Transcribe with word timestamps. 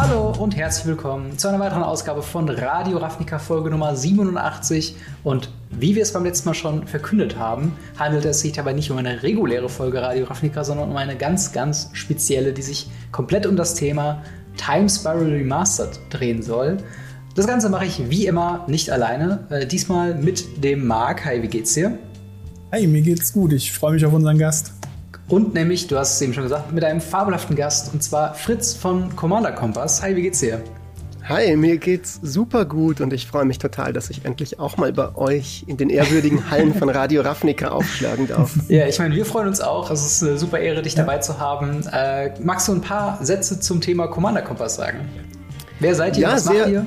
Hallo 0.00 0.32
und 0.38 0.54
herzlich 0.56 0.86
willkommen 0.86 1.36
zu 1.38 1.48
einer 1.48 1.58
weiteren 1.58 1.82
Ausgabe 1.82 2.22
von 2.22 2.48
Radio 2.48 2.98
Ravnica 2.98 3.40
Folge 3.40 3.68
Nummer 3.68 3.96
87. 3.96 4.94
Und 5.24 5.50
wie 5.70 5.96
wir 5.96 6.02
es 6.02 6.12
beim 6.12 6.22
letzten 6.22 6.48
Mal 6.48 6.54
schon 6.54 6.86
verkündet 6.86 7.36
haben, 7.36 7.72
handelt 7.98 8.24
es 8.24 8.38
sich 8.38 8.52
dabei 8.52 8.74
nicht 8.74 8.92
um 8.92 8.98
eine 8.98 9.24
reguläre 9.24 9.68
Folge 9.68 10.00
Radio 10.00 10.26
Ravnica, 10.26 10.62
sondern 10.62 10.88
um 10.88 10.96
eine 10.96 11.16
ganz, 11.16 11.50
ganz 11.50 11.90
spezielle, 11.94 12.52
die 12.52 12.62
sich 12.62 12.88
komplett 13.10 13.44
um 13.44 13.56
das 13.56 13.74
Thema 13.74 14.22
Time 14.56 14.88
Spiral 14.88 15.32
Remastered 15.32 15.98
drehen 16.10 16.42
soll. 16.42 16.76
Das 17.34 17.48
Ganze 17.48 17.68
mache 17.68 17.86
ich 17.86 18.08
wie 18.08 18.28
immer 18.28 18.66
nicht 18.68 18.90
alleine. 18.90 19.48
Äh, 19.50 19.66
diesmal 19.66 20.14
mit 20.14 20.62
dem 20.62 20.86
Marc. 20.86 21.24
Hi, 21.24 21.42
wie 21.42 21.48
geht's 21.48 21.74
dir? 21.74 21.98
Hi, 22.70 22.86
mir 22.86 23.02
geht's 23.02 23.32
gut. 23.32 23.52
Ich 23.52 23.72
freue 23.72 23.94
mich 23.94 24.06
auf 24.06 24.12
unseren 24.12 24.38
Gast. 24.38 24.74
Und 25.28 25.52
nämlich, 25.52 25.86
du 25.86 25.98
hast 25.98 26.14
es 26.14 26.22
eben 26.22 26.32
schon 26.32 26.44
gesagt, 26.44 26.72
mit 26.72 26.82
einem 26.84 27.02
fabelhaften 27.02 27.54
Gast 27.54 27.92
und 27.92 28.02
zwar 28.02 28.34
Fritz 28.34 28.72
von 28.72 29.14
Commander 29.14 29.52
Kompass. 29.52 30.02
Hi, 30.02 30.16
wie 30.16 30.22
geht's 30.22 30.40
dir? 30.40 30.62
Hi, 31.28 31.54
mir 31.56 31.76
geht's 31.76 32.18
super 32.22 32.64
gut 32.64 33.02
und 33.02 33.12
ich 33.12 33.26
freue 33.26 33.44
mich 33.44 33.58
total, 33.58 33.92
dass 33.92 34.08
ich 34.08 34.24
endlich 34.24 34.58
auch 34.58 34.78
mal 34.78 34.90
bei 34.94 35.14
euch 35.14 35.64
in 35.66 35.76
den 35.76 35.90
ehrwürdigen 35.90 36.50
Hallen 36.50 36.74
von 36.74 36.88
Radio 36.88 37.20
Ravnica 37.20 37.68
aufschlagen 37.68 38.26
darf. 38.26 38.54
Ja, 38.68 38.86
ich 38.86 38.98
meine, 38.98 39.14
wir 39.14 39.26
freuen 39.26 39.48
uns 39.48 39.60
auch. 39.60 39.90
Es 39.90 40.06
ist 40.06 40.22
eine 40.22 40.38
super 40.38 40.58
Ehre, 40.58 40.80
dich 40.80 40.94
ja. 40.94 41.04
dabei 41.04 41.18
zu 41.18 41.38
haben. 41.38 41.86
Äh, 41.92 42.32
magst 42.40 42.66
du 42.68 42.72
ein 42.72 42.80
paar 42.80 43.22
Sätze 43.22 43.60
zum 43.60 43.82
Thema 43.82 44.06
Commander 44.06 44.40
Kompass 44.40 44.76
sagen? 44.76 45.00
Wer 45.78 45.94
seid 45.94 46.16
ihr? 46.16 46.22
Ja, 46.22 46.32
Was 46.32 46.44
sehr, 46.44 46.60
macht 46.60 46.70
ihr? 46.70 46.86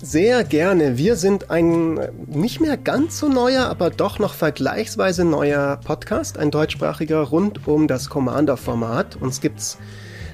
Sehr 0.00 0.44
gerne. 0.44 0.96
Wir 0.96 1.16
sind 1.16 1.50
ein 1.50 1.98
nicht 2.26 2.60
mehr 2.60 2.76
ganz 2.76 3.18
so 3.18 3.28
neuer, 3.28 3.66
aber 3.66 3.90
doch 3.90 4.20
noch 4.20 4.34
vergleichsweise 4.34 5.24
neuer 5.24 5.80
Podcast, 5.84 6.38
ein 6.38 6.52
deutschsprachiger 6.52 7.20
rund 7.20 7.66
um 7.66 7.88
das 7.88 8.08
Commander-Format. 8.08 9.16
Uns 9.16 9.40
gibt's 9.40 9.76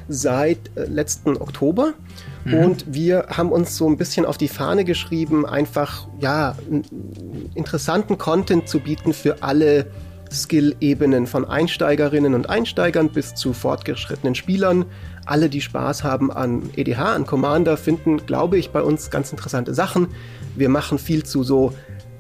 seit 0.07 0.59
äh, 0.77 0.85
letzten 0.85 1.39
Oktober. 1.39 1.95
Mhm. 2.45 2.55
Und 2.55 2.85
wir 2.89 3.27
haben 3.31 3.51
uns 3.53 3.77
so 3.77 3.89
ein 3.89 3.97
bisschen 3.97 4.27
auf 4.27 4.37
die 4.37 4.48
Fahne 4.48 4.85
geschrieben, 4.85 5.47
einfach 5.47 6.09
ja 6.20 6.57
interessanten 7.55 8.19
Content 8.19 8.69
zu 8.69 8.81
bieten 8.81 9.15
für 9.15 9.42
alle 9.42 9.87
Skill-Ebenen 10.35 11.27
von 11.27 11.45
Einsteigerinnen 11.45 12.35
und 12.35 12.51
Einsteigern 12.51 13.11
bis 13.11 13.35
zu 13.35 13.53
fortgeschrittenen 13.53 14.35
Spielern 14.35 14.85
alle, 15.27 15.49
die 15.49 15.61
Spaß 15.61 16.05
haben 16.05 16.31
an 16.31 16.71
EDH, 16.77 17.15
an 17.15 17.27
Commander, 17.27 17.77
finden, 17.77 18.19
glaube 18.27 18.59
ich, 18.59 18.71
bei 18.71 18.83
uns 18.83 19.11
ganz 19.11 19.31
interessante 19.31 19.75
Sachen. 19.75 20.09
Wir 20.55 20.69
machen 20.69 20.99
viel 20.99 21.23
zu 21.23 21.43
so 21.43 21.73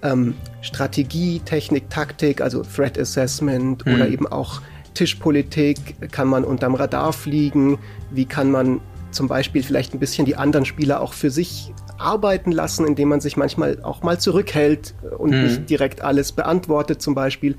ähm, 0.02 0.34
Strategie, 0.62 1.40
Technik, 1.40 1.90
Taktik, 1.90 2.40
also 2.40 2.62
Threat 2.62 2.98
Assessment 2.98 3.84
mhm. 3.84 3.94
oder 3.94 4.08
eben 4.08 4.26
auch 4.26 4.62
Tischpolitik. 4.94 6.10
Kann 6.12 6.28
man 6.28 6.44
unterm 6.44 6.74
Radar 6.74 7.12
fliegen? 7.12 7.78
Wie 8.10 8.24
kann 8.24 8.50
man 8.50 8.80
zum 9.10 9.28
Beispiel 9.28 9.62
vielleicht 9.62 9.94
ein 9.94 10.00
bisschen 10.00 10.24
die 10.24 10.36
anderen 10.36 10.64
Spieler 10.66 11.00
auch 11.00 11.12
für 11.12 11.30
sich 11.30 11.72
arbeiten 11.98 12.52
lassen, 12.52 12.86
indem 12.86 13.10
man 13.10 13.20
sich 13.20 13.36
manchmal 13.36 13.82
auch 13.82 14.02
mal 14.02 14.18
zurückhält 14.18 14.94
und 15.18 15.30
mhm. 15.30 15.42
nicht 15.42 15.70
direkt 15.70 16.00
alles 16.00 16.32
beantwortet 16.32 17.00
zum 17.00 17.14
Beispiel. 17.14 17.56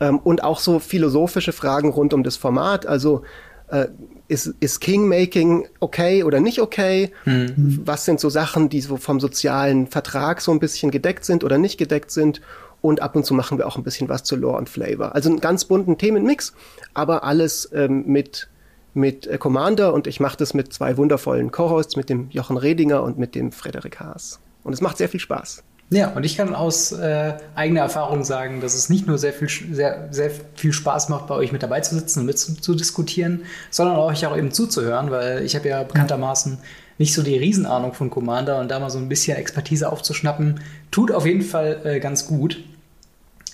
Ähm, 0.00 0.18
und 0.18 0.44
auch 0.44 0.58
so 0.58 0.78
philosophische 0.78 1.52
Fragen 1.52 1.90
rund 1.90 2.14
um 2.14 2.22
das 2.22 2.36
Format. 2.36 2.86
Also 2.86 3.22
äh, 3.68 3.86
ist, 4.28 4.54
ist 4.60 4.80
Kingmaking 4.80 5.68
okay 5.80 6.24
oder 6.24 6.40
nicht 6.40 6.60
okay? 6.60 7.12
Mhm. 7.24 7.82
Was 7.84 8.04
sind 8.04 8.20
so 8.20 8.28
Sachen, 8.28 8.68
die 8.68 8.80
so 8.80 8.96
vom 8.96 9.20
sozialen 9.20 9.86
Vertrag 9.86 10.40
so 10.40 10.52
ein 10.52 10.58
bisschen 10.58 10.90
gedeckt 10.90 11.24
sind 11.24 11.44
oder 11.44 11.58
nicht 11.58 11.78
gedeckt 11.78 12.10
sind? 12.10 12.40
Und 12.82 13.00
ab 13.00 13.16
und 13.16 13.24
zu 13.24 13.34
machen 13.34 13.58
wir 13.58 13.66
auch 13.66 13.76
ein 13.76 13.82
bisschen 13.82 14.08
was 14.08 14.22
zu 14.22 14.36
Lore 14.36 14.58
und 14.58 14.68
Flavor. 14.68 15.14
Also 15.14 15.30
einen 15.30 15.40
ganz 15.40 15.64
bunten 15.64 15.98
Themenmix, 15.98 16.52
aber 16.94 17.24
alles 17.24 17.70
ähm, 17.72 18.04
mit, 18.06 18.48
mit 18.94 19.26
äh, 19.26 19.38
Commander 19.38 19.94
und 19.94 20.06
ich 20.06 20.20
mache 20.20 20.36
das 20.36 20.54
mit 20.54 20.72
zwei 20.72 20.96
wundervollen 20.96 21.50
Co-Hosts, 21.50 21.96
mit 21.96 22.10
dem 22.10 22.28
Jochen 22.30 22.56
Redinger 22.56 23.02
und 23.02 23.18
mit 23.18 23.34
dem 23.34 23.50
Frederik 23.50 23.98
Haas. 24.00 24.40
Und 24.62 24.72
es 24.72 24.80
macht 24.80 24.98
sehr 24.98 25.08
viel 25.08 25.20
Spaß. 25.20 25.64
Ja, 25.88 26.08
und 26.10 26.24
ich 26.24 26.36
kann 26.36 26.52
aus 26.52 26.90
äh, 26.90 27.34
eigener 27.54 27.82
Erfahrung 27.82 28.24
sagen, 28.24 28.60
dass 28.60 28.74
es 28.74 28.88
nicht 28.88 29.06
nur 29.06 29.18
sehr 29.18 29.32
viel, 29.32 29.48
sehr, 29.48 30.08
sehr 30.10 30.30
viel 30.56 30.72
Spaß 30.72 31.08
macht, 31.10 31.28
bei 31.28 31.36
euch 31.36 31.52
mit 31.52 31.62
dabei 31.62 31.80
zu 31.80 31.94
sitzen 31.94 32.20
und 32.20 32.26
mit 32.26 32.38
zu, 32.38 32.54
zu 32.54 32.74
diskutieren, 32.74 33.44
sondern 33.70 33.96
euch 33.96 34.26
auch 34.26 34.36
eben 34.36 34.50
zuzuhören, 34.50 35.12
weil 35.12 35.44
ich 35.44 35.54
habe 35.54 35.68
ja 35.68 35.84
bekanntermaßen 35.84 36.58
nicht 36.98 37.14
so 37.14 37.22
die 37.22 37.36
Riesenahnung 37.36 37.92
von 37.92 38.10
Commander 38.10 38.58
und 38.58 38.68
da 38.70 38.80
mal 38.80 38.90
so 38.90 38.98
ein 38.98 39.08
bisschen 39.08 39.36
Expertise 39.36 39.90
aufzuschnappen, 39.90 40.60
tut 40.90 41.12
auf 41.12 41.24
jeden 41.24 41.42
Fall 41.42 41.80
äh, 41.84 42.00
ganz 42.00 42.26
gut. 42.26 42.58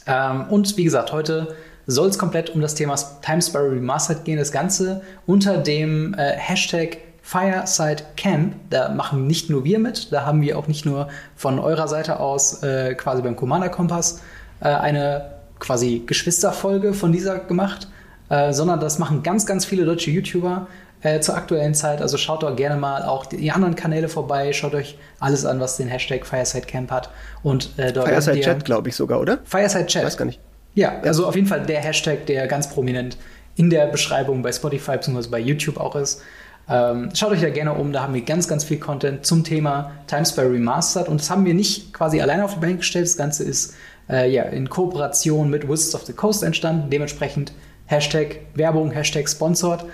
Ähm, 0.07 0.47
und 0.49 0.77
wie 0.79 0.85
gesagt, 0.85 1.13
heute 1.13 1.55
soll 1.87 2.09
es 2.09 2.19
komplett 2.19 2.51
um 2.51 2.63
das 2.63 2.75
Thema 2.75 2.95
Time 3.21 3.43
Spiral 3.43 3.71
Remastered 3.71 4.25
gehen. 4.25 4.39
Das 4.39 4.53
Ganze 4.53 5.03
unter 5.27 5.59
dem 5.59 6.15
äh, 6.15 6.33
Hashtag 6.37 6.99
Fireside 7.23 8.03
Camp. 8.17 8.55
Da 8.71 8.91
machen 8.91 9.27
nicht 9.27 9.49
nur 9.49 9.65
wir 9.65 9.79
mit, 9.79 10.13
da 10.13 10.27
haben 10.27 10.43
wir 10.43 10.59
auch 10.59 10.67
nicht 10.67 10.85
nur 10.85 11.09
von 11.37 11.59
eurer 11.59 11.89
Seite 11.89 12.21
aus 12.21 12.63
äh, 12.63 12.95
quasi 12.95 13.23
beim 13.23 13.37
Commander 13.37 13.69
Kompass 13.69 14.21
äh, 14.61 14.69
eine 14.69 15.33
quasi 15.59 16.03
Geschwisterfolge 16.05 16.93
von 16.93 17.13
dieser 17.13 17.39
gemacht, 17.39 17.89
äh, 18.29 18.53
sondern 18.53 18.81
das 18.81 18.99
machen 18.99 19.23
ganz, 19.23 19.47
ganz 19.47 19.65
viele 19.65 19.85
deutsche 19.85 20.11
YouTuber 20.11 20.67
äh, 21.03 21.21
zur 21.21 21.37
aktuellen 21.37 21.75
Zeit. 21.75 22.03
Also 22.03 22.17
schaut 22.17 22.43
doch 22.43 22.55
gerne 22.57 22.77
mal 22.79 23.05
auch 23.05 23.27
die, 23.27 23.37
die, 23.37 23.53
anderen 23.53 23.77
Kanäle 23.77 24.09
vorbei, 24.09 24.53
schaut 24.53 24.75
euch 24.75 24.99
alles 25.21 25.45
an, 25.45 25.61
was 25.61 25.77
den 25.77 25.89
Hashtag 25.89 26.27
Fireside 26.27 26.67
Camp 26.67 26.91
hat. 26.91 27.11
Und, 27.45 27.79
äh, 27.79 27.93
dort 27.93 28.09
Fireside 28.09 28.41
Chat, 28.41 28.65
glaube 28.65 28.89
ich 28.89 28.97
sogar, 28.97 29.21
oder? 29.21 29.39
Fireside 29.45 29.87
Chat. 29.87 30.03
Ich 30.03 30.07
weiß 30.07 30.17
gar 30.17 30.25
nicht. 30.25 30.41
Ja, 30.75 31.01
also 31.03 31.27
auf 31.27 31.37
jeden 31.37 31.47
Fall 31.47 31.65
der 31.67 31.81
Hashtag, 31.81 32.27
der 32.27 32.47
ganz 32.47 32.69
prominent 32.69 33.17
in 33.57 33.69
der 33.69 33.87
Beschreibung 33.87 34.43
bei 34.43 34.51
Spotify 34.53 34.93
bzw. 34.93 35.29
bei 35.29 35.39
YouTube 35.39 35.77
auch 35.77 35.95
ist. 35.97 36.23
Ähm, 36.69 37.11
schaut 37.15 37.33
euch 37.33 37.41
da 37.41 37.51
gerne 37.51 37.75
um, 37.75 37.93
da 37.93 38.03
haben 38.03 38.15
wir 38.15 38.23
ganz, 38.23 38.49
ganz 38.49 38.65
viel 38.65 38.79
Content 38.79 39.27
zum 39.27 39.45
Thema 39.45 39.93
Timespy 40.07 40.43
Remastered 40.43 41.09
und 41.09 41.21
das 41.21 41.31
haben 41.31 41.45
wir 41.45 41.55
nicht 41.55 41.93
quasi 41.93 42.21
alleine 42.21 42.45
auf 42.45 42.55
die 42.55 42.61
Bank 42.61 42.79
gestellt. 42.79 43.07
Das 43.07 43.17
Ganze 43.17 43.45
ist 43.45 43.75
äh, 44.09 44.31
ja 44.31 44.45
in 44.45 44.69
Kooperation 44.69 45.51
mit 45.51 45.69
Wizards 45.69 45.95
of 45.95 46.07
the 46.07 46.13
Coast 46.13 46.43
entstanden. 46.43 46.91
Dementsprechend 46.91 47.53
Hashtag 47.87 48.41
Werbung, 48.55 48.91
Hashtag 48.91 49.29
Sponsored 49.29 49.85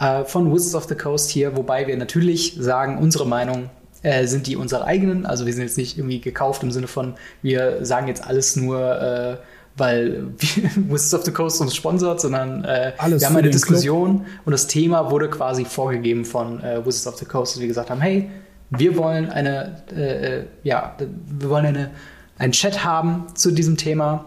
äh, 0.00 0.24
von 0.24 0.52
Wizards 0.52 0.74
of 0.74 0.84
the 0.84 0.94
Coast 0.94 1.30
hier, 1.30 1.56
wobei 1.56 1.86
wir 1.86 1.96
natürlich 1.96 2.56
sagen, 2.58 2.98
unsere 2.98 3.26
Meinung 3.26 3.70
äh, 4.02 4.26
sind 4.26 4.46
die 4.46 4.56
unsere 4.56 4.84
eigenen. 4.84 5.24
Also 5.26 5.46
wir 5.46 5.52
sind 5.52 5.62
jetzt 5.62 5.78
nicht 5.78 5.98
irgendwie 5.98 6.20
gekauft 6.20 6.62
im 6.62 6.70
Sinne 6.70 6.88
von, 6.88 7.14
wir 7.42 7.84
sagen 7.84 8.08
jetzt 8.08 8.24
alles 8.24 8.56
nur 8.56 9.00
äh, 9.00 9.36
weil 9.78 10.26
Wizards 10.88 11.14
of 11.14 11.24
the 11.24 11.32
Coast 11.32 11.60
uns 11.60 11.74
sponsert, 11.74 12.20
sondern 12.20 12.64
äh, 12.64 12.92
wir 12.98 13.26
haben 13.26 13.36
eine 13.36 13.50
Diskussion 13.50 14.18
Club. 14.18 14.28
und 14.44 14.52
das 14.52 14.66
Thema 14.66 15.10
wurde 15.10 15.30
quasi 15.30 15.64
vorgegeben 15.64 16.24
von 16.24 16.62
äh, 16.62 16.84
Wizards 16.84 17.06
of 17.06 17.16
the 17.18 17.24
Coast, 17.24 17.54
dass 17.54 17.60
wir 17.60 17.68
gesagt 17.68 17.90
haben, 17.90 18.00
hey, 18.00 18.30
wir 18.70 18.96
wollen 18.96 19.30
eine, 19.30 19.82
äh, 19.94 20.38
äh 20.40 20.44
ja, 20.62 20.94
wir 20.98 21.50
wollen 21.50 21.66
eine, 21.66 21.90
einen 22.38 22.52
Chat 22.52 22.84
haben 22.84 23.26
zu 23.34 23.50
diesem 23.50 23.76
Thema. 23.76 24.26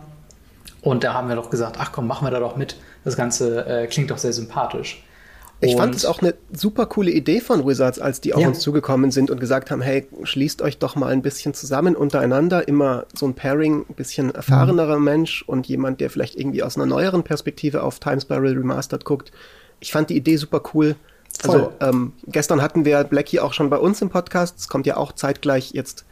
Und 0.81 1.03
da 1.03 1.13
haben 1.13 1.29
wir 1.29 1.35
doch 1.35 1.51
gesagt, 1.51 1.75
ach 1.79 1.91
komm, 1.91 2.07
machen 2.07 2.25
wir 2.25 2.31
da 2.31 2.39
doch 2.39 2.55
mit. 2.55 2.75
Das 3.03 3.15
Ganze 3.15 3.65
äh, 3.67 3.87
klingt 3.87 4.09
doch 4.09 4.17
sehr 4.17 4.33
sympathisch. 4.33 5.03
Ich 5.61 5.75
fand 5.75 5.95
es 5.95 6.05
auch 6.05 6.21
eine 6.21 6.33
super 6.51 6.87
coole 6.87 7.11
Idee 7.11 7.39
von 7.39 7.65
Wizards, 7.65 7.99
als 7.99 8.19
die 8.19 8.33
auf 8.33 8.41
ja. 8.41 8.47
uns 8.47 8.59
zugekommen 8.59 9.11
sind 9.11 9.29
und 9.29 9.39
gesagt 9.39 9.69
haben, 9.69 9.81
hey, 9.81 10.07
schließt 10.23 10.61
euch 10.63 10.79
doch 10.79 10.95
mal 10.95 11.11
ein 11.11 11.21
bisschen 11.21 11.53
zusammen 11.53 11.95
untereinander. 11.95 12.67
Immer 12.67 13.05
so 13.13 13.27
ein 13.27 13.35
Pairing, 13.35 13.85
ein 13.87 13.93
bisschen 13.93 14.33
erfahrenerer 14.33 14.97
mhm. 14.97 15.05
Mensch 15.05 15.43
und 15.45 15.67
jemand, 15.67 16.01
der 16.01 16.09
vielleicht 16.09 16.35
irgendwie 16.35 16.63
aus 16.63 16.77
einer 16.77 16.87
neueren 16.87 17.23
Perspektive 17.23 17.83
auf 17.83 17.99
Time 17.99 18.19
Spiral 18.19 18.57
Remastered 18.57 19.05
guckt. 19.05 19.31
Ich 19.79 19.91
fand 19.91 20.09
die 20.09 20.17
Idee 20.17 20.37
super 20.37 20.61
cool. 20.73 20.95
Also 21.43 21.71
ähm, 21.79 22.13
gestern 22.27 22.61
hatten 22.61 22.83
wir 22.83 23.03
Blackie 23.03 23.39
auch 23.39 23.53
schon 23.53 23.69
bei 23.69 23.77
uns 23.77 24.01
im 24.01 24.09
Podcast. 24.09 24.59
Es 24.59 24.67
kommt 24.67 24.85
ja 24.85 24.97
auch 24.97 25.13
zeitgleich 25.13 25.71
jetzt 25.71 26.05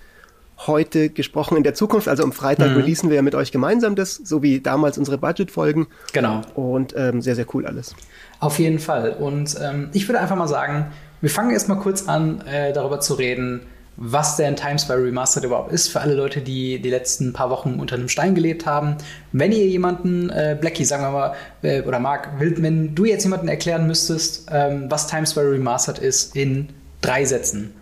heute 0.67 1.09
gesprochen 1.09 1.57
in 1.57 1.63
der 1.63 1.73
Zukunft. 1.73 2.07
Also 2.07 2.23
am 2.23 2.31
Freitag 2.31 2.71
mhm. 2.71 2.77
releasen 2.77 3.09
wir 3.09 3.15
ja 3.15 3.21
mit 3.21 3.35
euch 3.35 3.51
gemeinsam 3.51 3.95
das, 3.95 4.15
so 4.15 4.43
wie 4.43 4.59
damals 4.59 4.97
unsere 4.97 5.17
Budget-Folgen. 5.17 5.87
Genau. 6.13 6.41
Und 6.55 6.93
ähm, 6.97 7.21
sehr, 7.21 7.35
sehr 7.35 7.45
cool 7.53 7.65
alles. 7.65 7.95
Auf 8.39 8.59
jeden 8.59 8.79
Fall. 8.79 9.11
Und 9.11 9.57
ähm, 9.61 9.89
ich 9.93 10.07
würde 10.07 10.19
einfach 10.19 10.35
mal 10.35 10.47
sagen, 10.47 10.91
wir 11.21 11.29
fangen 11.29 11.51
erstmal 11.51 11.79
kurz 11.79 12.07
an, 12.07 12.41
äh, 12.41 12.73
darüber 12.73 12.99
zu 12.99 13.15
reden, 13.15 13.61
was 14.01 14.37
denn 14.37 14.55
Times 14.55 14.87
by 14.87 14.93
Remastered 14.93 15.43
überhaupt 15.43 15.73
ist, 15.73 15.89
für 15.89 15.99
alle 15.99 16.13
Leute, 16.13 16.39
die 16.39 16.81
die 16.81 16.89
letzten 16.89 17.33
paar 17.33 17.49
Wochen 17.49 17.79
unter 17.81 17.95
einem 17.95 18.07
Stein 18.07 18.33
gelebt 18.33 18.65
haben. 18.65 18.95
Wenn 19.33 19.51
ihr 19.51 19.67
jemanden, 19.67 20.29
äh, 20.29 20.57
Blackie, 20.59 20.85
sagen 20.85 21.03
wir 21.03 21.11
mal, 21.11 21.35
äh, 21.63 21.81
oder 21.81 21.99
Marc, 21.99 22.29
wenn 22.39 22.95
du 22.95 23.03
jetzt 23.03 23.25
jemanden 23.25 23.49
erklären 23.49 23.87
müsstest, 23.87 24.47
ähm, 24.51 24.85
was 24.89 25.07
Times 25.07 25.33
by 25.33 25.41
Remastered 25.41 25.99
ist 25.99 26.33
in 26.33 26.69
drei 27.01 27.25
Sätzen, 27.25 27.73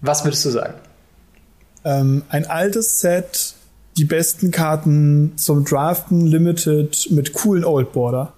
was 0.00 0.24
würdest 0.24 0.44
du 0.44 0.50
sagen? 0.50 0.74
Ähm, 1.84 2.22
ein 2.28 2.46
altes 2.46 3.00
Set, 3.00 3.54
die 3.96 4.04
besten 4.04 4.50
Karten 4.50 5.32
zum 5.36 5.64
Draften, 5.64 6.26
Limited 6.26 7.08
mit 7.10 7.32
coolen 7.32 7.64
Old 7.64 7.92
Border. 7.92 8.32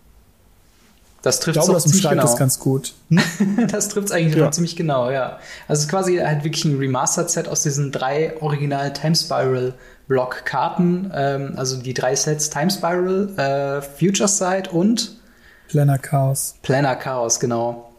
Das 1.23 1.39
trifft 1.41 1.59
ich 1.59 1.63
glaube, 1.63 1.75
das 1.75 1.87
umschreibt 1.87 2.15
genau. 2.15 2.23
das 2.23 2.37
ganz 2.37 2.59
gut. 2.59 2.95
Hm? 3.11 3.69
das 3.69 3.89
trifft 3.89 4.07
es 4.07 4.13
eigentlich 4.13 4.37
ja. 4.37 4.51
ziemlich 4.51 4.77
genau, 4.77 5.11
ja. 5.11 5.39
Also 5.69 5.81
es 5.81 5.85
ist 5.85 5.89
quasi 5.89 6.17
halt 6.17 6.45
wirklich 6.45 6.65
ein 6.65 6.79
Remastered-Set 6.79 7.49
aus 7.49 7.63
diesen 7.63 7.93
drei 7.93 8.41
original 8.41 8.93
Time 8.93 9.15
Spiral 9.15 9.75
Block-Karten. 10.09 11.11
Ähm, 11.15 11.53
also 11.57 11.77
die 11.77 11.95
drei 11.95 12.17
Sets 12.17 12.51
Time 12.51 12.71
Spiral, 12.71 13.29
äh, 13.37 13.83
Future 13.83 14.29
Sight 14.29 14.73
und 14.73 15.19
Planner 15.69 15.99
Chaos. 15.99 16.57
Planner 16.63 16.97
Chaos, 16.97 17.39
genau. 17.39 17.93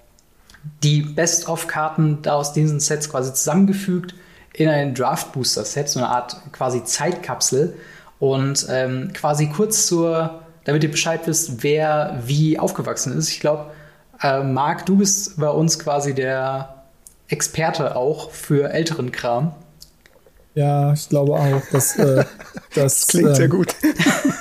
die 0.84 1.02
Best-of-Karten 1.02 2.22
da 2.22 2.34
aus 2.34 2.54
diesen 2.54 2.80
Sets 2.80 3.10
quasi 3.10 3.34
zusammengefügt 3.34 4.14
in 4.54 4.70
ein 4.70 4.94
Draft-Booster-Set, 4.94 5.90
so 5.90 6.00
eine 6.00 6.10
Art 6.10 6.38
quasi 6.52 6.84
Zeitkapsel. 6.84 7.76
Und 8.20 8.68
ähm, 8.70 9.12
quasi 9.14 9.48
kurz 9.48 9.88
zur, 9.88 10.42
damit 10.64 10.84
ihr 10.84 10.92
Bescheid 10.92 11.22
wisst, 11.26 11.64
wer 11.64 12.20
wie 12.26 12.60
aufgewachsen 12.60 13.18
ist. 13.18 13.30
Ich 13.30 13.40
glaube, 13.40 13.72
äh, 14.22 14.44
Marc, 14.44 14.86
du 14.86 14.98
bist 14.98 15.40
bei 15.40 15.50
uns 15.50 15.80
quasi 15.80 16.14
der 16.14 16.84
Experte 17.28 17.96
auch 17.96 18.30
für 18.32 18.72
älteren 18.72 19.12
Kram. 19.12 19.54
Ja, 20.54 20.92
ich 20.94 21.08
glaube 21.08 21.34
auch, 21.34 21.62
dass 21.72 21.98
äh, 21.98 22.26
das 22.76 23.08
klingt 23.08 23.30
ähm, 23.30 23.36
sehr 23.36 23.48
gut. 23.48 23.74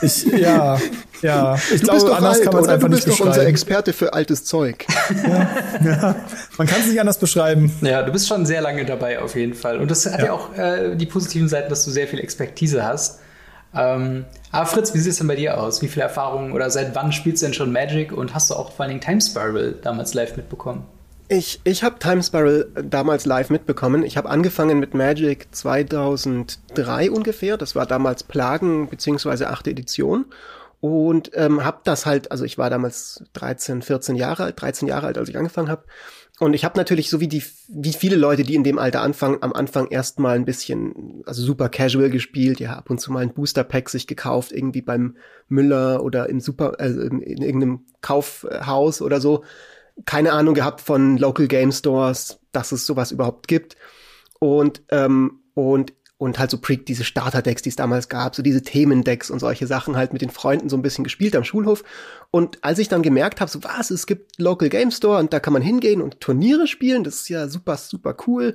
Ich, 0.02 0.24
ja, 0.26 0.78
ja. 1.22 1.54
Ich 1.54 1.80
du 1.80 1.86
glaube, 1.86 2.00
bist 2.00 2.06
anders 2.12 2.36
alt, 2.36 2.44
kann 2.44 2.54
man 2.54 2.62
es 2.62 2.68
einfach 2.68 2.88
du 2.88 2.94
nicht 2.94 3.04
bist 3.04 3.20
doch 3.20 3.24
beschreiben. 3.24 3.38
unser 3.38 3.46
Experte 3.48 3.92
für 3.92 4.12
altes 4.12 4.44
Zeug. 4.44 4.86
Ja, 5.22 5.50
ja. 5.84 6.16
Man 6.56 6.66
kann 6.66 6.80
es 6.80 6.86
nicht 6.88 7.00
anders 7.00 7.18
beschreiben. 7.18 7.72
Ja, 7.82 8.02
du 8.02 8.10
bist 8.10 8.26
schon 8.26 8.46
sehr 8.46 8.60
lange 8.60 8.84
dabei 8.84 9.20
auf 9.20 9.36
jeden 9.36 9.54
Fall. 9.54 9.78
Und 9.78 9.90
das 9.90 10.06
hat 10.06 10.20
ja, 10.20 10.26
ja 10.26 10.32
auch 10.32 10.56
äh, 10.56 10.96
die 10.96 11.06
positiven 11.06 11.48
Seiten, 11.48 11.68
dass 11.68 11.84
du 11.84 11.90
sehr 11.90 12.08
viel 12.08 12.18
Expertise 12.20 12.84
hast. 12.84 13.20
Ähm, 13.74 14.24
aber 14.50 14.66
Fritz, 14.66 14.94
wie 14.94 14.98
sieht 14.98 15.12
es 15.12 15.18
denn 15.18 15.28
bei 15.28 15.36
dir 15.36 15.60
aus? 15.60 15.82
Wie 15.82 15.88
viele 15.88 16.04
Erfahrungen 16.04 16.52
oder 16.52 16.70
seit 16.70 16.94
wann 16.94 17.12
spielst 17.12 17.42
du 17.42 17.46
denn 17.46 17.54
schon 17.54 17.72
Magic 17.72 18.12
und 18.12 18.34
hast 18.34 18.50
du 18.50 18.54
auch 18.54 18.72
vor 18.72 18.84
allen 18.84 18.90
Dingen 18.90 19.00
Time 19.00 19.20
Spiral 19.20 19.74
damals 19.82 20.14
live 20.14 20.36
mitbekommen? 20.36 20.84
Ich, 21.32 21.61
ich 21.62 21.85
habe 21.85 22.00
Time 22.00 22.25
Spiral 22.25 22.67
damals 22.75 23.25
live 23.25 23.50
mitbekommen. 23.50 24.03
Ich 24.03 24.17
habe 24.17 24.29
angefangen 24.29 24.81
mit 24.81 24.94
Magic 24.94 25.47
2003 25.53 27.09
ungefähr. 27.09 27.56
Das 27.56 27.77
war 27.77 27.87
damals 27.87 28.25
Plagen 28.25 28.88
bzw. 28.88 29.44
8. 29.44 29.69
Edition. 29.69 30.25
Und 30.81 31.31
ähm, 31.35 31.62
habe 31.62 31.82
das 31.85 32.05
halt, 32.05 32.32
also 32.32 32.44
ich 32.44 32.59
war 32.59 32.69
damals 32.69 33.23
13, 33.35 33.82
14 33.82 34.17
Jahre 34.17 34.43
alt, 34.43 34.61
13 34.61 34.88
Jahre 34.88 35.06
alt, 35.06 35.19
als 35.19 35.29
ich 35.29 35.38
angefangen 35.38 35.69
habe. 35.69 35.85
Und 36.41 36.53
ich 36.53 36.65
habe 36.65 36.77
natürlich, 36.77 37.09
so 37.09 37.21
wie 37.21 37.29
die, 37.29 37.44
wie 37.69 37.93
viele 37.93 38.17
Leute, 38.17 38.43
die 38.43 38.56
in 38.56 38.65
dem 38.65 38.81
Alter 38.81 39.03
anfangen, 39.03 39.38
am 39.41 39.53
Anfang 39.53 39.87
erstmal 39.87 40.35
ein 40.35 40.47
bisschen, 40.47 41.23
also 41.27 41.43
super 41.43 41.69
casual 41.69 42.11
gespielt, 42.11 42.59
ja, 42.59 42.73
ab 42.73 42.91
und 42.91 43.00
zu 43.00 43.12
mal 43.12 43.23
ein 43.23 43.35
Booster-Pack 43.35 43.88
sich 43.88 44.09
gekauft, 44.09 44.50
irgendwie 44.50 44.82
beim 44.82 45.17
Müller 45.49 46.03
oder 46.03 46.29
im 46.29 46.41
Super, 46.41 46.81
also 46.81 47.03
in, 47.03 47.21
in 47.21 47.41
irgendeinem 47.41 47.85
Kaufhaus 48.00 49.00
oder 49.00 49.21
so. 49.21 49.44
Keine 50.06 50.32
Ahnung 50.32 50.55
gehabt 50.55 50.81
von 50.81 51.19
Local 51.19 51.47
Game 51.47 51.73
Stores, 51.73 52.38
dass 52.52 52.73
es 52.73 52.87
sowas 52.87 53.12
überhaupt 53.12 53.49
gibt. 53.49 53.76
Und, 54.38 54.82
ähm, 54.91 55.41
und 55.55 55.93
und 56.20 56.38
halt 56.38 56.50
so 56.50 56.58
pre 56.58 56.76
diese 56.76 57.02
Starterdecks, 57.02 57.62
die 57.62 57.70
es 57.70 57.76
damals 57.76 58.11
gab, 58.11 58.37
so 58.37 58.43
diese 58.43 58.61
Themendecks 58.61 59.31
und 59.31 59.38
solche 59.38 59.67
Sachen 59.67 59.97
halt 59.97 60.12
mit 60.12 60.20
den 60.20 60.29
Freunden 60.29 60.69
so 60.69 60.76
ein 60.76 60.82
bisschen 60.82 61.02
gespielt 61.02 61.35
am 61.35 61.44
Schulhof. 61.44 61.82
Und 62.31 62.62
als 62.62 62.79
ich 62.79 62.88
dann 62.88 63.00
gemerkt 63.00 63.41
habe, 63.41 63.50
so 63.50 63.64
was, 63.64 63.91
es 63.91 64.06
gibt 64.06 64.38
Local 64.38 64.69
Game 64.69 64.91
Store 64.91 65.19
und 65.19 65.32
da 65.32 65.41
kann 65.41 65.55
man 65.55 65.62
hingehen 65.62 66.03
und 66.03 66.20
Turniere 66.20 66.67
spielen, 66.67 67.05
das 67.05 67.20
ist 67.20 67.31
ja 67.31 67.49
super, 67.49 67.79
super 67.79 68.14
cool. 68.26 68.55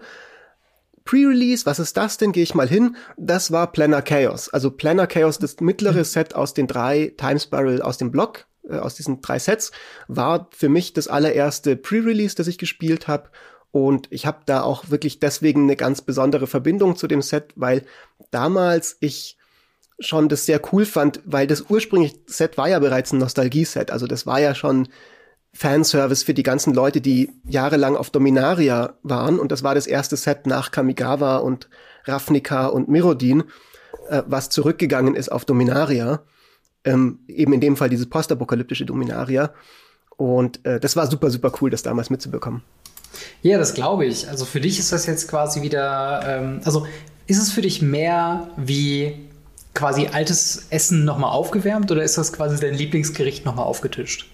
Pre-Release, 1.06 1.66
was 1.66 1.80
ist 1.80 1.98
das 1.98 2.18
denn? 2.18 2.34
Gehe 2.34 2.44
ich 2.44 2.54
mal 2.54 2.70
hin. 2.70 2.98
Das 3.18 3.52
war 3.52 3.72
Planner 3.72 4.04
Chaos. 4.04 4.50
Also 4.50 4.70
Planner 4.70 5.08
Chaos, 5.08 5.40
das 5.40 5.60
mittlere 5.60 6.04
Set 6.04 6.36
aus 6.36 6.54
den 6.54 6.68
drei 6.68 7.16
Time 7.18 7.40
Spiral 7.40 7.82
aus 7.82 7.98
dem 7.98 8.12
Block, 8.12 8.46
äh, 8.70 8.78
aus 8.78 8.96
diesen 8.96 9.22
drei 9.22 9.40
Sets, 9.40 9.72
war 10.08 10.50
für 10.52 10.70
mich 10.70 10.94
das 10.94 11.08
allererste 11.08 11.76
Pre-Release, 11.76 12.36
das 12.36 12.48
ich 12.48 12.58
gespielt 12.58 13.08
habe. 13.08 13.30
Und 13.72 14.08
ich 14.10 14.26
habe 14.26 14.40
da 14.46 14.62
auch 14.62 14.90
wirklich 14.90 15.20
deswegen 15.20 15.64
eine 15.64 15.76
ganz 15.76 16.02
besondere 16.02 16.48
Verbindung 16.48 16.96
zu 16.96 17.08
dem 17.08 17.22
Set, 17.22 17.52
weil 17.56 17.84
damals 18.32 18.98
ich 19.02 19.38
schon 20.00 20.30
das 20.30 20.46
sehr 20.46 20.62
cool 20.72 20.86
fand, 20.86 21.22
weil 21.26 21.48
das 21.48 21.66
ursprüngliche 21.70 22.18
Set 22.28 22.58
war 22.58 22.70
ja 22.70 22.80
bereits 22.80 23.12
ein 23.12 23.20
Nostalgie-Set. 23.20 23.92
Also 23.92 24.08
das 24.08 24.26
war 24.26 24.40
ja 24.40 24.56
schon 24.56 24.88
Fanservice 25.54 26.24
für 26.24 26.34
die 26.34 26.44
ganzen 26.44 26.74
Leute, 26.74 27.00
die 27.00 27.32
jahrelang 27.48 27.96
auf 27.96 28.10
Dominaria 28.10 28.98
waren. 29.04 29.40
Und 29.40 29.52
das 29.52 29.64
war 29.64 29.74
das 29.74 29.88
erste 29.88 30.18
Set 30.18 30.48
nach 30.48 30.72
Kamigawa 30.72 31.38
und 31.38 31.70
Ravnica 32.04 32.68
und 32.68 32.90
Mirodin, 32.90 33.44
äh, 34.10 34.24
was 34.26 34.50
zurückgegangen 34.50 35.16
ist 35.16 35.32
auf 35.32 35.46
Dominaria. 35.46 36.22
Ähm, 36.86 37.20
eben 37.28 37.52
in 37.54 37.62
dem 37.62 37.76
Fall 37.76 37.90
diese 37.90 38.06
postapokalyptische 38.06 38.86
Dominaria. 38.86 39.54
Und 40.18 40.66
äh, 40.66 40.80
das 40.80 40.96
war 40.96 41.08
super, 41.08 41.30
super 41.30 41.52
cool, 41.60 41.70
das 41.70 41.84
damals 41.84 42.10
mitzubekommen. 42.10 42.62
Ja, 43.42 43.58
das 43.58 43.74
glaube 43.74 44.06
ich. 44.06 44.30
Also 44.30 44.46
für 44.46 44.62
dich 44.62 44.80
ist 44.80 44.92
das 44.92 45.06
jetzt 45.06 45.28
quasi 45.28 45.62
wieder, 45.62 46.24
ähm, 46.26 46.62
also 46.64 46.86
ist 47.28 47.42
es 47.42 47.52
für 47.52 47.62
dich 47.62 47.82
mehr 47.82 48.50
wie 48.58 49.28
quasi 49.74 50.08
altes 50.08 50.68
Essen 50.70 51.06
nochmal 51.06 51.32
aufgewärmt 51.32 51.92
oder 51.92 52.04
ist 52.04 52.18
das 52.18 52.32
quasi 52.32 52.60
dein 52.60 52.74
Lieblingsgericht 52.74 53.46
nochmal 53.46 53.66
aufgetischt? 53.66 54.32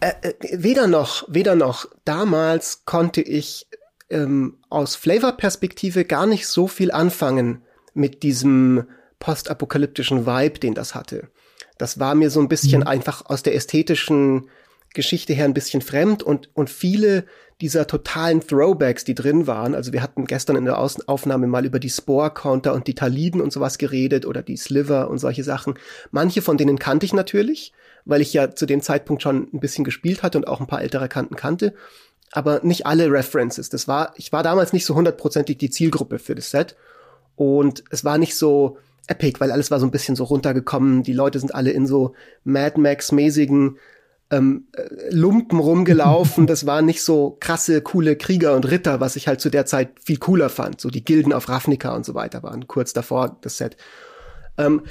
Äh, 0.00 0.12
äh, 0.22 0.34
weder 0.52 0.86
noch, 0.86 1.24
weder 1.28 1.54
noch. 1.54 1.86
Damals 2.04 2.84
konnte 2.84 3.22
ich 3.22 3.66
ähm, 4.10 4.58
aus 4.68 4.96
Flavor-Perspektive 4.96 6.04
gar 6.04 6.26
nicht 6.26 6.46
so 6.46 6.66
viel 6.68 6.90
anfangen 6.90 7.62
mit 7.94 8.22
diesem 8.22 8.84
postapokalyptischen 9.18 10.26
Vibe, 10.26 10.58
den 10.58 10.74
das 10.74 10.94
hatte. 10.94 11.28
Das 11.78 11.98
war 11.98 12.14
mir 12.14 12.30
so 12.30 12.40
ein 12.40 12.48
bisschen 12.48 12.80
mhm. 12.80 12.86
einfach 12.86 13.26
aus 13.26 13.42
der 13.42 13.54
ästhetischen 13.54 14.48
Geschichte 14.94 15.32
her 15.34 15.44
ein 15.44 15.54
bisschen 15.54 15.82
fremd 15.82 16.22
und, 16.22 16.48
und 16.54 16.70
viele 16.70 17.24
dieser 17.60 17.86
totalen 17.86 18.40
Throwbacks, 18.40 19.04
die 19.04 19.14
drin 19.14 19.46
waren. 19.46 19.74
Also 19.74 19.92
wir 19.92 20.02
hatten 20.02 20.24
gestern 20.24 20.56
in 20.56 20.64
der 20.64 20.78
Aufnahme 20.78 21.46
mal 21.46 21.64
über 21.64 21.78
die 21.78 21.90
Spore-Counter 21.90 22.72
und 22.72 22.86
die 22.86 22.94
Taliden 22.94 23.40
und 23.40 23.52
sowas 23.52 23.78
geredet 23.78 24.26
oder 24.26 24.42
die 24.42 24.56
Sliver 24.56 25.08
und 25.08 25.18
solche 25.18 25.44
Sachen. 25.44 25.74
Manche 26.10 26.42
von 26.42 26.56
denen 26.56 26.78
kannte 26.78 27.06
ich 27.06 27.12
natürlich, 27.12 27.72
weil 28.04 28.20
ich 28.20 28.32
ja 28.32 28.54
zu 28.54 28.66
dem 28.66 28.82
Zeitpunkt 28.82 29.22
schon 29.22 29.48
ein 29.52 29.60
bisschen 29.60 29.84
gespielt 29.84 30.22
hatte 30.22 30.38
und 30.38 30.48
auch 30.48 30.60
ein 30.60 30.66
paar 30.66 30.82
ältere 30.82 31.08
Kanten 31.08 31.36
kannte. 31.36 31.74
Aber 32.32 32.60
nicht 32.64 32.86
alle 32.86 33.10
References. 33.10 33.68
Das 33.68 33.86
war, 33.86 34.12
ich 34.16 34.32
war 34.32 34.42
damals 34.42 34.72
nicht 34.72 34.84
so 34.84 34.94
hundertprozentig 34.94 35.56
die 35.56 35.70
Zielgruppe 35.70 36.18
für 36.18 36.34
das 36.34 36.50
Set. 36.50 36.74
Und 37.36 37.84
es 37.90 38.04
war 38.04 38.18
nicht 38.18 38.36
so 38.36 38.78
epic, 39.08 39.40
weil 39.40 39.52
alles 39.52 39.70
war 39.70 39.80
so 39.80 39.86
ein 39.86 39.90
bisschen 39.90 40.16
so 40.16 40.24
runtergekommen. 40.24 41.02
Die 41.02 41.12
Leute 41.12 41.38
sind 41.38 41.54
alle 41.54 41.70
in 41.70 41.86
so 41.86 42.14
Mad 42.44 42.80
Max-mäßigen 42.80 43.78
ähm, 44.30 44.66
Lumpen 45.10 45.58
rumgelaufen. 45.58 46.46
Das 46.54 46.66
waren 46.66 46.86
nicht 46.86 47.02
so 47.02 47.36
krasse, 47.40 47.82
coole 47.82 48.16
Krieger 48.16 48.54
und 48.54 48.70
Ritter, 48.70 49.00
was 49.00 49.16
ich 49.16 49.28
halt 49.28 49.40
zu 49.40 49.50
der 49.50 49.66
Zeit 49.66 49.90
viel 50.02 50.18
cooler 50.18 50.48
fand. 50.48 50.80
So 50.80 50.88
die 50.88 51.04
Gilden 51.04 51.32
auf 51.32 51.48
Ravnica 51.48 51.94
und 51.94 52.04
so 52.04 52.14
weiter 52.14 52.42
waren 52.42 52.66
kurz 52.66 52.92
davor 52.92 53.38
das 53.40 53.58
Set. 53.58 53.76
Ähm, 54.56 54.82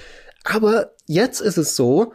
aber 0.44 0.92
jetzt 1.08 1.40
ist 1.40 1.58
es 1.58 1.76
so, 1.76 2.14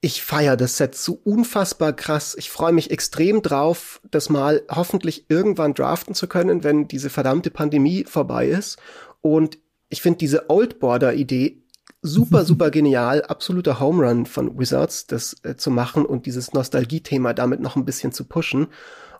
ich 0.00 0.22
feiere 0.22 0.56
das 0.56 0.76
Set 0.76 0.94
so 0.94 1.20
unfassbar 1.24 1.92
krass. 1.92 2.36
Ich 2.38 2.50
freue 2.50 2.72
mich 2.72 2.90
extrem 2.90 3.42
drauf, 3.42 4.00
das 4.10 4.30
mal 4.30 4.62
hoffentlich 4.70 5.26
irgendwann 5.28 5.74
draften 5.74 6.14
zu 6.14 6.28
können, 6.28 6.64
wenn 6.64 6.86
diese 6.86 7.10
verdammte 7.10 7.50
Pandemie 7.50 8.04
vorbei 8.04 8.46
ist. 8.46 8.78
Und 9.20 9.58
ich 9.88 10.02
finde 10.02 10.18
diese 10.18 10.50
Old 10.50 10.78
Border 10.80 11.14
Idee 11.14 11.62
super, 12.02 12.44
super 12.46 12.70
genial, 12.70 13.22
absoluter 13.22 13.80
Home 13.80 14.06
Run 14.06 14.26
von 14.26 14.58
Wizards, 14.58 15.06
das 15.06 15.36
äh, 15.42 15.56
zu 15.56 15.70
machen 15.70 16.04
und 16.04 16.26
dieses 16.26 16.52
Nostalgie-Thema 16.52 17.34
damit 17.34 17.60
noch 17.60 17.76
ein 17.76 17.84
bisschen 17.84 18.12
zu 18.12 18.24
pushen. 18.24 18.68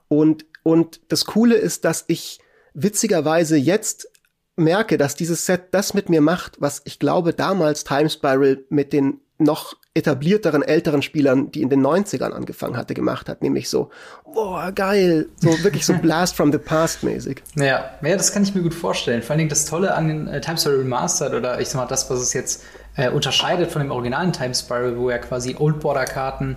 Und, 0.09 0.47
und 0.63 1.01
das 1.09 1.25
Coole 1.25 1.57
ist, 1.57 1.85
dass 1.85 2.05
ich 2.09 2.39
witzigerweise 2.75 3.57
jetzt 3.57 4.09
merke, 4.57 4.97
dass 4.99 5.15
dieses 5.15 5.47
Set 5.47 5.69
das 5.73 5.95
mit 5.95 6.09
mir 6.09 6.21
macht, 6.21 6.61
was 6.61 6.83
ich 6.85 6.99
glaube 6.99 7.33
damals 7.35 7.85
Time 7.85 8.09
Spiral 8.09 8.65
mit 8.69 8.93
den 8.93 9.21
noch 9.39 9.75
etablierteren, 9.95 10.63
älteren 10.63 11.03
Spielern, 11.03 11.51
die 11.51 11.63
in 11.63 11.71
den 11.71 11.85
90ern 11.85 12.31
angefangen 12.31 12.77
hatte, 12.77 12.95
gemacht 12.95 13.29
hat. 13.29 13.43
Nämlich 13.43 13.69
so, 13.69 13.91
boah, 14.33 14.73
geil, 14.73 15.29
so 15.37 15.63
wirklich 15.63 15.85
so 15.87 15.95
Blast 16.03 16.37
from 16.37 16.53
the 16.53 16.59
Past 16.59 17.03
mäßig. 17.03 17.43
Ja, 17.55 17.91
ja, 18.03 18.17
das 18.17 18.33
kann 18.33 18.43
ich 18.43 18.55
mir 18.55 18.63
gut 18.63 18.75
vorstellen. 18.75 19.23
Vor 19.23 19.31
allen 19.31 19.39
Dingen 19.39 19.51
das 19.51 19.65
Tolle 19.65 19.95
an 19.95 20.09
den 20.09 20.29
äh, 20.29 20.41
Time 20.41 20.59
Spiral 20.59 20.79
Remastered 20.79 21.35
oder 21.35 21.61
ich 21.61 21.69
sag 21.69 21.81
mal 21.81 21.87
das, 21.87 22.11
was 22.11 22.21
es 22.21 22.33
jetzt 22.33 22.65
äh, 22.97 23.11
unterscheidet 23.11 23.71
von 23.71 23.83
dem 23.83 23.91
originalen 23.91 24.33
Time 24.33 24.55
Spiral, 24.55 24.97
wo 24.99 25.11
ja 25.11 25.19
quasi 25.19 25.57
Old 25.59 25.81
Border 25.81 26.05
Karten 26.05 26.57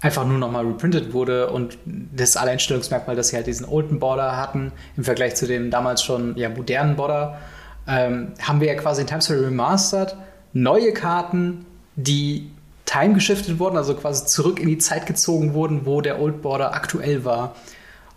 einfach 0.00 0.26
nur 0.26 0.38
nochmal 0.38 0.66
reprintet 0.66 1.12
wurde 1.12 1.50
und 1.50 1.76
das 1.84 2.36
Alleinstellungsmerkmal, 2.36 3.16
dass 3.16 3.28
sie 3.28 3.36
halt 3.36 3.46
diesen 3.46 3.66
Olden 3.66 3.98
Border 3.98 4.36
hatten 4.36 4.72
im 4.96 5.04
Vergleich 5.04 5.34
zu 5.34 5.46
dem 5.46 5.70
damals 5.70 6.02
schon 6.02 6.36
ja, 6.36 6.48
modernen 6.48 6.96
Border, 6.96 7.38
ähm, 7.86 8.32
haben 8.40 8.60
wir 8.60 8.68
ja 8.68 8.74
quasi 8.74 9.00
in 9.00 9.06
Time 9.08 9.22
Spiral 9.22 9.44
Remastered 9.44 10.16
neue 10.52 10.92
Karten, 10.92 11.66
die 11.98 12.50
time 12.86 13.14
geschiftet 13.14 13.58
wurden, 13.58 13.76
also 13.76 13.94
quasi 13.94 14.24
zurück 14.24 14.60
in 14.60 14.68
die 14.68 14.78
Zeit 14.78 15.06
gezogen 15.06 15.52
wurden, 15.52 15.84
wo 15.84 16.00
der 16.00 16.20
Old 16.20 16.40
Border 16.40 16.74
aktuell 16.74 17.24
war. 17.24 17.54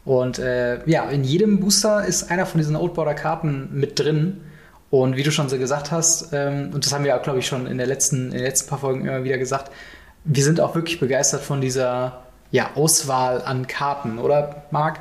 Und 0.05 0.39
äh, 0.39 0.88
ja, 0.89 1.09
in 1.09 1.23
jedem 1.23 1.59
Booster 1.59 2.05
ist 2.05 2.31
einer 2.31 2.45
von 2.45 2.59
diesen 2.59 2.75
Old 2.75 2.93
Border 2.93 3.13
Karten 3.13 3.69
mit 3.73 4.00
drin. 4.00 4.41
Und 4.89 5.15
wie 5.15 5.23
du 5.23 5.31
schon 5.31 5.50
so 5.50 5.57
gesagt 5.57 5.91
hast, 5.91 6.29
ähm, 6.31 6.71
und 6.73 6.85
das 6.85 6.93
haben 6.93 7.03
wir 7.03 7.15
auch, 7.17 7.21
glaube 7.21 7.39
ich, 7.39 7.47
schon 7.47 7.65
in, 7.65 7.77
der 7.77 7.88
letzten, 7.88 8.27
in 8.27 8.33
den 8.33 8.43
letzten 8.43 8.69
paar 8.69 8.79
Folgen 8.79 9.05
immer 9.05 9.23
wieder 9.23 9.38
gesagt, 9.38 9.71
wir 10.23 10.43
sind 10.43 10.59
auch 10.59 10.75
wirklich 10.75 11.00
begeistert 11.00 11.41
von 11.41 11.61
dieser 11.61 12.21
ja, 12.51 12.71
Auswahl 12.75 13.41
an 13.41 13.67
Karten, 13.67 14.19
oder 14.19 14.63
Marc? 14.71 15.00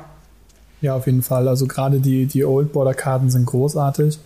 Ja, 0.81 0.95
auf 0.95 1.05
jeden 1.05 1.21
Fall. 1.21 1.47
Also 1.47 1.67
gerade 1.67 1.99
die, 1.99 2.25
die 2.25 2.45
Old 2.45 2.73
Border 2.73 2.93
Karten 2.93 3.29
sind 3.29 3.45
großartig. 3.45 4.17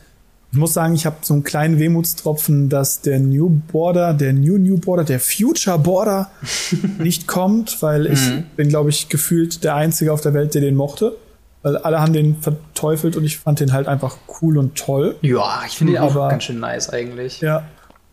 Ich 0.55 0.59
muss 0.59 0.73
sagen, 0.73 0.95
ich 0.95 1.05
habe 1.05 1.17
so 1.21 1.33
einen 1.33 1.43
kleinen 1.43 1.79
Wehmutstropfen, 1.79 2.69
dass 2.69 3.01
der 3.01 3.19
New 3.19 3.49
Border, 3.49 4.13
der 4.13 4.31
New 4.31 4.57
New 4.57 4.77
Border, 4.77 5.03
der 5.03 5.19
Future 5.19 5.77
Border 5.77 6.31
nicht 6.97 7.27
kommt, 7.27 7.81
weil 7.81 8.05
ich 8.05 8.21
mhm. 8.21 8.45
bin, 8.55 8.69
glaube 8.69 8.89
ich, 8.89 9.09
gefühlt 9.09 9.65
der 9.65 9.75
Einzige 9.75 10.13
auf 10.13 10.21
der 10.21 10.33
Welt, 10.33 10.53
der 10.53 10.61
den 10.61 10.75
mochte. 10.75 11.17
Weil 11.61 11.75
alle 11.75 11.99
haben 11.99 12.13
den 12.13 12.37
verteufelt 12.41 13.17
und 13.17 13.25
ich 13.25 13.37
fand 13.37 13.59
den 13.59 13.73
halt 13.73 13.89
einfach 13.89 14.15
cool 14.41 14.57
und 14.57 14.75
toll. 14.75 15.17
Ja, 15.21 15.61
ich 15.67 15.75
finde 15.75 15.91
ihn 15.91 15.99
auch 15.99 16.15
ganz 16.29 16.45
schön 16.45 16.61
nice 16.61 16.89
eigentlich. 16.89 17.41
Ja, 17.41 17.65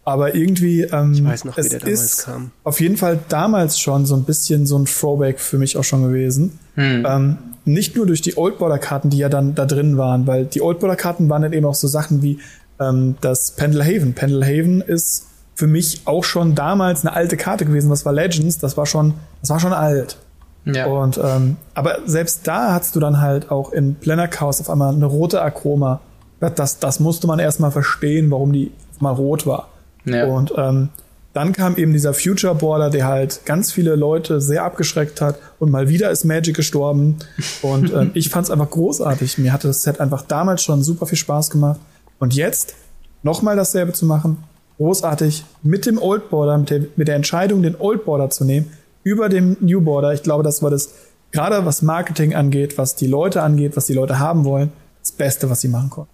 aber 0.05 0.35
irgendwie, 0.35 0.83
ähm, 0.83 1.13
ich 1.13 1.25
weiß 1.25 1.45
noch, 1.45 1.57
es 1.57 1.73
ist 1.73 2.25
kam. 2.25 2.51
auf 2.65 2.81
jeden 2.81 2.97
Fall 2.97 3.21
damals 3.29 3.79
schon 3.79 4.05
so 4.05 4.17
ein 4.17 4.25
bisschen 4.25 4.67
so 4.67 4.77
ein 4.79 4.87
Throwback 4.87 5.39
für 5.39 5.59
mich 5.59 5.77
auch 5.77 5.85
schon 5.85 6.03
gewesen. 6.03 6.59
Hm. 6.75 7.07
Ähm, 7.09 7.39
nicht 7.65 7.95
nur 7.95 8.07
durch 8.07 8.21
die 8.21 8.37
Old 8.37 8.59
Border 8.59 8.79
Karten, 8.79 9.11
die 9.11 9.19
ja 9.19 9.29
dann 9.29 9.55
da 9.55 9.65
drin 9.65 9.97
waren, 9.99 10.27
weil 10.27 10.45
die 10.47 10.61
Old 10.61 10.81
Border 10.81 10.97
Karten 10.97 11.29
waren 11.29 11.43
dann 11.43 11.53
eben 11.53 11.67
auch 11.67 11.77
so 11.77 11.87
Sachen 11.87 12.23
wie 12.23 12.41
ähm, 12.81 13.15
das 13.21 13.53
Pendlehaven. 13.53 14.15
Pendlehaven 14.15 14.81
ist 14.81 15.27
für 15.55 15.69
mich 15.69 16.03
auch 16.07 16.25
schon 16.25 16.57
damals 16.57 17.05
eine 17.05 17.15
alte 17.15 17.37
Karte 17.37 17.65
gewesen. 17.65 17.89
Was 17.91 18.05
war 18.05 18.13
Legends? 18.13 18.59
Das 18.59 18.77
war 18.77 18.87
schon, 18.87 19.15
das 19.41 19.51
war 19.51 19.61
schon 19.61 19.73
alt. 19.73 20.17
Ja. 20.65 20.87
Und 20.87 21.21
ähm, 21.23 21.57
aber 21.75 21.99
selbst 22.07 22.47
da 22.47 22.73
hattest 22.73 22.97
du 22.97 23.01
dann 23.01 23.21
halt 23.21 23.51
auch 23.51 23.73
in 23.73 23.97
Planner 23.97 24.29
Chaos 24.29 24.61
auf 24.61 24.71
einmal 24.71 24.95
eine 24.95 25.07
rote 25.07 25.43
Akroma. 25.43 26.01
Das, 26.41 26.81
das 26.81 26.99
musste 26.99 27.29
man 27.29 27.39
erstmal 27.39 27.71
verstehen, 27.71 28.31
warum 28.31 28.53
die 28.53 28.73
mal 28.99 29.13
rot 29.13 29.47
war. 29.47 29.69
Ja. 30.05 30.27
Und 30.27 30.53
ähm, 30.57 30.89
dann 31.33 31.53
kam 31.53 31.77
eben 31.77 31.93
dieser 31.93 32.13
Future 32.13 32.55
Border, 32.55 32.91
der 32.91 33.07
halt 33.07 33.47
ganz 33.47 33.73
viele 33.73 33.95
Leute 33.95 34.41
sehr 34.41 34.65
abgeschreckt 34.65 35.21
hat 35.21 35.39
und 35.59 35.71
mal 35.71 35.89
wieder 35.89 36.11
ist 36.11 36.25
Magic 36.25 36.55
gestorben. 36.55 37.19
Und 37.63 37.93
ähm, 37.93 38.11
ich 38.15 38.29
fand 38.29 38.45
es 38.45 38.51
einfach 38.51 38.71
großartig. 38.71 39.39
Mir 39.39 39.53
hatte 39.53 39.69
das 39.69 39.83
Set 39.83 40.01
einfach 40.01 40.23
damals 40.23 40.63
schon 40.63 40.83
super 40.83 41.07
viel 41.07 41.19
Spaß 41.19 41.51
gemacht. 41.51 41.81
Und 42.19 42.35
jetzt 42.35 42.75
nochmal 43.23 43.57
dasselbe 43.57 43.93
zu 43.93 44.05
machen, 44.05 44.45
großartig 44.77 45.45
mit 45.63 45.87
dem 45.87 45.99
Old 46.01 46.29
Border, 46.29 46.59
mit 46.59 46.71
der, 46.71 46.81
mit 46.97 47.09
der 47.09 47.17
Entscheidung, 47.17 47.63
den 47.63 47.77
Old 47.79 48.05
Border 48.05 48.31
zu 48.31 48.45
nehmen, 48.45 48.71
über 49.03 49.29
dem 49.29 49.57
New 49.61 49.81
Border. 49.81 50.13
Ich 50.13 50.23
glaube, 50.23 50.43
das 50.43 50.63
war 50.63 50.71
das, 50.71 50.95
gerade 51.31 51.65
was 51.65 51.83
Marketing 51.83 52.35
angeht, 52.35 52.79
was 52.79 52.95
die 52.95 53.07
Leute 53.07 53.43
angeht, 53.43 53.77
was 53.77 53.87
die 53.87 53.95
Leute 53.95 54.19
haben 54.19 54.45
wollen, 54.45 54.71
das 55.01 55.13
Beste, 55.13 55.49
was 55.49 55.61
sie 55.63 55.69
machen 55.69 55.91
konnten. 55.91 56.12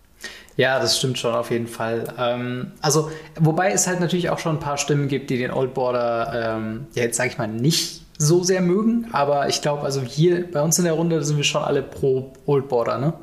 Ja, 0.57 0.81
das 0.81 0.99
stimmt 0.99 1.19
schon 1.19 1.35
auf 1.35 1.53
jeden 1.53 1.69
Fall. 1.69 2.13
Ähm, 2.19 2.73
also, 2.81 3.11
wobei 3.39 3.71
es 3.71 3.87
halt 3.87 4.01
natürlich 4.01 4.29
auch 4.31 4.41
schon 4.41 4.57
ein 4.57 4.61
paar 4.61 4.77
Stimmen 4.77 5.07
gibt, 5.07 5.31
die 5.31 5.39
den 5.39 5.53
Old 5.53 5.73
Border, 5.73 6.57
ähm, 6.59 6.87
ja, 6.95 7.05
jetzt 7.05 7.17
sage 7.17 7.31
ich 7.31 7.39
mal, 7.39 7.47
nicht 7.47 8.03
so 8.19 8.43
sehr 8.43 8.61
mögen. 8.61 9.07
Aber 9.13 9.49
ich 9.49 9.63
glaube, 9.63 9.83
also 9.85 10.01
hier 10.03 10.51
bei 10.51 10.61
uns 10.61 10.77
in 10.79 10.85
der 10.85 10.95
Runde 10.95 11.23
sind 11.25 11.37
wir 11.37 11.45
schon 11.45 11.63
alle 11.63 11.83
pro 11.83 12.33
Old 12.45 12.69
Border, 12.69 12.99
ne? 12.99 13.15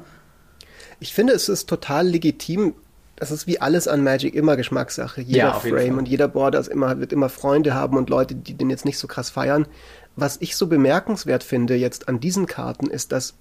Ich 1.02 1.14
finde, 1.14 1.34
es 1.34 1.50
ist 1.50 1.68
total 1.68 2.08
legitim. 2.08 2.74
Das 3.18 3.32
ist 3.32 3.48
wie 3.48 3.60
alles 3.60 3.88
an 3.90 4.04
Magic 4.04 4.34
immer 4.34 4.56
Geschmackssache. 4.56 5.22
Jeder 5.22 5.38
ja, 5.38 5.54
Frame 5.54 5.98
und 5.98 6.08
jeder 6.08 6.30
Border 6.30 6.60
ist 6.60 6.70
immer, 6.70 7.00
wird 7.00 7.12
immer 7.12 7.30
Freunde 7.30 7.74
haben 7.74 7.98
und 7.98 8.10
Leute, 8.10 8.36
die 8.36 8.54
den 8.54 8.70
jetzt 8.70 8.86
nicht 8.86 8.98
so 8.98 9.08
krass 9.08 9.30
feiern. 9.30 9.68
Was 10.16 10.38
ich 10.40 10.56
so 10.56 10.68
bemerkenswert 10.68 11.44
finde 11.44 11.76
jetzt 11.76 12.08
an 12.08 12.22
diesen 12.22 12.46
Karten, 12.46 12.90
ist, 12.90 13.12
dass 13.12 13.34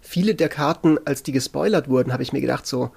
viele 0.00 0.34
der 0.34 0.48
Karten, 0.48 0.98
als 1.04 1.22
die 1.22 1.32
gespoilert 1.32 1.88
wurden, 1.88 2.12
habe 2.12 2.22
ich 2.22 2.32
mir 2.32 2.40
gedacht 2.40 2.66
so, 2.66 2.90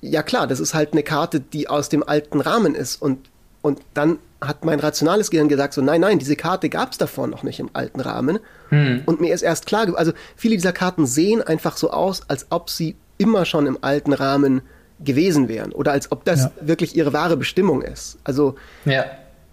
ja 0.00 0.22
klar, 0.22 0.46
das 0.46 0.60
ist 0.60 0.74
halt 0.74 0.92
eine 0.92 1.02
Karte, 1.02 1.40
die 1.40 1.68
aus 1.68 1.88
dem 1.88 2.02
alten 2.02 2.40
Rahmen 2.40 2.74
ist. 2.74 3.00
Und, 3.00 3.28
und 3.62 3.80
dann 3.94 4.18
hat 4.40 4.64
mein 4.64 4.80
rationales 4.80 5.30
Gehirn 5.30 5.48
gesagt, 5.48 5.74
so 5.74 5.82
nein, 5.82 6.00
nein, 6.00 6.18
diese 6.18 6.36
Karte 6.36 6.68
gab 6.68 6.92
es 6.92 6.98
davor 6.98 7.26
noch 7.26 7.42
nicht 7.42 7.60
im 7.60 7.70
alten 7.74 8.00
Rahmen. 8.00 8.38
Hm. 8.70 9.02
Und 9.04 9.20
mir 9.20 9.34
ist 9.34 9.42
erst 9.42 9.66
klar, 9.66 9.86
also 9.96 10.12
viele 10.36 10.56
dieser 10.56 10.72
Karten 10.72 11.06
sehen 11.06 11.42
einfach 11.42 11.76
so 11.76 11.90
aus, 11.90 12.22
als 12.28 12.46
ob 12.50 12.70
sie 12.70 12.96
immer 13.18 13.44
schon 13.44 13.66
im 13.66 13.78
alten 13.82 14.14
Rahmen 14.14 14.62
gewesen 15.00 15.48
wären 15.48 15.72
oder 15.72 15.92
als 15.92 16.12
ob 16.12 16.24
das 16.24 16.44
ja. 16.44 16.52
wirklich 16.60 16.96
ihre 16.96 17.12
wahre 17.12 17.36
Bestimmung 17.36 17.82
ist. 17.82 18.18
Also 18.24 18.54
ja. 18.84 19.04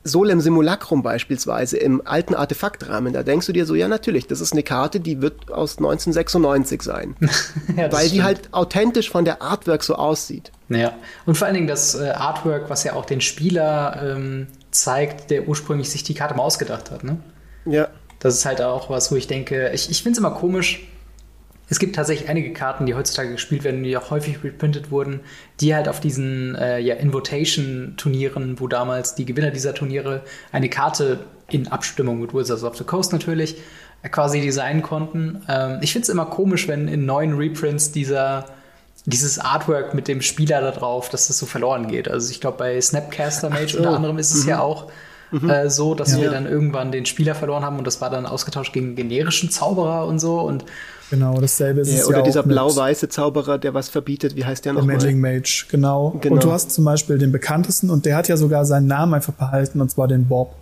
Solem 0.07 0.41
Simulacrum 0.41 1.03
beispielsweise 1.03 1.77
im 1.77 2.01
alten 2.05 2.33
Artefaktrahmen, 2.33 3.13
da 3.13 3.23
denkst 3.23 3.47
du 3.47 3.53
dir 3.53 3.65
so, 3.65 3.75
ja 3.75 3.87
natürlich, 3.87 4.27
das 4.27 4.41
ist 4.41 4.53
eine 4.53 4.63
Karte, 4.63 4.99
die 4.99 5.21
wird 5.21 5.51
aus 5.51 5.77
1996 5.77 6.81
sein. 6.81 7.15
ja, 7.75 7.91
weil 7.91 8.05
stimmt. 8.05 8.13
die 8.13 8.23
halt 8.23 8.53
authentisch 8.53 9.09
von 9.09 9.25
der 9.25 9.41
Artwork 9.41 9.83
so 9.83 9.95
aussieht. 9.95 10.51
Ja, 10.69 10.93
und 11.25 11.37
vor 11.37 11.47
allen 11.47 11.55
Dingen 11.55 11.67
das 11.67 11.95
äh, 11.95 12.09
Artwork, 12.09 12.69
was 12.69 12.83
ja 12.83 12.93
auch 12.93 13.05
den 13.05 13.21
Spieler 13.21 14.01
ähm, 14.03 14.47
zeigt, 14.71 15.29
der 15.29 15.47
ursprünglich 15.47 15.89
sich 15.89 16.03
die 16.03 16.13
Karte 16.13 16.35
mal 16.35 16.43
ausgedacht 16.43 16.91
hat. 16.91 17.03
Ne? 17.03 17.17
Ja. 17.65 17.87
Das 18.19 18.35
ist 18.35 18.45
halt 18.45 18.61
auch 18.61 18.89
was, 18.89 19.11
wo 19.11 19.15
ich 19.15 19.27
denke, 19.27 19.71
ich, 19.73 19.89
ich 19.89 20.03
finde 20.03 20.13
es 20.13 20.17
immer 20.19 20.31
komisch, 20.31 20.87
es 21.69 21.79
gibt 21.79 21.95
tatsächlich 21.95 22.29
einige 22.29 22.53
Karten, 22.53 22.85
die 22.85 22.95
heutzutage 22.95 23.31
gespielt 23.31 23.63
werden, 23.63 23.83
die 23.83 23.97
auch 23.97 24.09
häufig 24.09 24.43
reprintet 24.43 24.89
wurden, 24.89 25.19
die 25.59 25.75
halt 25.75 25.89
auf 25.89 25.99
diesen 25.99 26.55
äh, 26.55 26.79
ja, 26.79 26.95
Invitation-Turnieren, 26.95 28.59
wo 28.59 28.67
damals 28.67 29.15
die 29.15 29.25
Gewinner 29.25 29.51
dieser 29.51 29.73
Turniere 29.73 30.23
eine 30.51 30.69
Karte 30.69 31.19
in 31.49 31.67
Abstimmung 31.67 32.21
mit 32.21 32.33
Wizards 32.33 32.63
of 32.63 32.77
the 32.77 32.83
Coast 32.83 33.11
natürlich 33.11 33.57
äh, 34.01 34.09
quasi 34.09 34.41
designen 34.41 34.81
konnten. 34.81 35.43
Ähm, 35.49 35.79
ich 35.81 35.91
finde 35.91 36.03
es 36.03 36.09
immer 36.09 36.25
komisch, 36.25 36.67
wenn 36.67 36.87
in 36.87 37.05
neuen 37.05 37.35
Reprints 37.35 37.91
dieser 37.91 38.45
dieses 39.05 39.39
Artwork 39.39 39.93
mit 39.93 40.09
dem 40.09 40.21
Spieler 40.21 40.59
da 40.59 40.71
drauf, 40.71 41.07
dass 41.07 41.27
das 41.27 41.37
so 41.37 41.45
verloren 41.45 41.87
geht. 41.87 42.11
Also 42.11 42.29
ich 42.29 42.41
glaube, 42.41 42.57
bei 42.57 42.81
Snapcaster 42.81 43.49
Mage 43.49 43.69
so. 43.69 43.77
unter 43.77 43.95
anderem 43.95 44.17
ist 44.17 44.33
es 44.33 44.43
mhm. 44.43 44.49
ja 44.49 44.59
auch 44.59 44.91
mhm. 45.31 45.49
äh, 45.49 45.69
so, 45.69 45.95
dass 45.95 46.13
ja. 46.13 46.21
wir 46.21 46.31
dann 46.31 46.45
irgendwann 46.45 46.91
den 46.91 47.05
Spieler 47.05 47.35
verloren 47.35 47.63
haben 47.63 47.77
und 47.77 47.87
das 47.87 48.01
war 48.01 48.09
dann 48.09 48.25
ausgetauscht 48.25 48.73
gegen 48.73 48.95
generischen 48.95 49.49
Zauberer 49.49 50.05
und 50.05 50.19
so. 50.19 50.41
Und 50.41 50.65
Genau, 51.09 51.39
dasselbe 51.39 51.81
ist 51.81 51.89
ja, 51.89 51.99
es 51.99 52.07
Oder 52.07 52.17
ja 52.17 52.23
dieser 52.23 52.43
blau-weiße 52.43 53.07
Zauberer, 53.07 53.57
der 53.57 53.73
was 53.73 53.87
verbietet, 53.87 54.35
wie 54.35 54.43
heißt 54.43 54.65
der 54.65 54.73
nochmal? 54.73 54.97
Magic 54.97 55.15
Mage, 55.15 55.65
genau. 55.69 56.17
genau. 56.19 56.35
Und 56.35 56.43
du 56.43 56.51
hast 56.51 56.71
zum 56.71 56.83
Beispiel 56.83 57.17
den 57.17 57.31
bekanntesten 57.31 57.89
und 57.89 58.05
der 58.05 58.17
hat 58.17 58.27
ja 58.27 58.35
sogar 58.35 58.65
seinen 58.65 58.87
Namen 58.87 59.13
einfach 59.13 59.33
behalten 59.33 59.79
und 59.79 59.89
zwar 59.89 60.09
den 60.09 60.27
Bob. 60.27 60.55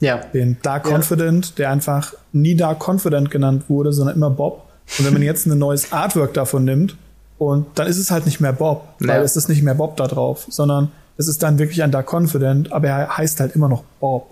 Ja. 0.00 0.16
Den 0.34 0.56
Dark 0.62 0.88
Confident, 0.90 1.50
ja. 1.50 1.52
der 1.58 1.70
einfach 1.70 2.14
nie 2.32 2.56
Dark 2.56 2.86
Confident 2.86 3.30
genannt 3.30 3.64
wurde, 3.68 3.92
sondern 3.92 4.16
immer 4.16 4.30
Bob. 4.30 4.64
Und 4.98 5.06
wenn 5.06 5.12
man 5.12 5.22
jetzt 5.22 5.46
ein 5.46 5.56
neues 5.56 5.92
Artwork 5.92 6.34
davon 6.34 6.64
nimmt, 6.64 6.96
und 7.38 7.66
dann 7.74 7.88
ist 7.88 7.98
es 7.98 8.12
halt 8.12 8.24
nicht 8.24 8.40
mehr 8.40 8.52
Bob, 8.52 8.86
weil 9.00 9.16
ja. 9.16 9.22
es 9.22 9.36
ist 9.36 9.48
nicht 9.48 9.62
mehr 9.62 9.74
Bob 9.74 9.96
da 9.96 10.06
drauf, 10.06 10.46
sondern 10.48 10.92
es 11.22 11.28
ist 11.28 11.42
dann 11.42 11.58
wirklich 11.58 11.82
ein 11.82 11.90
Dark 11.90 12.12
Confident, 12.12 12.72
aber 12.72 12.88
er 12.88 13.16
heißt 13.16 13.40
halt 13.40 13.54
immer 13.54 13.68
noch 13.68 13.84
Bob. 14.00 14.28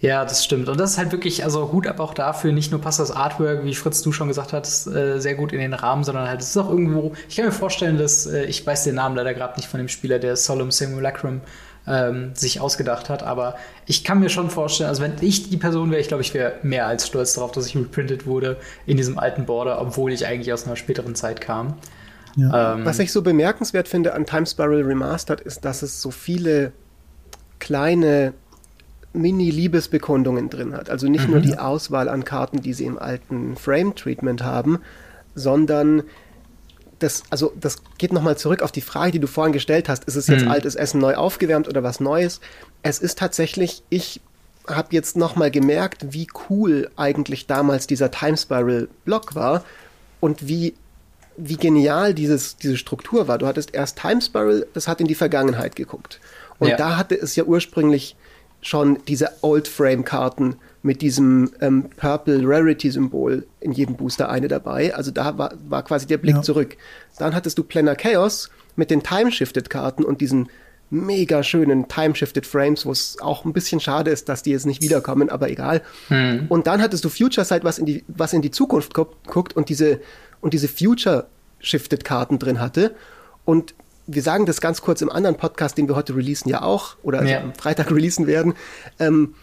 Ja, 0.00 0.24
das 0.24 0.44
stimmt. 0.44 0.68
Und 0.68 0.78
das 0.78 0.92
ist 0.92 0.98
halt 0.98 1.12
wirklich, 1.12 1.44
also 1.44 1.72
Hut 1.72 1.86
ab 1.86 2.00
auch 2.00 2.12
dafür. 2.12 2.52
Nicht 2.52 2.70
nur 2.70 2.80
passt 2.80 3.00
das 3.00 3.10
Artwork, 3.10 3.64
wie 3.64 3.74
Fritz 3.74 4.02
du 4.02 4.12
schon 4.12 4.28
gesagt 4.28 4.52
hast, 4.52 4.86
äh, 4.86 5.18
sehr 5.18 5.34
gut 5.34 5.52
in 5.52 5.60
den 5.60 5.72
Rahmen, 5.72 6.04
sondern 6.04 6.28
halt 6.28 6.40
es 6.40 6.50
ist 6.50 6.56
auch 6.56 6.68
irgendwo. 6.68 7.12
Ich 7.28 7.36
kann 7.36 7.46
mir 7.46 7.52
vorstellen, 7.52 7.96
dass 7.96 8.26
äh, 8.26 8.44
ich 8.44 8.66
weiß 8.66 8.84
den 8.84 8.96
Namen 8.96 9.16
leider 9.16 9.32
gerade 9.32 9.56
nicht 9.56 9.68
von 9.68 9.78
dem 9.78 9.88
Spieler, 9.88 10.18
der 10.18 10.36
Solemn 10.36 10.70
Simulacrum 10.70 11.40
ähm, 11.86 12.32
sich 12.34 12.60
ausgedacht 12.60 13.08
hat, 13.08 13.22
aber 13.22 13.56
ich 13.86 14.04
kann 14.04 14.20
mir 14.20 14.30
schon 14.30 14.50
vorstellen, 14.50 14.88
also 14.88 15.02
wenn 15.02 15.14
ich 15.20 15.50
die 15.50 15.56
Person 15.56 15.90
wäre, 15.90 16.00
ich 16.00 16.08
glaube, 16.08 16.22
ich 16.22 16.34
wäre 16.34 16.54
mehr 16.62 16.86
als 16.86 17.06
stolz 17.06 17.34
darauf, 17.34 17.52
dass 17.52 17.66
ich 17.66 17.76
reprintet 17.76 18.26
wurde 18.26 18.56
in 18.86 18.96
diesem 18.96 19.18
alten 19.18 19.46
Border, 19.46 19.80
obwohl 19.80 20.12
ich 20.12 20.26
eigentlich 20.26 20.52
aus 20.52 20.66
einer 20.66 20.76
späteren 20.76 21.14
Zeit 21.14 21.40
kam. 21.40 21.74
Ja. 22.36 22.74
Ähm, 22.74 22.84
Was 22.84 22.98
ich 22.98 23.12
so 23.12 23.22
bemerkenswert 23.22 23.88
finde 23.88 24.14
an 24.14 24.26
Time 24.26 24.46
Spiral 24.46 24.82
Remastered 24.82 25.40
ist, 25.40 25.64
dass 25.64 25.82
es 25.82 26.00
so 26.00 26.10
viele 26.10 26.72
kleine 27.58 28.34
Mini-Liebesbekundungen 29.12 30.50
drin 30.50 30.74
hat. 30.74 30.90
Also 30.90 31.08
nicht 31.08 31.26
mhm. 31.26 31.32
nur 31.32 31.40
die 31.40 31.58
Auswahl 31.58 32.08
an 32.08 32.24
Karten, 32.24 32.60
die 32.60 32.72
sie 32.72 32.84
im 32.84 32.98
alten 32.98 33.56
Frame-Treatment 33.56 34.42
haben, 34.42 34.80
sondern 35.34 36.02
das, 36.98 37.22
also 37.30 37.52
das 37.58 37.82
geht 37.98 38.12
nochmal 38.12 38.36
zurück 38.36 38.62
auf 38.62 38.72
die 38.72 38.80
Frage, 38.80 39.12
die 39.12 39.20
du 39.20 39.26
vorhin 39.26 39.52
gestellt 39.52 39.88
hast. 39.88 40.04
Ist 40.04 40.16
es 40.16 40.26
jetzt 40.26 40.44
mhm. 40.44 40.50
altes 40.50 40.74
Essen 40.74 41.00
neu 41.00 41.14
aufgewärmt 41.14 41.68
oder 41.68 41.82
was 41.82 42.00
Neues? 42.00 42.40
Es 42.82 42.98
ist 42.98 43.18
tatsächlich, 43.18 43.82
ich 43.88 44.20
habe 44.66 44.88
jetzt 44.92 45.16
nochmal 45.16 45.50
gemerkt, 45.50 46.12
wie 46.12 46.26
cool 46.48 46.90
eigentlich 46.96 47.46
damals 47.46 47.86
dieser 47.86 48.10
Time 48.10 48.36
Spiral 48.36 48.88
Block 49.04 49.34
war 49.34 49.64
und 50.20 50.48
wie, 50.48 50.74
wie 51.36 51.56
genial 51.56 52.14
dieses, 52.14 52.56
diese 52.56 52.76
Struktur 52.76 53.28
war. 53.28 53.38
Du 53.38 53.46
hattest 53.46 53.74
erst 53.74 53.98
Time 53.98 54.20
Spiral, 54.20 54.66
das 54.72 54.88
hat 54.88 55.00
in 55.00 55.06
die 55.06 55.14
Vergangenheit 55.14 55.76
geguckt. 55.76 56.20
Und 56.58 56.68
ja. 56.68 56.76
da 56.76 56.96
hatte 56.96 57.14
es 57.14 57.36
ja 57.36 57.44
ursprünglich 57.44 58.16
schon 58.60 58.98
diese 59.06 59.30
Old 59.42 59.68
Frame 59.68 60.04
Karten 60.04 60.56
mit 60.82 61.02
diesem 61.02 61.50
ähm, 61.60 61.90
Purple 61.96 62.42
Rarity 62.44 62.90
Symbol 62.90 63.46
in 63.60 63.72
jedem 63.72 63.96
Booster 63.96 64.28
eine 64.28 64.48
dabei. 64.48 64.94
Also 64.94 65.10
da 65.10 65.36
war, 65.36 65.54
war 65.68 65.82
quasi 65.82 66.06
der 66.06 66.18
Blick 66.18 66.36
ja. 66.36 66.42
zurück. 66.42 66.76
Dann 67.18 67.34
hattest 67.34 67.58
du 67.58 67.64
Planner 67.64 67.96
Chaos 67.96 68.50
mit 68.76 68.90
den 68.90 69.02
Time 69.02 69.32
Shifted 69.32 69.70
Karten 69.70 70.04
und 70.04 70.20
diesen 70.20 70.48
mega 70.90 71.42
schönen 71.42 71.88
Time 71.88 72.14
Shifted 72.14 72.46
Frames, 72.46 72.86
wo 72.86 72.92
es 72.92 73.18
auch 73.20 73.44
ein 73.44 73.52
bisschen 73.52 73.80
schade 73.80 74.10
ist, 74.10 74.28
dass 74.28 74.42
die 74.42 74.50
jetzt 74.50 74.66
nicht 74.66 74.82
wiederkommen, 74.82 75.28
aber 75.28 75.50
egal. 75.50 75.82
Hm. 76.08 76.46
Und 76.48 76.66
dann 76.66 76.80
hattest 76.80 77.04
du 77.04 77.08
Future 77.08 77.44
Sight, 77.44 77.64
was 77.64 77.78
in 77.78 77.86
die, 77.86 78.04
was 78.08 78.32
in 78.32 78.42
die 78.42 78.50
Zukunft 78.50 78.94
guckt 78.94 79.56
und 79.56 79.68
diese, 79.68 80.00
und 80.44 80.52
diese 80.52 80.68
Future 80.68 81.26
Shifted 81.58 82.04
Karten 82.04 82.38
drin 82.38 82.60
hatte. 82.60 82.94
Und 83.46 83.74
wir 84.06 84.22
sagen 84.22 84.44
das 84.44 84.60
ganz 84.60 84.82
kurz 84.82 85.00
im 85.00 85.10
anderen 85.10 85.38
Podcast, 85.38 85.78
den 85.78 85.88
wir 85.88 85.96
heute 85.96 86.14
releasen, 86.14 86.50
ja 86.50 86.60
auch, 86.60 86.96
oder 87.02 87.20
also 87.20 87.32
ja. 87.32 87.40
am 87.40 87.54
Freitag 87.54 87.90
releasen 87.90 88.26
werden. 88.26 88.52
Ähm, 88.98 89.34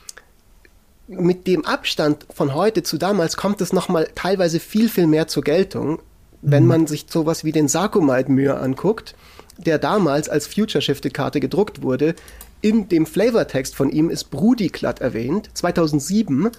mit 1.08 1.48
dem 1.48 1.66
Abstand 1.66 2.28
von 2.32 2.54
heute 2.54 2.84
zu 2.84 3.00
damals 3.00 3.36
kommt 3.36 3.62
es 3.62 3.74
nochmal 3.74 4.10
teilweise 4.14 4.60
viel, 4.60 4.90
viel 4.90 5.08
mehr 5.08 5.28
zur 5.28 5.42
Geltung, 5.42 6.00
wenn 6.44 6.64
mhm. 6.64 6.70
man 6.70 6.88
sich 6.88 7.08
sowas 7.10 7.44
wie 7.44 7.52
den 7.52 7.68
Sarkomite-Mühe 7.68 8.56
anguckt, 8.56 9.16
der 9.58 9.80
damals 9.80 10.30
als 10.30 10.46
Future 10.46 10.84
Shifted 10.84 11.16
Karte 11.16 11.40
gedruckt 11.40 11.82
wurde, 11.82 12.14
in 12.62 12.90
dem 12.90 13.08
Flavortext 13.08 13.76
von 13.76 13.90
ihm 13.90 14.12
ist 14.12 14.26
Brudiklat 14.26 15.02
erwähnt, 15.02 15.50
2007. 15.56 16.52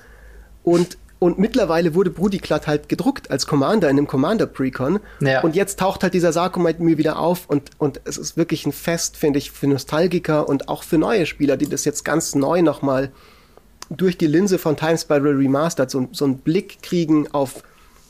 Und, 0.65 0.99
und 1.23 1.38
mittlerweile 1.38 1.95
wurde 1.95 2.11
Brudiklat 2.11 2.67
halt 2.67 2.88
gedruckt 2.88 3.31
als 3.31 3.47
Commander 3.47 3.88
in 3.88 3.95
dem 3.95 4.09
Commander 4.09 4.47
Precon. 4.47 4.99
Ja. 5.21 5.43
Und 5.43 5.55
jetzt 5.55 5.79
taucht 5.79 6.02
halt 6.02 6.14
dieser 6.14 6.33
Sarkomite 6.33 6.83
mir 6.83 6.99
wieder 6.99 7.21
auf 7.21 7.47
und, 7.47 7.71
und 7.79 8.00
es 8.05 8.19
ist 8.19 8.37
wirklich 8.37 8.67
ein 8.67 8.73
Fest, 8.73 9.17
finde 9.17 9.38
ich, 9.38 9.52
für 9.52 9.69
Nostalgiker 9.69 10.49
und 10.49 10.69
auch 10.69 10.83
für 10.83 10.99
neue 10.99 11.26
Spieler, 11.26 11.57
die 11.57 11.69
das 11.69 11.85
jetzt 11.85 12.05
ganz 12.05 12.35
neu 12.35 12.62
nochmal 12.62 13.12
durch 13.88 14.19
die 14.19 14.26
Linse 14.26 14.59
von 14.59 14.76
Time 14.76 14.99
Spiral 14.99 15.37
Remastered 15.37 15.93
so, 15.93 16.09
so 16.11 16.25
einen 16.25 16.38
Blick 16.38 16.83
kriegen 16.83 17.29
auf 17.33 17.62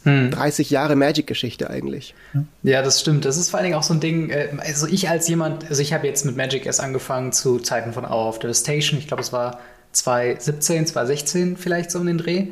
hm. 0.04 0.30
30 0.30 0.70
Jahre 0.70 0.96
Magic-Geschichte 0.96 1.68
eigentlich. 1.68 2.14
Ja, 2.62 2.80
das 2.80 2.98
stimmt. 2.98 3.26
Das 3.26 3.36
ist 3.36 3.50
vor 3.50 3.58
allen 3.58 3.64
Dingen 3.64 3.76
auch 3.76 3.82
so 3.82 3.92
ein 3.92 4.00
Ding, 4.00 4.30
äh, 4.30 4.48
also 4.56 4.86
ich 4.86 5.10
als 5.10 5.28
jemand, 5.28 5.68
also 5.68 5.82
ich 5.82 5.92
habe 5.92 6.06
jetzt 6.06 6.24
mit 6.24 6.38
Magic 6.38 6.64
erst 6.64 6.80
angefangen 6.80 7.32
zu 7.32 7.58
Zeiten 7.58 7.92
von 7.92 8.06
Hour 8.06 8.30
of 8.30 8.38
Devastation. 8.38 8.98
Ich 8.98 9.06
glaube, 9.06 9.22
es 9.22 9.34
war 9.34 9.60
2017, 9.92 10.86
2016 10.86 11.56
vielleicht 11.58 11.90
so 11.90 11.98
um 11.98 12.06
den 12.06 12.16
Dreh. 12.16 12.46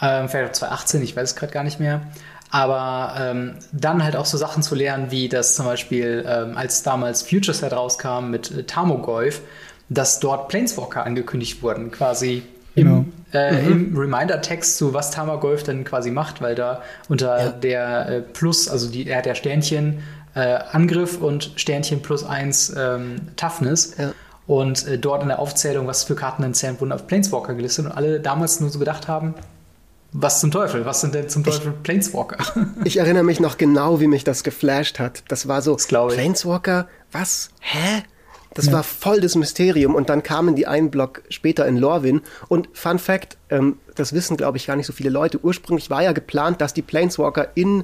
Ähm, 0.00 0.28
vielleicht 0.28 0.50
auch 0.50 0.58
2018, 0.58 1.02
ich 1.02 1.16
weiß 1.16 1.30
es 1.30 1.36
gerade 1.36 1.52
gar 1.52 1.64
nicht 1.64 1.80
mehr. 1.80 2.02
Aber 2.50 3.14
ähm, 3.18 3.56
dann 3.72 4.04
halt 4.04 4.16
auch 4.16 4.26
so 4.26 4.38
Sachen 4.38 4.62
zu 4.62 4.74
lernen, 4.74 5.10
wie 5.10 5.28
das 5.28 5.56
zum 5.56 5.66
Beispiel, 5.66 6.24
ähm, 6.28 6.56
als 6.56 6.82
damals 6.82 7.22
Future 7.22 7.54
Set 7.54 7.72
rauskam 7.72 8.30
mit 8.30 8.50
äh, 8.50 8.62
Tamogolf, 8.62 9.40
dass 9.88 10.20
dort 10.20 10.48
Planeswalker 10.48 11.04
angekündigt 11.04 11.62
wurden, 11.62 11.90
quasi 11.90 12.44
Genau. 12.74 12.96
Im, 12.96 13.12
äh, 13.32 13.62
mhm. 13.62 13.92
im 13.92 13.96
Reminder-Text 13.96 14.78
zu 14.78 14.94
was 14.94 15.10
Tamagolf 15.10 15.62
dann 15.62 15.84
quasi 15.84 16.10
macht, 16.10 16.40
weil 16.40 16.54
da 16.54 16.82
unter 17.08 17.38
ja. 17.38 17.48
der 17.50 18.08
äh, 18.08 18.20
Plus, 18.20 18.68
also 18.68 18.90
die, 18.90 19.06
er 19.06 19.18
hat 19.18 19.26
ja 19.26 19.34
Sternchen 19.34 20.02
äh, 20.34 20.58
Angriff 20.72 21.20
und 21.20 21.52
Sternchen 21.56 22.02
plus 22.02 22.24
eins 22.24 22.74
ähm, 22.76 23.20
Toughness. 23.36 23.94
Ja. 23.98 24.12
Und 24.46 24.86
äh, 24.86 24.98
dort 24.98 25.22
in 25.22 25.28
der 25.28 25.38
Aufzählung, 25.38 25.86
was 25.86 26.04
für 26.04 26.16
Karten 26.16 26.42
entzählt 26.42 26.80
wurden 26.80 26.92
auf 26.92 27.06
Planeswalker 27.06 27.54
gelistet 27.54 27.86
und 27.86 27.92
alle 27.92 28.20
damals 28.20 28.60
nur 28.60 28.70
so 28.70 28.78
gedacht 28.78 29.08
haben, 29.08 29.34
was 30.16 30.38
zum 30.38 30.52
Teufel? 30.52 30.86
Was 30.86 31.00
sind 31.00 31.12
denn 31.12 31.28
zum 31.28 31.42
Teufel 31.42 31.72
ich, 31.76 31.82
Planeswalker? 31.82 32.38
ich 32.84 32.98
erinnere 32.98 33.24
mich 33.24 33.40
noch 33.40 33.58
genau, 33.58 34.00
wie 34.00 34.06
mich 34.06 34.22
das 34.22 34.44
geflasht 34.44 35.00
hat. 35.00 35.24
Das 35.26 35.48
war 35.48 35.60
so, 35.60 35.74
das 35.74 35.88
Planeswalker? 35.88 36.88
Was? 37.10 37.50
Hä? 37.58 38.04
Das 38.54 38.66
ja. 38.66 38.72
war 38.74 38.84
voll 38.84 39.20
das 39.20 39.34
Mysterium 39.34 39.96
und 39.96 40.08
dann 40.08 40.22
kamen 40.22 40.54
die 40.54 40.68
einen 40.68 40.92
Block 40.92 41.22
später 41.30 41.66
in 41.66 41.76
Lorwyn 41.76 42.20
und 42.46 42.68
Fun 42.72 43.00
Fact, 43.00 43.36
ähm, 43.50 43.78
das 43.96 44.12
wissen 44.12 44.36
glaube 44.36 44.56
ich 44.56 44.68
gar 44.68 44.76
nicht 44.76 44.86
so 44.86 44.92
viele 44.92 45.10
Leute, 45.10 45.40
ursprünglich 45.42 45.90
war 45.90 46.04
ja 46.04 46.12
geplant, 46.12 46.60
dass 46.60 46.72
die 46.72 46.82
Planeswalker 46.82 47.48
in 47.56 47.82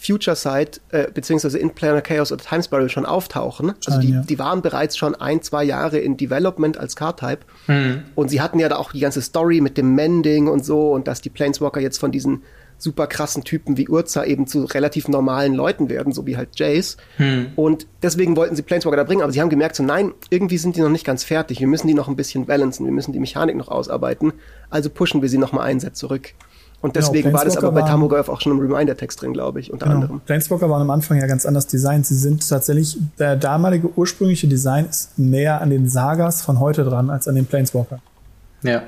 Future 0.00 0.36
Sight 0.36 0.80
äh, 0.90 1.10
beziehungsweise 1.12 1.58
in 1.58 1.70
Planar 1.70 2.02
Chaos 2.02 2.32
oder 2.32 2.44
Time 2.44 2.62
Spiral 2.62 2.88
schon 2.88 3.06
auftauchen. 3.06 3.74
Also 3.86 4.00
die, 4.00 4.12
ja. 4.12 4.20
die 4.22 4.38
waren 4.38 4.62
bereits 4.62 4.96
schon 4.96 5.14
ein, 5.14 5.42
zwei 5.42 5.64
Jahre 5.64 5.98
in 5.98 6.16
Development 6.16 6.78
als 6.78 6.96
Card-Type. 6.96 7.40
Mhm. 7.66 8.02
Und 8.14 8.28
sie 8.28 8.40
hatten 8.40 8.58
ja 8.58 8.68
da 8.68 8.76
auch 8.76 8.92
die 8.92 9.00
ganze 9.00 9.22
Story 9.22 9.60
mit 9.60 9.78
dem 9.78 9.94
Mending 9.94 10.48
und 10.48 10.64
so 10.64 10.92
und 10.92 11.08
dass 11.08 11.20
die 11.20 11.30
Planeswalker 11.30 11.80
jetzt 11.80 11.98
von 11.98 12.12
diesen 12.12 12.42
super 12.78 13.06
krassen 13.06 13.42
Typen 13.42 13.76
wie 13.78 13.88
Urza 13.88 14.24
eben 14.24 14.46
zu 14.46 14.64
relativ 14.64 15.08
normalen 15.08 15.54
Leuten 15.54 15.88
werden, 15.88 16.12
so 16.12 16.26
wie 16.26 16.36
halt 16.36 16.58
Jace. 16.58 16.98
Hm. 17.16 17.52
Und 17.56 17.86
deswegen 18.02 18.36
wollten 18.36 18.54
sie 18.54 18.62
Planeswalker 18.62 18.98
da 18.98 19.04
bringen, 19.04 19.22
aber 19.22 19.32
sie 19.32 19.40
haben 19.40 19.48
gemerkt, 19.48 19.76
so 19.76 19.82
nein, 19.82 20.12
irgendwie 20.30 20.58
sind 20.58 20.76
die 20.76 20.82
noch 20.82 20.90
nicht 20.90 21.06
ganz 21.06 21.24
fertig. 21.24 21.60
Wir 21.60 21.68
müssen 21.68 21.88
die 21.88 21.94
noch 21.94 22.08
ein 22.08 22.16
bisschen 22.16 22.46
balancen, 22.46 22.84
wir 22.84 22.92
müssen 22.92 23.12
die 23.12 23.20
Mechanik 23.20 23.56
noch 23.56 23.68
ausarbeiten. 23.68 24.34
Also 24.68 24.90
pushen 24.90 25.22
wir 25.22 25.28
sie 25.28 25.38
noch 25.38 25.52
mal 25.52 25.62
einen 25.62 25.80
Set 25.80 25.96
zurück. 25.96 26.34
Und 26.82 26.92
genau, 26.92 27.06
deswegen 27.06 27.28
genau, 27.28 27.38
war 27.38 27.44
das 27.44 27.56
aber 27.56 27.72
bei 27.72 27.82
Tamogolf 27.82 28.28
auch 28.28 28.40
schon 28.40 28.52
im 28.52 28.60
Reminder-Text 28.60 29.22
drin, 29.22 29.32
glaube 29.32 29.60
ich, 29.60 29.72
unter 29.72 29.86
genau. 29.86 29.96
anderem. 29.96 30.20
Planeswalker 30.20 30.68
waren 30.68 30.82
am 30.82 30.90
Anfang 30.90 31.18
ja 31.18 31.26
ganz 31.26 31.46
anders 31.46 31.66
designt. 31.66 32.06
Sie 32.06 32.14
sind 32.14 32.46
tatsächlich, 32.46 32.98
der 33.18 33.36
damalige 33.36 33.90
ursprüngliche 33.96 34.46
Design 34.46 34.86
ist 34.86 35.18
näher 35.18 35.60
an 35.60 35.70
den 35.70 35.88
Sagas 35.88 36.42
von 36.42 36.60
heute 36.60 36.84
dran 36.84 37.10
als 37.10 37.28
an 37.28 37.34
den 37.34 37.46
Planeswalker. 37.46 37.98
Ja. 38.62 38.82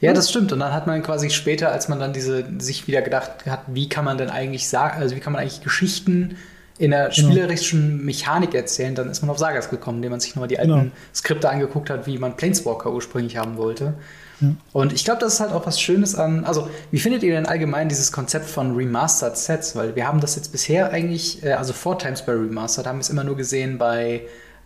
Ja, 0.00 0.12
das 0.12 0.30
stimmt. 0.30 0.52
Und 0.52 0.60
dann 0.60 0.72
hat 0.72 0.86
man 0.86 1.02
quasi 1.02 1.30
später, 1.30 1.72
als 1.72 1.88
man 1.88 2.00
dann 2.00 2.12
diese 2.12 2.44
sich 2.58 2.86
wieder 2.86 3.02
gedacht 3.02 3.46
hat, 3.46 3.60
wie 3.68 3.88
kann 3.88 4.04
man 4.04 4.18
denn 4.18 4.30
eigentlich 4.30 4.68
sagen, 4.68 5.00
also 5.00 5.14
wie 5.16 5.20
kann 5.20 5.32
man 5.32 5.42
eigentlich 5.42 5.62
Geschichten 5.62 6.36
in 6.78 6.90
der 6.90 7.08
genau. 7.08 7.28
spielerischen 7.28 8.04
Mechanik 8.04 8.54
erzählen, 8.54 8.94
dann 8.94 9.08
ist 9.08 9.22
man 9.22 9.30
auf 9.30 9.38
Sagas 9.38 9.70
gekommen, 9.70 9.98
indem 9.98 10.10
man 10.10 10.20
sich 10.20 10.34
nochmal 10.34 10.48
die 10.48 10.58
alten 10.58 10.72
genau. 10.72 10.90
Skripte 11.14 11.48
angeguckt 11.48 11.88
hat, 11.88 12.06
wie 12.06 12.18
man 12.18 12.36
Planeswalker 12.36 12.92
ursprünglich 12.92 13.36
haben 13.36 13.56
wollte. 13.56 13.94
Ja. 14.40 14.48
Und 14.72 14.92
ich 14.92 15.04
glaube, 15.04 15.20
das 15.20 15.34
ist 15.34 15.40
halt 15.40 15.52
auch 15.52 15.66
was 15.66 15.80
Schönes 15.80 16.14
an. 16.14 16.44
Also, 16.44 16.68
wie 16.90 16.98
findet 16.98 17.22
ihr 17.22 17.34
denn 17.34 17.46
allgemein 17.46 17.88
dieses 17.88 18.12
Konzept 18.12 18.46
von 18.46 18.76
Remastered 18.76 19.36
Sets? 19.36 19.76
Weil 19.76 19.96
wir 19.96 20.06
haben 20.06 20.20
das 20.20 20.36
jetzt 20.36 20.52
bisher 20.52 20.90
eigentlich, 20.90 21.42
äh, 21.44 21.52
also 21.52 21.72
vor 21.72 21.98
Times 21.98 22.22
by 22.22 22.32
Remastered, 22.32 22.86
haben 22.86 22.98
wir 22.98 23.02
es 23.02 23.10
immer 23.10 23.24
nur 23.24 23.36
gesehen 23.36 23.78
bei 23.78 24.22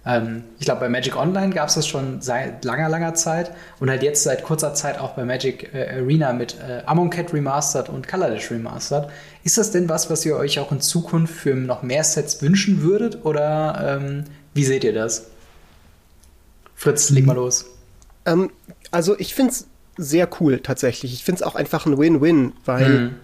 ähm, 0.06 0.44
ich 0.58 0.64
glaube, 0.64 0.80
bei 0.80 0.88
Magic 0.88 1.16
Online 1.16 1.52
gab 1.52 1.68
es 1.68 1.74
das 1.74 1.86
schon 1.86 2.22
seit 2.22 2.64
langer, 2.64 2.88
langer 2.88 3.14
Zeit 3.14 3.52
und 3.80 3.90
halt 3.90 4.02
jetzt 4.02 4.22
seit 4.22 4.44
kurzer 4.44 4.72
Zeit 4.72 4.98
auch 4.98 5.10
bei 5.10 5.24
Magic 5.24 5.74
äh, 5.74 6.00
Arena 6.00 6.32
mit 6.32 6.56
äh, 6.58 6.82
Amonkhet 6.86 7.32
Remastered 7.34 7.88
und 7.88 8.08
Colorless 8.08 8.50
Remastered. 8.50 9.10
Ist 9.44 9.58
das 9.58 9.72
denn 9.72 9.88
was, 9.88 10.08
was 10.08 10.24
ihr 10.24 10.36
euch 10.36 10.58
auch 10.58 10.72
in 10.72 10.80
Zukunft 10.80 11.34
für 11.34 11.54
noch 11.54 11.82
mehr 11.82 12.04
Sets 12.04 12.40
wünschen 12.40 12.82
würdet 12.82 13.24
oder 13.24 13.98
ähm, 14.00 14.24
wie 14.54 14.64
seht 14.64 14.84
ihr 14.84 14.94
das? 14.94 15.26
Fritz, 16.74 17.10
leg 17.10 17.26
mal 17.26 17.34
los. 17.34 17.66
Ähm, 18.24 18.50
also 18.90 19.18
ich 19.18 19.34
finde 19.34 19.52
es 19.52 19.66
sehr 19.96 20.28
cool 20.40 20.60
tatsächlich. 20.60 21.12
Ich 21.12 21.24
finde 21.24 21.40
es 21.40 21.42
auch 21.42 21.54
einfach 21.54 21.86
ein 21.86 21.98
Win-Win, 21.98 22.52
weil 22.64 22.98
mhm. 22.98 23.14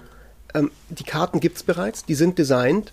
ähm, 0.54 0.70
die 0.90 1.04
Karten 1.04 1.40
gibt 1.40 1.56
es 1.56 1.62
bereits, 1.62 2.04
die 2.04 2.14
sind 2.14 2.38
designt 2.38 2.92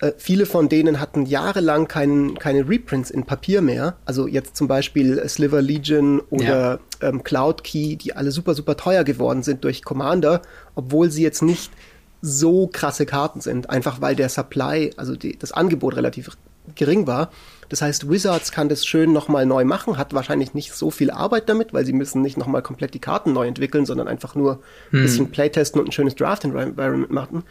äh, 0.00 0.12
viele 0.16 0.46
von 0.46 0.68
denen 0.68 1.00
hatten 1.00 1.26
jahrelang 1.26 1.88
kein, 1.88 2.38
keine 2.38 2.68
Reprints 2.68 3.10
in 3.10 3.24
Papier 3.24 3.62
mehr. 3.62 3.96
Also 4.04 4.26
jetzt 4.28 4.56
zum 4.56 4.68
Beispiel 4.68 5.26
Sliver 5.28 5.60
Legion 5.60 6.20
oder 6.30 6.80
ja. 7.00 7.08
ähm, 7.08 7.24
Cloud 7.24 7.64
Key, 7.64 7.96
die 7.96 8.14
alle 8.14 8.30
super, 8.30 8.54
super 8.54 8.76
teuer 8.76 9.02
geworden 9.04 9.42
sind 9.42 9.64
durch 9.64 9.84
Commander, 9.84 10.42
obwohl 10.76 11.10
sie 11.10 11.22
jetzt 11.22 11.42
nicht 11.42 11.72
so 12.20 12.68
krasse 12.68 13.06
Karten 13.06 13.40
sind, 13.40 13.70
einfach 13.70 14.00
weil 14.00 14.14
der 14.14 14.28
Supply, 14.28 14.90
also 14.96 15.16
die, 15.16 15.38
das 15.38 15.52
Angebot 15.52 15.96
relativ 15.96 16.36
gering 16.74 17.06
war. 17.06 17.30
Das 17.68 17.82
heißt, 17.82 18.10
Wizards 18.10 18.50
kann 18.50 18.68
das 18.68 18.86
schön 18.86 19.12
nochmal 19.12 19.44
neu 19.44 19.64
machen, 19.64 19.98
hat 19.98 20.14
wahrscheinlich 20.14 20.54
nicht 20.54 20.72
so 20.72 20.90
viel 20.90 21.10
Arbeit 21.10 21.48
damit, 21.48 21.72
weil 21.72 21.84
sie 21.84 21.92
müssen 21.92 22.22
nicht 22.22 22.38
nochmal 22.38 22.62
komplett 22.62 22.94
die 22.94 22.98
Karten 22.98 23.32
neu 23.32 23.46
entwickeln, 23.46 23.84
sondern 23.84 24.08
einfach 24.08 24.34
nur 24.34 24.60
ein 24.90 24.98
hm. 24.98 25.02
bisschen 25.02 25.30
Playtesten 25.30 25.80
und 25.80 25.88
ein 25.88 25.92
schönes 25.92 26.14
Draft-Environment 26.14 27.10
machen. 27.10 27.44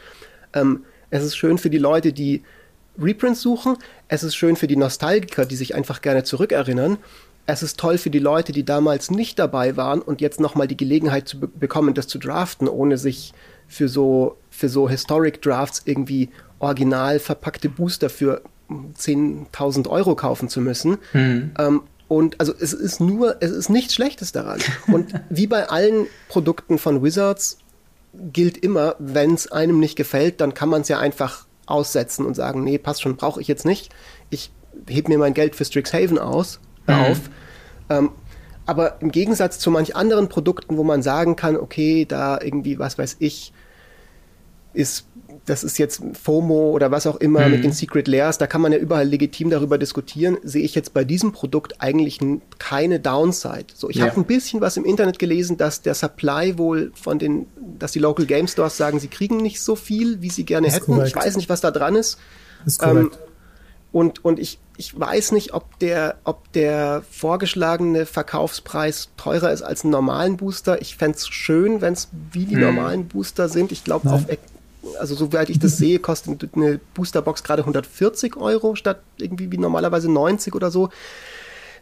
Ähm, 0.54 0.84
es 1.10 1.24
ist 1.24 1.38
schön 1.38 1.58
für 1.58 1.70
die 1.70 1.78
Leute, 1.78 2.14
die 2.14 2.44
Reprints 3.00 3.42
suchen. 3.42 3.78
Es 4.08 4.24
ist 4.24 4.36
schön 4.36 4.56
für 4.56 4.68
die 4.68 4.76
Nostalgiker, 4.76 5.46
die 5.46 5.56
sich 5.56 5.76
einfach 5.76 6.02
gerne 6.02 6.24
zurückerinnern. 6.24 6.98
Es 7.46 7.64
ist 7.64 7.80
toll 7.80 7.98
für 7.98 8.10
die 8.10 8.20
Leute, 8.20 8.52
die 8.52 8.66
damals 8.66 9.10
nicht 9.10 9.40
dabei 9.40 9.78
waren 9.78 10.02
und 10.02 10.20
jetzt 10.20 10.40
nochmal 10.40 10.68
die 10.68 10.76
Gelegenheit 10.76 11.28
zu 11.28 11.40
be 11.40 11.48
bekommen, 11.48 11.94
das 11.94 12.08
zu 12.08 12.18
draften, 12.18 12.68
ohne 12.68 12.98
sich 12.98 13.34
für 13.68 13.88
so, 13.88 14.36
für 14.50 14.68
so 14.68 14.90
Historic 14.90 15.42
Drafts 15.42 15.84
irgendwie 15.86 16.30
original 16.60 17.20
verpackte 17.20 17.70
Booster 17.70 18.10
für 18.10 18.42
10.000 18.70 19.88
Euro 19.90 20.16
kaufen 20.16 20.50
zu 20.50 20.62
müssen. 20.62 20.98
Mhm. 21.14 21.52
Ähm, 21.58 21.82
und 22.08 22.40
also 22.40 22.54
es 22.58 22.74
ist 22.74 23.00
nur, 23.00 23.38
es 23.42 23.52
ist 23.52 23.70
nichts 23.70 23.94
Schlechtes 23.94 24.32
daran. 24.32 24.60
Und 24.88 25.14
wie 25.30 25.48
bei 25.48 25.68
allen 25.68 26.08
Produkten 26.30 26.78
von 26.78 27.04
Wizards 27.04 27.58
gilt 28.14 28.58
immer, 28.58 28.96
wenn 29.00 29.34
es 29.34 29.52
einem 29.52 29.80
nicht 29.80 29.98
gefällt, 29.98 30.40
dann 30.40 30.54
kann 30.54 30.70
man 30.70 30.82
es 30.82 30.88
ja 30.88 31.00
einfach 31.00 31.46
aussetzen 31.66 32.26
und 32.26 32.34
sagen, 32.34 32.64
nee, 32.64 32.78
passt 32.78 33.02
schon, 33.02 33.18
brauche 33.18 33.42
ich 33.42 33.48
jetzt 33.50 33.66
nicht. 33.66 33.94
Ich 34.30 34.52
heb 34.88 35.10
mir 35.10 35.18
mein 35.18 35.34
Geld 35.34 35.56
für 35.56 35.66
Strixhaven 35.66 36.18
aus, 36.18 36.62
mhm. 36.88 36.94
auf. 36.94 37.20
Ähm, 37.90 38.12
aber 38.66 39.02
im 39.02 39.12
Gegensatz 39.12 39.60
zu 39.60 39.70
manch 39.70 39.96
anderen 39.96 40.30
Produkten, 40.30 40.78
wo 40.78 40.84
man 40.84 41.02
sagen 41.02 41.36
kann, 41.36 41.58
okay, 41.58 42.06
da 42.06 42.40
irgendwie, 42.42 42.80
was 42.80 42.98
weiß 42.98 43.18
ich, 43.20 43.54
ist 44.74 45.08
das 45.48 45.64
ist 45.64 45.80
jetzt 45.80 46.02
FOMO 46.22 46.72
oder 46.72 46.92
was 46.92 47.08
auch 47.08 47.16
immer 47.16 47.46
mhm. 47.46 47.52
mit 47.52 47.64
den 47.64 47.72
Secret 47.72 48.08
Layers, 48.08 48.38
da 48.38 48.48
kann 48.48 48.62
man 48.62 48.74
ja 48.74 48.78
überall 48.78 49.08
legitim 49.08 49.50
darüber 49.50 49.78
diskutieren, 49.78 50.38
sehe 50.44 50.64
ich 50.64 50.76
jetzt 50.76 50.94
bei 50.94 51.06
diesem 51.06 51.32
Produkt 51.32 51.82
eigentlich 51.82 52.20
keine 52.60 53.00
Downside. 53.00 53.68
So, 53.74 53.90
ich 53.90 53.98
ja. 53.98 54.06
habe 54.06 54.20
ein 54.20 54.26
bisschen 54.26 54.60
was 54.60 54.76
im 54.76 54.84
Internet 54.84 55.20
gelesen, 55.20 55.56
dass 55.56 55.82
der 55.82 55.96
Supply 55.96 56.58
wohl 56.58 56.92
von 56.96 57.18
den, 57.18 57.48
dass 57.80 57.94
die 57.94 58.00
Local 58.00 58.26
Game 58.26 58.48
Stores 58.48 58.76
sagen, 58.76 59.00
sie 59.00 59.08
kriegen 59.08 59.38
nicht 59.38 59.62
so 59.62 59.78
viel, 59.78 60.22
wie 60.22 60.30
sie 60.30 60.44
gerne 60.44 60.70
hätten. 60.70 60.94
Korrekt. 60.94 61.10
Ich 61.10 61.16
weiß 61.16 61.38
nicht, 61.38 61.48
was 61.48 61.62
da 61.62 61.72
dran 61.72 61.96
ist. 61.96 62.20
ist 62.66 62.84
ähm, 62.84 63.12
und, 63.94 64.26
und 64.26 64.40
ich, 64.40 64.60
ich 64.76 65.00
weiß 65.00 65.32
nicht, 65.32 65.54
ob 65.54 65.80
der, 65.80 66.18
ob 66.26 66.52
der 66.52 67.04
vorgeschlagene 67.10 68.06
Verkaufspreis 68.06 69.10
teurer 69.16 69.54
ist 69.54 69.62
als 69.62 69.86
einen 69.86 69.92
normalen 69.92 70.36
Booster. 70.36 70.82
Ich 70.82 70.98
fände 70.98 71.18
es 71.18 71.28
schön, 71.30 71.80
wenn 71.80 71.94
es 71.94 72.10
wie 72.34 72.46
die 72.46 72.56
hm. 72.56 72.62
normalen 72.62 73.08
Booster 73.08 73.48
sind. 73.48 73.72
Ich 73.72 73.86
glaube, 73.86 74.10
auf 74.12 74.26
also 75.00 75.16
soweit 75.16 75.50
ich 75.50 75.60
das 75.60 75.78
sehe, 75.78 76.00
kostet 76.00 76.56
eine 76.56 76.80
Boosterbox 76.94 77.44
gerade 77.44 77.62
140 77.64 78.38
Euro 78.38 78.76
statt 78.76 79.02
irgendwie 79.18 79.52
wie 79.52 79.58
normalerweise 79.58 80.12
90 80.12 80.56
oder 80.56 80.72
so. 80.72 80.90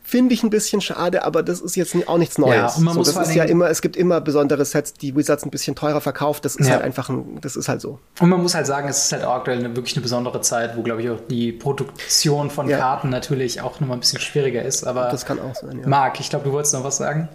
finde 0.03 0.35
ich 0.35 0.43
ein 0.43 0.51
bisschen 0.51 0.81
schade, 0.81 1.23
aber 1.23 1.41
das 1.41 1.61
ist 1.61 1.75
jetzt 1.75 1.95
auch 2.07 2.19
nichts 2.19 2.37
Neues. 2.37 2.55
Ja, 2.55 2.73
und 2.75 2.83
man 2.83 2.93
so, 2.93 2.99
muss 2.99 3.13
das 3.13 3.29
ist 3.29 3.35
ja 3.35 3.43
immer, 3.43 3.69
es 3.69 3.81
gibt 3.81 3.97
immer 3.97 4.21
besondere 4.21 4.63
Sets, 4.63 4.93
die 4.93 5.15
Wizards 5.15 5.43
ein 5.43 5.49
bisschen 5.49 5.75
teurer 5.75 5.99
verkauft. 5.99 6.45
Das 6.45 6.55
ist 6.55 6.67
ja. 6.67 6.73
halt 6.73 6.83
einfach 6.83 7.09
ein, 7.09 7.39
das 7.41 7.55
ist 7.55 7.67
halt 7.67 7.81
so. 7.81 7.99
Und 8.19 8.29
man 8.29 8.39
muss 8.41 8.53
halt 8.53 8.67
sagen, 8.67 8.87
es 8.87 9.05
ist 9.05 9.11
halt 9.13 9.23
auch 9.23 9.33
aktuell 9.33 9.57
eine, 9.57 9.75
wirklich 9.75 9.95
eine 9.95 10.03
besondere 10.03 10.41
Zeit, 10.41 10.77
wo, 10.77 10.83
glaube 10.83 11.01
ich, 11.01 11.09
auch 11.09 11.19
die 11.27 11.51
Produktion 11.51 12.51
von 12.51 12.69
ja. 12.69 12.77
Karten 12.77 13.09
natürlich 13.09 13.61
auch 13.61 13.79
nochmal 13.79 13.97
ein 13.97 14.01
bisschen 14.01 14.19
schwieriger 14.19 14.61
ist. 14.61 14.85
Aber 14.85 15.09
das 15.09 15.25
kann 15.25 15.39
auch 15.39 15.55
sein, 15.55 15.79
ja. 15.79 15.87
Marc, 15.87 16.19
ich 16.19 16.29
glaube, 16.29 16.45
du 16.45 16.51
wolltest 16.51 16.75
noch 16.75 16.83
was 16.83 16.97
sagen. 16.97 17.27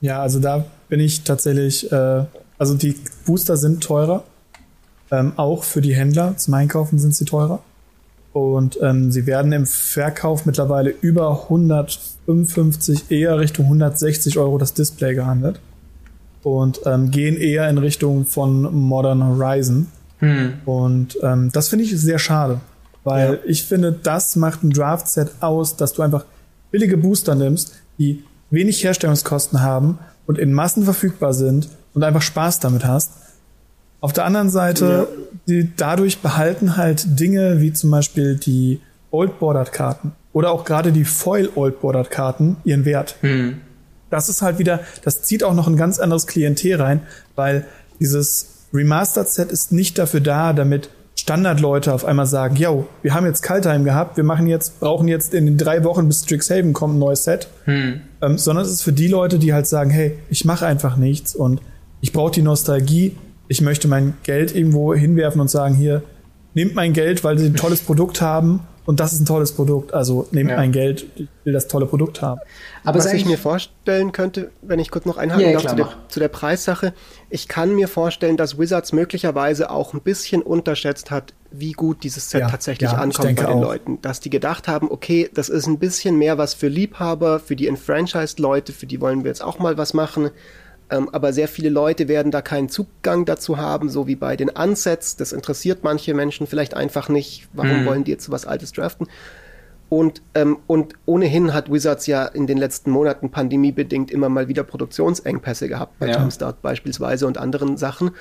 Ja, 0.00 0.22
also 0.22 0.40
da 0.40 0.64
bin 0.88 1.00
ich 1.00 1.24
tatsächlich, 1.24 1.90
äh, 1.92 2.24
also 2.58 2.74
die 2.74 2.98
Booster 3.26 3.56
sind 3.56 3.82
teurer. 3.82 4.24
Ähm, 5.10 5.32
auch 5.36 5.64
für 5.64 5.80
die 5.80 5.94
Händler 5.94 6.36
zum 6.36 6.54
Einkaufen 6.54 6.98
sind 6.98 7.14
sie 7.14 7.24
teurer. 7.24 7.60
Und 8.32 8.78
ähm, 8.80 9.10
sie 9.10 9.26
werden 9.26 9.52
im 9.52 9.66
Verkauf 9.66 10.46
mittlerweile 10.46 10.90
über 11.00 11.42
155, 11.44 13.10
eher 13.10 13.38
Richtung 13.38 13.66
160 13.66 14.38
Euro 14.38 14.56
das 14.56 14.72
Display 14.72 15.14
gehandelt. 15.14 15.60
Und 16.42 16.80
ähm, 16.86 17.10
gehen 17.10 17.36
eher 17.36 17.68
in 17.68 17.78
Richtung 17.78 18.24
von 18.24 18.62
Modern 18.74 19.22
Horizon. 19.24 19.88
Hm. 20.18 20.54
Und 20.64 21.18
ähm, 21.22 21.50
das 21.52 21.68
finde 21.68 21.84
ich 21.84 21.98
sehr 22.00 22.18
schade. 22.18 22.60
Weil 23.04 23.34
ja. 23.34 23.38
ich 23.46 23.64
finde, 23.64 23.92
das 23.92 24.36
macht 24.36 24.62
ein 24.62 24.70
Draft-Set 24.70 25.30
aus, 25.40 25.76
dass 25.76 25.92
du 25.92 26.02
einfach 26.02 26.24
billige 26.70 26.96
Booster 26.96 27.34
nimmst, 27.34 27.74
die 27.98 28.24
wenig 28.50 28.82
Herstellungskosten 28.84 29.60
haben 29.60 29.98
und 30.26 30.38
in 30.38 30.52
Massen 30.52 30.84
verfügbar 30.84 31.34
sind 31.34 31.68
und 31.94 32.04
einfach 32.04 32.22
Spaß 32.22 32.60
damit 32.60 32.84
hast. 32.84 33.12
Auf 34.00 34.12
der 34.12 34.24
anderen 34.24 34.50
Seite, 34.50 35.08
ja. 35.10 35.24
die 35.46 35.72
dadurch 35.76 36.18
behalten 36.18 36.76
halt 36.76 37.20
Dinge 37.20 37.60
wie 37.60 37.72
zum 37.72 37.90
Beispiel 37.90 38.36
die 38.36 38.80
Old 39.10 39.38
Bordered 39.38 39.72
Karten 39.72 40.12
oder 40.32 40.50
auch 40.50 40.64
gerade 40.64 40.92
die 40.92 41.04
Foil 41.04 41.48
Old 41.54 41.80
Bordered 41.80 42.10
Karten 42.10 42.56
ihren 42.64 42.84
Wert. 42.84 43.16
Hm. 43.20 43.60
Das 44.08 44.28
ist 44.28 44.42
halt 44.42 44.58
wieder, 44.58 44.80
das 45.04 45.22
zieht 45.22 45.44
auch 45.44 45.54
noch 45.54 45.68
ein 45.68 45.76
ganz 45.76 45.98
anderes 45.98 46.26
Klientel 46.26 46.80
rein, 46.80 47.00
weil 47.36 47.64
dieses 48.00 48.66
Remastered 48.72 49.28
Set 49.28 49.52
ist 49.52 49.72
nicht 49.72 49.98
dafür 49.98 50.20
da, 50.20 50.52
damit 50.52 50.90
Standardleute 51.16 51.92
auf 51.92 52.04
einmal 52.04 52.26
sagen, 52.26 52.56
yo, 52.56 52.88
wir 53.02 53.14
haben 53.14 53.26
jetzt 53.26 53.42
Kaltheim 53.42 53.84
gehabt, 53.84 54.16
wir 54.16 54.24
machen 54.24 54.46
jetzt, 54.46 54.80
brauchen 54.80 55.06
jetzt 55.06 55.34
in 55.34 55.44
den 55.44 55.58
drei 55.58 55.84
Wochen 55.84 56.08
bis 56.08 56.24
Strixhaven 56.24 56.72
kommt 56.72 56.96
ein 56.96 56.98
neues 56.98 57.24
Set, 57.24 57.48
hm. 57.64 58.00
ähm, 58.22 58.38
sondern 58.38 58.64
es 58.64 58.72
ist 58.72 58.82
für 58.82 58.92
die 58.92 59.08
Leute, 59.08 59.38
die 59.38 59.52
halt 59.52 59.66
sagen, 59.66 59.90
hey, 59.90 60.18
ich 60.30 60.44
mache 60.44 60.66
einfach 60.66 60.96
nichts 60.96 61.34
und 61.34 61.60
ich 62.00 62.12
brauche 62.12 62.32
die 62.32 62.42
Nostalgie, 62.42 63.16
ich 63.50 63.60
möchte 63.60 63.88
mein 63.88 64.14
Geld 64.22 64.54
irgendwo 64.54 64.94
hinwerfen 64.94 65.40
und 65.40 65.50
sagen, 65.50 65.74
hier, 65.74 66.04
nehmt 66.54 66.76
mein 66.76 66.92
Geld, 66.92 67.24
weil 67.24 67.36
sie 67.36 67.46
ein 67.46 67.56
tolles 67.56 67.80
Produkt 67.80 68.20
haben 68.20 68.60
und 68.86 69.00
das 69.00 69.12
ist 69.12 69.20
ein 69.20 69.26
tolles 69.26 69.50
Produkt. 69.50 69.92
Also 69.92 70.28
nehmt 70.30 70.50
ja. 70.50 70.56
mein 70.56 70.70
Geld, 70.70 71.06
ich 71.16 71.26
will 71.42 71.52
das 71.52 71.66
tolle 71.66 71.86
Produkt 71.86 72.22
haben. 72.22 72.40
Aber 72.84 73.00
was 73.00 73.12
ich 73.12 73.26
mir 73.26 73.38
vorstellen 73.38 74.12
könnte, 74.12 74.52
wenn 74.62 74.78
ich 74.78 74.92
kurz 74.92 75.04
noch 75.04 75.16
einhaken 75.16 75.46
ja, 75.46 75.52
darf 75.54 75.66
zu, 75.66 75.74
der, 75.74 75.88
zu 76.06 76.20
der 76.20 76.28
Preissache, 76.28 76.94
ich 77.28 77.48
kann 77.48 77.74
mir 77.74 77.88
vorstellen, 77.88 78.36
dass 78.36 78.56
Wizards 78.56 78.92
möglicherweise 78.92 79.70
auch 79.70 79.94
ein 79.94 80.00
bisschen 80.00 80.42
unterschätzt 80.42 81.10
hat, 81.10 81.34
wie 81.50 81.72
gut 81.72 82.04
dieses 82.04 82.30
Set 82.30 82.42
ja, 82.42 82.48
tatsächlich 82.48 82.90
ankommt 82.90 83.34
bei 83.34 83.46
den 83.46 83.56
auch. 83.56 83.60
Leuten. 83.60 84.00
Dass 84.00 84.20
die 84.20 84.30
gedacht 84.30 84.68
haben, 84.68 84.88
okay, 84.92 85.28
das 85.34 85.48
ist 85.48 85.66
ein 85.66 85.80
bisschen 85.80 86.16
mehr 86.16 86.38
was 86.38 86.54
für 86.54 86.68
Liebhaber, 86.68 87.40
für 87.40 87.56
die 87.56 87.66
Enfranchised-Leute, 87.66 88.72
für 88.72 88.86
die 88.86 89.00
wollen 89.00 89.24
wir 89.24 89.30
jetzt 89.30 89.42
auch 89.42 89.58
mal 89.58 89.76
was 89.76 89.92
machen. 89.92 90.30
Ähm, 90.90 91.08
aber 91.12 91.32
sehr 91.32 91.48
viele 91.48 91.68
Leute 91.68 92.08
werden 92.08 92.32
da 92.32 92.42
keinen 92.42 92.68
Zugang 92.68 93.24
dazu 93.24 93.58
haben, 93.58 93.88
so 93.88 94.06
wie 94.06 94.16
bei 94.16 94.36
den 94.36 94.50
Unsets. 94.50 95.16
Das 95.16 95.32
interessiert 95.32 95.84
manche 95.84 96.14
Menschen 96.14 96.46
vielleicht 96.46 96.74
einfach 96.74 97.08
nicht. 97.08 97.48
Warum 97.52 97.82
mhm. 97.82 97.86
wollen 97.86 98.04
die 98.04 98.10
jetzt 98.10 98.30
was 98.30 98.44
Altes 98.44 98.72
draften? 98.72 99.06
Und, 99.88 100.22
ähm, 100.34 100.58
und 100.68 100.94
ohnehin 101.04 101.52
hat 101.52 101.70
Wizards 101.70 102.06
ja 102.06 102.24
in 102.24 102.46
den 102.46 102.58
letzten 102.58 102.92
Monaten 102.92 103.30
pandemiebedingt 103.30 104.10
immer 104.10 104.28
mal 104.28 104.46
wieder 104.46 104.62
Produktionsengpässe 104.62 105.68
gehabt, 105.68 105.98
bei 105.98 106.08
ja. 106.08 106.18
Jumpstart 106.18 106.62
beispielsweise 106.62 107.26
und 107.26 107.38
anderen 107.38 107.76
Sachen. 107.76 108.12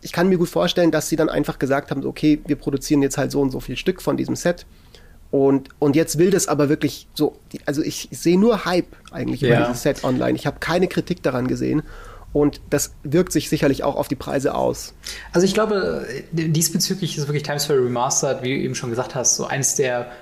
Ich 0.00 0.12
kann 0.12 0.30
mir 0.30 0.38
gut 0.38 0.48
vorstellen, 0.48 0.90
dass 0.90 1.10
sie 1.10 1.16
dann 1.16 1.28
einfach 1.28 1.58
gesagt 1.58 1.90
haben, 1.90 2.04
okay, 2.04 2.40
wir 2.46 2.56
produzieren 2.56 3.02
jetzt 3.02 3.18
halt 3.18 3.30
so 3.30 3.40
und 3.42 3.50
so 3.50 3.60
viel 3.60 3.76
Stück 3.76 4.00
von 4.00 4.16
diesem 4.16 4.36
Set 4.36 4.66
und, 5.32 5.70
und 5.78 5.96
jetzt 5.96 6.18
will 6.18 6.30
das 6.30 6.46
aber 6.46 6.68
wirklich 6.68 7.08
so, 7.14 7.36
also 7.64 7.82
ich, 7.82 8.12
ich 8.12 8.18
sehe 8.18 8.38
nur 8.38 8.66
Hype 8.66 8.94
eigentlich 9.10 9.40
ja. 9.40 9.48
über 9.48 9.66
dieses 9.66 9.82
Set 9.82 10.04
online. 10.04 10.34
Ich 10.34 10.46
habe 10.46 10.58
keine 10.60 10.88
Kritik 10.88 11.22
daran 11.22 11.48
gesehen. 11.48 11.82
Und 12.34 12.60
das 12.68 12.92
wirkt 13.02 13.32
sich 13.32 13.48
sicherlich 13.48 13.82
auch 13.82 13.96
auf 13.96 14.08
die 14.08 14.14
Preise 14.14 14.54
aus. 14.54 14.94
Also 15.32 15.46
ich 15.46 15.54
glaube, 15.54 16.06
diesbezüglich 16.32 17.16
ist 17.16 17.28
wirklich 17.28 17.42
Times 17.42 17.64
Square 17.64 17.82
Remastered, 17.82 18.42
wie 18.42 18.50
du 18.50 18.60
eben 18.62 18.74
schon 18.74 18.90
gesagt 18.90 19.14
hast, 19.14 19.36
so 19.36 19.46
eines 19.46 19.74
der 19.74 20.12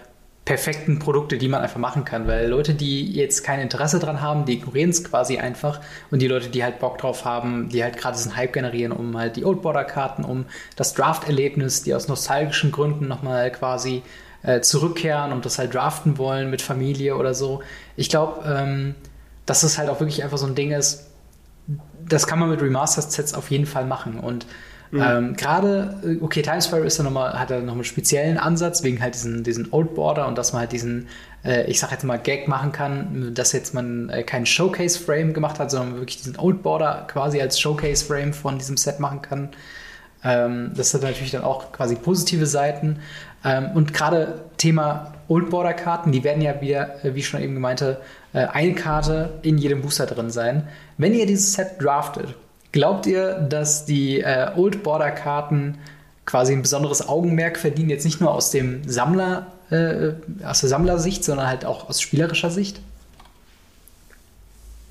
perfekten 0.44 1.00
Produkte, 1.00 1.38
die 1.38 1.48
man 1.48 1.60
einfach 1.60 1.78
machen 1.78 2.04
kann, 2.04 2.28
weil 2.28 2.48
Leute, 2.48 2.74
die 2.74 3.12
jetzt 3.12 3.42
kein 3.42 3.60
Interesse 3.60 3.98
dran 3.98 4.20
haben, 4.20 4.44
die 4.44 4.54
ignorieren 4.54 4.90
es 4.90 5.02
quasi 5.02 5.38
einfach 5.38 5.80
und 6.12 6.22
die 6.22 6.28
Leute, 6.28 6.50
die 6.50 6.62
halt 6.62 6.78
Bock 6.78 6.98
drauf 6.98 7.24
haben, 7.24 7.68
die 7.68 7.82
halt 7.82 7.96
gerade 7.96 8.16
diesen 8.16 8.36
Hype 8.36 8.52
generieren, 8.52 8.92
um 8.92 9.16
halt 9.16 9.36
die 9.36 9.44
Old 9.44 9.60
Border 9.62 9.84
Karten, 9.84 10.24
um 10.24 10.46
das 10.76 10.94
Draft-Erlebnis, 10.94 11.82
die 11.82 11.94
aus 11.94 12.08
nostalgischen 12.08 12.70
Gründen 12.72 13.06
nochmal 13.08 13.50
quasi 13.52 14.02
äh, 14.42 14.61
zurückkehren 14.61 15.33
und 15.33 15.44
das 15.44 15.59
halt 15.59 15.74
draften 15.74 16.18
wollen 16.18 16.50
mit 16.50 16.62
Familie 16.62 17.16
oder 17.16 17.35
so. 17.35 17.62
Ich 17.96 18.09
glaube, 18.09 18.42
ähm, 18.46 18.94
dass 19.46 19.62
es 19.62 19.79
halt 19.79 19.88
auch 19.88 20.00
wirklich 20.00 20.22
einfach 20.22 20.38
so 20.38 20.46
ein 20.46 20.55
Ding 20.55 20.72
ist, 20.72 21.07
das 22.09 22.26
kann 22.26 22.38
man 22.38 22.50
mit 22.50 22.61
Remastered-Sets 22.61 23.35
auf 23.35 23.50
jeden 23.50 23.66
Fall 23.66 23.87
machen. 23.87 24.18
Und 24.18 24.46
mhm. 24.90 25.03
ähm, 25.03 25.37
gerade, 25.37 26.00
äh, 26.05 26.22
okay, 26.24 26.42
Timespire 26.42 26.85
ist 26.85 26.98
ja 26.98 27.05
noch 27.05 27.11
mal, 27.11 27.38
hat 27.38 27.50
ja 27.50 27.61
noch 27.61 27.74
einen 27.74 27.85
speziellen 27.85 28.38
Ansatz, 28.38 28.83
wegen 28.83 29.00
halt 29.00 29.14
diesen, 29.14 29.44
diesen 29.44 29.72
Old 29.72 29.94
Border 29.94 30.26
und 30.26 30.37
dass 30.38 30.53
man 30.53 30.61
halt 30.61 30.72
diesen, 30.72 31.09
äh, 31.44 31.70
ich 31.70 31.79
sag 31.81 31.92
jetzt 31.92 32.05
mal, 32.05 32.18
Gag 32.18 32.48
machen 32.48 32.72
kann, 32.72 33.35
dass 33.35 33.53
jetzt 33.53 33.74
man 33.74 34.09
äh, 34.09 34.22
keinen 34.22 34.46
Showcase-Frame 34.46 35.35
gemacht 35.35 35.59
hat, 35.59 35.70
sondern 35.70 35.96
wirklich 35.96 36.18
diesen 36.18 36.38
Old 36.38 36.62
Border 36.62 37.07
quasi 37.09 37.40
als 37.40 37.61
Showcase-Frame 37.61 38.33
von 38.33 38.59
diesem 38.59 38.76
Set 38.76 39.00
machen 39.00 39.22
kann. 39.22 39.50
Ähm, 40.22 40.72
das 40.74 40.92
hat 40.94 41.02
natürlich 41.02 41.30
dann 41.30 41.44
auch 41.44 41.72
quasi 41.72 41.96
positive 41.96 42.46
Seiten. 42.46 43.00
Ähm, 43.44 43.70
und 43.74 43.94
gerade 43.94 44.40
Thema 44.56 45.14
Old 45.28 45.50
Border 45.50 45.74
Karten, 45.74 46.12
die 46.12 46.24
werden 46.24 46.42
ja 46.42 46.61
wieder, 46.61 47.04
äh, 47.04 47.14
wie 47.14 47.20
ich 47.20 47.28
schon 47.28 47.42
eben 47.42 47.54
gemeinte, 47.54 48.00
äh, 48.33 48.46
eine 48.46 48.74
Karte 48.74 49.30
in 49.42 49.59
jedem 49.59 49.83
Booster 49.83 50.06
drin 50.06 50.30
sein. 50.30 50.68
Wenn 50.98 51.14
ihr 51.14 51.26
dieses 51.26 51.52
Set 51.54 51.80
draftet, 51.80 52.35
glaubt 52.72 53.06
ihr, 53.06 53.35
dass 53.35 53.85
die 53.85 54.20
äh, 54.20 54.50
Old 54.56 54.83
Border 54.83 55.11
Karten 55.11 55.78
quasi 56.26 56.52
ein 56.52 56.62
besonderes 56.62 57.09
Augenmerk 57.09 57.59
verdienen, 57.59 57.90
jetzt 57.90 58.04
nicht 58.04 58.20
nur 58.20 58.33
aus 58.33 58.50
dem 58.50 58.88
Sammler, 58.88 59.46
äh, 59.70 60.12
aus 60.44 60.61
der 60.61 60.68
Sammlersicht, 60.68 61.24
sondern 61.24 61.46
halt 61.46 61.64
auch 61.64 61.88
aus 61.88 62.00
spielerischer 62.00 62.50
Sicht? 62.50 62.80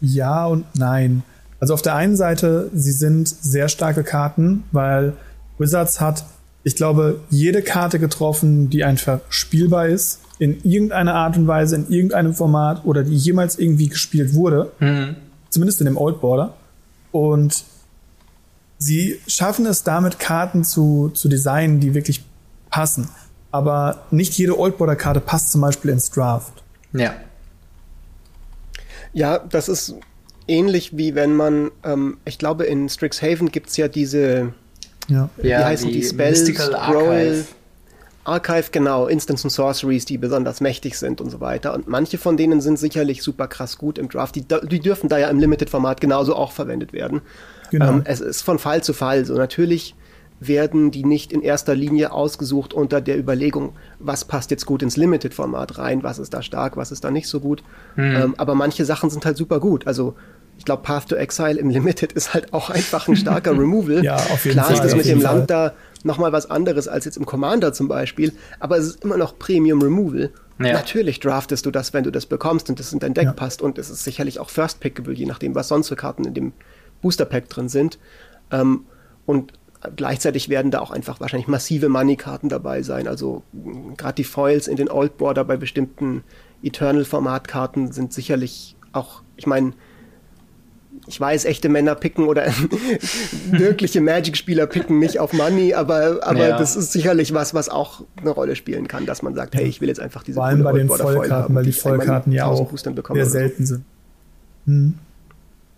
Ja 0.02 0.46
und 0.46 0.66
nein. 0.76 1.24
Also 1.60 1.74
auf 1.74 1.82
der 1.82 1.96
einen 1.96 2.16
Seite, 2.16 2.70
sie 2.74 2.92
sind 2.92 3.28
sehr 3.28 3.68
starke 3.68 4.04
Karten, 4.04 4.64
weil 4.72 5.14
Wizards 5.58 6.00
hat 6.00 6.24
ich 6.64 6.76
glaube, 6.76 7.22
jede 7.30 7.62
Karte 7.62 8.00
getroffen, 8.00 8.70
die 8.70 8.84
einfach 8.84 9.22
spielbar 9.30 9.88
ist, 9.88 10.20
in 10.40 10.64
irgendeiner 10.64 11.16
Art 11.16 11.38
und 11.38 11.48
Weise, 11.48 11.76
in 11.76 11.90
irgendeinem 11.90 12.34
Format 12.34 12.86
oder 12.86 13.04
die 13.04 13.16
jemals 13.16 13.58
irgendwie 13.58 13.88
gespielt 13.88 14.34
wurde. 14.34 14.72
Mhm. 14.80 15.16
Zumindest 15.50 15.82
in 15.82 15.86
dem 15.86 15.98
Old 15.98 16.22
Border. 16.22 16.54
Und 17.12 17.64
sie 18.78 19.20
schaffen 19.28 19.66
es 19.66 19.84
damit, 19.84 20.20
Karten 20.20 20.64
zu, 20.64 21.10
zu 21.10 21.30
designen, 21.30 21.80
die 21.80 21.94
wirklich 21.94 22.24
passen. 22.70 23.10
Aber 23.52 24.04
nicht 24.12 24.38
jede 24.38 24.60
Old 24.60 24.78
Border 24.78 24.96
Karte 24.96 25.22
passt 25.22 25.52
zum 25.52 25.62
Beispiel 25.62 25.92
ins 25.92 26.12
Draft. 26.12 26.62
Ja. 26.94 27.14
Ja, 29.12 29.40
das 29.40 29.70
ist 29.70 29.96
ähnlich 30.50 30.98
wie 30.98 31.16
wenn 31.16 31.36
man, 31.36 31.72
ähm, 31.84 32.18
ich 32.26 32.38
glaube, 32.38 32.66
in 32.66 32.90
Strixhaven 32.90 33.52
gibt 33.52 33.70
es 33.70 33.78
ja 33.78 33.88
diese 33.88 34.54
ja. 35.10 35.30
Wie 35.38 35.50
ja, 35.50 35.66
heißen 35.66 35.88
die, 35.88 36.02
die 36.02 36.04
Spells? 36.04 36.40
Mystical 36.42 36.76
Archive. 36.76 37.46
Archive, 38.26 38.66
genau, 38.72 39.08
Instants 39.08 39.44
und 39.44 39.50
Sorceries, 39.50 40.06
die 40.06 40.18
besonders 40.18 40.62
mächtig 40.62 40.98
sind 40.98 41.20
und 41.20 41.32
so 41.32 41.40
weiter. 41.40 41.74
Und 41.74 41.88
manche 41.88 42.18
von 42.18 42.38
denen 42.38 42.62
sind 42.62 42.78
sicherlich 42.78 43.24
super 43.24 43.48
krass 43.48 43.78
gut 43.78 43.98
im 43.98 44.08
Draft. 44.08 44.36
Die, 44.36 44.46
die 44.46 44.80
dürfen 44.80 45.10
da 45.10 45.18
ja 45.18 45.30
im 45.30 45.40
Limited-Format 45.40 46.00
genauso 46.00 46.36
auch 46.36 46.52
verwendet 46.52 46.94
werden. 46.94 47.22
Genau. 47.72 47.90
Ähm, 47.90 48.02
es 48.06 48.20
ist 48.20 48.42
von 48.44 48.60
Fall 48.60 48.84
zu 48.84 48.94
Fall 48.94 49.26
so. 49.26 49.34
Natürlich 49.34 49.96
werden 50.40 50.92
die 50.92 51.04
nicht 51.04 51.34
in 51.34 51.42
erster 51.42 51.76
Linie 51.76 52.12
ausgesucht 52.12 52.74
unter 52.74 53.02
der 53.02 53.18
Überlegung, 53.18 53.74
was 53.98 54.26
passt 54.26 54.52
jetzt 54.52 54.66
gut 54.66 54.84
ins 54.84 54.96
Limited-Format 54.96 55.78
rein, 55.78 56.04
was 56.04 56.20
ist 56.20 56.34
da 56.34 56.42
stark, 56.42 56.78
was 56.78 56.92
ist 56.92 57.04
da 57.04 57.12
nicht 57.12 57.28
so 57.28 57.40
gut. 57.40 57.64
Hm. 57.96 58.16
Ähm, 58.16 58.36
aber 58.38 58.54
manche 58.54 58.86
Sachen 58.86 59.10
sind 59.10 59.26
halt 59.26 59.38
super 59.38 59.60
gut. 59.60 59.88
Also 59.88 60.16
ich 60.60 60.66
glaube, 60.66 60.84
Path 60.84 61.08
to 61.08 61.16
Exile 61.16 61.58
im 61.58 61.70
Limited 61.70 62.12
ist 62.12 62.34
halt 62.34 62.54
auch 62.54 62.70
einfach 62.70 63.08
ein 63.08 63.16
starker 63.16 63.52
Removal. 63.58 64.04
ja, 64.04 64.18
auf 64.18 64.44
jeden 64.44 64.56
Klar 64.56 64.66
Fall. 64.66 64.76
Klar 64.76 64.86
ist 64.86 64.94
das 64.94 64.96
mit 64.96 65.06
dem 65.06 65.22
Fall. 65.22 65.38
Land 65.38 65.50
da 65.50 65.74
nochmal 66.04 66.34
was 66.34 66.52
anderes 66.52 66.90
als 66.90 67.06
jetzt 67.06 67.16
im 67.16 67.26
Commander 67.26 67.72
zum 67.72 67.88
Beispiel, 67.88 68.34
aber 68.60 68.78
es 68.78 68.88
ist 68.88 69.04
immer 69.04 69.16
noch 69.16 69.40
Premium 69.40 69.82
Removal. 69.82 70.32
Ja. 70.60 70.74
Natürlich 70.74 71.22
draftest 71.22 71.66
du 71.66 71.72
das, 71.72 71.94
wenn 71.94 72.04
du 72.04 72.12
das 72.12 72.26
bekommst 72.26 72.70
und 72.70 72.78
das 72.78 72.92
in 72.92 73.00
dein 73.00 73.14
Deck 73.14 73.24
ja. 73.24 73.32
passt 73.32 73.62
und 73.62 73.78
es 73.78 73.90
ist 73.90 74.04
sicherlich 74.04 74.40
auch 74.40 74.50
First 74.50 74.82
Pickable, 74.82 75.14
je 75.14 75.26
nachdem, 75.26 75.56
was 75.56 75.70
sonst 75.70 75.88
für 75.88 75.96
Karten 75.96 76.26
in 76.26 76.34
dem 76.34 76.52
Booster 77.02 77.24
Pack 77.24 77.48
drin 77.48 77.70
sind. 77.70 77.98
Ähm, 78.52 78.86
und 79.26 79.54
gleichzeitig 79.96 80.50
werden 80.50 80.72
da 80.72 80.82
auch 80.82 80.92
einfach 80.92 81.22
wahrscheinlich 81.22 81.48
massive 81.48 81.88
Money-Karten 81.88 82.50
dabei 82.50 82.82
sein. 82.82 83.08
Also 83.08 83.44
gerade 83.96 84.16
die 84.16 84.26
Foils 84.26 84.68
in 84.68 84.76
den 84.76 84.90
Old 84.90 85.18
Border 85.18 85.46
bei 85.46 85.56
bestimmten 85.56 86.26
Eternal-Formatkarten 86.62 87.94
sind 87.94 88.12
sicherlich 88.12 88.76
auch, 88.92 89.22
ich 89.38 89.48
meine, 89.48 89.72
ich 91.10 91.20
weiß, 91.20 91.46
echte 91.46 91.70
Männer 91.70 91.96
picken 91.96 92.28
oder 92.28 92.46
wirkliche 93.52 94.00
Magic-Spieler 94.00 94.68
picken 94.68 95.00
nicht 95.00 95.20
auf 95.20 95.34
Money, 95.34 95.74
aber, 95.74 96.20
aber 96.22 96.50
ja. 96.50 96.58
das 96.58 96.76
ist 96.76 96.92
sicherlich 96.92 97.34
was, 97.34 97.56
was 97.56 97.68
auch 97.68 98.04
eine 98.22 98.30
Rolle 98.30 98.56
spielen 98.56 98.88
kann, 98.88 99.08
dass 99.08 99.24
man 99.24 99.34
sagt, 99.34 99.56
hey, 99.56 99.66
ich 99.66 99.82
will 99.82 99.88
jetzt 99.88 100.00
einfach 100.00 100.22
diese 100.22 100.36
Vor 100.36 100.46
allem 100.46 100.64
bei 100.64 100.72
den 100.72 100.88
Vollkarten, 100.88 101.56
weil 101.56 101.64
die 101.64 101.72
Vollkarten 101.72 102.32
ja 102.32 102.46
auch 102.46 102.72
sehr 102.78 103.26
selten 103.26 103.66
sind. 103.66 103.84
Hm. 104.66 104.94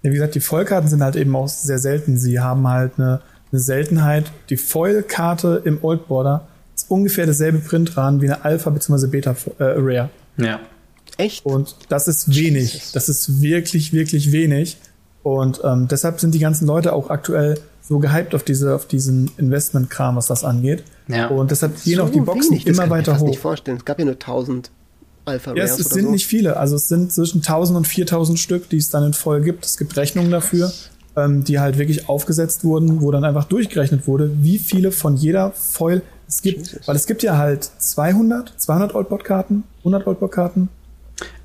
Ja, 0.04 0.10
wie 0.10 0.15
gesagt, 0.15 0.36
die 0.36 0.41
Vollkarten 0.41 0.89
sind 0.89 1.02
halt 1.02 1.15
eben 1.15 1.34
auch 1.34 1.48
sehr 1.48 1.80
selten. 1.80 2.17
Sie 2.17 2.41
haben 2.41 2.67
halt 2.67 2.94
eine, 2.98 3.22
eine 3.52 3.62
Seltenheit. 3.62 4.32
Die 4.50 4.58
Foil-Karte 4.58 5.62
im 5.63 5.78
Old 5.82 6.10
Border 6.10 6.48
ist 6.76 6.91
ungefähr 6.91 7.26
dasselbe 7.26 7.60
Printrahmen 7.60 8.22
wie 8.22 8.26
eine 8.26 8.44
Alpha 8.44 8.70
bzw. 8.70 9.08
Beta 9.08 9.36
äh, 9.60 9.63
Rare. 9.63 10.10
Ja. 10.36 10.60
Echt? 11.17 11.46
Und 11.46 11.78
das 11.88 12.10
ist 12.10 12.36
wenig. 12.36 12.74
Jesus. 12.74 12.91
Das 12.91 13.08
ist 13.08 13.41
wirklich, 13.41 13.94
wirklich 13.94 14.34
wenig. 14.34 14.78
Und 15.24 15.62
ähm, 15.64 15.88
deshalb 15.88 16.20
sind 16.20 16.34
die 16.34 16.40
ganzen 16.40 16.66
Leute 16.66 16.94
auch 16.94 17.10
aktuell 17.10 17.60
so 17.82 18.00
gehypt 18.00 18.34
auf 18.34 18.44
diese, 18.44 18.74
auf 18.76 18.86
diesen 18.86 19.32
Investment-Kram, 19.38 20.16
was 20.16 20.28
das 20.28 20.44
angeht. 20.44 20.84
Ja. 21.08 21.28
Und 21.28 21.52
deshalb 21.52 21.82
gehen 21.84 21.98
so 21.98 22.04
auch 22.04 22.10
die 22.10 22.22
Boxen 22.22 22.52
wenig. 22.52 22.68
immer 22.68 22.90
weiter 22.90 23.12
hoch. 23.12 23.16
Ich 23.16 23.18
kann 23.18 23.24
mir 23.24 23.30
nicht 23.32 23.40
vorstellen. 23.40 23.78
Es 23.78 23.86
gab 23.86 24.00
ja 24.00 24.06
nur 24.06 24.14
1000 24.16 24.72
Alpha 25.26 25.54
Ja, 25.54 25.64
es, 25.64 25.80
es 25.80 25.90
sind 25.90 26.06
so. 26.06 26.12
nicht 26.12 26.26
viele. 26.26 26.58
Also 26.58 26.76
es 26.76 26.88
sind 26.88 27.12
zwischen 27.12 27.40
1000 27.40 27.78
und 27.78 27.88
4000 27.88 28.40
Stück, 28.40 28.70
die 28.70 28.78
es 28.78 28.90
dann 28.90 29.04
in 29.04 29.14
voll 29.14 29.42
gibt. 29.42 29.66
Es 29.66 29.78
gibt 29.78 29.96
Rechnungen 29.98 30.32
dafür, 30.32 30.72
ähm, 31.16 31.44
die 31.44 31.60
halt 31.60 31.78
wirklich 31.78 32.10
aufgesetzt 32.10 32.64
wurden, 32.64 33.02
wo 33.02 33.12
dann 33.12 33.24
einfach 33.24 33.46
durchgerechnet 33.46 34.08
wurde, 34.08 34.32
wie 34.42 34.58
viele 34.58 34.92
von 34.92 35.16
jeder 35.16 35.52
Foil 35.52 36.02
es 36.28 36.42
gibt. 36.42 36.68
Jesus. 36.68 36.88
Weil 36.88 36.96
es 36.96 37.06
gibt 37.06 37.22
ja 37.24 37.38
halt 37.38 37.64
200, 37.64 38.54
200 38.58 38.96
Oldbot-Karten, 38.96 39.64
100 39.80 40.08
Oldbot-Karten. 40.08 40.70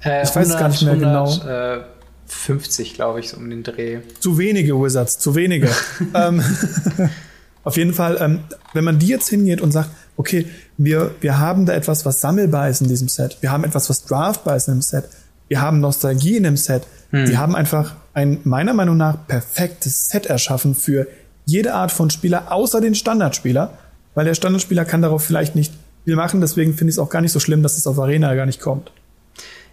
Äh, 0.03 0.23
ich 0.23 0.29
weiß 0.29 0.55
100, 0.55 0.59
gar 0.59 0.69
nicht 0.69 0.83
mehr 0.83 0.93
100, 0.93 1.41
genau. 1.43 1.51
Äh 1.51 1.96
50, 2.27 2.95
glaube 2.95 3.21
ich, 3.21 3.31
so 3.31 3.37
um 3.37 3.49
den 3.49 3.63
Dreh. 3.63 4.01
Zu 4.21 4.39
wenige 4.39 4.81
Wizards, 4.81 5.19
zu 5.19 5.35
wenige. 5.35 5.69
ähm, 6.15 6.43
auf 7.65 7.77
jeden 7.77 7.95
Fall, 7.95 8.19
ähm, 8.21 8.41
wenn 8.75 8.85
man 8.85 8.99
die 8.99 9.09
jetzt 9.09 9.29
hingeht 9.29 9.61
und 9.61 9.73
sagt, 9.73 9.91
okay, 10.17 10.47
wir, 10.77 11.15
wir 11.21 11.39
haben 11.39 11.67
da 11.67 11.75
etwas, 11.75 12.05
was 12.05 12.21
sammelbar 12.21 12.69
ist 12.69 12.81
in 12.81 12.89
diesem 12.89 13.09
Set, 13.09 13.39
wir 13.41 13.51
haben 13.51 13.65
etwas, 13.65 13.89
was 13.91 14.05
draftbar 14.05 14.57
ist 14.57 14.69
in 14.69 14.75
dem 14.75 14.83
Set, 14.83 15.05
wir 15.49 15.61
haben 15.61 15.81
Nostalgie 15.81 16.37
in 16.37 16.43
dem 16.43 16.57
Set, 16.57 16.83
hm. 17.11 17.27
die 17.27 17.39
haben 17.39 17.55
einfach 17.55 17.95
ein 18.15 18.41
meiner 18.45 18.75
Meinung 18.75 18.97
nach 18.97 19.27
perfektes 19.27 20.09
Set 20.09 20.27
erschaffen 20.27 20.75
für 20.75 21.07
jede 21.45 21.75
Art 21.75 21.93
von 21.93 22.11
Spieler, 22.11 22.51
außer 22.51 22.81
den 22.81 22.95
Standardspieler, 22.95 23.79
weil 24.15 24.25
der 24.25 24.35
Standardspieler 24.35 24.85
kann 24.85 25.03
darauf 25.03 25.23
vielleicht 25.23 25.55
nicht 25.55 25.73
viel 26.05 26.17
machen, 26.17 26.41
deswegen 26.41 26.75
finde 26.75 26.91
ich 26.91 26.97
es 26.97 26.99
auch 26.99 27.11
gar 27.11 27.21
nicht 27.21 27.33
so 27.33 27.41
schlimm, 27.41 27.63
dass 27.63 27.77
es 27.77 27.87
auf 27.87 27.99
Arena 27.99 28.35
gar 28.35 28.47
nicht 28.47 28.61
kommt. 28.61 28.91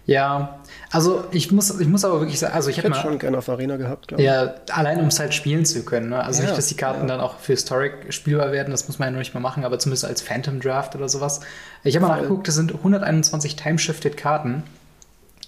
Ja, 0.06 0.58
also 0.94 1.24
ich 1.32 1.50
muss, 1.50 1.80
ich 1.80 1.88
muss 1.88 2.04
aber 2.04 2.20
wirklich 2.20 2.38
sagen, 2.38 2.54
also 2.54 2.70
ich, 2.70 2.78
ich 2.78 2.84
hätte 2.84 2.94
schon 2.94 3.18
gerne 3.18 3.38
auf 3.38 3.48
Arena 3.48 3.76
gehabt, 3.76 4.06
glaube 4.06 4.22
ich. 4.22 4.28
Ja, 4.28 4.54
allein 4.70 5.00
um 5.00 5.08
es 5.08 5.18
halt 5.18 5.34
spielen 5.34 5.64
zu 5.64 5.84
können. 5.84 6.10
Ne? 6.10 6.22
Also 6.22 6.40
ja, 6.40 6.46
nicht, 6.46 6.56
dass 6.56 6.68
die 6.68 6.76
Karten 6.76 7.00
ja. 7.00 7.06
dann 7.08 7.20
auch 7.20 7.40
für 7.40 7.54
Historic 7.54 8.14
spielbar 8.14 8.52
werden, 8.52 8.70
das 8.70 8.86
muss 8.86 9.00
man 9.00 9.08
ja 9.08 9.10
noch 9.10 9.18
nicht 9.18 9.34
mal 9.34 9.40
machen, 9.40 9.64
aber 9.64 9.80
zumindest 9.80 10.04
als 10.04 10.22
Phantom 10.22 10.60
Draft 10.60 10.94
oder 10.94 11.08
sowas. 11.08 11.40
Ich 11.82 11.96
habe 11.96 12.06
mal 12.06 12.14
nachgeguckt, 12.14 12.46
das 12.46 12.54
sind 12.54 12.72
121 12.72 13.56
Timeshifted 13.56 14.16
Karten. 14.16 14.62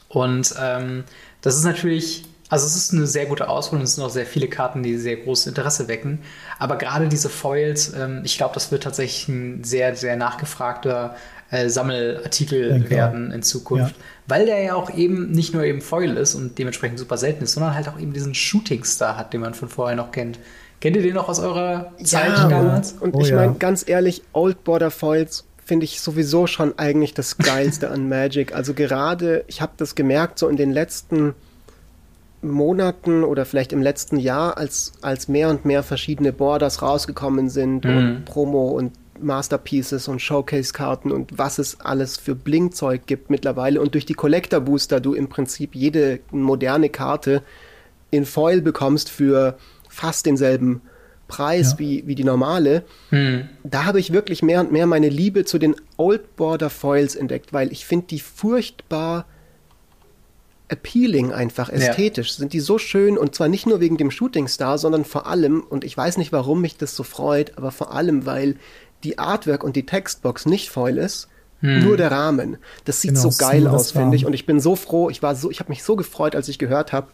Und 0.09 0.52
ähm, 0.61 1.04
das 1.42 1.56
ist 1.56 1.62
natürlich, 1.62 2.24
also 2.48 2.66
es 2.66 2.74
ist 2.74 2.92
eine 2.92 3.06
sehr 3.06 3.26
gute 3.26 3.48
Auswahl 3.48 3.78
und 3.78 3.85
es 3.85 3.94
sind 3.94 4.02
auch 4.02 4.11
sehr 4.11 4.26
viele 4.26 4.48
Karten, 4.48 4.82
die 4.82 4.96
sehr 4.96 5.14
großes 5.14 5.46
Interesse 5.46 5.87
wecken. 5.87 6.22
Aber 6.59 6.76
gerade 6.76 7.09
diese 7.09 7.28
Foils, 7.28 7.94
ähm, 7.94 8.22
ich 8.24 8.37
glaube, 8.37 8.54
das 8.54 8.72
wird 8.72 8.82
tatsächlich 8.82 9.28
ein 9.28 9.62
sehr, 9.62 9.94
sehr 9.94 10.16
nachgefragter 10.16 11.14
äh, 11.50 11.68
Sammelartikel 11.68 12.70
Denke 12.70 12.90
werden 12.90 13.30
in 13.30 13.44
Zukunft. 13.44 13.94
Ja. 13.96 14.02
Weil 14.28 14.46
der 14.46 14.60
ja 14.60 14.74
auch 14.74 14.92
eben 14.94 15.30
nicht 15.30 15.54
nur 15.54 15.64
eben 15.64 15.80
Foil 15.80 16.16
ist 16.16 16.34
und 16.34 16.58
dementsprechend 16.58 16.98
super 16.98 17.16
selten 17.16 17.44
ist, 17.44 17.52
sondern 17.52 17.74
halt 17.74 17.88
auch 17.88 17.98
eben 17.98 18.12
diesen 18.12 18.34
Shooting 18.34 18.84
Star 18.84 19.16
hat, 19.16 19.32
den 19.32 19.40
man 19.40 19.54
von 19.54 19.68
vorher 19.68 19.96
noch 19.96 20.10
kennt. 20.10 20.38
Kennt 20.80 20.96
ihr 20.96 21.02
den 21.02 21.14
noch 21.14 21.28
aus 21.28 21.38
eurer 21.38 21.92
Zeit 22.02 22.36
ja, 22.36 22.48
damals? 22.48 22.92
Und, 22.92 23.14
und 23.14 23.14
oh, 23.14 23.20
ich 23.20 23.32
meine, 23.32 23.52
ja. 23.52 23.56
ganz 23.58 23.88
ehrlich, 23.88 24.22
Old 24.32 24.64
Border 24.64 24.90
Foils 24.90 25.44
finde 25.64 25.84
ich 25.84 26.00
sowieso 26.00 26.46
schon 26.46 26.78
eigentlich 26.78 27.14
das 27.14 27.38
Geilste 27.38 27.90
an 27.90 28.08
Magic. 28.08 28.54
Also 28.54 28.74
gerade, 28.74 29.44
ich 29.46 29.60
habe 29.60 29.72
das 29.76 29.94
gemerkt, 29.94 30.38
so 30.38 30.48
in 30.48 30.56
den 30.56 30.72
letzten 30.72 31.34
Monaten 32.42 33.24
oder 33.24 33.44
vielleicht 33.44 33.72
im 33.72 33.82
letzten 33.82 34.18
Jahr, 34.18 34.58
als, 34.58 34.92
als 35.02 35.28
mehr 35.28 35.48
und 35.50 35.64
mehr 35.64 35.82
verschiedene 35.82 36.32
Borders 36.32 36.82
rausgekommen 36.82 37.48
sind 37.48 37.84
mhm. 37.84 37.96
und 37.96 38.24
Promo 38.24 38.68
und 38.68 38.92
Masterpieces 39.20 40.09
und 40.09 40.20
Showcase-Karten 40.20 41.12
und 41.12 41.38
was 41.38 41.59
es 41.59 41.81
alles 41.81 42.16
für 42.16 42.35
Blingzeug 42.35 43.07
gibt 43.07 43.31
mittlerweile. 43.31 43.81
Und 43.81 43.94
durch 43.94 44.07
die 44.07 44.14
Collector 44.14 44.61
Booster 44.61 45.00
du 45.00 45.14
im 45.14 45.29
Prinzip 45.29 45.74
jede 45.74 46.20
moderne 46.31 46.88
Karte 46.88 47.42
in 48.11 48.24
Foil 48.24 48.61
bekommst 48.61 49.11
für 49.11 49.59
fast 49.88 50.26
denselben 50.26 50.83
Preis 51.29 51.72
ja. 51.72 51.79
wie, 51.79 52.07
wie 52.07 52.14
die 52.14 52.24
normale. 52.24 52.85
Hm. 53.11 53.48
Da 53.64 53.85
habe 53.85 53.98
ich 53.98 54.12
wirklich 54.12 54.42
mehr 54.42 54.61
und 54.61 54.72
mehr 54.72 54.87
meine 54.87 55.09
Liebe 55.09 55.44
zu 55.44 55.59
den 55.59 55.74
Old 55.96 56.37
Border 56.37 56.70
Foils 56.70 57.16
entdeckt, 57.16 57.52
weil 57.52 57.72
ich 57.72 57.85
finde 57.85 58.07
die 58.07 58.20
furchtbar 58.20 59.26
appealing 60.68 61.33
einfach, 61.33 61.68
ästhetisch. 61.68 62.31
Ja. 62.31 62.37
Sind 62.38 62.52
die 62.52 62.61
so 62.61 62.79
schön 62.79 63.18
und 63.18 63.35
zwar 63.35 63.48
nicht 63.48 63.66
nur 63.66 63.81
wegen 63.81 63.96
dem 63.96 64.11
Shooting 64.11 64.48
Star, 64.48 64.79
sondern 64.79 65.05
vor 65.05 65.26
allem, 65.26 65.61
und 65.61 65.85
ich 65.85 65.96
weiß 65.96 66.16
nicht, 66.18 66.33
warum 66.33 66.61
mich 66.61 66.76
das 66.76 66.96
so 66.96 67.02
freut, 67.02 67.57
aber 67.57 67.70
vor 67.70 67.92
allem, 67.92 68.26
weil 68.26 68.57
die 69.07 69.19
Artwork 69.19 69.62
und 69.62 69.77
die 69.77 69.87
Textbox 69.87 70.47
nicht 70.47 70.71
Foil 70.71 70.99
ist, 70.99 71.29
hm. 71.61 71.85
nur 71.85 71.97
der 71.97 72.11
Rahmen. 72.11 72.59
Das 72.85 73.01
sieht 73.01 73.14
genau, 73.14 73.31
so 73.31 73.38
geil 73.38 73.66
aus, 73.66 73.92
finde 73.92 74.16
ich. 74.16 74.27
Und 74.27 74.33
ich 74.33 74.47
bin 74.47 74.61
so 74.61 74.77
froh, 74.77 75.09
ich 75.11 75.23
war 75.23 75.35
so, 75.35 75.51
ich 75.51 75.61
habe 75.61 75.71
mich 75.71 75.85
so 75.85 75.97
gefreut, 75.97 76.35
als 76.35 76.49
ich 76.49 76.59
gehört 76.59 76.92
habe, 76.92 77.09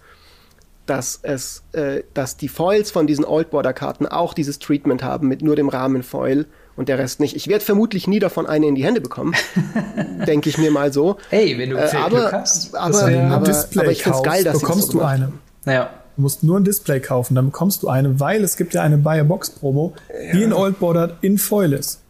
dass 0.87 1.21
es, 1.23 1.63
äh, 1.73 2.03
dass 2.15 2.37
die 2.37 2.49
Foils 2.49 2.91
von 2.91 3.07
diesen 3.07 3.25
Old 3.25 3.51
Border 3.51 3.73
Karten 3.73 4.07
auch 4.07 4.35
dieses 4.35 4.59
Treatment 4.59 5.03
haben 5.03 5.29
mit 5.29 5.43
nur 5.43 5.55
dem 5.55 5.69
Rahmen 5.69 6.03
Foil 6.03 6.47
und 6.75 6.89
der 6.89 6.99
Rest 6.99 7.21
nicht. 7.21 7.37
Ich 7.37 7.47
werde 7.47 7.65
vermutlich 7.65 8.09
nie 8.09 8.19
davon 8.19 8.47
eine 8.47 8.67
in 8.67 8.75
die 8.75 8.85
Hände 8.85 9.01
bekommen, 9.01 9.35
denke 10.27 10.49
ich 10.49 10.59
mir 10.59 10.71
mal 10.71 10.93
so. 10.93 11.19
Hey, 11.29 11.57
wenn 11.59 11.71
du 11.71 11.77
äh, 11.77 11.95
aber, 11.95 12.21
Glück 12.21 12.33
hast, 12.33 12.75
aber, 12.75 13.03
aber, 13.03 13.35
aber, 13.35 13.91
ich 13.91 14.03
finde 14.03 14.19
es 14.19 14.23
geil, 14.23 14.45
dass 14.45 14.61
bekommst 14.61 14.93
so 14.93 14.99
du 14.99 15.05
eine. 15.05 15.33
Naja. 15.65 15.91
Du 16.16 16.22
musst 16.22 16.42
nur 16.42 16.59
ein 16.59 16.64
Display 16.64 17.01
kaufen, 17.01 17.35
dann 17.35 17.46
bekommst 17.46 17.83
du 17.83 17.88
eine, 17.88 18.20
weil 18.20 18.44
es 18.44 18.57
gibt 18.57 18.75
ja 18.75 18.83
eine 18.83 18.98
Buy-a-Box-Promo, 18.98 19.94
ja. 20.09 20.33
die 20.33 20.42
in 20.42 20.53
Old 20.53 20.79
Border 20.79 21.16
in 21.22 21.38
Foil 21.38 21.72
ist. 21.72 22.01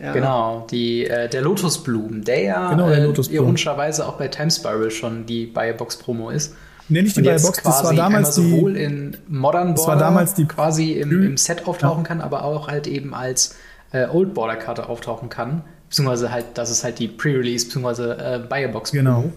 Ja. 0.00 0.12
Genau, 0.12 0.66
die, 0.70 1.06
äh, 1.06 1.28
der 1.28 1.42
Lotusblumen, 1.42 2.24
der 2.24 2.42
ja 2.42 2.70
genau, 2.70 2.88
der 2.88 2.98
äh, 2.98 3.34
ironischerweise 3.34 4.06
auch 4.06 4.16
bei 4.16 4.28
Time 4.28 4.50
Spiral 4.50 4.90
schon 4.90 5.26
die 5.26 5.46
Buy-a-Box-Promo 5.46 6.30
ist. 6.30 6.54
Nee, 6.88 7.02
nicht 7.02 7.16
die 7.16 7.22
Buy-a-Box, 7.22 7.62
das 7.62 7.84
war 7.84 7.94
damals 7.94 8.34
die, 8.36 8.50
sowohl 8.50 8.76
in 8.76 9.16
Modern 9.28 9.74
Border 9.74 9.74
das 9.74 9.86
war 9.86 9.98
damals 9.98 10.34
die 10.34 10.46
quasi 10.46 10.92
im, 10.92 11.10
im 11.24 11.36
Set 11.36 11.66
auftauchen 11.66 12.04
ja. 12.04 12.08
kann, 12.08 12.20
aber 12.20 12.44
auch 12.44 12.68
halt 12.68 12.86
eben 12.86 13.14
als 13.14 13.56
äh, 13.92 14.06
Old 14.06 14.34
Border 14.34 14.56
Karte 14.56 14.88
auftauchen 14.88 15.28
kann. 15.28 15.62
Beziehungsweise 15.88 16.32
halt, 16.32 16.46
das 16.54 16.70
ist 16.70 16.84
halt 16.84 16.98
die 16.98 17.08
Pre-Release, 17.08 17.66
beziehungsweise 17.66 18.16
äh, 18.16 18.40
Buy-a-Box-Promo. 18.48 19.02
Genau. 19.02 19.32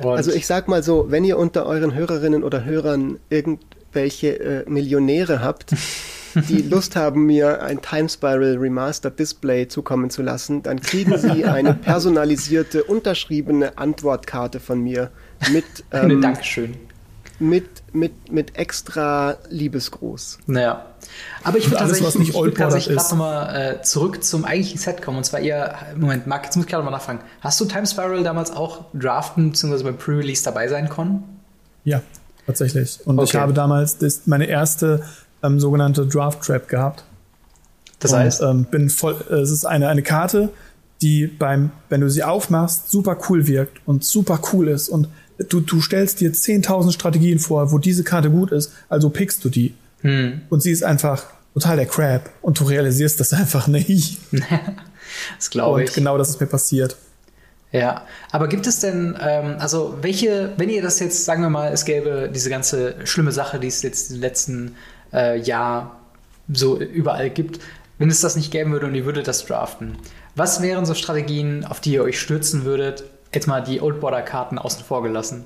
Und 0.00 0.16
also 0.16 0.32
ich 0.32 0.46
sag 0.46 0.68
mal 0.68 0.82
so, 0.82 1.06
wenn 1.10 1.24
ihr 1.24 1.38
unter 1.38 1.66
euren 1.66 1.94
Hörerinnen 1.94 2.44
oder 2.44 2.64
Hörern 2.64 3.18
irgendwelche 3.30 4.38
äh, 4.40 4.70
Millionäre 4.70 5.42
habt, 5.42 5.74
die 6.48 6.62
Lust 6.62 6.96
haben, 6.96 7.26
mir 7.26 7.62
ein 7.62 7.82
Time 7.82 8.08
Spiral 8.08 8.56
Remastered 8.56 9.18
Display 9.18 9.68
zukommen 9.68 10.10
zu 10.10 10.22
lassen, 10.22 10.62
dann 10.62 10.80
kriegen 10.80 11.18
sie 11.18 11.44
eine 11.44 11.74
personalisierte, 11.74 12.84
unterschriebene 12.84 13.76
Antwortkarte 13.78 14.60
von 14.60 14.80
mir 14.80 15.10
mit 15.52 15.64
ähm, 15.92 16.20
Dankeschön. 16.20 16.74
Mit, 17.38 17.64
mit, 17.92 18.30
mit 18.30 18.56
extra 18.56 19.36
Liebesgruß. 19.50 20.38
Naja. 20.46 20.86
Aber 21.42 21.58
ich 21.58 21.66
würde 21.66 21.78
tatsächlich, 21.78 22.28
ich 22.28 22.34
würd 22.34 22.56
tatsächlich 22.56 22.96
gerade 22.96 23.10
nochmal 23.10 23.76
äh, 23.80 23.82
zurück 23.82 24.22
zum 24.22 24.44
eigentlichen 24.44 24.78
Set 24.78 25.02
kommen. 25.02 25.18
Und 25.18 25.24
zwar 25.24 25.40
eher, 25.40 25.76
Moment, 25.96 26.26
Marc, 26.26 26.44
jetzt 26.44 26.56
muss 26.56 26.66
ich 26.66 26.70
gerade 26.70 26.84
mal 26.84 26.90
nachfragen. 26.90 27.20
Hast 27.40 27.60
du 27.60 27.64
Time 27.64 27.86
Spiral 27.86 28.22
damals 28.22 28.50
auch 28.50 28.84
draften 28.94 29.50
bzw. 29.50 29.82
beim 29.82 29.98
Pre-Release 29.98 30.44
dabei 30.44 30.68
sein 30.68 30.88
können? 30.88 31.24
Ja, 31.84 32.00
tatsächlich. 32.46 33.00
Und 33.04 33.18
okay. 33.18 33.28
ich 33.28 33.34
habe 33.36 33.52
damals 33.52 33.98
das, 33.98 34.22
meine 34.26 34.46
erste 34.46 35.02
ähm, 35.42 35.58
sogenannte 35.58 36.06
Draft 36.06 36.42
Trap 36.42 36.68
gehabt. 36.68 37.04
Das 37.98 38.12
heißt? 38.12 38.42
Und, 38.42 38.50
ähm, 38.50 38.64
bin 38.64 38.90
voll, 38.90 39.16
äh, 39.30 39.34
es 39.34 39.50
ist 39.50 39.64
eine, 39.64 39.88
eine 39.88 40.02
Karte, 40.02 40.50
die 41.00 41.26
beim, 41.26 41.70
wenn 41.88 42.00
du 42.00 42.08
sie 42.08 42.22
aufmachst, 42.22 42.90
super 42.90 43.18
cool 43.28 43.46
wirkt 43.46 43.80
und 43.86 44.04
super 44.04 44.40
cool 44.52 44.68
ist. 44.68 44.88
Und 44.88 45.08
du, 45.38 45.60
du 45.60 45.80
stellst 45.80 46.20
dir 46.20 46.32
10.000 46.32 46.92
Strategien 46.92 47.38
vor, 47.38 47.72
wo 47.72 47.78
diese 47.78 48.04
Karte 48.04 48.30
gut 48.30 48.52
ist, 48.52 48.72
also 48.88 49.10
pickst 49.10 49.44
du 49.44 49.48
die. 49.48 49.74
Hm. 50.02 50.42
Und 50.48 50.62
sie 50.62 50.70
ist 50.70 50.82
einfach 50.82 51.24
total 51.54 51.76
der 51.76 51.86
Crap 51.86 52.30
und 52.40 52.58
du 52.58 52.64
realisierst 52.64 53.20
das 53.20 53.32
einfach 53.32 53.66
nicht. 53.66 54.18
das 55.36 55.50
glaube 55.50 55.84
ich. 55.84 55.90
Und 55.90 55.94
genau 55.94 56.18
das 56.18 56.30
ist 56.30 56.40
mir 56.40 56.46
passiert. 56.46 56.96
Ja, 57.72 58.06
aber 58.30 58.48
gibt 58.48 58.66
es 58.66 58.80
denn, 58.80 59.16
ähm, 59.18 59.56
also 59.58 59.96
welche, 60.02 60.52
wenn 60.58 60.68
ihr 60.68 60.82
das 60.82 61.00
jetzt, 61.00 61.24
sagen 61.24 61.40
wir 61.40 61.48
mal, 61.48 61.72
es 61.72 61.86
gäbe 61.86 62.30
diese 62.32 62.50
ganze 62.50 62.94
schlimme 63.06 63.32
Sache, 63.32 63.58
die 63.58 63.68
es 63.68 63.80
jetzt 63.80 64.10
im 64.10 64.20
letzten 64.20 64.76
äh, 65.12 65.40
Jahr 65.40 65.98
so 66.52 66.78
überall 66.78 67.30
gibt, 67.30 67.60
wenn 67.98 68.10
es 68.10 68.20
das 68.20 68.36
nicht 68.36 68.50
geben 68.50 68.72
würde 68.72 68.86
und 68.86 68.94
ihr 68.94 69.06
würdet 69.06 69.26
das 69.26 69.46
draften, 69.46 69.96
was 70.34 70.60
wären 70.60 70.84
so 70.84 70.94
Strategien, 70.94 71.64
auf 71.64 71.80
die 71.80 71.92
ihr 71.94 72.02
euch 72.02 72.20
stürzen 72.20 72.64
würdet, 72.64 73.04
jetzt 73.34 73.46
mal 73.46 73.60
die 73.60 73.80
Old 73.80 74.00
Border 74.00 74.22
Karten 74.22 74.58
außen 74.58 74.84
vor 74.84 75.02
gelassen. 75.02 75.44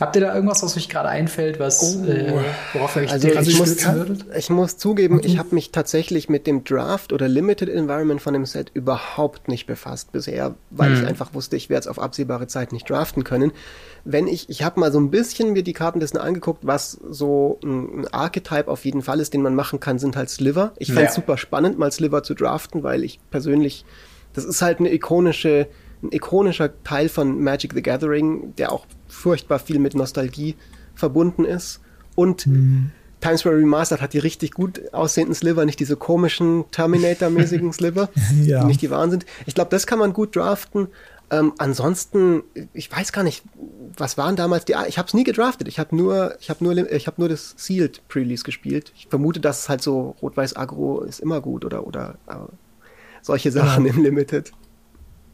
Habt 0.00 0.16
ihr 0.16 0.22
da 0.22 0.34
irgendwas, 0.34 0.60
was 0.64 0.76
euch 0.76 0.88
gerade 0.88 1.08
einfällt, 1.08 1.60
was, 1.60 1.96
oh. 1.96 2.04
äh, 2.04 2.32
worauf 2.72 2.96
ihr 2.96 3.02
euch 3.02 3.12
also 3.12 3.28
ich 3.28 3.56
muss, 3.56 3.86
würdet? 3.86 4.24
ich 4.36 4.50
muss 4.50 4.76
zugeben, 4.76 5.18
okay. 5.18 5.28
ich 5.28 5.38
habe 5.38 5.54
mich 5.54 5.70
tatsächlich 5.70 6.28
mit 6.28 6.48
dem 6.48 6.64
Draft 6.64 7.12
oder 7.12 7.28
Limited 7.28 7.68
Environment 7.68 8.20
von 8.20 8.34
dem 8.34 8.44
Set 8.44 8.72
überhaupt 8.74 9.46
nicht 9.46 9.66
befasst 9.66 10.10
bisher, 10.10 10.56
weil 10.70 10.90
hm. 10.90 11.02
ich 11.02 11.08
einfach 11.08 11.32
wusste, 11.32 11.54
ich 11.54 11.70
werde 11.70 11.82
es 11.82 11.86
auf 11.86 12.00
absehbare 12.00 12.48
Zeit 12.48 12.72
nicht 12.72 12.90
draften 12.90 13.22
können. 13.22 13.52
Wenn 14.04 14.26
ich, 14.26 14.48
ich 14.50 14.64
habe 14.64 14.80
mal 14.80 14.90
so 14.90 14.98
ein 14.98 15.12
bisschen 15.12 15.52
mir 15.52 15.62
die 15.62 15.74
Kartenlisten 15.74 16.20
angeguckt, 16.20 16.66
was 16.66 16.98
so 17.08 17.60
ein, 17.62 18.08
Archetype 18.08 18.66
auf 18.66 18.84
jeden 18.84 19.02
Fall 19.02 19.20
ist, 19.20 19.32
den 19.32 19.42
man 19.42 19.54
machen 19.54 19.78
kann, 19.78 20.00
sind 20.00 20.16
halt 20.16 20.28
Sliver. 20.28 20.72
Ich 20.76 20.88
fände 20.88 21.04
es 21.04 21.16
ja. 21.16 21.22
super 21.22 21.38
spannend, 21.38 21.78
mal 21.78 21.92
Sliver 21.92 22.24
zu 22.24 22.34
draften, 22.34 22.82
weil 22.82 23.04
ich 23.04 23.20
persönlich, 23.30 23.84
das 24.32 24.44
ist 24.44 24.60
halt 24.60 24.80
eine 24.80 24.92
ikonische 24.92 25.68
ein 26.04 26.12
ikonischer 26.12 26.70
Teil 26.84 27.08
von 27.08 27.42
Magic 27.42 27.72
the 27.74 27.82
Gathering, 27.82 28.54
der 28.56 28.72
auch 28.72 28.86
furchtbar 29.08 29.58
viel 29.58 29.78
mit 29.78 29.94
Nostalgie 29.94 30.54
verbunden 30.94 31.44
ist. 31.44 31.80
Und 32.14 32.46
mhm. 32.46 32.90
Times 33.20 33.40
Square 33.40 33.56
Remastered 33.56 34.02
hat 34.02 34.12
die 34.12 34.18
richtig 34.18 34.52
gut 34.52 34.92
aussehenden 34.92 35.34
Sliver, 35.34 35.64
nicht 35.64 35.80
diese 35.80 35.96
komischen 35.96 36.64
Terminator-mäßigen 36.70 37.72
Sliver, 37.72 38.10
ja. 38.42 38.60
die 38.60 38.66
nicht 38.66 38.82
die 38.82 38.90
wahren 38.90 39.10
sind. 39.10 39.24
Ich 39.46 39.54
glaube, 39.54 39.70
das 39.70 39.86
kann 39.86 39.98
man 39.98 40.12
gut 40.12 40.36
draften. 40.36 40.88
Ähm, 41.30 41.54
ansonsten, 41.56 42.42
ich 42.74 42.92
weiß 42.92 43.12
gar 43.12 43.24
nicht, 43.24 43.42
was 43.96 44.18
waren 44.18 44.36
damals 44.36 44.66
die. 44.66 44.74
Ich 44.88 44.98
habe 44.98 45.08
es 45.08 45.14
nie 45.14 45.24
gedraftet. 45.24 45.68
Ich 45.68 45.78
habe 45.78 45.96
nur, 45.96 46.36
ich 46.38 46.50
habe 46.50 46.62
nur, 46.62 46.92
ich 46.92 47.06
habe 47.06 47.18
nur 47.18 47.30
das 47.30 47.54
Sealed 47.56 48.06
Pre-Release 48.08 48.44
gespielt. 48.44 48.92
Ich 48.94 49.06
vermute, 49.06 49.40
dass 49.40 49.62
es 49.62 49.68
halt 49.70 49.80
so 49.80 50.16
Rot-Weiß 50.20 50.56
Agro 50.56 51.00
ist 51.00 51.20
immer 51.20 51.40
gut 51.40 51.64
oder 51.64 51.86
oder 51.86 52.16
äh, 52.26 52.34
solche 53.22 53.50
Sachen 53.50 53.86
ja. 53.86 53.92
im 53.94 54.02
Limited. 54.02 54.52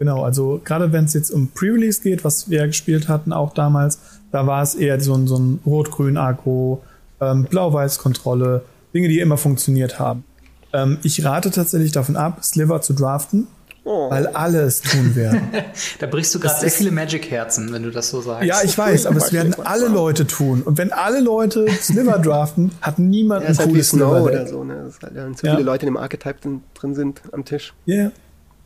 Genau, 0.00 0.24
also 0.24 0.62
gerade 0.64 0.94
wenn 0.94 1.04
es 1.04 1.12
jetzt 1.12 1.30
um 1.30 1.48
Pre-Release 1.48 2.00
geht, 2.00 2.24
was 2.24 2.48
wir 2.48 2.60
ja 2.60 2.66
gespielt 2.66 3.06
hatten, 3.06 3.34
auch 3.34 3.52
damals, 3.52 3.98
da 4.32 4.46
war 4.46 4.62
es 4.62 4.74
eher 4.74 4.98
so 4.98 5.12
ein, 5.12 5.26
so 5.26 5.36
ein 5.36 5.60
Rot-Grün-Agro, 5.66 6.82
ähm, 7.20 7.44
Blau-Weiß-Kontrolle, 7.44 8.62
Dinge, 8.94 9.08
die 9.08 9.20
immer 9.20 9.36
funktioniert 9.36 9.98
haben. 9.98 10.24
Ähm, 10.72 10.96
ich 11.02 11.22
rate 11.22 11.50
tatsächlich 11.50 11.92
davon 11.92 12.16
ab, 12.16 12.42
Sliver 12.42 12.80
zu 12.80 12.94
draften, 12.94 13.46
oh. 13.84 14.08
weil 14.10 14.26
alle 14.28 14.62
es 14.62 14.80
tun 14.80 15.14
werden. 15.16 15.42
da 15.98 16.06
brichst 16.06 16.34
du 16.34 16.40
gerade 16.40 16.60
sehr 16.60 16.70
viele 16.70 16.92
Magic-Herzen, 16.92 17.70
wenn 17.70 17.82
du 17.82 17.90
das 17.90 18.08
so 18.08 18.22
sagst. 18.22 18.46
Ja, 18.46 18.62
ich 18.64 18.78
weiß, 18.78 19.04
aber 19.04 19.18
es 19.18 19.34
werden 19.34 19.54
alle 19.64 19.88
Leute 19.88 20.26
tun. 20.26 20.62
Und 20.62 20.78
wenn 20.78 20.92
alle 20.92 21.20
Leute 21.20 21.70
Sliver 21.72 22.18
draften, 22.22 22.70
hat 22.80 22.98
niemand 22.98 23.42
ja, 23.42 23.50
ein 23.50 23.56
cooles 23.56 23.92
halt 23.92 24.00
Sliver. 24.00 24.22
Oder 24.22 24.46
so, 24.46 24.64
ne? 24.64 24.90
Halt, 25.02 25.14
ja, 25.14 25.30
zu 25.34 25.44
ja. 25.44 25.56
viele 25.56 25.66
Leute 25.66 25.84
in 25.84 25.92
dem 25.92 25.98
Archetype 25.98 26.38
drin 26.72 26.94
sind 26.94 27.20
am 27.32 27.44
Tisch. 27.44 27.74
Ja. 27.84 27.96
Yeah. 27.96 28.12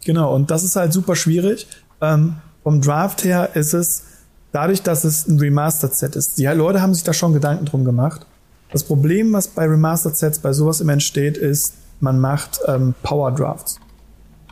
Genau, 0.04 0.34
und 0.34 0.50
das 0.50 0.64
ist 0.64 0.76
halt 0.76 0.92
super 0.92 1.16
schwierig. 1.16 1.66
Ähm, 2.00 2.36
vom 2.62 2.80
Draft 2.80 3.24
her 3.24 3.50
ist 3.54 3.74
es, 3.74 4.04
dadurch, 4.52 4.82
dass 4.82 5.04
es 5.04 5.26
ein 5.26 5.38
Remastered-Set 5.38 6.16
ist, 6.16 6.38
die 6.38 6.46
Leute 6.46 6.80
haben 6.80 6.94
sich 6.94 7.04
da 7.04 7.12
schon 7.12 7.32
Gedanken 7.32 7.66
drum 7.66 7.84
gemacht. 7.84 8.26
Das 8.70 8.84
Problem, 8.84 9.32
was 9.32 9.48
bei 9.48 9.64
Remastered-Sets 9.66 10.40
bei 10.40 10.52
sowas 10.52 10.80
immer 10.80 10.92
entsteht, 10.92 11.36
ist, 11.36 11.74
man 12.00 12.20
macht 12.20 12.60
ähm, 12.66 12.94
Power-Drafts. 13.02 13.78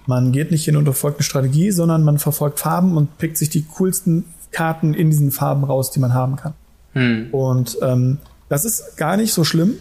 Man 0.07 0.33
geht 0.33 0.51
nicht 0.51 0.65
hin 0.65 0.77
und 0.77 0.85
verfolgt 0.85 1.19
eine 1.19 1.25
Strategie, 1.25 1.71
sondern 1.71 2.03
man 2.03 2.19
verfolgt 2.19 2.61
Farben 2.61 2.97
und 2.97 3.19
pickt 3.19 3.39
sich 3.39 3.51
die 3.51 3.65
coolsten 3.77 4.25
Karten 4.51 4.95
in 4.95 5.11
diesen 5.11 5.31
Farben 5.31 5.65
raus, 5.65 5.91
die 5.91 6.01
man 6.01 6.15
haben 6.15 6.37
kann. 6.37 6.55
Hm. 6.93 7.29
Und 7.33 7.79
ähm, 7.83 8.19
das 8.49 8.65
ist 8.65 8.97
gar 8.97 9.17
nicht 9.17 9.33
so 9.33 9.45
schlimm, 9.45 9.75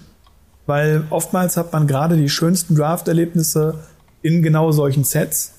weil 0.66 1.04
oftmals 1.10 1.58
hat 1.58 1.74
man 1.74 1.88
gerade 1.88 2.16
die 2.16 2.30
schönsten 2.30 2.76
Draft-Erlebnisse 2.76 3.76
in 4.22 4.42
genau 4.44 4.72
solchen 4.72 5.04
Sets. 5.04 5.54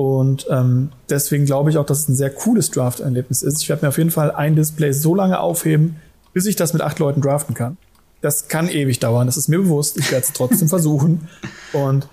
Und 0.00 0.46
ähm, 0.48 0.92
deswegen 1.10 1.44
glaube 1.44 1.68
ich 1.68 1.76
auch, 1.76 1.84
dass 1.84 1.98
es 1.98 2.08
ein 2.08 2.14
sehr 2.14 2.30
cooles 2.30 2.70
Draft-Erlebnis 2.70 3.42
ist. 3.42 3.60
Ich 3.60 3.68
werde 3.68 3.84
mir 3.84 3.90
auf 3.90 3.98
jeden 3.98 4.10
Fall 4.10 4.30
ein 4.30 4.56
Display 4.56 4.92
so 4.92 5.14
lange 5.14 5.38
aufheben, 5.38 5.96
bis 6.32 6.46
ich 6.46 6.56
das 6.56 6.72
mit 6.72 6.80
acht 6.80 6.98
Leuten 7.00 7.20
draften 7.20 7.54
kann. 7.54 7.76
Das 8.22 8.48
kann 8.48 8.70
ewig 8.70 8.98
dauern, 8.98 9.26
das 9.26 9.36
ist 9.36 9.48
mir 9.48 9.58
bewusst. 9.58 9.98
Ich 9.98 10.10
werde 10.10 10.24
es 10.24 10.32
trotzdem 10.32 10.68
versuchen. 10.70 11.28
Und 11.74 12.08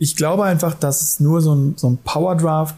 ich 0.00 0.16
glaube 0.16 0.42
einfach, 0.42 0.74
dass 0.74 1.00
es 1.00 1.20
nur 1.20 1.40
so 1.40 1.54
ein, 1.54 1.74
so 1.76 1.90
ein 1.90 1.98
Power-Draft 1.98 2.74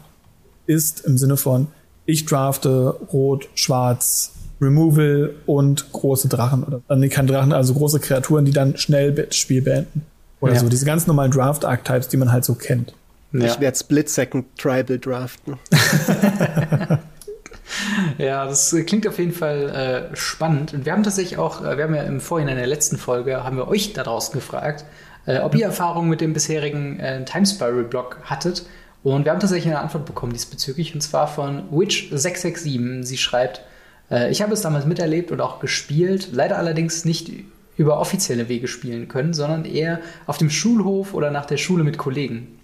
ist 0.67 0.99
im 1.05 1.17
Sinne 1.17 1.37
von, 1.37 1.65
ich 2.05 2.27
drafte 2.27 2.89
Rot, 3.11 3.49
Schwarz, 3.55 4.31
Removal 4.61 5.33
und 5.47 5.91
große 5.91 6.27
Drachen. 6.27 6.63
Oder 6.65 6.81
äh, 6.87 6.95
nee, 6.95 7.09
kein 7.09 7.25
Drachen, 7.25 7.51
also 7.51 7.73
große 7.73 7.99
Kreaturen, 7.99 8.45
die 8.45 8.53
dann 8.53 8.77
schnell 8.77 9.11
das 9.11 9.35
Spiel 9.35 9.63
beenden. 9.63 10.03
Oder 10.39 10.53
ja. 10.53 10.59
so. 10.59 10.69
Diese 10.69 10.85
ganz 10.85 11.07
normalen 11.07 11.31
Draft-Archetypes, 11.31 12.09
die 12.09 12.17
man 12.17 12.31
halt 12.31 12.45
so 12.45 12.53
kennt. 12.53 12.93
Ja. 13.41 13.45
Ich 13.45 13.59
werde 13.59 13.77
Split 13.77 14.09
Second 14.09 14.45
Tribal 14.57 14.99
draften. 14.99 15.57
ja, 18.17 18.45
das 18.45 18.75
klingt 18.85 19.07
auf 19.07 19.19
jeden 19.19 19.33
Fall 19.33 20.09
äh, 20.11 20.15
spannend. 20.15 20.73
Und 20.73 20.85
wir 20.85 20.93
haben 20.93 21.03
tatsächlich 21.03 21.37
auch, 21.37 21.63
äh, 21.63 21.77
wir 21.77 21.85
haben 21.85 21.95
ja 21.95 22.03
im 22.03 22.21
Vorhinein 22.21 22.53
in 22.53 22.59
der 22.59 22.67
letzten 22.67 22.97
Folge, 22.97 23.43
haben 23.43 23.57
wir 23.57 23.67
euch 23.67 23.93
da 23.93 24.03
draußen 24.03 24.33
gefragt, 24.33 24.85
äh, 25.25 25.39
ob 25.39 25.55
ihr 25.55 25.65
Erfahrungen 25.65 26.09
mit 26.09 26.21
dem 26.21 26.33
bisherigen 26.33 26.99
äh, 26.99 27.25
Time 27.25 27.45
Spiral 27.45 27.83
Block 27.83 28.19
hattet. 28.23 28.65
Und 29.03 29.25
wir 29.25 29.31
haben 29.31 29.39
tatsächlich 29.39 29.71
eine 29.71 29.81
Antwort 29.81 30.05
bekommen 30.05 30.33
diesbezüglich, 30.33 30.95
und 30.95 31.01
zwar 31.01 31.27
von 31.27 31.69
Witch667. 31.71 33.03
Sie 33.03 33.17
schreibt, 33.17 33.61
äh, 34.09 34.31
ich 34.31 34.41
habe 34.41 34.53
es 34.53 34.61
damals 34.61 34.85
miterlebt 34.85 35.31
und 35.31 35.41
auch 35.41 35.59
gespielt, 35.59 36.29
leider 36.31 36.57
allerdings 36.57 37.05
nicht 37.05 37.31
über 37.77 37.99
offizielle 37.99 38.49
Wege 38.49 38.67
spielen 38.67 39.07
können, 39.07 39.33
sondern 39.33 39.65
eher 39.65 39.99
auf 40.25 40.37
dem 40.37 40.49
Schulhof 40.49 41.13
oder 41.13 41.29
nach 41.29 41.45
der 41.45 41.57
Schule 41.57 41.83
mit 41.83 41.97
Kollegen. 41.97 42.59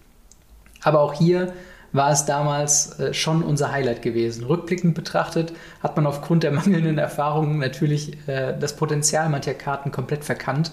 Aber 0.84 1.02
auch 1.02 1.14
hier 1.14 1.54
war 1.94 2.12
es 2.12 2.26
damals 2.26 3.00
äh, 3.00 3.14
schon 3.14 3.44
unser 3.44 3.72
Highlight 3.72 4.02
gewesen. 4.02 4.46
Rückblickend 4.46 4.96
betrachtet 4.96 5.54
hat 5.82 5.96
man 5.96 6.06
aufgrund 6.06 6.44
der 6.44 6.52
mangelnden 6.52 6.98
Erfahrungen 6.98 7.60
natürlich 7.60 8.18
äh, 8.28 8.58
das 8.58 8.76
Potenzial 8.76 9.30
mancher 9.30 9.54
Karten 9.54 9.92
komplett 9.92 10.24
verkannt. 10.24 10.72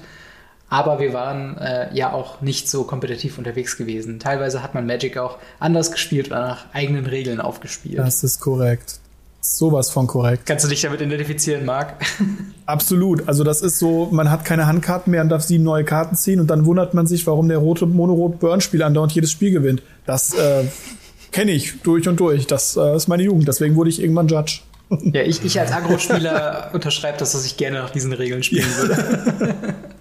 Aber 0.71 1.01
wir 1.01 1.15
waren 1.15 1.57
äh, 1.57 1.95
ja 1.95 2.13
auch 2.13 2.43
nicht 2.43 2.69
so 2.69 2.85
kompetitiv 2.85 3.39
unterwegs 3.39 3.79
gewesen. 3.79 4.19
Teilweise 4.21 4.63
hat 4.63 4.75
man 4.75 4.87
Magic 4.87 5.17
auch 5.17 5.39
anders 5.59 5.93
gespielt 5.93 6.27
oder 6.27 6.41
nach 6.41 6.67
eigenen 6.75 7.07
Regeln 7.07 7.41
aufgespielt. 7.41 7.99
Das 7.99 8.23
ist 8.23 8.41
korrekt. 8.41 9.01
Sowas 9.41 9.91
von 9.91 10.07
korrekt. 10.07 10.47
Kannst 10.47 10.65
du 10.65 10.69
dich 10.69 10.83
damit 10.83 11.01
identifizieren, 11.01 11.65
Marc? 11.65 11.95
Absolut. 12.67 13.29
Also 13.29 13.45
das 13.45 13.63
ist 13.63 13.79
so, 13.79 14.09
man 14.11 14.31
hat 14.31 14.45
keine 14.45 14.67
Handkarten 14.67 15.11
mehr 15.11 15.23
und 15.23 15.29
darf 15.29 15.43
sieben 15.43 15.65
neue 15.65 15.85
Karten 15.85 16.17
ziehen 16.17 16.41
und 16.41 16.49
dann 16.49 16.67
wundert 16.67 16.93
man 16.93 17.07
sich, 17.07 17.27
warum 17.27 17.49
der 17.49 17.59
rote 17.59 17.87
Monorot 17.87 18.41
Burn-Spieler 18.41 18.87
andauernd 18.87 19.13
jedes 19.13 19.31
Spiel 19.31 19.53
gewinnt. 19.53 19.83
Das 20.07 20.35
äh, 20.35 20.65
kenne 21.31 21.53
ich 21.53 21.81
durch 21.83 22.09
und 22.09 22.19
durch. 22.19 22.47
Das 22.47 22.77
äh, 22.77 22.97
ist 22.97 23.07
meine 23.07 23.23
Jugend. 23.23 23.47
Deswegen 23.47 23.77
wurde 23.77 23.91
ich 23.91 24.03
irgendwann 24.03 24.27
Judge. 24.27 24.61
Ja, 24.91 25.23
ich, 25.23 25.45
ich 25.45 25.61
als 25.61 25.73
Agro-Spieler 25.73 26.71
unterschreibe 26.73 27.19
das, 27.19 27.33
dass 27.33 27.45
ich 27.47 27.57
gerne 27.57 27.79
nach 27.79 27.91
diesen 27.91 28.13
Regeln 28.13 28.43
spielen 28.43 28.69
würde. 28.77 29.75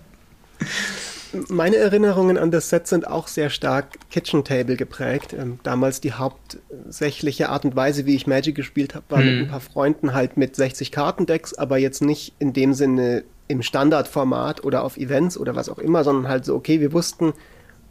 Meine 1.50 1.78
Erinnerungen 1.78 2.38
an 2.38 2.52
das 2.52 2.70
Set 2.70 2.88
sind 2.88 3.08
auch 3.08 3.28
sehr 3.28 3.50
stark 3.50 3.98
Kitchen 4.10 4.44
Table 4.44 4.76
geprägt. 4.76 5.34
Ähm, 5.34 5.60
damals 5.64 6.02
die 6.02 6.14
hauptsächliche 6.14 7.50
Art 7.50 7.66
und 7.66 7.76
Weise, 7.76 8.06
wie 8.06 8.16
ich 8.16 8.28
Magic 8.28 8.56
gespielt 8.56 8.96
habe, 8.96 9.06
war 9.10 9.20
hm. 9.20 9.26
mit 9.26 9.40
ein 9.40 9.48
paar 9.48 9.60
Freunden 9.60 10.14
halt 10.14 10.38
mit 10.38 10.56
60 10.56 10.92
Kartendecks, 10.92 11.54
aber 11.54 11.78
jetzt 11.78 12.02
nicht 12.02 12.34
in 12.40 12.54
dem 12.54 12.74
Sinne 12.74 13.24
im 13.48 13.62
Standardformat 13.62 14.64
oder 14.64 14.84
auf 14.84 14.98
Events 14.98 15.38
oder 15.38 15.56
was 15.56 15.70
auch 15.70 15.80
immer, 15.80 16.04
sondern 16.04 16.30
halt 16.30 16.46
so, 16.46 16.56
okay, 16.56 16.82
wir 16.82 16.94
wussten 16.94 17.34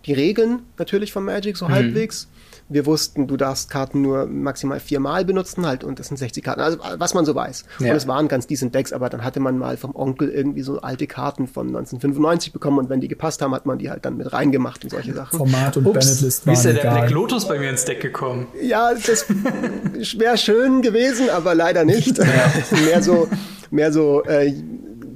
die 0.04 0.12
Regeln 0.12 0.62
natürlich 0.78 1.12
von 1.12 1.24
Magic 1.24 1.56
so 1.56 1.66
hm. 1.66 1.74
halbwegs 1.74 2.28
wir 2.68 2.84
wussten, 2.86 3.26
du 3.28 3.36
darfst 3.36 3.70
Karten 3.70 4.02
nur 4.02 4.26
maximal 4.26 4.80
viermal 4.80 5.24
benutzen 5.24 5.66
halt 5.66 5.84
und 5.84 6.00
das 6.00 6.08
sind 6.08 6.16
60 6.16 6.42
Karten. 6.42 6.60
Also 6.60 6.78
was 6.96 7.14
man 7.14 7.24
so 7.24 7.34
weiß. 7.34 7.64
Ja. 7.78 7.90
Und 7.90 7.96
es 7.96 8.08
waren 8.08 8.26
ganz 8.28 8.46
decent 8.46 8.74
Decks, 8.74 8.92
aber 8.92 9.08
dann 9.08 9.22
hatte 9.22 9.38
man 9.38 9.56
mal 9.56 9.76
vom 9.76 9.94
Onkel 9.94 10.28
irgendwie 10.28 10.62
so 10.62 10.80
alte 10.80 11.06
Karten 11.06 11.46
von 11.46 11.68
1995 11.68 12.52
bekommen 12.52 12.78
und 12.78 12.90
wenn 12.90 13.00
die 13.00 13.08
gepasst 13.08 13.40
haben, 13.40 13.54
hat 13.54 13.66
man 13.66 13.78
die 13.78 13.88
halt 13.90 14.04
dann 14.04 14.16
mit 14.16 14.32
reingemacht 14.32 14.82
und 14.82 14.90
solche 14.90 15.14
Sachen. 15.14 15.38
Format 15.38 15.76
und 15.76 15.84
Bennett-List 15.84 16.46
Wie 16.46 16.52
ist 16.52 16.64
ja 16.64 16.72
der 16.72 16.82
Black 16.82 17.10
Lotus 17.10 17.46
bei 17.46 17.58
mir 17.58 17.70
ins 17.70 17.84
Deck 17.84 18.00
gekommen? 18.00 18.48
Ja, 18.60 18.92
das 18.94 19.26
wäre 20.18 20.36
schön 20.36 20.82
gewesen, 20.82 21.30
aber 21.30 21.54
leider 21.54 21.84
nicht. 21.84 22.18
Ja. 22.18 22.24
mehr 22.84 23.02
so, 23.02 23.28
mehr 23.70 23.92
so 23.92 24.24
äh, 24.24 24.52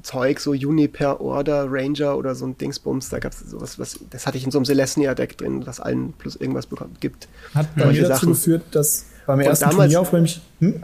Zeug, 0.03 0.41
so 0.41 0.55
Juniper 0.55 1.21
Order 1.21 1.67
Ranger 1.69 2.17
oder 2.17 2.35
so 2.35 2.47
ein 2.47 2.57
Dingsbums, 2.57 3.09
da 3.09 3.19
gab 3.19 3.33
es 3.33 3.41
sowas, 3.41 3.79
was, 3.79 3.99
das 4.11 4.27
hatte 4.27 4.39
ich 4.39 4.45
in 4.45 4.51
so 4.51 4.59
einem 4.59 4.65
Celestia-Deck 4.65 5.39
drin, 5.39 5.63
das 5.63 5.81
allen 5.81 6.13
plus 6.13 6.37
irgendwas 6.37 6.67
bekommt, 6.67 7.01
gibt. 7.01 7.29
Hat 7.55 7.75
bei 7.77 7.87
mir 7.87 8.09
dazu 8.09 8.29
geführt, 8.29 8.63
dass 8.73 9.07
beim 9.27 9.41
ersten 9.41 9.71
damals, 9.71 9.93
Turnier 9.93 10.01
auf 10.01 10.13
mich, 10.13 10.41
hm? 10.61 10.83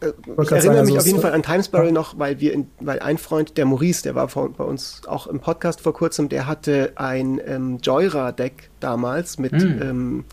Äh, 0.00 0.12
ich 0.26 0.50
erinnere 0.50 0.60
sagen, 0.60 0.62
mich 0.62 0.78
also 0.78 0.96
auf 0.96 1.06
jeden 1.06 1.20
Fall 1.20 1.32
an 1.32 1.42
Timesparrow 1.42 1.92
noch, 1.92 2.18
weil 2.18 2.40
wir 2.40 2.52
in, 2.52 2.66
weil 2.80 3.00
ein 3.00 3.18
Freund, 3.18 3.56
der 3.56 3.64
Maurice, 3.64 4.02
der 4.02 4.14
war 4.14 4.26
bei 4.26 4.64
uns 4.64 5.02
auch 5.06 5.26
im 5.26 5.40
Podcast 5.40 5.80
vor 5.80 5.94
kurzem, 5.94 6.28
der 6.28 6.46
hatte 6.46 6.92
ein 6.96 7.40
ähm, 7.46 7.78
Joyra-Deck 7.82 8.70
damals 8.80 9.38
mit 9.38 9.52
mm. 9.52 9.82
ähm, 9.82 10.24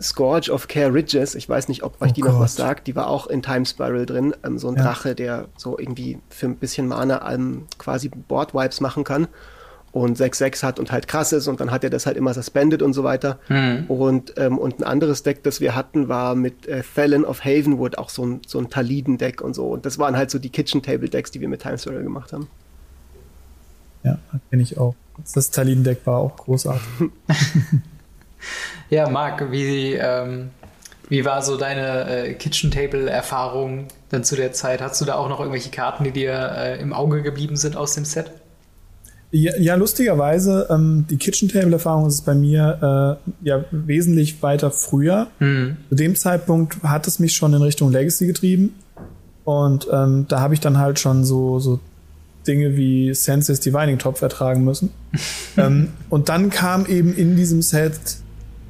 Scourge 0.00 0.50
of 0.50 0.68
Care 0.68 0.92
Ridges, 0.92 1.34
ich 1.34 1.48
weiß 1.48 1.68
nicht, 1.68 1.82
ob 1.82 2.00
euch 2.00 2.10
oh 2.10 2.14
die 2.14 2.20
Gott. 2.22 2.32
noch 2.32 2.40
was 2.40 2.54
sagt, 2.56 2.86
die 2.86 2.96
war 2.96 3.08
auch 3.08 3.26
in 3.26 3.42
Time 3.42 3.66
Spiral 3.66 4.06
drin, 4.06 4.34
ähm, 4.44 4.58
so 4.58 4.68
ein 4.68 4.76
ja. 4.76 4.82
Drache, 4.82 5.14
der 5.14 5.48
so 5.56 5.78
irgendwie 5.78 6.18
für 6.28 6.46
ein 6.46 6.56
bisschen 6.56 6.88
Mana 6.88 7.32
ähm, 7.32 7.66
quasi 7.78 8.08
Board 8.08 8.54
Wipes 8.54 8.80
machen 8.80 9.04
kann. 9.04 9.28
und 9.92 10.16
6-6 10.16 10.62
hat 10.62 10.78
und 10.78 10.92
halt 10.92 11.08
krass 11.08 11.32
ist 11.32 11.48
und 11.48 11.60
dann 11.60 11.72
hat 11.72 11.82
er 11.82 11.90
das 11.90 12.06
halt 12.06 12.16
immer 12.16 12.32
suspended 12.32 12.80
und 12.80 12.92
so 12.92 13.02
weiter. 13.02 13.40
Mhm. 13.48 13.86
Und, 13.88 14.34
ähm, 14.36 14.56
und 14.56 14.78
ein 14.78 14.84
anderes 14.84 15.24
Deck, 15.24 15.42
das 15.42 15.60
wir 15.60 15.74
hatten, 15.74 16.08
war 16.08 16.36
mit 16.36 16.66
äh, 16.66 16.82
Thalen 16.94 17.24
of 17.24 17.44
Havenwood, 17.44 17.98
auch 17.98 18.08
so 18.08 18.24
ein, 18.24 18.40
so 18.46 18.58
ein 18.58 18.70
Taliden-Deck 18.70 19.40
und 19.40 19.54
so. 19.54 19.66
Und 19.66 19.86
das 19.86 19.98
waren 19.98 20.16
halt 20.16 20.30
so 20.30 20.38
die 20.38 20.50
Kitchen-Table-Decks, 20.50 21.32
die 21.32 21.40
wir 21.40 21.48
mit 21.48 21.62
Time 21.62 21.76
Story 21.76 22.02
gemacht 22.04 22.32
haben. 22.32 22.48
Ja, 24.04 24.18
kenne 24.48 24.62
ich 24.62 24.78
auch. 24.78 24.94
Das 25.34 25.50
Taliden-Deck 25.50 26.06
war 26.06 26.18
auch 26.18 26.36
großartig. 26.36 26.82
ja, 28.90 29.08
Marc, 29.08 29.50
wie, 29.50 29.94
ähm, 29.94 30.50
wie 31.08 31.24
war 31.24 31.42
so 31.42 31.56
deine 31.56 32.08
äh, 32.08 32.34
Kitchen-Table-Erfahrung 32.34 33.88
dann 34.10 34.24
zu 34.24 34.36
der 34.36 34.52
Zeit? 34.52 34.80
Hast 34.80 35.00
du 35.00 35.04
da 35.04 35.14
auch 35.14 35.28
noch 35.28 35.40
irgendwelche 35.40 35.70
Karten, 35.70 36.04
die 36.04 36.12
dir 36.12 36.52
äh, 36.56 36.80
im 36.80 36.92
Auge 36.92 37.22
geblieben 37.22 37.56
sind 37.56 37.76
aus 37.76 37.94
dem 37.94 38.04
Set? 38.04 38.30
Ja, 39.32 39.56
ja 39.58 39.74
lustigerweise, 39.76 40.66
ähm, 40.70 41.06
die 41.08 41.16
Kitchen 41.16 41.48
Table 41.48 41.72
Erfahrung 41.72 42.06
ist 42.06 42.22
bei 42.22 42.34
mir 42.34 43.18
äh, 43.42 43.48
ja 43.48 43.64
wesentlich 43.70 44.42
weiter 44.42 44.70
früher. 44.70 45.28
Mhm. 45.38 45.76
Zu 45.88 45.94
dem 45.94 46.16
Zeitpunkt 46.16 46.82
hat 46.82 47.06
es 47.06 47.18
mich 47.18 47.34
schon 47.34 47.54
in 47.54 47.62
Richtung 47.62 47.92
Legacy 47.92 48.26
getrieben. 48.26 48.74
Und 49.44 49.88
ähm, 49.92 50.26
da 50.28 50.40
habe 50.40 50.54
ich 50.54 50.60
dann 50.60 50.78
halt 50.78 50.98
schon 50.98 51.24
so, 51.24 51.58
so 51.60 51.80
Dinge 52.46 52.76
wie 52.76 53.14
Senses 53.14 53.60
Divining 53.60 53.98
Topf 53.98 54.20
ertragen 54.22 54.64
müssen. 54.64 54.90
ähm, 55.56 55.90
und 56.08 56.28
dann 56.28 56.50
kam 56.50 56.86
eben 56.86 57.14
in 57.14 57.36
diesem 57.36 57.62
Set 57.62 57.92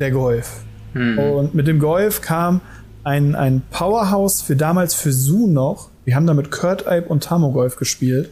der 0.01 0.11
Golf. 0.11 0.63
Mhm. 0.95 1.19
Und 1.19 1.55
mit 1.55 1.67
dem 1.67 1.79
Golf 1.79 2.21
kam 2.21 2.61
ein, 3.05 3.35
ein 3.35 3.63
Powerhouse 3.71 4.43
für 4.43 4.57
damals 4.57 4.95
für 4.95 5.13
Zoo 5.13 5.47
noch. 5.47 5.89
Wir 6.05 6.17
haben 6.17 6.27
da 6.27 6.35
mit 6.35 6.51
Kurt 6.51 6.87
Ape 6.87 7.07
und 7.09 7.23
Tamogolf 7.23 7.77
gespielt. 7.77 8.31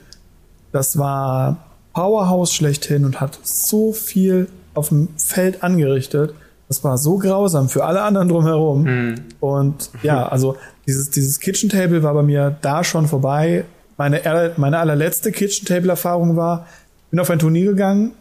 Das 0.72 0.98
war 0.98 1.58
Powerhouse 1.94 2.52
schlechthin 2.52 3.04
und 3.04 3.20
hat 3.20 3.38
so 3.42 3.92
viel 3.92 4.48
auf 4.74 4.88
dem 4.88 5.08
Feld 5.16 5.62
angerichtet. 5.62 6.34
Das 6.68 6.84
war 6.84 6.98
so 6.98 7.16
grausam 7.18 7.68
für 7.68 7.84
alle 7.84 8.02
anderen 8.02 8.28
drumherum. 8.28 8.82
Mhm. 8.82 9.14
Und 9.40 9.90
ja, 10.02 10.28
also 10.28 10.56
dieses, 10.86 11.10
dieses 11.10 11.40
Kitchen 11.40 11.70
Table 11.70 12.02
war 12.02 12.14
bei 12.14 12.22
mir 12.22 12.56
da 12.60 12.84
schon 12.84 13.06
vorbei. 13.06 13.64
Meine, 13.96 14.52
meine 14.56 14.78
allerletzte 14.78 15.32
Kitchen 15.32 15.66
Table 15.66 15.90
Erfahrung 15.90 16.36
war, 16.36 16.66
ich 17.04 17.10
bin 17.10 17.20
auf 17.20 17.30
ein 17.30 17.38
Turnier 17.38 17.70
gegangen 17.70 18.12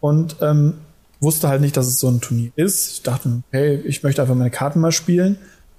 und 0.00 0.36
ähm, 0.40 0.74
wusste 1.20 1.48
halt 1.48 1.60
nicht, 1.60 1.76
dass 1.76 1.86
es 1.86 1.98
so 1.98 2.08
ein 2.08 2.20
Turnier 2.20 2.50
ist. 2.56 2.92
Ich 2.92 3.02
dachte, 3.02 3.42
hey, 3.50 3.76
ich 3.84 4.02
möchte 4.02 4.22
einfach 4.22 4.34
meine 4.34 4.50
Karten 4.50 4.80
mal 4.80 4.92
spielen 4.92 5.38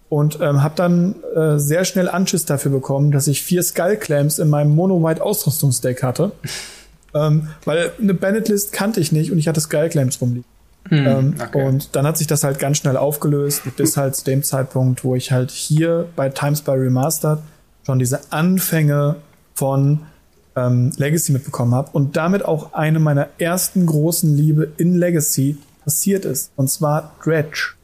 und 0.10 0.40
ähm, 0.42 0.64
habe 0.64 0.76
dann 0.76 1.16
äh, 1.36 1.60
sehr 1.60 1.86
schnell 1.86 2.10
Anschiss 2.10 2.46
dafür 2.46 2.72
bekommen, 2.72 3.12
dass 3.12 3.28
ich 3.28 3.42
vier 3.42 3.62
Skull 3.64 3.98
Clamps 3.98 4.40
in 4.40 4.50
meinem 4.50 4.74
Mono 4.76 5.04
White 5.04 5.24
Ausrüstungsdeck 5.24 6.04
hatte. 6.04 6.32
Ähm, 7.14 7.48
weil 7.64 7.92
eine 8.00 8.14
Bandit-List 8.14 8.74
kannte 8.74 9.00
ich 9.00 9.14
nicht 9.14 9.32
und 9.32 9.40
ich 9.40 9.48
hatte 9.48 9.62
Skyclaims 9.62 10.22
rumliegen. 10.22 10.46
Hm, 10.90 11.08
ähm, 11.08 11.36
okay. 11.42 11.66
Und 11.66 11.96
dann 11.96 12.06
hat 12.06 12.18
sich 12.18 12.28
das 12.28 12.44
halt 12.44 12.60
ganz 12.60 12.78
schnell 12.78 12.98
aufgelöst, 12.98 13.64
bis 13.76 13.98
halt 13.98 14.16
zu 14.16 14.26
dem 14.26 14.44
Zeitpunkt, 14.44 15.04
wo 15.04 15.16
ich 15.16 15.32
halt 15.32 15.50
hier 15.50 16.08
bei 16.16 16.30
Times 16.30 16.62
by 16.62 16.72
Remastered 16.72 17.40
schon 17.86 18.00
diese 18.00 18.20
Anfänge 18.32 19.16
von 19.56 20.02
ähm, 20.58 20.92
Legacy 20.98 21.32
mitbekommen 21.32 21.74
habe 21.74 21.90
und 21.94 22.18
damit 22.18 22.44
auch 22.44 22.74
eine 22.74 23.00
meiner 23.00 23.28
ersten 23.38 23.86
großen 23.86 24.36
Liebe 24.36 24.70
in 24.78 24.96
Legacy 24.96 25.58
passiert 25.84 26.26
ist. 26.26 26.52
Und 26.56 26.70
zwar 26.70 27.16
Dredge. 27.24 27.76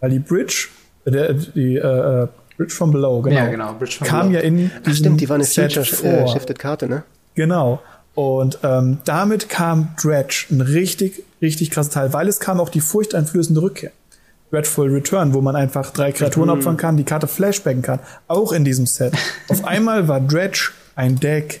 Weil 0.00 0.10
die 0.10 0.20
Bridge, 0.20 0.68
äh, 1.04 1.10
der, 1.10 1.32
die 1.34 1.76
äh, 1.76 2.22
äh 2.22 2.28
Bridge 2.56 2.72
from 2.72 2.92
Below, 2.92 3.20
genau, 3.20 3.36
ja, 3.36 3.46
genau 3.48 3.74
Bridge 3.74 3.96
from 3.98 4.06
kam 4.06 4.28
below. 4.28 4.40
ja 4.40 4.46
in 4.46 4.70
Ach, 4.86 4.94
stimmt, 4.94 5.20
die 5.20 5.28
war 5.28 5.34
eine 5.34 5.44
Feature-Shifted-Karte, 5.44 6.88
ne? 6.88 7.02
Genau. 7.34 7.82
Und 8.14 8.60
ähm, 8.62 8.98
damit 9.04 9.48
kam 9.48 9.88
Dredge, 10.00 10.46
ein 10.52 10.60
richtig, 10.60 11.24
richtig 11.42 11.72
krasser 11.72 11.90
Teil, 11.90 12.12
weil 12.12 12.28
es 12.28 12.38
kam 12.38 12.60
auch 12.60 12.68
die 12.68 12.80
furchteinflößende 12.80 13.60
Rückkehr. 13.60 13.90
Dreadful 14.52 14.88
Return, 14.88 15.34
wo 15.34 15.40
man 15.40 15.56
einfach 15.56 15.90
drei 15.90 16.12
Kreaturen 16.12 16.48
mhm. 16.48 16.58
opfern 16.58 16.76
kann, 16.76 16.96
die 16.96 17.02
Karte 17.02 17.26
flashbacken 17.26 17.82
kann, 17.82 17.98
auch 18.28 18.52
in 18.52 18.64
diesem 18.64 18.86
Set. 18.86 19.12
Auf 19.48 19.64
einmal 19.64 20.06
war 20.06 20.20
Dredge 20.20 20.70
ein 20.94 21.18
Deck 21.18 21.60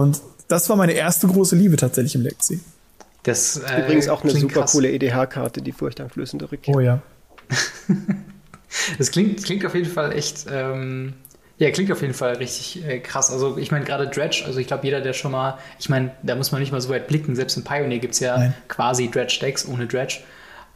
und 0.00 0.20
das 0.48 0.68
war 0.68 0.76
meine 0.76 0.92
erste 0.92 1.26
große 1.26 1.56
Liebe 1.56 1.76
tatsächlich 1.76 2.14
im 2.14 2.22
Legacy. 2.22 2.60
Das 3.22 3.56
äh, 3.56 3.82
übrigens 3.82 4.08
auch 4.08 4.22
eine 4.22 4.32
super 4.32 4.62
krass. 4.62 4.72
coole 4.72 4.90
EDH-Karte, 4.90 5.62
die 5.62 5.72
furchteinflößende 5.72 6.50
Rückkehr. 6.50 6.74
Oh 6.74 6.80
ja. 6.80 7.00
das 8.98 9.10
klingt, 9.10 9.44
klingt 9.44 9.64
auf 9.64 9.74
jeden 9.74 9.90
Fall 9.90 10.12
echt 10.12 10.46
ähm, 10.50 11.14
ja, 11.62 11.70
klingt 11.70 11.92
auf 11.92 12.02
jeden 12.02 12.14
Fall 12.14 12.34
richtig 12.34 12.84
äh, 12.84 12.98
krass. 12.98 13.30
Also 13.30 13.56
ich 13.56 13.70
meine 13.70 13.84
gerade 13.84 14.08
Dredge, 14.08 14.42
also 14.44 14.58
ich 14.58 14.66
glaube 14.66 14.84
jeder, 14.84 15.00
der 15.00 15.12
schon 15.12 15.30
mal, 15.30 15.58
ich 15.78 15.88
meine, 15.88 16.10
da 16.24 16.34
muss 16.34 16.50
man 16.50 16.60
nicht 16.60 16.72
mal 16.72 16.80
so 16.80 16.88
weit 16.88 17.06
blicken, 17.06 17.36
selbst 17.36 17.56
in 17.56 17.62
Pioneer 17.62 18.00
gibt 18.00 18.14
es 18.14 18.20
ja 18.20 18.36
Nein. 18.36 18.54
quasi 18.66 19.08
Dredge-Decks 19.08 19.68
ohne 19.68 19.86
Dredge. 19.86 20.18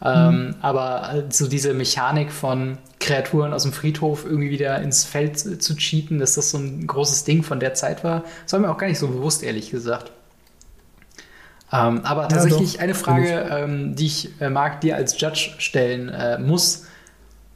Ähm, 0.02 0.48
mhm. 0.48 0.54
Aber 0.60 1.24
so 1.30 1.48
diese 1.48 1.72
Mechanik 1.72 2.30
von 2.30 2.78
Kreaturen 3.00 3.52
aus 3.52 3.62
dem 3.62 3.72
Friedhof 3.72 4.24
irgendwie 4.24 4.50
wieder 4.50 4.80
ins 4.82 5.04
Feld 5.04 5.38
zu 5.38 5.76
cheaten, 5.76 6.18
dass 6.18 6.34
das 6.34 6.50
so 6.50 6.58
ein 6.58 6.86
großes 6.86 7.24
Ding 7.24 7.42
von 7.42 7.60
der 7.60 7.74
Zeit 7.74 8.04
war, 8.04 8.24
das 8.42 8.52
war 8.52 8.60
mir 8.60 8.70
auch 8.70 8.78
gar 8.78 8.88
nicht 8.88 8.98
so 8.98 9.08
bewusst, 9.08 9.42
ehrlich 9.42 9.70
gesagt. 9.70 10.12
Ähm, 11.72 12.00
aber 12.04 12.28
tatsächlich 12.28 12.74
ja, 12.74 12.80
eine 12.80 12.94
Frage, 12.94 13.48
ähm, 13.50 13.96
die 13.96 14.06
ich 14.06 14.40
äh, 14.40 14.50
mag 14.50 14.80
dir 14.82 14.96
als 14.96 15.20
Judge 15.20 15.54
stellen 15.58 16.08
äh, 16.08 16.38
muss. 16.38 16.84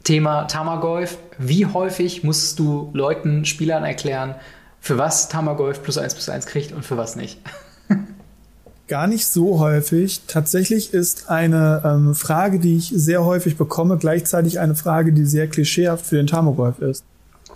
Thema 0.03 0.45
Tamagolf. 0.45 1.19
Wie 1.39 1.67
häufig 1.67 2.25
musst 2.25 2.59
du 2.59 2.91
Leuten, 2.95 3.45
Spielern 3.45 3.85
erklären, 3.85 4.35
für 4.81 4.99
was 4.99 5.29
Tamagolf 5.29 5.83
plus 5.83 5.99
1 5.99 6.15
plus 6.15 6.29
1 6.29 6.47
kriegt 6.47 6.73
und 6.73 6.85
für 6.85 6.97
was 6.97 7.17
nicht? 7.17 7.39
Gar 8.91 9.07
nicht 9.07 9.25
so 9.25 9.61
häufig. 9.61 10.23
Tatsächlich 10.27 10.93
ist 10.93 11.31
eine 11.31 11.81
ähm, 11.85 12.17
Frage, 12.17 12.59
die 12.59 12.77
ich 12.77 12.93
sehr 12.93 13.25
häufig 13.25 13.57
bekomme, 13.57 13.99
gleichzeitig 13.99 14.59
eine 14.59 14.75
Frage, 14.75 15.13
die 15.13 15.25
sehr 15.25 15.47
klischeehaft 15.47 16.05
für 16.05 16.17
den 16.17 16.27
Tamagolf 16.27 16.81
ist. 16.81 17.05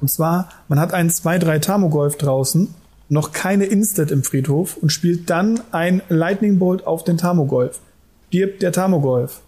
Und 0.01 0.09
zwar, 0.09 0.49
man 0.69 0.79
hat 0.79 0.95
einen 0.95 1.11
2-3 1.11 1.59
Tamagolf 1.59 2.19
draußen, 2.19 2.73
noch 3.09 3.33
keine 3.33 3.65
Instant 3.65 4.13
im 4.13 4.23
Friedhof 4.23 4.77
und 4.77 4.93
spielt 4.93 5.29
dann 5.29 5.61
ein 5.73 6.03
Lightning 6.09 6.61
Bolt 6.61 6.87
auf 6.87 7.03
den 7.03 7.19
Tamagolf. 7.19 7.81
Stirbt 8.29 8.63
der 8.63 8.71
Tamagolf? 8.71 9.41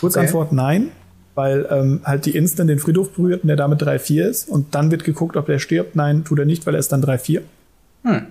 Kurzantwort 0.00 0.48
okay. 0.48 0.56
nein 0.56 0.90
weil 1.34 1.66
ähm, 1.70 2.00
halt 2.04 2.26
die 2.26 2.36
Instant 2.36 2.68
den 2.68 2.78
Friedhof 2.78 3.12
berührt 3.12 3.42
und 3.42 3.48
der 3.48 3.56
damit 3.56 3.82
3-4 3.82 4.26
ist 4.26 4.48
und 4.48 4.74
dann 4.74 4.90
wird 4.90 5.04
geguckt, 5.04 5.36
ob 5.36 5.46
der 5.46 5.58
stirbt. 5.58 5.96
Nein, 5.96 6.24
tut 6.24 6.38
er 6.38 6.44
nicht, 6.44 6.66
weil 6.66 6.74
er 6.74 6.80
ist 6.80 6.92
dann 6.92 7.02
3-4. 7.02 7.40
Hm. 8.02 8.26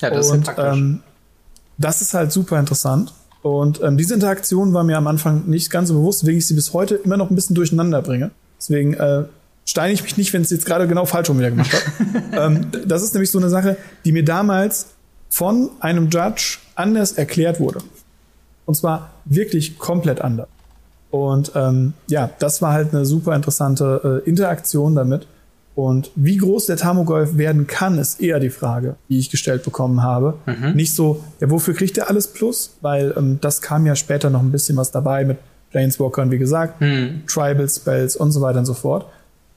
Ja, 0.00 0.10
das 0.10 0.30
und, 0.30 0.48
ist 0.48 0.54
ähm, 0.58 1.00
das 1.82 2.02
ist 2.02 2.14
halt 2.14 2.32
super 2.32 2.58
interessant. 2.58 3.12
Und 3.42 3.82
ähm, 3.82 3.96
diese 3.96 4.14
Interaktion 4.14 4.72
war 4.72 4.84
mir 4.84 4.96
am 4.96 5.06
Anfang 5.06 5.44
nicht 5.46 5.70
ganz 5.70 5.88
so 5.88 5.94
bewusst, 5.94 6.22
weswegen 6.22 6.38
ich 6.38 6.46
sie 6.46 6.54
bis 6.54 6.72
heute 6.72 6.94
immer 6.94 7.16
noch 7.16 7.28
ein 7.28 7.34
bisschen 7.34 7.56
durcheinander 7.56 8.00
bringe. 8.00 8.30
Deswegen 8.58 8.94
äh, 8.94 9.24
steine 9.64 9.92
ich 9.92 10.02
mich 10.02 10.16
nicht, 10.16 10.32
wenn 10.32 10.42
es 10.42 10.50
jetzt 10.50 10.64
gerade 10.64 10.86
genau 10.86 11.06
falsch 11.06 11.26
schon 11.26 11.38
wieder 11.38 11.50
gemacht 11.50 11.72
hat. 11.72 11.82
ähm, 12.32 12.68
das 12.86 13.02
ist 13.02 13.14
nämlich 13.14 13.30
so 13.30 13.38
eine 13.38 13.48
Sache, 13.48 13.76
die 14.04 14.12
mir 14.12 14.24
damals 14.24 14.86
von 15.28 15.70
einem 15.80 16.08
Judge 16.08 16.58
anders 16.76 17.12
erklärt 17.12 17.58
wurde. 17.58 17.80
Und 18.64 18.76
zwar 18.76 19.10
wirklich 19.24 19.78
komplett 19.78 20.20
anders. 20.20 20.48
Und 21.10 21.52
ähm, 21.54 21.94
ja, 22.06 22.30
das 22.38 22.62
war 22.62 22.72
halt 22.72 22.94
eine 22.94 23.04
super 23.04 23.34
interessante 23.34 24.22
äh, 24.24 24.28
Interaktion 24.28 24.94
damit. 24.94 25.26
Und 25.74 26.10
wie 26.14 26.36
groß 26.36 26.66
der 26.66 26.76
Tamogolf 26.76 27.38
werden 27.38 27.66
kann, 27.66 27.98
ist 27.98 28.20
eher 28.20 28.40
die 28.40 28.50
Frage, 28.50 28.96
die 29.08 29.18
ich 29.18 29.30
gestellt 29.30 29.64
bekommen 29.64 30.02
habe. 30.02 30.34
Mhm. 30.44 30.74
Nicht 30.74 30.94
so, 30.94 31.24
ja, 31.40 31.50
wofür 31.50 31.74
kriegt 31.74 31.96
er 31.96 32.10
alles 32.10 32.28
Plus? 32.28 32.76
Weil 32.82 33.14
ähm, 33.16 33.38
das 33.40 33.62
kam 33.62 33.86
ja 33.86 33.96
später 33.96 34.28
noch 34.28 34.40
ein 34.40 34.52
bisschen 34.52 34.76
was 34.76 34.90
dabei 34.90 35.24
mit 35.24 35.38
Planeswalkern, 35.70 36.30
wie 36.30 36.38
gesagt, 36.38 36.80
mhm. 36.80 37.22
Tribal 37.26 37.68
Spells 37.68 38.16
und 38.16 38.32
so 38.32 38.42
weiter 38.42 38.58
und 38.58 38.66
so 38.66 38.74
fort. 38.74 39.06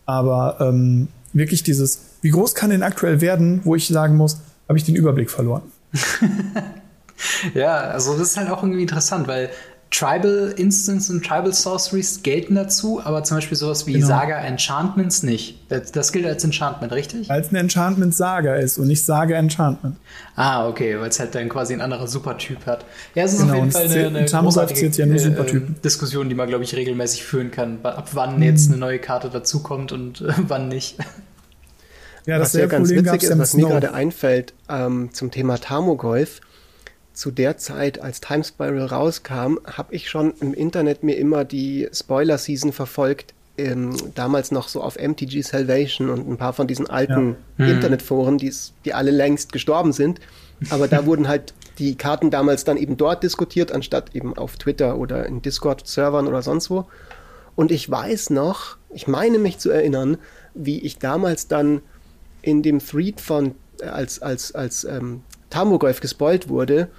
Aber 0.05 0.57
ähm, 0.61 1.09
wirklich 1.33 1.63
dieses, 1.63 1.99
wie 2.21 2.29
groß 2.29 2.55
kann 2.55 2.69
denn 2.69 2.83
aktuell 2.83 3.19
werden, 3.19 3.61
wo 3.65 3.75
ich 3.75 3.87
sagen 3.87 4.15
muss, 4.15 4.37
habe 4.69 4.77
ich 4.77 4.85
den 4.85 4.95
Überblick 4.95 5.29
verloren. 5.29 5.63
ja, 7.53 7.75
also 7.75 8.17
das 8.17 8.29
ist 8.29 8.37
halt 8.37 8.49
auch 8.49 8.63
irgendwie 8.63 8.81
interessant, 8.81 9.27
weil 9.27 9.49
Tribal 9.91 10.53
Instants 10.57 11.09
und 11.09 11.23
Tribal 11.23 11.53
Sorceries 11.53 12.21
gelten 12.21 12.55
dazu, 12.55 13.01
aber 13.03 13.23
zum 13.23 13.37
Beispiel 13.37 13.57
sowas 13.57 13.87
wie 13.87 13.93
genau. 13.93 14.07
Saga 14.07 14.37
Enchantments 14.39 15.23
nicht. 15.23 15.59
Das, 15.69 15.91
das, 15.91 16.11
gilt 16.11 16.25
als 16.25 16.43
Enchantment, 16.43 16.91
richtig? 16.91 17.29
Weil 17.29 17.41
es 17.41 17.51
ein 17.51 17.55
Enchantment 17.55 18.13
Saga 18.13 18.55
ist 18.55 18.77
und 18.77 18.87
nicht 18.87 19.05
Saga 19.05 19.35
Enchantment. 19.35 19.95
Ah, 20.35 20.67
okay, 20.67 20.99
weil 20.99 21.09
es 21.09 21.19
halt 21.19 21.33
dann 21.33 21.47
quasi 21.47 21.73
ein 21.73 21.81
anderer 21.81 22.07
Supertyp 22.07 22.65
hat. 22.65 22.83
Ja, 23.13 23.23
es 23.23 23.33
ist 23.33 23.41
genau, 23.41 23.53
auf 23.53 23.59
jeden 23.59 23.71
Fall 23.71 23.85
eine, 23.85 24.07
eine 24.19 24.25
großartige 24.25 24.87
ja 24.87 25.05
nur 25.05 25.15
äh, 25.15 25.61
Diskussion, 25.83 26.27
die 26.27 26.35
man, 26.35 26.49
glaube 26.49 26.63
ich, 26.63 26.75
regelmäßig 26.75 27.23
führen 27.23 27.51
kann, 27.51 27.79
ab 27.83 28.09
wann 28.13 28.37
mhm. 28.37 28.43
jetzt 28.43 28.69
eine 28.69 28.77
neue 28.77 28.99
Karte 28.99 29.29
dazukommt 29.29 29.91
und 29.91 30.21
äh, 30.21 30.33
wann 30.47 30.67
nicht. 30.67 30.97
Ja, 32.25 32.39
das 32.39 32.53
was 32.53 32.59
ja 32.59 32.65
ganz 32.65 32.89
witzig 32.89 33.23
ist, 33.23 33.37
was 33.37 33.53
mir 33.53 33.67
gerade 33.67 33.93
einfällt 33.93 34.53
ähm, 34.67 35.09
zum 35.13 35.31
Thema 35.31 35.57
Tamogolf, 35.57 36.41
zu 37.15 37.31
der 37.31 37.57
Zeit, 37.57 37.99
als 37.99 38.21
Time 38.21 38.43
Spiral 38.43 38.85
rauskam, 38.85 39.57
habe 39.65 39.95
ich 39.95 40.09
schon 40.09 40.33
im 40.41 40.53
Internet 40.53 41.01
mir 41.01 41.17
immer 41.17 41.45
die 41.45 41.89
Spoiler-Season 41.91 42.73
verfolgt. 42.73 43.33
Ähm, 43.57 43.95
damals 44.15 44.51
noch 44.51 44.67
so 44.67 44.81
auf 44.81 44.97
MTG 44.99 45.41
Salvation 45.41 46.09
und 46.09 46.29
ein 46.29 46.35
paar 46.35 46.51
von 46.51 46.67
diesen 46.67 46.89
alten 46.89 47.37
ja. 47.57 47.65
hm. 47.65 47.75
Internetforen, 47.75 48.37
die 48.37 48.93
alle 48.93 49.11
längst 49.11 49.53
gestorben 49.53 49.93
sind. 49.93 50.19
Aber 50.69 50.89
da 50.89 51.05
wurden 51.07 51.29
halt 51.29 51.53
die 51.79 51.95
Karten 51.95 52.31
damals 52.31 52.65
dann 52.65 52.75
eben 52.75 52.97
dort 52.97 53.23
diskutiert, 53.23 53.71
anstatt 53.71 54.13
eben 54.13 54.37
auf 54.37 54.57
Twitter 54.57 54.97
oder 54.97 55.25
in 55.25 55.41
Discord-Servern 55.41 56.27
oder 56.27 56.41
sonst 56.41 56.69
wo. 56.69 56.85
Und 57.55 57.71
ich 57.71 57.89
weiß 57.89 58.31
noch, 58.31 58.75
ich 58.93 59.07
meine 59.07 59.39
mich 59.39 59.57
zu 59.57 59.69
erinnern, 59.69 60.17
wie 60.53 60.79
ich 60.79 60.99
damals 60.99 61.47
dann 61.47 61.81
in 62.41 62.61
dem 62.61 62.79
Thread 62.79 63.21
von, 63.21 63.55
äh, 63.79 63.85
als, 63.85 64.21
als, 64.21 64.53
als 64.53 64.83
ähm, 64.83 65.23
Tamogolf 65.49 66.01
gespoilt 66.01 66.49
wurde, 66.49 66.89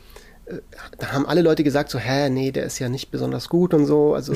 da 0.98 1.12
haben 1.12 1.26
alle 1.26 1.42
Leute 1.42 1.64
gesagt 1.64 1.90
so, 1.90 1.98
hä, 1.98 2.30
nee, 2.30 2.52
der 2.52 2.64
ist 2.64 2.78
ja 2.78 2.88
nicht 2.88 3.10
besonders 3.10 3.48
gut 3.48 3.74
und 3.74 3.86
so, 3.86 4.14
also 4.14 4.32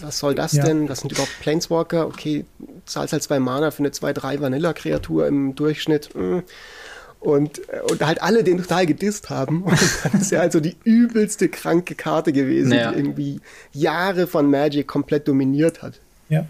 was 0.00 0.18
soll 0.18 0.34
das 0.34 0.52
ja. 0.54 0.64
denn? 0.64 0.88
Was 0.88 1.00
sind 1.00 1.12
überhaupt 1.12 1.38
Planeswalker? 1.40 2.06
Okay, 2.06 2.44
zahlst 2.86 3.12
halt 3.12 3.22
zwei 3.22 3.38
Mana 3.38 3.70
für 3.70 3.80
eine 3.80 3.90
2-3 3.90 4.40
Vanilla-Kreatur 4.40 5.26
im 5.26 5.54
Durchschnitt. 5.54 6.10
Hm. 6.14 6.42
Und, 7.20 7.60
äh, 7.70 7.80
und 7.88 8.04
halt 8.04 8.20
alle 8.22 8.44
den 8.44 8.58
total 8.58 8.84
gedisst 8.84 9.30
haben. 9.30 9.62
Und 9.64 9.72
das 9.72 10.14
ist 10.14 10.30
ja 10.30 10.40
also 10.40 10.60
die 10.60 10.76
übelste 10.84 11.48
kranke 11.48 11.94
Karte 11.94 12.32
gewesen, 12.32 12.70
naja. 12.70 12.92
die 12.92 12.98
irgendwie 12.98 13.40
Jahre 13.72 14.26
von 14.26 14.50
Magic 14.50 14.86
komplett 14.86 15.26
dominiert 15.26 15.82
hat. 15.82 16.00
Ja. 16.28 16.44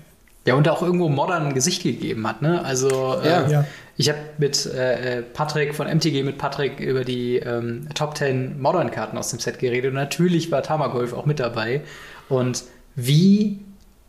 Ja, 0.46 0.54
und 0.54 0.68
auch 0.68 0.82
irgendwo 0.82 1.08
modern 1.08 1.54
Gesicht 1.54 1.82
gegeben 1.82 2.26
hat, 2.26 2.42
ne? 2.42 2.62
Also 2.64 3.16
ja. 3.24 3.42
Äh, 3.42 3.52
ja. 3.52 3.64
ich 3.96 4.10
habe 4.10 4.18
mit 4.38 4.66
äh, 4.66 5.22
Patrick 5.22 5.74
von 5.74 5.86
MTG 5.86 6.22
mit 6.22 6.36
Patrick 6.36 6.80
über 6.80 7.04
die 7.04 7.36
ähm, 7.36 7.88
Top 7.94 8.16
10 8.16 8.60
Modern-Karten 8.60 9.16
aus 9.16 9.30
dem 9.30 9.38
Set 9.38 9.58
geredet 9.58 9.90
und 9.90 9.94
natürlich 9.94 10.50
war 10.52 10.62
Tamagolf 10.62 11.14
auch 11.14 11.24
mit 11.24 11.40
dabei. 11.40 11.80
Und 12.28 12.64
wie 12.94 13.58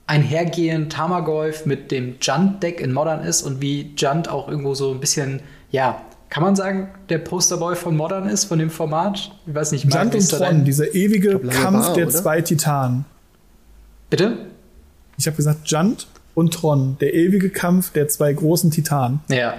einhergehend 0.08 0.92
Tamagolf 0.92 1.66
mit 1.66 1.92
dem 1.92 2.16
Junt-Deck 2.22 2.82
in 2.82 2.92
Modern 2.92 3.24
ist 3.24 3.42
und 3.42 3.62
wie 3.62 3.94
Junt 3.98 4.30
auch 4.30 4.50
irgendwo 4.50 4.74
so 4.74 4.92
ein 4.92 5.00
bisschen, 5.00 5.40
ja, 5.72 6.02
kann 6.30 6.44
man 6.44 6.56
sagen, 6.56 6.90
der 7.10 7.20
Posterboy 7.20 7.76
von 7.76 7.96
Modern 7.96 8.28
ist, 8.28 8.46
von 8.46 8.60
dem 8.60 8.70
Format? 8.70 9.32
Ich 9.48 9.56
weiß 9.56 9.72
nicht. 9.72 9.86
Junt 9.92 10.16
und 10.16 10.30
Tron, 10.30 10.66
dieser 10.66 10.94
ewige 10.94 11.40
Kampf 11.40 11.88
war, 11.88 11.94
der 11.94 12.08
oder? 12.08 12.16
zwei 12.16 12.42
Titanen. 12.42 13.06
Bitte? 14.10 14.38
Ich 15.18 15.28
habe 15.28 15.38
gesagt 15.38 15.68
Junt 15.68 16.08
und 16.36 16.54
Tron, 16.54 16.98
der 17.00 17.14
ewige 17.14 17.50
Kampf 17.50 17.92
der 17.92 18.10
zwei 18.10 18.32
großen 18.34 18.70
Titanen. 18.70 19.22
Ja. 19.30 19.56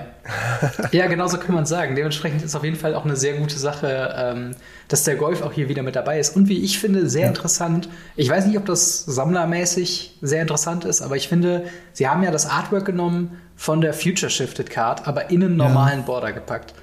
ja, 0.92 1.06
genau 1.06 1.26
so 1.26 1.38
kann 1.38 1.54
man 1.54 1.64
sagen. 1.64 1.96
Dementsprechend 1.96 2.42
ist 2.42 2.54
auf 2.54 2.62
jeden 2.62 2.76
Fall 2.76 2.94
auch 2.94 3.04
eine 3.04 3.16
sehr 3.16 3.38
gute 3.38 3.58
Sache, 3.58 4.14
ähm, 4.16 4.54
dass 4.88 5.04
der 5.04 5.16
Golf 5.16 5.40
auch 5.40 5.52
hier 5.52 5.68
wieder 5.70 5.82
mit 5.82 5.96
dabei 5.96 6.20
ist. 6.20 6.36
Und 6.36 6.48
wie 6.48 6.62
ich 6.62 6.78
finde, 6.78 7.08
sehr 7.08 7.22
ja. 7.22 7.28
interessant. 7.28 7.88
Ich 8.14 8.28
weiß 8.28 8.46
nicht, 8.46 8.58
ob 8.58 8.66
das 8.66 9.04
sammlermäßig 9.06 10.18
sehr 10.20 10.42
interessant 10.42 10.84
ist, 10.84 11.00
aber 11.00 11.16
ich 11.16 11.28
finde, 11.28 11.64
sie 11.94 12.08
haben 12.08 12.22
ja 12.22 12.30
das 12.30 12.46
Artwork 12.46 12.84
genommen 12.84 13.38
von 13.56 13.80
der 13.80 13.94
Future 13.94 14.30
Shifted 14.30 14.68
Card, 14.68 15.08
aber 15.08 15.30
in 15.30 15.42
einen 15.42 15.56
normalen 15.56 16.00
ja. 16.00 16.06
Border 16.06 16.32
gepackt. 16.32 16.74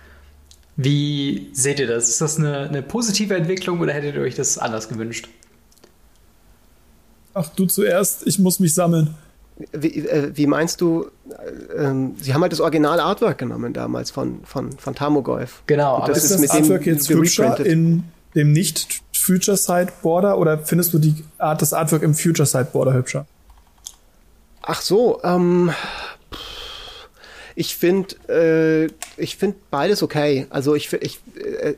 Wie 0.76 1.52
seht 1.54 1.80
ihr 1.80 1.88
das? 1.88 2.10
Ist 2.10 2.20
das 2.20 2.38
eine, 2.38 2.62
eine 2.62 2.82
positive 2.82 3.36
Entwicklung 3.36 3.80
oder 3.80 3.94
hättet 3.94 4.16
ihr 4.16 4.22
euch 4.22 4.34
das 4.34 4.58
anders 4.58 4.90
gewünscht? 4.90 5.28
Ach, 7.36 7.50
du 7.50 7.66
zuerst, 7.68 8.26
ich 8.26 8.40
muss 8.40 8.60
mich 8.60 8.74
sammeln. 8.74 9.16
Wie, 9.72 10.08
äh, 10.08 10.32
wie, 10.34 10.48
meinst 10.48 10.82
du, 10.82 11.10
äh, 11.30 11.84
ähm, 11.84 12.16
sie 12.20 12.34
haben 12.34 12.42
halt 12.42 12.52
das 12.52 12.60
Original 12.60 13.00
Artwork 13.00 13.38
genommen 13.38 13.74
damals 13.74 14.10
von, 14.10 14.40
von, 14.46 14.72
von 14.72 14.96
Tamogolf. 14.96 15.62
Genau, 15.68 15.98
aber 15.98 16.12
ist, 16.12 16.24
ist 16.24 16.32
das 16.32 16.40
mit 16.40 16.52
Artwork 16.52 16.86
jetzt 16.86 17.10
hübscher 17.10 17.64
in 17.64 18.04
dem 18.36 18.52
nicht 18.52 19.02
Future 19.16 19.58
Side 19.58 19.94
Border 20.02 20.38
oder 20.38 20.58
findest 20.58 20.94
du 20.94 21.00
die 21.00 21.24
Art, 21.38 21.62
das 21.62 21.72
Artwork 21.72 22.02
im 22.04 22.16
Future 22.16 22.48
Side 22.48 22.70
Border 22.74 22.94
hübscher? 22.94 23.28
Ach 24.62 24.82
so, 24.82 25.22
ähm, 25.24 25.72
ich 27.56 27.76
finde, 27.76 28.16
äh, 28.30 29.22
ich 29.22 29.38
finde 29.38 29.58
beides 29.70 30.02
okay. 30.02 30.48
Also 30.50 30.76
ich, 30.76 30.92
ich, 30.94 31.20
äh, 31.36 31.76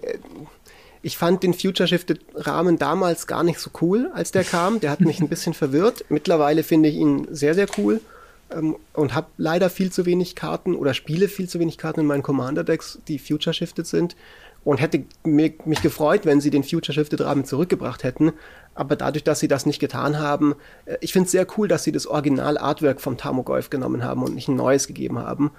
ich 1.06 1.20
fand 1.20 1.44
den 1.44 1.54
Future 1.54 1.88
Shifted 1.88 2.20
Rahmen 2.34 2.80
damals 2.80 3.28
gar 3.28 3.44
nicht 3.44 3.60
so 3.60 3.70
cool, 3.80 4.10
als 4.16 4.32
der 4.32 4.44
kam. 4.44 4.80
Der 4.80 4.90
hat 4.90 5.02
mich 5.02 5.20
ein 5.20 5.30
bisschen 5.30 5.54
verwirrt. 5.54 6.04
Mittlerweile 6.10 6.64
finde 6.64 6.90
ich 6.90 6.96
ihn 6.96 7.28
sehr, 7.30 7.54
sehr 7.54 7.68
cool 7.78 8.02
ähm, 8.50 8.76
und 8.94 9.14
habe 9.14 9.28
leider 9.38 9.70
viel 9.70 9.92
zu 9.92 10.08
wenig 10.08 10.34
Karten 10.34 10.74
oder 10.74 10.96
spiele 10.96 11.28
viel 11.28 11.48
zu 11.48 11.60
wenig 11.60 11.78
Karten 11.78 12.00
in 12.00 12.06
meinen 12.08 12.24
Commander-Decks, 12.24 13.02
die 13.08 13.20
Future 13.20 13.54
Shifted 13.54 13.86
sind. 13.86 14.16
Und 14.64 14.82
hätte 14.82 15.04
mich, 15.24 15.64
mich 15.66 15.84
gefreut, 15.84 16.26
wenn 16.26 16.42
sie 16.42 16.50
den 16.50 16.64
Future 16.64 16.96
Shifted 16.96 17.22
Rahmen 17.22 17.46
zurückgebracht 17.46 18.04
hätten. 18.04 18.34
Aber 18.74 18.96
dadurch, 18.96 19.24
dass 19.24 19.40
sie 19.40 19.48
das 19.48 19.68
nicht 19.68 19.78
getan 19.78 20.18
haben, 20.18 20.56
äh, 20.86 20.98
ich 21.02 21.14
finde 21.14 21.28
es 21.28 21.32
sehr 21.34 21.46
cool, 21.56 21.68
dass 21.68 21.84
sie 21.84 21.92
das 21.92 22.08
Original-Artwork 22.08 23.00
vom 23.00 23.16
Tamogolf 23.16 23.70
genommen 23.70 24.04
haben 24.04 24.24
und 24.24 24.34
nicht 24.34 24.48
ein 24.48 24.56
neues 24.56 24.88
gegeben 24.88 25.20
haben. 25.20 25.52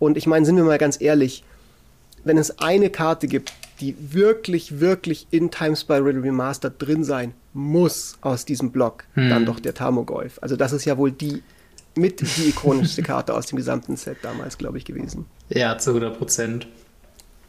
Und 0.00 0.16
ich 0.16 0.26
meine, 0.26 0.44
sind 0.44 0.56
wir 0.56 0.64
mal 0.64 0.76
ganz 0.76 1.00
ehrlich, 1.00 1.44
wenn 2.24 2.36
es 2.36 2.58
eine 2.58 2.90
Karte 2.90 3.28
gibt, 3.28 3.52
die 3.80 3.96
wirklich, 4.12 4.80
wirklich 4.80 5.26
in 5.30 5.50
Time 5.50 5.76
Spiral 5.76 6.18
Remastered 6.18 6.74
drin 6.78 7.04
sein 7.04 7.32
muss 7.54 8.18
aus 8.20 8.44
diesem 8.44 8.70
Block, 8.70 9.04
hm. 9.14 9.30
dann 9.30 9.46
doch 9.46 9.60
der 9.60 9.74
Tamogolf. 9.74 10.38
Also 10.42 10.56
das 10.56 10.72
ist 10.72 10.84
ja 10.84 10.96
wohl 10.98 11.12
die 11.12 11.42
mit 11.96 12.20
die 12.20 12.48
ikonischste 12.48 13.02
Karte 13.02 13.34
aus 13.34 13.46
dem 13.46 13.56
gesamten 13.56 13.96
Set 13.96 14.18
damals, 14.22 14.56
glaube 14.56 14.78
ich, 14.78 14.84
gewesen. 14.84 15.26
Ja, 15.48 15.78
zu 15.78 15.90
100 15.90 16.16
Prozent. 16.16 16.68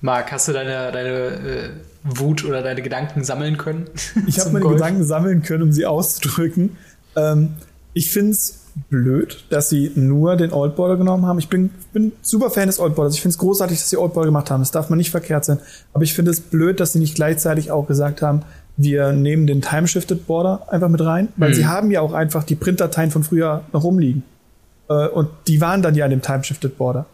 Marc, 0.01 0.31
hast 0.31 0.47
du 0.47 0.53
deine, 0.53 0.91
deine 0.91 1.09
äh, 1.09 1.69
Wut 2.03 2.45
oder 2.45 2.63
deine 2.63 2.81
Gedanken 2.81 3.23
sammeln 3.23 3.57
können? 3.57 3.89
Ich 4.27 4.39
habe 4.39 4.51
meine 4.51 4.63
Golf? 4.63 4.77
Gedanken 4.77 5.03
sammeln 5.03 5.43
können, 5.43 5.63
um 5.63 5.71
sie 5.71 5.85
auszudrücken. 5.85 6.77
Ähm, 7.15 7.55
ich 7.93 8.11
finde 8.11 8.31
es 8.31 8.65
blöd, 8.89 9.45
dass 9.49 9.69
sie 9.69 9.91
nur 9.95 10.35
den 10.35 10.51
Old 10.51 10.75
Border 10.75 10.97
genommen 10.97 11.25
haben. 11.25 11.39
Ich 11.39 11.49
bin, 11.49 11.69
bin 11.93 12.11
super 12.21 12.49
Fan 12.49 12.67
des 12.67 12.79
Old 12.79 12.95
Borders. 12.95 13.15
Ich 13.15 13.21
finde 13.21 13.33
es 13.33 13.37
großartig, 13.37 13.77
dass 13.77 13.89
sie 13.89 13.97
Old 13.97 14.13
Border 14.13 14.27
gemacht 14.27 14.51
haben. 14.51 14.61
Das 14.61 14.71
darf 14.71 14.89
man 14.89 14.97
nicht 14.97 15.11
verkehrt 15.11 15.45
sein. 15.45 15.59
Aber 15.93 16.03
ich 16.03 16.13
finde 16.13 16.31
es 16.31 16.41
blöd, 16.41 16.79
dass 16.79 16.93
sie 16.93 16.99
nicht 16.99 17.15
gleichzeitig 17.15 17.71
auch 17.71 17.87
gesagt 17.87 18.21
haben, 18.21 18.43
wir 18.77 19.11
nehmen 19.11 19.45
den 19.45 19.61
Time-Shifted 19.61 20.25
Border 20.25 20.71
einfach 20.71 20.87
mit 20.87 21.01
rein, 21.01 21.27
weil 21.35 21.49
mhm. 21.49 21.53
sie 21.53 21.67
haben 21.67 21.91
ja 21.91 21.99
auch 22.01 22.13
einfach 22.13 22.43
die 22.43 22.55
Printdateien 22.55 23.11
von 23.11 23.23
früher 23.23 23.63
noch 23.73 23.83
rumliegen. 23.83 24.23
Äh, 24.89 25.07
und 25.07 25.29
die 25.47 25.59
waren 25.59 25.81
dann 25.81 25.95
ja 25.95 26.05
in 26.05 26.11
dem 26.11 26.21
Time-Shifted 26.21 26.77
Border. 26.77 27.05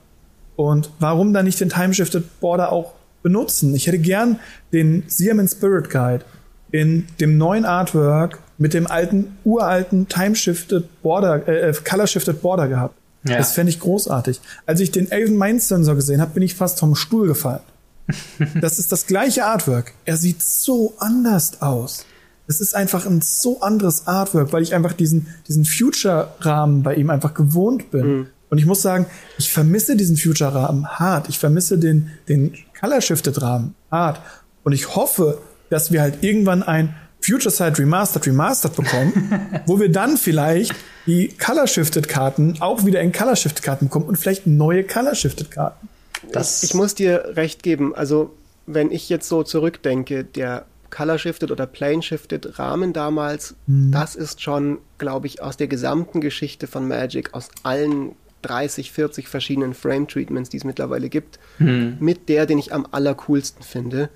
Und 0.55 0.91
warum 0.99 1.33
dann 1.33 1.45
nicht 1.45 1.59
den 1.59 1.69
Time-Shifted 1.69 2.39
Border 2.39 2.71
auch 2.71 2.93
benutzen? 3.23 3.73
Ich 3.75 3.87
hätte 3.87 3.99
gern 3.99 4.39
den 4.71 5.03
Siamen 5.07 5.47
Spirit 5.47 5.89
Guide 5.89 6.23
in 6.71 7.07
dem 7.19 7.37
neuen 7.37 7.65
Artwork 7.65 8.39
mit 8.57 8.73
dem 8.73 8.87
alten, 8.87 9.37
uralten 9.43 10.07
Time-Shifted 10.07 11.01
Border, 11.01 11.47
äh, 11.47 11.69
äh, 11.69 11.73
Color-Shifted 11.73 12.41
Border 12.41 12.67
gehabt. 12.67 12.95
Ja. 13.27 13.37
Das 13.37 13.53
fände 13.53 13.71
ich 13.71 13.79
großartig. 13.79 14.39
Als 14.65 14.79
ich 14.79 14.91
den 14.91 15.09
Elven 15.09 15.37
Mind 15.37 15.61
Sensor 15.61 15.95
gesehen 15.95 16.21
habe, 16.21 16.31
bin 16.33 16.43
ich 16.43 16.55
fast 16.55 16.79
vom 16.79 16.95
Stuhl 16.95 17.27
gefallen. 17.27 17.61
das 18.61 18.77
ist 18.77 18.91
das 18.91 19.07
gleiche 19.07 19.45
Artwork. 19.45 19.93
Er 20.05 20.17
sieht 20.17 20.41
so 20.43 20.93
anders 20.99 21.61
aus. 21.61 22.05
Es 22.47 22.61
ist 22.61 22.75
einfach 22.75 23.07
ein 23.07 23.21
so 23.21 23.61
anderes 23.61 24.05
Artwork, 24.05 24.53
weil 24.53 24.61
ich 24.61 24.75
einfach 24.75 24.93
diesen, 24.93 25.27
diesen 25.47 25.65
Future-Rahmen 25.65 26.83
bei 26.83 26.93
ihm 26.93 27.09
einfach 27.09 27.33
gewohnt 27.33 27.89
bin. 27.89 28.07
Mhm. 28.07 28.27
Und 28.51 28.59
ich 28.59 28.67
muss 28.67 28.83
sagen, 28.83 29.07
ich 29.39 29.51
vermisse 29.51 29.95
diesen 29.95 30.17
Future-Rahmen 30.17 30.87
hart. 30.87 31.27
Ich 31.29 31.39
vermisse 31.39 31.79
den, 31.79 32.11
den 32.29 32.53
Color-Shifted-Rahmen 32.79 33.73
hart. 33.89 34.21
Und 34.63 34.73
ich 34.73 34.95
hoffe, 34.95 35.39
dass 35.71 35.91
wir 35.91 36.01
halt 36.01 36.23
irgendwann 36.23 36.61
ein 36.61 36.95
Future 37.25 37.51
Sight 37.51 37.79
Remastered 37.79 38.27
Remastered 38.27 38.75
bekommen, 38.75 39.49
wo 39.65 39.79
wir 39.79 39.91
dann 39.91 40.17
vielleicht 40.17 40.75
die 41.05 41.29
Color 41.29 41.67
Shifted 41.67 42.07
Karten 42.07 42.57
auch 42.59 42.85
wieder 42.85 43.01
in 43.01 43.11
Color 43.11 43.35
Shifted 43.35 43.63
Karten 43.63 43.87
bekommen 43.87 44.05
und 44.05 44.17
vielleicht 44.17 44.47
neue 44.47 44.83
Color 44.83 45.15
Shifted 45.15 45.51
Karten. 45.51 45.89
Das 46.31 46.63
ich, 46.63 46.71
ich 46.71 46.75
muss 46.75 46.95
dir 46.95 47.33
recht 47.35 47.63
geben. 47.63 47.95
Also, 47.95 48.33
wenn 48.65 48.91
ich 48.91 49.09
jetzt 49.09 49.27
so 49.27 49.43
zurückdenke, 49.43 50.23
der 50.23 50.65
Color 50.89 51.17
Shifted 51.17 51.51
oder 51.51 51.65
Plane 51.65 52.01
Shifted 52.01 52.57
Rahmen 52.59 52.93
damals, 52.93 53.55
hm. 53.67 53.91
das 53.91 54.15
ist 54.15 54.41
schon, 54.41 54.79
glaube 54.97 55.27
ich, 55.27 55.41
aus 55.41 55.57
der 55.57 55.67
gesamten 55.67 56.21
Geschichte 56.21 56.67
von 56.67 56.87
Magic, 56.87 57.33
aus 57.33 57.49
allen 57.63 58.13
30, 58.43 58.91
40 58.91 59.27
verschiedenen 59.27 59.73
Frame 59.73 60.07
Treatments, 60.07 60.49
die 60.49 60.57
es 60.57 60.63
mittlerweile 60.63 61.09
gibt, 61.09 61.39
hm. 61.57 61.97
mit 61.99 62.29
der, 62.29 62.45
den 62.45 62.59
ich 62.59 62.73
am 62.73 62.87
allercoolsten 62.91 63.63
finde. 63.63 64.09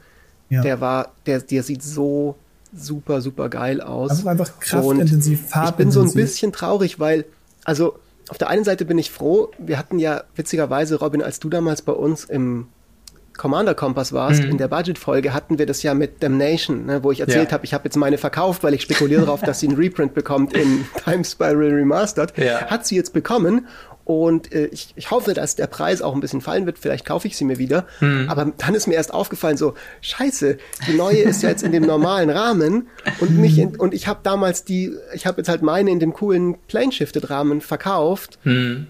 Ja. 0.50 0.62
Der 0.62 0.82
war, 0.82 1.14
der, 1.26 1.42
der 1.42 1.64
sieht 1.64 1.84
so 1.84 2.36
super, 2.74 3.22
super 3.22 3.50
geil 3.50 3.82
aus. 3.82 4.12
Also 4.12 4.28
einfach 4.28 4.60
kraftintensiv, 4.60 5.48
farbintensiv. 5.50 5.70
Ich 5.70 5.76
bin 5.78 5.92
so 5.92 6.02
ein 6.02 6.14
bisschen 6.14 6.52
traurig, 6.54 7.00
weil, 7.00 7.26
also 7.64 7.98
auf 8.30 8.38
der 8.38 8.50
einen 8.50 8.64
Seite 8.64 8.86
bin 8.86 8.98
ich 8.98 9.12
froh, 9.12 9.50
wir 9.58 9.78
hatten 9.78 10.00
ja 10.00 10.24
witzigerweise, 10.36 11.00
Robin, 11.00 11.22
als 11.22 11.40
du 11.40 11.50
damals 11.50 11.82
bei 11.82 11.94
uns 11.94 12.26
im 12.26 12.68
Commander 13.40 13.74
Kompass 13.74 14.14
warst, 14.14 14.44
mhm. 14.44 14.52
in 14.52 14.58
der 14.58 14.68
Budget-Folge 14.68 15.34
hatten 15.34 15.58
wir 15.58 15.66
das 15.66 15.82
ja 15.82 15.96
mit 15.96 16.22
Damnation, 16.22 16.86
ne, 16.86 17.04
wo 17.04 17.12
ich 17.12 17.22
erzählt 17.22 17.48
ja. 17.48 17.54
habe, 17.54 17.66
ich 17.66 17.74
habe 17.74 17.86
jetzt 17.86 17.96
meine 17.96 18.20
verkauft, 18.20 18.64
weil 18.64 18.74
ich 18.76 18.82
spekuliere 18.84 19.22
darauf, 19.22 19.42
dass 19.42 19.62
sie 19.62 19.68
einen 19.68 19.78
Reprint 19.78 20.14
bekommt 20.14 20.54
in 20.54 20.86
Time 21.04 21.24
Spiral 21.24 21.56
Remastered. 21.56 22.38
Ja. 22.38 22.68
Hat 22.68 22.86
sie 22.86 22.96
jetzt 22.96 23.14
bekommen 23.14 23.66
und 24.10 24.52
äh, 24.54 24.66
ich, 24.66 24.92
ich 24.96 25.12
hoffe, 25.12 25.36
dass 25.36 25.56
der 25.56 25.68
Preis 25.68 26.02
auch 26.02 26.16
ein 26.16 26.20
bisschen 26.20 26.42
fallen 26.42 26.66
wird. 26.66 26.80
Vielleicht 26.80 27.06
kaufe 27.06 27.28
ich 27.28 27.38
sie 27.38 27.46
mir 27.46 27.60
wieder. 27.60 27.86
Mhm. 28.00 28.26
Aber 28.28 28.52
dann 28.58 28.74
ist 28.74 28.88
mir 28.88 28.96
erst 28.96 29.14
aufgefallen, 29.14 29.56
so, 29.56 29.76
scheiße, 30.02 30.58
die 30.88 30.94
neue 30.94 31.20
ist 31.20 31.44
ja 31.44 31.50
jetzt 31.50 31.62
in 31.62 31.72
dem 31.72 31.84
normalen 31.84 32.32
Rahmen 32.32 32.88
und 33.20 33.38
nicht 33.38 33.60
in, 33.60 33.76
und 33.76 33.94
ich 33.94 34.08
habe 34.08 34.22
damals 34.24 34.64
die, 34.64 34.92
ich 35.14 35.28
habe 35.28 35.38
jetzt 35.38 35.48
halt 35.48 35.62
meine 35.62 35.92
in 35.92 36.00
dem 36.00 36.14
coolen 36.14 36.58
Plane-Shifted-Rahmen 36.68 37.62
verkauft. 37.62 38.40
Mhm. 38.46 38.88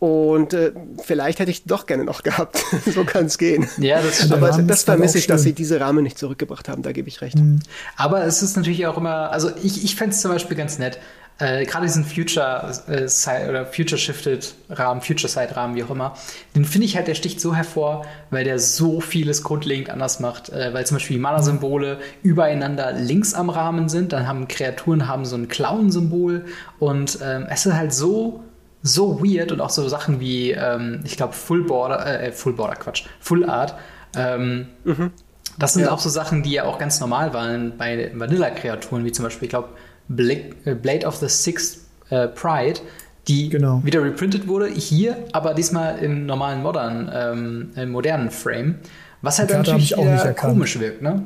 Und 0.00 0.54
äh, 0.54 0.72
vielleicht 1.02 1.40
hätte 1.40 1.50
ich 1.50 1.64
doch 1.64 1.84
gerne 1.84 2.04
noch 2.04 2.22
gehabt. 2.22 2.58
so 2.86 3.04
kann 3.04 3.26
es 3.26 3.36
gehen. 3.36 3.68
Ja, 3.76 4.00
das 4.00 4.16
stimmt. 4.16 4.32
Aber 4.32 4.48
das 4.48 4.56
halt 4.56 4.78
vermisse 4.78 5.18
ich, 5.18 5.26
dass 5.26 5.42
sie 5.42 5.52
diese 5.52 5.78
Rahmen 5.78 6.02
nicht 6.02 6.18
zurückgebracht 6.18 6.70
haben, 6.70 6.82
da 6.82 6.92
gebe 6.92 7.06
ich 7.08 7.20
recht. 7.20 7.36
Mhm. 7.36 7.60
Aber 7.96 8.24
es 8.24 8.42
ist 8.42 8.56
natürlich 8.56 8.86
auch 8.86 8.96
immer, 8.96 9.30
also 9.30 9.50
ich, 9.62 9.84
ich 9.84 9.96
fände 9.96 10.14
es 10.14 10.22
zum 10.22 10.30
Beispiel 10.30 10.56
ganz 10.56 10.78
nett, 10.78 10.98
äh, 11.38 11.66
gerade 11.66 11.86
diesen 11.86 12.04
Future 12.04 12.70
äh, 12.86 13.08
Side 13.08 13.48
oder 13.48 13.66
Future 13.66 13.98
Shifted 13.98 14.54
Rahmen, 14.70 15.02
Future 15.02 15.28
Side 15.28 15.54
Rahmen, 15.54 15.74
wie 15.74 15.82
auch 15.82 15.90
immer, 15.90 16.14
den 16.54 16.64
finde 16.64 16.86
ich 16.86 16.96
halt, 16.96 17.06
der 17.06 17.14
sticht 17.14 17.38
so 17.38 17.54
hervor, 17.54 18.06
weil 18.30 18.44
der 18.44 18.58
so 18.58 19.00
vieles 19.00 19.42
grundlegend 19.42 19.90
anders 19.90 20.20
macht. 20.20 20.50
Äh, 20.50 20.72
weil 20.72 20.86
zum 20.86 20.96
Beispiel 20.96 21.16
die 21.16 21.22
Mana-Symbole 21.22 21.98
übereinander 22.22 22.92
links 22.92 23.34
am 23.34 23.50
Rahmen 23.50 23.88
sind, 23.88 24.12
dann 24.12 24.26
haben 24.26 24.48
Kreaturen 24.48 25.08
haben 25.08 25.24
so 25.24 25.36
ein 25.36 25.48
Clown-Symbol 25.48 26.44
und 26.78 27.18
ähm, 27.22 27.46
es 27.50 27.66
ist 27.66 27.74
halt 27.74 27.92
so 27.92 28.44
so 28.82 29.20
weird 29.20 29.52
und 29.52 29.60
auch 29.60 29.70
so 29.70 29.88
Sachen 29.88 30.20
wie, 30.20 30.52
ähm, 30.52 31.00
ich 31.04 31.16
glaube, 31.16 31.32
Full 31.34 31.64
Border, 31.64 32.22
äh, 32.22 32.32
Full 32.32 32.54
Border, 32.54 32.76
Quatsch, 32.76 33.04
Full 33.20 33.48
Art. 33.48 33.74
Ähm, 34.16 34.68
mhm. 34.84 35.10
Das 35.58 35.74
sind 35.74 35.82
ja. 35.82 35.90
auch 35.90 35.98
so 35.98 36.08
Sachen, 36.08 36.42
die 36.42 36.52
ja 36.52 36.64
auch 36.64 36.78
ganz 36.78 37.00
normal 37.00 37.34
waren 37.34 37.76
bei 37.76 38.10
Vanilla-Kreaturen, 38.14 39.04
wie 39.04 39.12
zum 39.12 39.24
Beispiel, 39.24 39.46
ich 39.46 39.50
glaube, 39.50 39.68
äh, 40.16 40.74
Blade 40.74 41.06
of 41.06 41.16
the 41.16 41.28
Sixth 41.28 41.80
äh, 42.08 42.28
Pride, 42.28 42.80
die 43.28 43.50
genau. 43.50 43.82
wieder 43.84 44.02
reprintet 44.02 44.48
wurde, 44.48 44.68
hier, 44.68 45.24
aber 45.32 45.54
diesmal 45.54 45.98
im 45.98 46.26
normalen 46.26 46.62
modern, 46.62 47.10
ähm, 47.12 47.70
im 47.76 47.90
modernen 47.90 48.30
Frame, 48.30 48.76
was 49.22 49.38
halt 49.38 49.50
dann 49.50 49.58
natürlich 49.58 49.96
auch 49.98 50.04
nicht 50.04 50.36
komisch 50.36 50.80
wirkt, 50.80 51.02
ne? 51.02 51.22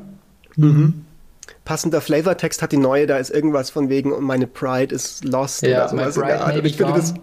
Mhm. 0.56 1.04
Passender 1.64 2.00
Flavortext 2.00 2.60
hat 2.62 2.72
die 2.72 2.76
neue, 2.76 3.06
da 3.06 3.16
ist 3.16 3.30
irgendwas 3.30 3.70
von 3.70 3.88
wegen, 3.88 4.22
meine 4.22 4.46
Pride 4.46 4.94
is 4.94 5.22
lost 5.24 5.62
ja, 5.62 5.86
oder 5.86 5.88
sowas 5.88 6.16
in 6.16 6.26
der 6.26 6.44
Art. 6.44 6.64
Ich 6.64 6.76
finde 6.76 6.92
das 6.94 7.14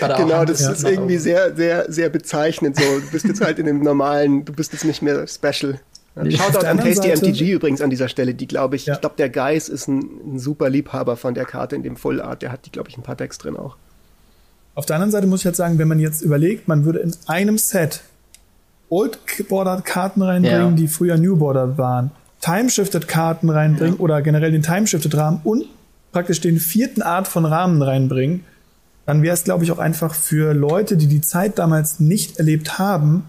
Genau, 0.00 0.44
das 0.44 0.60
ist 0.60 0.84
irgendwie 0.84 1.18
sehr, 1.18 1.54
sehr, 1.54 1.90
sehr 1.90 2.08
bezeichnend. 2.08 2.76
So, 2.76 2.82
du 2.82 3.10
bist 3.10 3.24
jetzt 3.24 3.40
halt 3.40 3.58
in 3.58 3.66
dem 3.66 3.82
normalen, 3.82 4.44
du 4.44 4.52
bist 4.52 4.72
jetzt 4.72 4.84
nicht 4.84 5.02
mehr 5.02 5.26
special. 5.26 5.80
Ja, 6.14 6.30
Shoutout 6.30 6.66
an 6.66 6.78
Tasty 6.78 7.08
Seite, 7.08 7.26
MTG 7.26 7.52
übrigens 7.52 7.80
an 7.80 7.88
dieser 7.88 8.08
Stelle, 8.08 8.34
die 8.34 8.46
glaube 8.46 8.76
ich, 8.76 8.86
ja. 8.86 8.94
ich 8.94 9.00
glaube, 9.00 9.16
der 9.16 9.30
Geist 9.30 9.70
ist 9.70 9.88
ein, 9.88 10.34
ein, 10.34 10.38
super 10.38 10.68
Liebhaber 10.68 11.16
von 11.16 11.34
der 11.34 11.46
Karte 11.46 11.74
in 11.74 11.82
dem 11.82 11.96
Full 11.96 12.20
Art, 12.20 12.42
der 12.42 12.52
hat 12.52 12.66
die, 12.66 12.70
glaube 12.70 12.90
ich, 12.90 12.98
ein 12.98 13.02
paar 13.02 13.16
Decks 13.16 13.38
drin 13.38 13.56
auch. 13.56 13.76
Auf 14.74 14.84
der 14.86 14.96
anderen 14.96 15.10
Seite 15.10 15.26
muss 15.26 15.40
ich 15.40 15.44
jetzt 15.44 15.56
sagen, 15.56 15.78
wenn 15.78 15.88
man 15.88 15.98
jetzt 15.98 16.20
überlegt, 16.20 16.68
man 16.68 16.84
würde 16.84 16.98
in 17.00 17.14
einem 17.26 17.56
Set 17.56 18.02
Old 18.90 19.18
Bordered 19.48 19.86
Karten 19.86 20.20
reinbringen, 20.20 20.70
ja. 20.70 20.76
die 20.76 20.88
früher 20.88 21.16
New 21.16 21.36
Bordered 21.36 21.78
waren, 21.78 22.10
Time 22.42 22.68
Shifted 22.68 23.08
Karten 23.08 23.48
reinbringen 23.48 23.96
oder 23.96 24.20
generell 24.20 24.52
den 24.52 24.62
Time 24.62 24.86
Shifted 24.86 25.16
Rahmen 25.16 25.40
und 25.44 25.64
praktisch 26.12 26.42
den 26.42 26.58
vierten 26.58 27.00
Art 27.00 27.26
von 27.26 27.46
Rahmen 27.46 27.80
reinbringen, 27.80 28.44
dann 29.06 29.22
wäre 29.22 29.34
es, 29.34 29.44
glaube 29.44 29.64
ich, 29.64 29.72
auch 29.72 29.78
einfach 29.78 30.14
für 30.14 30.54
Leute, 30.54 30.96
die 30.96 31.06
die 31.06 31.20
Zeit 31.20 31.58
damals 31.58 32.00
nicht 32.00 32.38
erlebt 32.38 32.78
haben, 32.78 33.24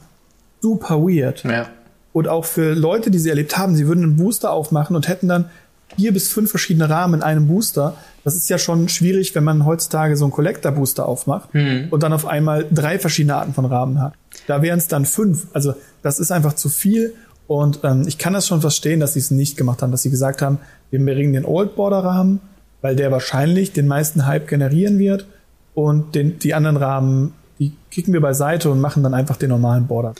super 0.62 1.02
weird. 1.02 1.44
Ja. 1.44 1.68
Und 2.12 2.28
auch 2.28 2.46
für 2.46 2.74
Leute, 2.74 3.10
die 3.10 3.20
sie 3.20 3.30
erlebt 3.30 3.58
haben, 3.58 3.76
sie 3.76 3.88
würden 3.88 4.04
einen 4.04 4.18
Booster 4.18 4.52
aufmachen 4.52 4.96
und 4.96 5.08
hätten 5.08 5.28
dann 5.28 5.50
vier 5.96 6.14
bis 6.14 6.30
fünf 6.30 6.50
verschiedene 6.50 6.90
Rahmen 6.90 7.16
in 7.16 7.24
einem 7.24 7.48
Booster. 7.48 7.96
Das 8.24 8.36
ist 8.36 8.50
ja 8.50 8.58
schon 8.58 8.88
schwierig, 8.88 9.36
wenn 9.36 9.44
man 9.44 9.66
heutzutage 9.66 10.16
so 10.16 10.26
einen 10.26 10.32
Collector-Booster 10.32 11.08
aufmacht 11.08 11.54
mhm. 11.54 11.88
und 11.90 12.04
dann 12.04 12.14
auf 12.14 12.26
einmal 12.26 12.66
drei 12.72 13.00
verschiedene 13.00 13.36
Arten 13.36 13.54
von 13.54 13.66
Rahmen 13.66 14.02
hat. 14.02 14.14
Da 14.48 14.62
wären 14.62 14.80
es 14.80 14.88
dann 14.88 15.06
fünf. 15.06 15.48
Also 15.54 15.74
das 16.02 16.20
ist 16.20 16.32
einfach 16.32 16.54
zu 16.54 16.70
viel. 16.70 17.14
Und 17.48 17.80
ähm, 17.84 18.06
ich 18.08 18.18
kann 18.18 18.34
das 18.34 18.48
schon 18.48 18.62
verstehen, 18.62 19.00
dass 19.00 19.14
sie 19.14 19.20
es 19.20 19.32
nicht 19.32 19.58
gemacht 19.58 19.82
haben, 19.82 19.92
dass 19.92 20.04
sie 20.04 20.10
gesagt 20.10 20.42
haben, 20.42 20.60
wir 20.92 21.04
bringen 21.04 21.34
den 21.34 21.46
Old 21.46 21.76
Border 21.76 22.04
Rahmen, 22.04 22.40
weil 22.82 22.96
der 22.96 23.12
wahrscheinlich 23.12 23.74
den 23.74 23.88
meisten 23.88 24.26
Hype 24.26 24.48
generieren 24.48 25.00
wird 25.00 25.26
und 25.74 26.16
den, 26.16 26.40
die 26.40 26.54
anderen 26.54 26.78
Rahmen, 26.78 27.34
die 27.60 27.74
kicken 27.92 28.14
wir 28.14 28.22
beiseite 28.22 28.70
und 28.70 28.82
machen 28.82 29.04
dann 29.04 29.14
einfach 29.14 29.38
den 29.38 29.50
normalen 29.50 29.88
Border. 29.88 30.14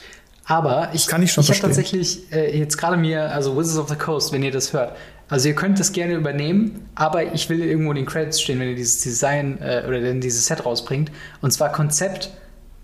Aber 0.46 0.90
ich, 0.94 1.08
kann 1.08 1.24
ich, 1.24 1.32
schon 1.32 1.44
ich 1.44 1.50
habe 1.50 1.60
tatsächlich 1.60 2.32
äh, 2.34 2.58
jetzt 2.58 2.78
gerade 2.78 2.98
mir, 2.98 3.32
also 3.32 3.58
Wizards 3.58 3.78
of 3.78 3.90
the 3.90 3.96
Coast, 3.96 4.34
wenn 4.34 4.44
ihr 4.44 4.52
das 4.52 4.74
hört, 4.74 4.96
also 5.30 5.48
ihr 5.48 5.56
könnt 5.56 5.80
das 5.80 5.94
gerne 5.94 6.16
übernehmen, 6.16 6.90
aber 6.96 7.34
ich 7.34 7.50
will 7.50 7.62
irgendwo 7.64 7.92
in 7.92 7.96
den 7.96 8.06
Credits 8.06 8.42
stehen, 8.42 8.60
wenn 8.60 8.70
ihr 8.70 8.76
dieses 8.76 9.02
Design 9.02 9.58
äh, 9.62 9.84
oder 9.88 10.02
denn 10.02 10.20
dieses 10.20 10.46
Set 10.46 10.66
rausbringt. 10.66 11.12
Und 11.42 11.52
zwar 11.52 11.72
Konzept 11.72 12.30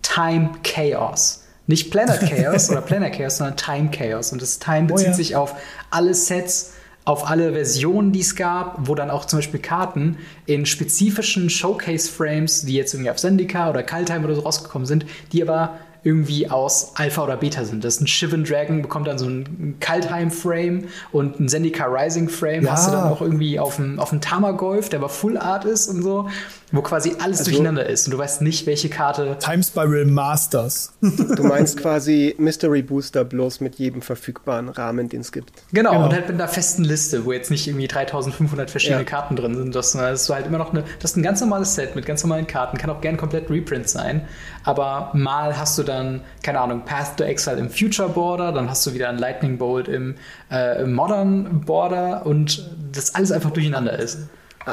Time 0.02 0.52
Chaos. 0.64 1.44
Nicht 1.68 1.92
Planet 1.92 2.22
Chaos 2.22 2.70
oder 2.72 2.82
Planet 2.82 3.14
Chaos, 3.14 3.38
sondern 3.38 3.58
Time 3.58 3.92
Chaos. 3.92 4.32
Und 4.32 4.42
das 4.42 4.58
Time 4.58 4.88
bezieht 4.88 5.08
oh 5.08 5.12
ja. 5.12 5.16
sich 5.16 5.36
auf 5.36 5.56
alle 5.92 6.14
Sets, 6.14 6.74
auf 7.06 7.30
alle 7.30 7.54
Versionen, 7.54 8.12
die 8.12 8.20
es 8.20 8.36
gab, 8.36 8.88
wo 8.88 8.94
dann 8.94 9.10
auch 9.10 9.26
zum 9.26 9.40
Beispiel 9.40 9.60
Karten 9.60 10.18
in 10.46 10.66
spezifischen 10.66 11.50
Showcase-Frames, 11.50 12.66
die 12.66 12.76
jetzt 12.76 12.94
irgendwie 12.94 13.10
auf 13.10 13.18
Zendika 13.18 13.70
oder 13.70 13.84
Kaltheim 13.84 14.24
oder 14.24 14.36
so 14.36 14.42
rausgekommen 14.42 14.86
sind, 14.86 15.06
die 15.32 15.42
aber 15.42 15.78
irgendwie 16.04 16.50
aus 16.50 16.94
Alpha 16.96 17.24
oder 17.24 17.38
Beta 17.38 17.66
sind. 17.66 17.84
Das 17.84 17.96
ist 17.96 18.02
ein 18.02 18.08
Shivan 18.08 18.44
Dragon, 18.44 18.82
bekommt 18.82 19.08
dann 19.08 19.18
so 19.18 19.26
ein 19.26 19.78
Kaltheim-Frame 19.80 20.86
und 21.12 21.40
ein 21.40 21.50
Zendika 21.50 21.86
Rising-Frame. 21.86 22.66
Ja. 22.66 22.72
Hast 22.72 22.88
du 22.88 22.92
dann 22.92 23.10
auch 23.10 23.22
irgendwie 23.22 23.60
auf 23.60 23.76
dem, 23.76 24.00
auf 24.00 24.10
dem 24.10 24.22
Tamagolf, 24.22 24.90
der 24.90 25.00
aber 25.00 25.10
Full 25.10 25.38
Art 25.38 25.66
ist 25.66 25.90
und 25.90 26.02
so, 26.02 26.30
wo 26.72 26.82
quasi 26.82 27.16
alles 27.20 27.40
also, 27.40 27.52
durcheinander 27.52 27.86
ist 27.86 28.08
und 28.08 28.12
du 28.12 28.18
weißt 28.18 28.42
nicht, 28.42 28.66
welche 28.68 28.90
Karte. 28.90 29.38
Time 29.40 29.64
Spiral 29.64 30.06
Masters. 30.06 30.94
Du 31.40 31.44
meinst 31.44 31.78
quasi 31.78 32.36
Mystery 32.38 32.82
Booster 32.82 33.24
bloß 33.24 33.62
mit 33.62 33.76
jedem 33.76 34.02
verfügbaren 34.02 34.70
Rahmen, 34.70 35.10
den 35.10 35.22
es 35.22 35.32
gibt. 35.32 35.52
Genau, 35.72 35.92
genau, 35.92 36.06
und 36.06 36.14
halt 36.14 36.28
mit 36.28 36.36
einer 36.36 36.48
festen 36.48 36.84
Liste, 36.84 37.26
wo 37.26 37.32
jetzt 37.32 37.52
nicht 37.52 37.68
irgendwie 37.68 37.88
3500 37.88 38.70
verschiedene 38.70 39.02
ja. 39.02 39.06
Karten 39.06 39.36
drin 39.36 39.56
sind. 39.56 39.76
Das, 39.76 39.94
das 39.94 40.24
ist 40.24 40.30
halt 40.30 40.48
immer 40.48 40.58
noch 40.58 40.72
eine, 40.72 40.84
das 41.00 41.12
ist 41.12 41.18
ein 41.18 41.24
ganz 41.24 41.42
normales 41.42 41.76
Set 41.76 41.96
mit 41.96 42.06
ganz 42.06 42.24
normalen 42.24 42.48
Karten, 42.48 42.78
kann 42.78 42.90
auch 42.90 43.02
gern 43.02 43.18
komplett 43.18 43.50
Reprint 43.50 43.90
sein, 43.90 44.28
aber 44.64 45.12
mal 45.14 45.58
hast 45.58 45.78
du 45.78 45.84
dann, 45.90 46.22
keine 46.44 46.62
Ahnung, 46.62 46.84
Path 46.86 47.18
to 47.18 47.24
Exile 47.24 47.58
im 47.58 47.70
Future 47.70 48.10
Border, 48.10 48.52
dann 48.52 48.70
hast 48.70 48.86
du 48.86 48.94
wieder 48.94 49.10
ein 49.10 49.18
Lightning 49.18 49.58
Bolt 49.58 49.88
im, 49.88 50.16
äh, 50.52 50.84
im 50.84 50.94
Modern 50.94 51.62
Border 51.62 52.26
und 52.26 52.70
das 52.94 53.16
alles 53.16 53.32
einfach 53.32 53.52
durcheinander 53.52 54.00
ist. 54.00 54.20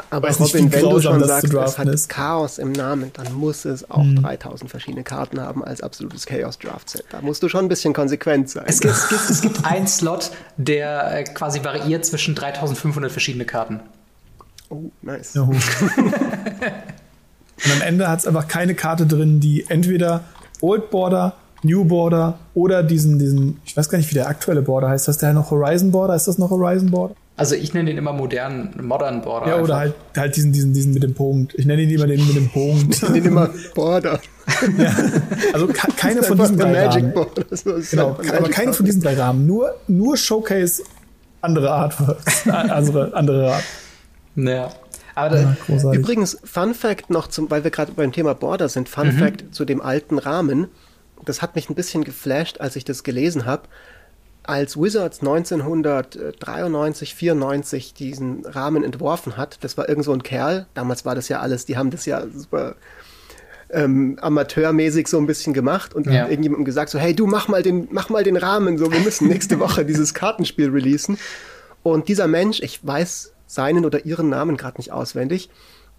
Aber 0.09 0.29
Robin, 0.29 0.65
nicht, 0.65 0.73
wenn 0.73 0.89
du 0.89 1.01
schon 1.01 1.23
sagst, 1.23 1.53
es 1.53 1.77
hat 1.77 1.87
ist. 1.87 2.09
Chaos 2.09 2.57
im 2.57 2.71
Namen, 2.71 3.11
dann 3.13 3.33
muss 3.33 3.65
es 3.65 3.89
auch 3.89 4.03
hm. 4.03 4.21
3000 4.21 4.69
verschiedene 4.69 5.03
Karten 5.03 5.39
haben 5.39 5.63
als 5.63 5.81
absolutes 5.81 6.25
Chaos 6.25 6.59
Draft 6.59 6.89
Set. 6.89 7.05
Da 7.09 7.21
musst 7.21 7.41
du 7.41 7.49
schon 7.49 7.65
ein 7.65 7.67
bisschen 7.67 7.93
konsequent 7.93 8.49
sein. 8.49 8.65
Es 8.67 8.79
gibt, 8.79 8.93
es 8.93 9.09
gibt, 9.09 9.29
es 9.29 9.41
gibt 9.41 9.65
einen 9.65 9.87
Slot, 9.87 10.31
der 10.57 11.19
äh, 11.19 11.23
quasi 11.23 11.63
variiert 11.63 12.05
zwischen 12.05 12.35
3500 12.35 13.11
verschiedene 13.11 13.45
Karten. 13.45 13.79
Oh, 14.69 14.91
nice. 15.01 15.35
Und 17.65 17.71
am 17.71 17.81
Ende 17.81 18.07
hat 18.07 18.19
es 18.19 18.27
einfach 18.27 18.47
keine 18.47 18.75
Karte 18.75 19.07
drin, 19.07 19.39
die 19.39 19.65
entweder 19.67 20.23
Old 20.61 20.89
Border, 20.89 21.33
New 21.63 21.85
Border 21.85 22.37
oder 22.53 22.83
diesen, 22.83 23.19
diesen, 23.19 23.59
ich 23.65 23.75
weiß 23.75 23.89
gar 23.89 23.97
nicht, 23.97 24.09
wie 24.09 24.15
der 24.15 24.27
aktuelle 24.27 24.61
Border 24.61 24.89
heißt. 24.89 25.07
Heißt 25.07 25.21
der 25.21 25.33
noch 25.33 25.51
Horizon 25.51 25.91
Border? 25.91 26.15
Ist 26.15 26.27
das 26.27 26.37
noch 26.37 26.49
Horizon 26.49 26.91
Border? 26.91 27.15
Also 27.35 27.53
ich 27.53 27.73
nenne 27.73 27.91
den 27.91 27.97
immer 27.99 28.13
modernen, 28.13 28.73
modern 28.81 29.21
Border. 29.21 29.47
Ja, 29.47 29.61
oder 29.61 29.77
halt, 29.77 29.93
halt 30.15 30.35
diesen, 30.35 30.51
diesen, 30.53 30.73
diesen 30.73 30.93
mit 30.93 31.03
dem 31.03 31.13
Punkt. 31.13 31.53
Ich 31.55 31.67
nenne 31.67 31.83
ihn 31.83 31.89
immer 31.91 32.07
den 32.07 32.25
mit 32.25 32.35
dem 32.35 32.49
Punkt. 32.49 32.95
Ich 32.95 33.01
nenne 33.03 33.17
ihn 33.17 33.25
immer 33.25 33.49
Border. 33.75 34.19
ja, 34.77 34.95
also 35.53 35.67
keine 35.67 36.23
von 36.23 36.37
diesen 36.37 36.57
drei 36.57 36.71
Magic 36.71 37.03
Rahmen. 37.03 37.13
Border. 37.13 37.43
Genau, 37.91 38.17
aber 38.35 38.49
keine 38.49 38.73
von 38.73 38.85
diesen 38.85 39.01
drei 39.01 39.13
Rahmen. 39.13 39.45
Nur, 39.45 39.75
nur 39.87 40.17
Showcase 40.17 40.81
andere 41.41 41.71
Art. 41.71 41.95
andere, 42.47 43.13
andere 43.13 43.53
Art. 43.53 43.63
Naja. 44.35 44.71
Aber 45.17 45.55
ja, 45.67 45.93
übrigens, 45.93 46.37
Fun 46.43 46.75
Fact 46.75 47.09
noch, 47.09 47.25
zum, 47.25 47.49
weil 47.49 47.63
wir 47.63 47.71
gerade 47.71 47.91
beim 47.93 48.11
Thema 48.11 48.35
Border 48.35 48.69
sind, 48.69 48.87
Fun 48.87 49.07
mhm. 49.07 49.17
Fact 49.17 49.55
zu 49.55 49.65
dem 49.65 49.81
alten 49.81 50.19
Rahmen. 50.19 50.67
Das 51.25 51.41
hat 51.41 51.55
mich 51.55 51.71
ein 51.71 51.75
bisschen 51.75 52.03
geflasht, 52.03 52.61
als 52.61 52.75
ich 52.75 52.85
das 52.85 53.03
gelesen 53.03 53.47
habe. 53.47 53.63
Als 54.43 54.79
Wizards 54.79 55.21
1993, 55.21 57.15
94 57.15 57.95
diesen 57.95 58.45
Rahmen 58.45 58.83
entworfen 58.83 59.37
hat, 59.37 59.57
das 59.63 59.75
war 59.75 59.89
irgend 59.89 60.05
so 60.05 60.13
ein 60.13 60.21
Kerl, 60.21 60.67
damals 60.75 61.03
war 61.03 61.15
das 61.15 61.29
ja 61.29 61.39
alles, 61.39 61.65
die 61.65 61.77
haben 61.77 61.89
das 61.89 62.05
ja 62.05 62.23
super 62.31 62.75
ähm, 63.71 64.19
amateurmäßig 64.21 65.07
so 65.07 65.17
ein 65.17 65.25
bisschen 65.25 65.53
gemacht 65.53 65.95
und 65.95 66.05
ja. 66.05 66.27
irgendjemandem 66.27 66.63
gesagt 66.63 66.91
so, 66.91 66.99
hey 66.99 67.15
du 67.15 67.25
mach 67.25 67.47
mal 67.47 67.63
den, 67.63 67.87
mach 67.89 68.09
mal 68.09 68.23
den 68.23 68.37
Rahmen, 68.37 68.77
so 68.77 68.91
wir 68.91 68.99
müssen 68.99 69.27
nächste 69.27 69.59
Woche 69.59 69.83
dieses 69.83 70.13
Kartenspiel 70.13 70.69
releasen. 70.69 71.17
Und 71.81 72.07
dieser 72.07 72.27
Mensch, 72.27 72.59
ich 72.61 72.85
weiß 72.85 73.33
seinen 73.47 73.85
oder 73.85 74.05
ihren 74.05 74.29
Namen 74.29 74.57
gerade 74.57 74.77
nicht 74.77 74.91
auswendig, 74.91 75.49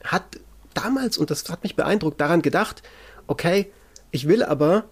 hat 0.04 0.38
damals, 0.74 1.18
und 1.18 1.30
das 1.30 1.48
hat 1.48 1.62
mich 1.62 1.74
beeindruckt, 1.74 2.20
daran 2.20 2.42
gedacht, 2.42 2.82
okay, 3.26 3.70
ich 4.10 4.28
will 4.28 4.42
aber 4.42 4.84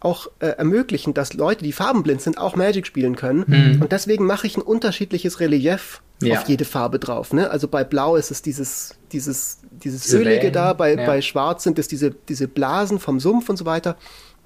auch 0.00 0.28
äh, 0.38 0.46
ermöglichen, 0.48 1.12
dass 1.12 1.32
Leute, 1.32 1.64
die 1.64 1.72
farbenblind 1.72 2.22
sind, 2.22 2.38
auch 2.38 2.54
Magic 2.54 2.86
spielen 2.86 3.16
können. 3.16 3.44
Mhm. 3.46 3.82
Und 3.82 3.90
deswegen 3.90 4.26
mache 4.26 4.46
ich 4.46 4.56
ein 4.56 4.62
unterschiedliches 4.62 5.40
Relief 5.40 6.02
ja. 6.22 6.38
auf 6.38 6.48
jede 6.48 6.64
Farbe 6.64 7.00
drauf. 7.00 7.32
Ne? 7.32 7.50
Also 7.50 7.66
bei 7.66 7.82
Blau 7.82 8.14
ist 8.14 8.30
es 8.30 8.40
dieses, 8.40 8.94
dieses, 9.10 9.58
dieses 9.70 10.12
Ölige 10.12 10.52
da, 10.52 10.72
bei, 10.72 10.94
ja. 10.94 11.04
bei 11.04 11.20
Schwarz 11.20 11.64
sind 11.64 11.80
es 11.80 11.88
diese, 11.88 12.12
diese 12.12 12.46
Blasen 12.46 13.00
vom 13.00 13.18
Sumpf 13.18 13.48
und 13.48 13.56
so 13.56 13.64
weiter 13.64 13.96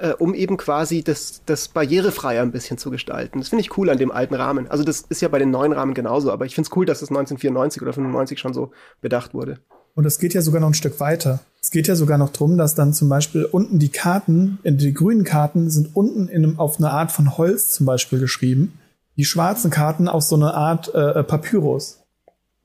äh, 0.03 0.15
um 0.19 0.35
eben 0.35 0.57
quasi 0.57 1.03
das, 1.05 1.43
das 1.47 1.69
barrierefreier 1.69 2.43
ein 2.43 2.51
bisschen 2.51 2.77
zu 2.77 2.91
gestalten. 2.91 3.39
Das 3.39 3.51
finde 3.51 3.63
ich 3.63 3.79
cool 3.79 3.89
an 3.89 3.99
dem 3.99 4.11
alten 4.11 4.35
Rahmen. 4.35 4.69
Also 4.69 4.83
das 4.83 5.03
ist 5.09 5.23
ja 5.23 5.29
bei 5.29 5.39
den 5.39 5.51
neuen 5.51 5.73
Rahmen 5.73 5.95
genauso, 5.95 6.33
aber 6.33 6.45
ich 6.45 6.57
finde 6.57 6.69
es 6.69 6.77
cool, 6.77 6.85
dass 6.85 7.01
das 7.01 7.11
1994 7.11 7.81
oder 7.83 7.93
95 7.93 8.39
schon 8.41 8.53
so 8.53 8.73
bedacht 9.01 9.33
wurde. 9.33 9.61
Und 9.95 10.05
das 10.05 10.19
geht 10.19 10.35
ja 10.35 10.43
sogar 10.43 10.61
noch 10.61 10.69
ein 10.69 10.75
Stück 10.75 10.99
weiter. 10.99 11.41
Es 11.61 11.71
geht 11.71 11.87
ja 11.87 11.95
sogar 11.95 12.19
noch 12.19 12.31
drum, 12.31 12.59
dass 12.59 12.75
dann 12.75 12.93
zum 12.93 13.09
Beispiel 13.09 13.45
unten 13.45 13.79
die 13.79 13.91
Karten, 13.91 14.59
die 14.65 14.93
grünen 14.93 15.23
Karten 15.23 15.71
sind 15.71 15.95
unten 15.95 16.29
in 16.29 16.45
einem, 16.45 16.59
auf 16.59 16.79
eine 16.79 16.91
Art 16.91 17.13
von 17.13 17.39
Holz 17.39 17.71
zum 17.71 17.87
Beispiel 17.87 18.19
geschrieben. 18.19 18.79
Die 19.17 19.25
schwarzen 19.25 19.71
Karten 19.71 20.09
auf 20.09 20.23
so 20.23 20.35
eine 20.35 20.55
Art 20.55 20.93
äh, 20.95 21.21
äh 21.21 21.23
Papyrus. 21.23 22.01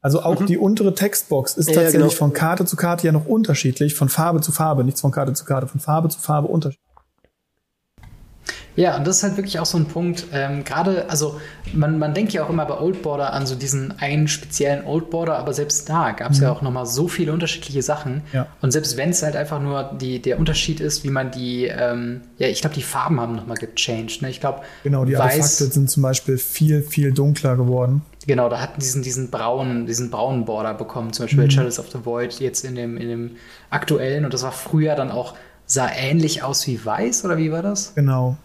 Also 0.01 0.21
auch 0.21 0.39
mhm. 0.39 0.45
die 0.45 0.57
untere 0.57 0.95
Textbox 0.95 1.57
ist 1.57 1.69
ja, 1.69 1.75
tatsächlich 1.75 2.01
genau. 2.01 2.13
von 2.13 2.33
Karte 2.33 2.65
zu 2.65 2.77
Karte 2.77 3.05
ja 3.05 3.11
noch 3.11 3.25
unterschiedlich, 3.25 3.93
von 3.93 4.09
Farbe 4.09 4.41
zu 4.41 4.51
Farbe, 4.51 4.83
nichts 4.83 5.01
von 5.01 5.11
Karte 5.11 5.33
zu 5.33 5.43
Karte, 5.43 5.67
von 5.67 5.81
Farbe 5.81 6.07
zu 6.09 6.19
Farbe 6.19 6.47
unterschiedlich. 6.47 6.86
Ja, 8.78 8.95
und 8.95 9.07
das 9.07 9.17
ist 9.17 9.23
halt 9.23 9.38
wirklich 9.38 9.59
auch 9.59 9.65
so 9.65 9.78
ein 9.78 9.86
Punkt. 9.86 10.28
Ähm, 10.32 10.63
Gerade, 10.63 11.09
also 11.09 11.41
man, 11.73 11.97
man 11.97 12.13
denkt 12.13 12.32
ja 12.32 12.45
auch 12.45 12.49
immer 12.49 12.63
bei 12.65 12.80
Old 12.80 13.01
Border 13.01 13.34
an 13.34 13.47
so 13.47 13.55
diesen 13.55 13.99
einen 13.99 14.28
speziellen 14.28 14.86
Old 14.86 15.09
Border, 15.09 15.39
aber 15.39 15.51
selbst 15.53 15.89
da 15.89 16.11
gab 16.11 16.32
es 16.32 16.38
mhm. 16.38 16.43
ja 16.43 16.51
auch 16.51 16.61
nochmal 16.61 16.86
so 16.86 17.07
viele 17.07 17.34
unterschiedliche 17.34 17.82
Sachen. 17.82 18.21
Ja. 18.34 18.45
Und 18.61 18.71
selbst 18.71 18.95
wenn 18.95 19.09
es 19.09 19.23
halt 19.23 19.36
einfach 19.36 19.59
nur 19.59 19.91
die, 19.99 20.21
der 20.21 20.38
Unterschied 20.38 20.80
ist, 20.80 21.03
wie 21.03 21.09
man 21.09 21.32
die, 21.32 21.65
ähm, 21.65 22.21
ja, 22.38 22.47
ich 22.47 22.61
glaube, 22.61 22.75
die 22.75 22.84
Farben 22.84 23.19
haben 23.19 23.36
nochmal 23.36 23.57
gechanged. 23.57 24.21
Ne? 24.21 24.30
Ich 24.30 24.39
glaube, 24.39 24.61
genau, 24.84 25.05
die 25.05 25.13
Weiß, 25.13 25.21
Artefakte 25.21 25.73
sind 25.73 25.89
zum 25.89 26.03
Beispiel 26.03 26.38
viel, 26.38 26.84
viel 26.84 27.11
dunkler 27.11 27.57
geworden. 27.57 28.03
Genau, 28.28 28.47
da 28.47 28.61
hatten 28.61 28.80
diesen, 28.80 29.01
diesen 29.01 29.32
braunen, 29.32 29.88
diesen 29.88 30.11
braunen 30.11 30.45
Border 30.45 30.75
bekommen, 30.75 31.13
zum 31.13 31.25
Beispiel 31.25 31.45
mhm. 31.45 31.49
Shadows 31.49 31.80
of 31.80 31.89
the 31.91 32.05
Void 32.05 32.39
jetzt 32.39 32.63
in 32.63 32.75
dem, 32.75 32.97
in 32.97 33.09
dem 33.09 33.32
aktuellen. 33.71 34.23
Und 34.23 34.36
das 34.36 34.43
war 34.43 34.51
früher 34.51 34.93
dann 34.93 35.09
auch, 35.09 35.34
sah 35.65 35.89
ähnlich 35.89 36.43
aus 36.43 36.67
wie 36.67 36.86
weiß, 36.86 37.25
oder 37.25 37.38
wie 37.38 37.51
war 37.51 37.63
das? 37.63 37.95
Genau. 37.95 38.38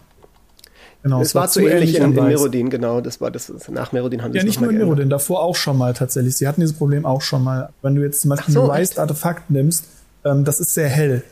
Genau, 1.02 1.20
es, 1.20 1.28
es 1.28 1.34
war, 1.34 1.42
war 1.42 1.48
zu 1.48 1.60
ähnlich 1.60 1.96
in, 1.96 2.16
in 2.16 2.24
Merodin, 2.24 2.70
genau. 2.70 3.00
Das 3.00 3.20
war 3.20 3.30
das, 3.30 3.52
nach 3.68 3.92
Merodin 3.92 4.22
haben 4.22 4.32
Ja, 4.34 4.44
nicht 4.44 4.60
nur 4.60 4.70
in 4.70 4.78
Merodin, 4.78 5.10
davor 5.10 5.42
auch 5.42 5.56
schon 5.56 5.76
mal 5.76 5.94
tatsächlich. 5.94 6.36
Sie 6.36 6.46
hatten 6.46 6.60
dieses 6.60 6.76
Problem 6.76 7.04
auch 7.04 7.22
schon 7.22 7.42
mal. 7.42 7.70
Wenn 7.82 7.96
du 7.96 8.02
jetzt 8.02 8.20
zum 8.20 8.30
Beispiel 8.30 8.54
so, 8.54 8.62
ein 8.62 8.70
Revised-Artefakt 8.70 9.50
nimmst, 9.50 9.84
ähm, 10.24 10.44
das 10.44 10.60
ist 10.60 10.74
sehr 10.74 10.88
hell. 10.88 11.24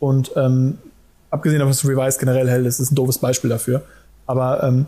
Und 0.00 0.32
ähm, 0.34 0.78
abgesehen 1.30 1.60
davon, 1.60 1.72
dass 1.72 1.84
Revised 1.84 2.18
generell 2.18 2.48
hell 2.48 2.66
ist, 2.66 2.80
ist 2.80 2.90
ein 2.90 2.96
doofes 2.96 3.18
Beispiel 3.18 3.50
dafür. 3.50 3.82
Aber 4.26 4.62
ähm, 4.64 4.86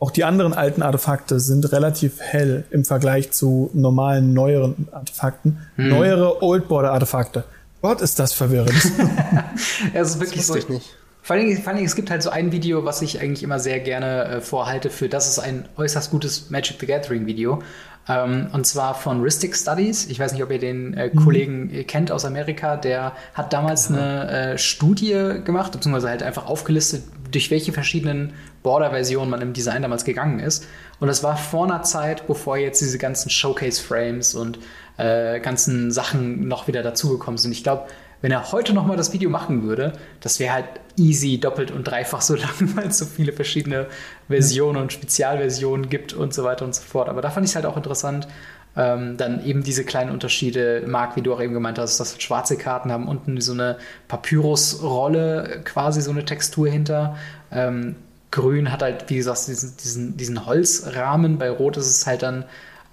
auch 0.00 0.10
die 0.10 0.24
anderen 0.24 0.52
alten 0.52 0.82
Artefakte 0.82 1.38
sind 1.38 1.70
relativ 1.70 2.20
hell 2.20 2.64
im 2.70 2.84
Vergleich 2.84 3.30
zu 3.30 3.70
normalen, 3.72 4.34
neueren 4.34 4.88
Artefakten. 4.90 5.58
Hm. 5.76 5.88
Neuere 5.90 6.42
Old 6.42 6.66
Border 6.66 6.92
Artefakte. 6.92 7.44
Gott, 7.80 8.00
ist 8.00 8.18
das 8.18 8.32
verwirrend. 8.32 8.74
ja, 9.94 10.00
es 10.00 10.10
ist 10.10 10.20
wirklich 10.20 10.40
das 10.40 10.48
so. 10.48 10.56
Ich 10.56 10.68
nicht. 10.68 10.96
Vor 11.22 11.36
allem, 11.36 11.56
vor 11.56 11.72
allem, 11.72 11.84
es 11.84 11.94
gibt 11.94 12.10
halt 12.10 12.22
so 12.22 12.30
ein 12.30 12.50
Video, 12.50 12.84
was 12.84 13.00
ich 13.00 13.20
eigentlich 13.20 13.44
immer 13.44 13.60
sehr 13.60 13.78
gerne 13.78 14.24
äh, 14.24 14.40
vorhalte, 14.40 14.90
für 14.90 15.08
das 15.08 15.28
ist 15.28 15.38
ein 15.38 15.68
äußerst 15.76 16.10
gutes 16.10 16.50
Magic 16.50 16.78
the 16.80 16.86
Gathering 16.86 17.26
Video. 17.26 17.62
Ähm, 18.08 18.48
und 18.52 18.66
zwar 18.66 18.96
von 18.96 19.22
Ristic 19.22 19.54
Studies. 19.54 20.06
Ich 20.06 20.18
weiß 20.18 20.32
nicht, 20.32 20.42
ob 20.42 20.50
ihr 20.50 20.58
den 20.58 20.94
äh, 20.94 21.10
mhm. 21.12 21.24
Kollegen 21.24 21.70
äh, 21.72 21.84
kennt 21.84 22.10
aus 22.10 22.24
Amerika. 22.24 22.76
Der 22.76 23.12
hat 23.34 23.52
damals 23.52 23.88
ja. 23.88 23.94
eine 23.94 24.30
äh, 24.30 24.58
Studie 24.58 25.40
gemacht, 25.44 25.70
beziehungsweise 25.70 26.08
halt 26.08 26.24
einfach 26.24 26.46
aufgelistet, 26.46 27.04
durch 27.30 27.52
welche 27.52 27.72
verschiedenen 27.72 28.32
Border-Versionen 28.64 29.30
man 29.30 29.40
im 29.40 29.52
Design 29.52 29.82
damals 29.82 30.04
gegangen 30.04 30.40
ist. 30.40 30.66
Und 30.98 31.06
das 31.06 31.22
war 31.22 31.36
vor 31.36 31.64
einer 31.64 31.82
Zeit, 31.82 32.26
bevor 32.26 32.56
jetzt 32.56 32.80
diese 32.80 32.98
ganzen 32.98 33.30
Showcase-Frames 33.30 34.34
und 34.34 34.58
äh, 34.96 35.38
ganzen 35.38 35.92
Sachen 35.92 36.48
noch 36.48 36.66
wieder 36.66 36.82
dazugekommen 36.82 37.38
sind. 37.38 37.52
Ich 37.52 37.62
glaube, 37.62 37.86
wenn 38.22 38.32
er 38.32 38.52
heute 38.52 38.72
noch 38.72 38.86
mal 38.86 38.96
das 38.96 39.12
Video 39.12 39.28
machen 39.28 39.64
würde, 39.64 39.92
das 40.20 40.40
wäre 40.40 40.54
halt 40.54 40.66
easy 40.96 41.38
doppelt 41.38 41.70
und 41.70 41.84
dreifach 41.84 42.22
so 42.22 42.34
lang, 42.36 42.76
weil 42.76 42.88
es 42.88 42.98
so 42.98 43.04
viele 43.04 43.32
verschiedene 43.32 43.86
Versionen 44.28 44.80
und 44.80 44.92
Spezialversionen 44.92 45.90
gibt 45.90 46.14
und 46.14 46.32
so 46.32 46.44
weiter 46.44 46.64
und 46.64 46.74
so 46.74 46.82
fort. 46.82 47.08
Aber 47.08 47.20
da 47.20 47.30
fand 47.30 47.44
ich 47.44 47.50
es 47.50 47.56
halt 47.56 47.66
auch 47.66 47.76
interessant, 47.76 48.28
ähm, 48.74 49.16
dann 49.18 49.44
eben 49.44 49.62
diese 49.62 49.84
kleinen 49.84 50.10
Unterschiede, 50.10 50.84
Marc, 50.86 51.16
wie 51.16 51.20
du 51.20 51.34
auch 51.34 51.42
eben 51.42 51.52
gemeint 51.52 51.78
hast, 51.78 52.00
dass 52.00 52.20
schwarze 52.22 52.56
Karten 52.56 52.90
haben 52.90 53.06
unten 53.06 53.40
so 53.40 53.52
eine 53.52 53.76
Papyrusrolle, 54.08 55.60
quasi 55.64 56.00
so 56.00 56.10
eine 56.10 56.24
Textur 56.24 56.68
hinter. 56.68 57.16
Ähm, 57.50 57.96
Grün 58.30 58.72
hat 58.72 58.82
halt, 58.82 59.10
wie 59.10 59.16
gesagt, 59.16 59.46
diesen, 59.46 59.76
diesen, 59.76 60.16
diesen 60.16 60.46
Holzrahmen. 60.46 61.36
Bei 61.36 61.50
Rot 61.50 61.76
ist 61.76 61.86
es 61.86 62.06
halt 62.06 62.22
dann 62.22 62.44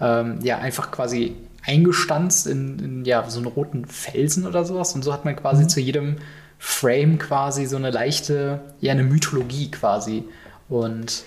ähm, 0.01 0.39
ja 0.43 0.57
einfach 0.57 0.91
quasi 0.91 1.38
eingestanzt 1.70 2.47
in, 2.47 2.80
in, 2.80 3.05
ja, 3.05 3.30
so 3.30 3.39
einen 3.39 3.47
roten 3.47 3.86
Felsen 3.86 4.47
oder 4.47 4.65
sowas. 4.65 4.95
Und 4.95 5.03
so 5.03 5.13
hat 5.13 5.24
man 5.24 5.36
quasi 5.36 5.63
mhm. 5.63 5.70
zu 5.70 5.80
jedem 5.80 6.15
Frame 6.57 7.20
quasi 7.20 7.65
so 7.67 7.78
eine 7.78 7.91
leichte, 7.91 8.61
ja, 8.82 8.91
eine 8.91 9.03
Mythologie 9.03 9.70
quasi. 9.70 10.24
Und 10.67 11.24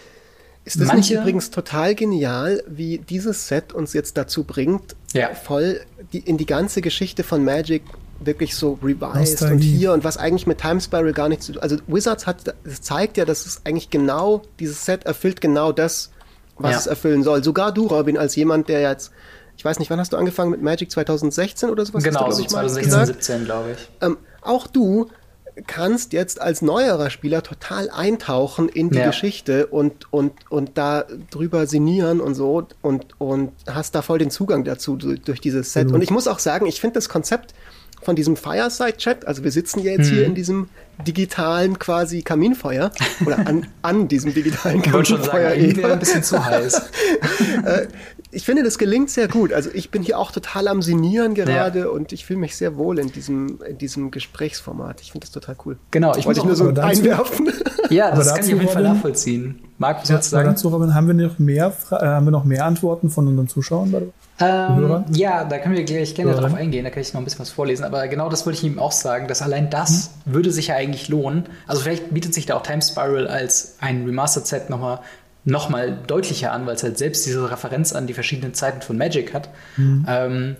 ist 0.65 0.81
das 0.81 0.89
manche, 0.89 1.15
nicht 1.15 1.21
übrigens 1.21 1.51
total 1.51 1.95
genial, 1.95 2.63
wie 2.67 2.99
dieses 2.99 3.49
Set 3.49 3.73
uns 3.73 3.93
jetzt 3.93 4.17
dazu 4.17 4.45
bringt, 4.45 4.97
ja. 5.13 5.35
voll 5.35 5.81
die, 6.13 6.19
in 6.19 6.39
die 6.39 6.47
ganze 6.47 6.81
Geschichte 6.81 7.23
von 7.23 7.45
Magic 7.45 7.83
wirklich 8.21 8.55
so 8.55 8.79
revised 8.83 9.41
Nostalgie. 9.41 9.55
und 9.55 9.61
hier 9.61 9.93
und 9.93 10.05
was 10.05 10.17
eigentlich 10.17 10.47
mit 10.47 10.59
Time 10.59 10.81
Spiral 10.81 11.13
gar 11.13 11.29
nichts 11.29 11.47
zu 11.47 11.53
tun. 11.53 11.63
Also 11.63 11.77
Wizards 11.87 12.27
hat, 12.27 12.55
das 12.65 12.81
zeigt 12.81 13.17
ja, 13.17 13.25
dass 13.25 13.47
es 13.47 13.63
eigentlich 13.65 13.91
genau, 13.91 14.43
dieses 14.61 14.85
Set 14.85 15.05
erfüllt 15.05 15.41
genau 15.41 15.73
das, 15.73 16.11
was 16.59 16.73
ja. 16.73 16.79
es 16.79 16.87
erfüllen 16.87 17.23
soll. 17.23 17.43
Sogar 17.43 17.73
du, 17.73 17.87
Robin, 17.87 18.19
als 18.19 18.37
jemand, 18.37 18.69
der 18.69 18.81
jetzt 18.81 19.11
ich 19.63 19.65
weiß 19.65 19.79
nicht, 19.79 19.91
wann 19.91 20.01
hast 20.01 20.13
du 20.13 20.17
angefangen 20.17 20.51
mit 20.51 20.61
Magic 20.61 20.91
2016 20.91 21.71
oder 21.71 21.87
sowas? 21.87 22.03
Genau, 22.03 22.27
du, 22.27 22.33
so 22.33 22.43
2016, 22.43 23.07
17, 23.07 23.45
glaube 23.45 23.71
ich. 23.71 23.89
Ähm, 24.01 24.19
auch 24.41 24.67
du 24.67 25.09
kannst 25.69 26.13
jetzt 26.13 26.41
als 26.41 26.63
neuerer 26.63 27.11
Spieler 27.11 27.45
total 27.45 27.89
eintauchen 27.89 28.69
in 28.69 28.91
die 28.91 28.99
ja. 28.99 29.07
Geschichte 29.07 29.69
und, 29.69 30.13
und, 30.13 30.33
und 30.51 30.77
da 30.79 31.05
drüber 31.31 31.69
sinnieren 31.69 32.21
und 32.21 32.35
so 32.35 32.67
und, 32.81 33.07
und 33.21 33.53
hast 33.69 33.95
da 33.95 34.03
voll 34.03 34.19
den 34.19 34.33
Zugang 34.33 34.65
dazu 34.65 34.97
durch 34.97 35.41
dieses 35.41 35.73
Set. 35.73 35.87
Mhm. 35.87 35.95
Und 35.95 36.03
ich 36.03 36.11
muss 36.11 36.27
auch 36.27 36.41
sagen, 36.41 36.67
ich 36.67 36.81
finde 36.81 36.95
das 36.95 37.09
Konzept 37.09 37.55
von 38.03 38.17
diesem 38.17 38.37
Fireside-Chat, 38.37 39.27
also 39.27 39.45
wir 39.45 39.51
sitzen 39.51 39.81
ja 39.81 39.93
jetzt 39.93 40.11
mhm. 40.11 40.15
hier 40.15 40.27
in 40.27 40.35
diesem 40.35 40.69
digitalen 41.07 41.79
quasi 41.79 42.23
Kaminfeuer 42.23 42.93
oder 43.25 43.47
an, 43.47 43.67
an 43.83 44.09
diesem 44.09 44.35
digitalen 44.35 44.83
Kaminfeuer. 44.83 45.03
Ich 45.03 45.09
schon 45.09 45.23
sagen, 45.23 45.61
irgendwie 45.61 45.85
ein 45.85 45.99
bisschen 45.99 46.23
zu 46.23 46.45
heiß. 46.45 46.83
Äh, 47.65 47.87
ich 48.33 48.45
finde, 48.45 48.63
das 48.65 48.79
gelingt 48.79 49.11
sehr 49.11 49.29
gut. 49.29 49.53
Also 49.53 49.71
ich 49.73 49.91
bin 49.91 50.03
hier 50.03 50.19
auch 50.19 50.33
total 50.33 50.67
am 50.69 50.83
Sinieren 50.83 51.35
gerade 51.35 51.81
ja. 51.81 51.87
und 51.87 52.13
ich 52.13 52.25
fühle 52.25 52.41
mich 52.41 52.57
sehr 52.57 52.77
wohl 52.77 52.99
in 52.99 53.13
diesem, 53.13 53.61
in 53.63 53.79
diesem 53.79 54.11
Gesprächsformat. 54.11 55.01
Ich 55.01 55.13
finde 55.13 55.27
das 55.27 55.33
total 55.33 55.57
cool. 55.65 55.77
Genau, 55.91 56.17
ich 56.17 56.25
wollte 56.25 56.41
ich 56.41 56.47
nur 56.47 56.57
so 56.57 56.69
einwerfen. 56.69 57.53
Ja, 57.91 58.11
das 58.11 58.29
dazu, 58.29 58.35
kann 58.37 58.49
ich 58.49 58.55
auf 58.55 58.61
jeden 58.61 58.73
Fall 58.73 58.83
nachvollziehen. 58.85 59.61
Marc, 59.77 60.01
was 60.01 60.09
ja, 60.09 60.23
sagen? 60.23 60.49
Dazu, 60.49 60.69
Robin, 60.69 60.95
haben 60.95 61.09
wir 61.09 61.15
noch 61.15 61.39
mehr, 61.39 61.75
äh, 61.91 61.95
haben 61.97 62.27
wir 62.27 62.31
noch 62.31 62.45
mehr 62.45 62.65
Antworten 62.65 63.11
von 63.11 63.29
unseren 63.29 63.49
Zuschauern? 63.49 64.13
Ähm, 64.41 65.05
ja, 65.13 65.45
da 65.45 65.59
können 65.59 65.77
wir 65.77 65.85
gleich 65.85 66.15
gerne 66.15 66.35
darauf 66.35 66.55
eingehen, 66.55 66.85
da 66.85 66.91
kann 66.91 67.03
ich 67.03 67.13
noch 67.13 67.21
ein 67.21 67.25
bisschen 67.25 67.41
was 67.41 67.51
vorlesen. 67.51 67.85
Aber 67.85 68.09
genau 68.09 68.29
das 68.29 68.45
wollte 68.47 68.59
ich 68.59 68.65
ihm 68.65 68.79
auch 68.79 68.93
sagen, 68.93 69.29
dass 69.29 69.43
allein 69.43 69.71
das 69.71 70.11
hm? 70.25 70.35
würde 70.35 70.51
sich 70.51 70.69
ja 70.69 70.77
eigentlich 70.77 71.09
lohnen. 71.09 71.47
Also 71.67 71.83
vielleicht 71.83 72.13
bietet 72.13 72.35
sich 72.35 72.47
da 72.47 72.57
auch 72.57 72.63
Time 72.63 72.83
Spiral 72.83 73.29
als 73.29 73.77
ein 73.81 74.05
Remastered-Set 74.05 74.71
nochmal 74.71 75.01
noch 75.45 75.69
mal 75.69 75.99
deutlicher 76.07 76.53
an, 76.53 76.67
weil 76.67 76.77
es 76.77 76.83
halt 76.85 76.99
selbst 76.99 77.27
diese 77.27 77.51
Referenz 77.51 77.93
an 77.93 78.07
die 78.07 78.15
verschiedenen 78.15 78.55
Zeiten 78.55 78.81
von 78.81 78.97
Magic 78.97 79.35
hat. 79.35 79.49
Mhm. 79.77 80.07
Ähm, 80.09 80.57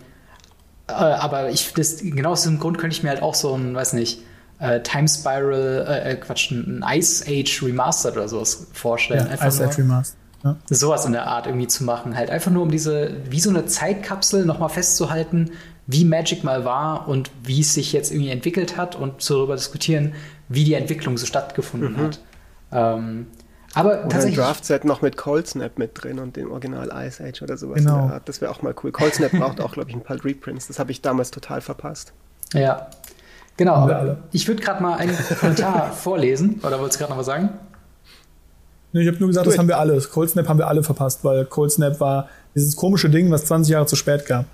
äh, 0.89 0.93
aber 0.93 1.51
ich, 1.51 1.73
das, 1.75 1.99
genau 1.99 2.33
aus 2.33 2.43
diesem 2.43 2.59
Grund 2.59 2.79
könnte 2.79 2.97
ich 2.97 3.03
mir 3.03 3.11
halt 3.11 3.23
auch 3.23 3.35
so 3.35 3.55
ein, 3.55 3.75
weiß 3.75 3.93
nicht, 3.93 4.23
äh, 4.59 4.81
Time 4.81 5.09
Spiral, 5.09 5.87
äh, 5.89 6.13
äh 6.13 6.17
Quatsch, 6.17 6.51
ein 6.51 6.85
Ice 6.95 7.25
Age 7.29 7.63
Remastered 7.63 8.17
oder 8.17 8.29
sowas 8.29 8.67
vorstellen. 8.73 9.29
Ja, 9.31 9.47
Ice 9.47 9.65
Age 9.65 9.79
Remastered. 9.79 10.22
Ja. 10.45 10.57
Sowas 10.69 11.05
in 11.05 11.13
der 11.13 11.27
Art 11.27 11.47
irgendwie 11.47 11.69
zu 11.69 11.85
machen. 11.85 12.17
Halt 12.17 12.31
einfach 12.31 12.51
nur, 12.51 12.63
um 12.63 12.71
diese, 12.71 13.17
wie 13.31 13.41
so 13.41 13.51
eine 13.51 13.67
Zeitkapsel 13.67 14.45
nochmal 14.45 14.69
festzuhalten, 14.69 15.53
wie 15.87 16.05
Magic 16.05 16.45
mal 16.45 16.65
war 16.65 17.09
und 17.09 17.31
wie 17.45 17.61
es 17.61 17.75
sich 17.75 17.93
jetzt 17.93 18.11
irgendwie 18.13 18.31
entwickelt 18.31 18.77
hat 18.77 18.97
und 18.97 19.29
darüber 19.29 19.57
diskutieren, 19.57 20.15
wie 20.49 20.65
die 20.65 20.75
Entwicklung 20.75 21.17
so 21.17 21.27
stattgefunden 21.27 21.93
mhm. 21.93 21.97
hat. 21.99 22.21
Ähm, 22.73 23.27
aber 23.75 23.91
oder 23.91 24.03
tatsächlich. 24.09 24.39
ein 24.39 24.45
Draft-Set 24.45 24.85
noch 24.85 25.01
mit 25.01 25.17
Cold 25.17 25.49
Snap 25.49 25.79
mit 25.79 26.03
drin 26.03 26.19
und 26.19 26.37
dem 26.37 26.51
Original 26.51 26.91
Ice 27.07 27.23
Age 27.25 27.43
oder 27.43 27.57
sowas. 27.57 27.79
Genau. 27.79 28.13
Das 28.25 28.41
wäre 28.41 28.51
auch 28.51 28.63
mal 28.63 28.75
cool. 28.83 28.93
Cold 28.93 29.15
Snap 29.15 29.33
braucht 29.33 29.61
auch, 29.61 29.73
glaube 29.73 29.91
ich, 29.91 29.97
ein 29.97 30.03
paar 30.03 30.23
Reprints. 30.23 30.67
Das 30.67 30.79
habe 30.79 30.91
ich 30.91 31.01
damals 31.01 31.31
total 31.31 31.61
verpasst. 31.61 32.13
Ja. 32.53 32.89
Genau. 33.57 34.17
Ich 34.33 34.47
würde 34.49 34.63
gerade 34.63 34.83
mal 34.83 34.97
einen 34.97 35.17
Kommentar 35.41 35.93
vorlesen. 35.93 36.61
Oder 36.63 36.81
wolltest 36.81 36.97
du 36.97 37.05
gerade 37.05 37.13
noch 37.13 37.19
was 37.19 37.27
sagen? 37.27 37.51
Nee, 38.93 39.03
ich 39.03 39.09
habe 39.09 39.19
nur 39.19 39.29
gesagt, 39.29 39.47
das 39.47 39.59
haben 39.59 39.69
wir 39.69 39.79
alle. 39.79 39.99
Cold 40.01 40.31
Snap 40.31 40.49
haben 40.49 40.59
wir 40.59 40.69
alle 40.69 40.83
verpasst, 40.83 41.25
weil 41.25 41.47
Cold 41.47 41.73
Snap 41.73 41.99
war 42.01 42.29
dieses 42.55 42.77
komische 42.77 43.09
Ding, 43.09 43.31
was 43.31 43.47
20 43.47 43.73
Jahre 43.73 43.87
zu 43.87 43.97
spät 43.97 44.27
kam. 44.27 44.45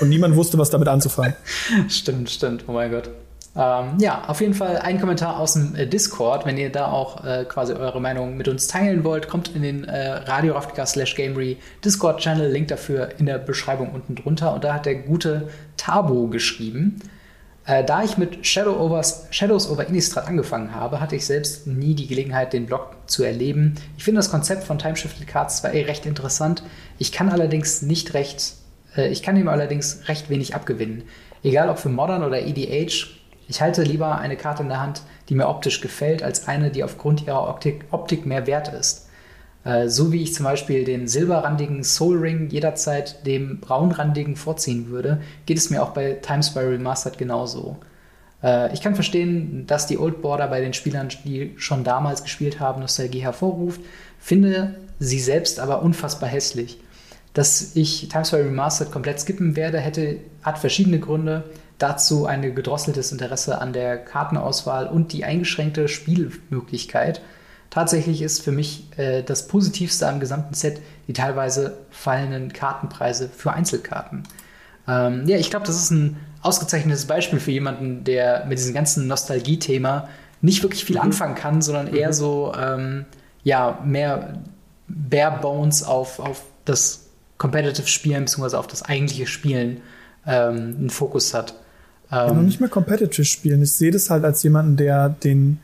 Und 0.00 0.08
niemand 0.08 0.36
wusste, 0.36 0.58
was 0.58 0.70
damit 0.70 0.88
anzufangen. 0.88 1.34
stimmt, 1.88 2.30
stimmt. 2.30 2.64
Oh 2.66 2.72
mein 2.72 2.90
Gott. 2.90 3.10
Ähm, 3.56 3.94
ja, 3.98 4.24
auf 4.26 4.42
jeden 4.42 4.52
Fall 4.52 4.76
ein 4.76 5.00
Kommentar 5.00 5.40
aus 5.40 5.54
dem 5.54 5.74
äh, 5.74 5.86
Discord. 5.86 6.44
Wenn 6.44 6.58
ihr 6.58 6.70
da 6.70 6.88
auch 6.88 7.24
äh, 7.24 7.46
quasi 7.48 7.72
eure 7.72 8.02
Meinung 8.02 8.36
mit 8.36 8.48
uns 8.48 8.66
teilen 8.66 9.02
wollt, 9.02 9.28
kommt 9.28 9.54
in 9.54 9.62
den 9.62 9.84
äh, 9.84 10.10
Radio 10.10 10.60
slash 10.84 11.14
Gamery 11.14 11.56
Discord-Channel. 11.82 12.50
Link 12.50 12.68
dafür 12.68 13.08
in 13.18 13.24
der 13.24 13.38
Beschreibung 13.38 13.92
unten 13.92 14.14
drunter. 14.14 14.52
Und 14.52 14.64
da 14.64 14.74
hat 14.74 14.84
der 14.84 14.96
gute 14.96 15.48
Tabo 15.78 16.26
geschrieben. 16.26 17.00
Äh, 17.66 17.84
da 17.84 18.04
ich 18.04 18.16
mit 18.16 18.46
Shadow 18.46 18.78
Overs, 18.78 19.26
Shadows 19.30 19.68
over 19.68 19.86
Innistrad 19.86 20.28
angefangen 20.28 20.74
habe, 20.74 21.00
hatte 21.00 21.16
ich 21.16 21.26
selbst 21.26 21.66
nie 21.66 21.94
die 21.94 22.06
Gelegenheit, 22.06 22.52
den 22.52 22.66
Blog 22.66 22.94
zu 23.06 23.24
erleben. 23.24 23.74
Ich 23.96 24.04
finde 24.04 24.20
das 24.20 24.30
Konzept 24.30 24.62
von 24.64 24.78
Time 24.78 24.96
Shifted 24.96 25.26
Cards 25.26 25.58
zwar 25.58 25.74
eh 25.74 25.82
recht 25.82 26.06
interessant, 26.06 26.62
ich 26.98 27.10
kann 27.10 27.28
allerdings 27.28 27.82
nicht 27.82 28.14
recht, 28.14 28.54
äh, 28.96 29.08
ich 29.08 29.22
kann 29.22 29.36
ihm 29.36 29.48
allerdings 29.48 30.08
recht 30.08 30.30
wenig 30.30 30.54
abgewinnen. 30.54 31.02
Egal 31.42 31.68
ob 31.68 31.78
für 31.78 31.88
Modern 31.88 32.22
oder 32.22 32.40
EDH, 32.40 33.08
Ich 33.48 33.60
halte 33.60 33.82
lieber 33.84 34.18
eine 34.18 34.36
Karte 34.36 34.64
in 34.64 34.68
der 34.68 34.80
Hand, 34.80 35.02
die 35.28 35.36
mir 35.36 35.46
optisch 35.48 35.80
gefällt, 35.80 36.22
als 36.22 36.48
eine, 36.48 36.70
die 36.70 36.82
aufgrund 36.82 37.26
ihrer 37.28 37.48
Optik, 37.48 37.84
Optik 37.92 38.26
mehr 38.26 38.48
wert 38.48 38.72
ist. 38.74 39.05
Äh, 39.66 39.88
so 39.88 40.12
wie 40.12 40.22
ich 40.22 40.32
zum 40.32 40.44
Beispiel 40.44 40.84
den 40.84 41.08
silberrandigen 41.08 41.82
Soul 41.82 42.18
Ring 42.18 42.48
jederzeit 42.50 43.26
dem 43.26 43.58
braunrandigen 43.58 44.36
vorziehen 44.36 44.88
würde, 44.90 45.20
geht 45.44 45.58
es 45.58 45.70
mir 45.70 45.82
auch 45.82 45.90
bei 45.90 46.12
Times 46.12 46.54
by 46.54 46.60
Remastered 46.60 47.18
genauso. 47.18 47.76
Äh, 48.44 48.72
ich 48.72 48.80
kann 48.80 48.94
verstehen, 48.94 49.66
dass 49.66 49.88
die 49.88 49.98
Old 49.98 50.22
Border 50.22 50.46
bei 50.46 50.60
den 50.60 50.72
Spielern, 50.72 51.08
die 51.24 51.52
schon 51.56 51.82
damals 51.82 52.22
gespielt 52.22 52.60
haben, 52.60 52.80
Nostalgie 52.80 53.18
hervorruft, 53.18 53.80
finde 54.20 54.76
sie 55.00 55.18
selbst 55.18 55.58
aber 55.58 55.82
unfassbar 55.82 56.28
hässlich. 56.28 56.78
Dass 57.34 57.74
ich 57.74 58.08
Times 58.08 58.30
by 58.30 58.36
Remastered 58.36 58.92
komplett 58.92 59.18
skippen 59.18 59.56
werde, 59.56 59.80
hätte, 59.80 60.18
hat 60.42 60.58
verschiedene 60.58 61.00
Gründe. 61.00 61.42
Dazu 61.78 62.24
ein 62.24 62.54
gedrosseltes 62.54 63.10
Interesse 63.12 63.60
an 63.60 63.72
der 63.72 63.98
Kartenauswahl 63.98 64.86
und 64.86 65.12
die 65.12 65.24
eingeschränkte 65.24 65.88
Spielmöglichkeit. 65.88 67.20
Tatsächlich 67.70 68.22
ist 68.22 68.42
für 68.42 68.52
mich 68.52 68.86
äh, 68.96 69.22
das 69.22 69.48
Positivste 69.48 70.08
am 70.08 70.20
gesamten 70.20 70.54
Set 70.54 70.80
die 71.08 71.12
teilweise 71.12 71.78
fallenden 71.90 72.52
Kartenpreise 72.52 73.28
für 73.28 73.52
Einzelkarten. 73.52 74.22
Ähm, 74.88 75.26
ja, 75.26 75.36
ich 75.36 75.50
glaube, 75.50 75.66
das 75.66 75.76
ist 75.76 75.90
ein 75.90 76.16
ausgezeichnetes 76.42 77.06
Beispiel 77.06 77.40
für 77.40 77.50
jemanden, 77.50 78.04
der 78.04 78.46
mit 78.46 78.58
diesem 78.58 78.74
ganzen 78.74 79.06
Nostalgie-Thema 79.06 80.08
nicht 80.40 80.62
wirklich 80.62 80.84
viel 80.84 80.96
mhm. 80.96 81.02
anfangen 81.02 81.34
kann, 81.34 81.62
sondern 81.62 81.92
eher 81.92 82.08
mhm. 82.08 82.12
so 82.12 82.52
ähm, 82.58 83.04
ja, 83.42 83.80
mehr 83.84 84.42
bare 84.88 85.40
bones 85.40 85.82
auf, 85.82 86.18
auf 86.18 86.42
das 86.64 87.06
Competitive 87.38 87.86
Spielen 87.86 88.24
bzw. 88.24 88.56
auf 88.56 88.66
das 88.66 88.82
eigentliche 88.82 89.26
Spielen 89.26 89.80
ähm, 90.26 90.76
einen 90.78 90.90
Fokus 90.90 91.34
hat. 91.34 91.54
Ja, 92.10 92.32
noch 92.32 92.42
nicht 92.42 92.60
mehr 92.60 92.68
Competitive 92.68 93.24
spielen. 93.24 93.62
Ich 93.62 93.72
sehe 93.72 93.90
das 93.90 94.10
halt 94.10 94.24
als 94.24 94.42
jemanden, 94.42 94.76
der 94.76 95.08
den. 95.08 95.60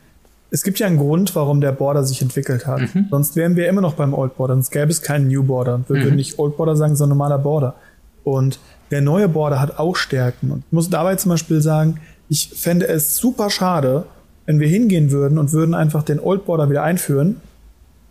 Es 0.53 0.61
gibt 0.61 0.77
ja 0.77 0.85
einen 0.85 0.99
Grund, 0.99 1.35
warum 1.35 1.61
der 1.61 1.71
Border 1.71 2.03
sich 2.03 2.21
entwickelt 2.21 2.67
hat. 2.67 2.93
Mhm. 2.93 3.07
Sonst 3.09 3.35
wären 3.35 3.55
wir 3.55 3.67
immer 3.67 3.81
noch 3.81 3.95
beim 3.95 4.13
Old 4.13 4.37
Border. 4.37 4.53
Sonst 4.53 4.69
gäbe 4.69 4.91
es 4.91 5.01
keinen 5.01 5.27
New 5.27 5.41
Border. 5.41 5.81
Wir 5.87 5.97
mhm. 5.97 6.03
würden 6.03 6.15
nicht 6.15 6.37
Old 6.37 6.57
Border 6.57 6.75
sagen, 6.75 6.95
sondern 6.95 7.17
normaler 7.17 7.39
Border. 7.39 7.73
Und 8.23 8.59
der 8.91 9.01
neue 9.01 9.27
Border 9.27 9.59
hat 9.59 9.79
auch 9.79 9.95
Stärken. 9.95 10.51
Und 10.51 10.63
ich 10.67 10.71
muss 10.71 10.91
dabei 10.91 11.15
zum 11.15 11.29
Beispiel 11.29 11.59
sagen, 11.59 11.99
ich 12.29 12.51
fände 12.55 12.87
es 12.87 13.17
super 13.17 13.49
schade, 13.49 14.05
wenn 14.45 14.59
wir 14.59 14.67
hingehen 14.67 15.09
würden 15.09 15.39
und 15.39 15.53
würden 15.53 15.73
einfach 15.73 16.03
den 16.03 16.19
Old 16.19 16.45
Border 16.45 16.69
wieder 16.69 16.83
einführen 16.83 17.37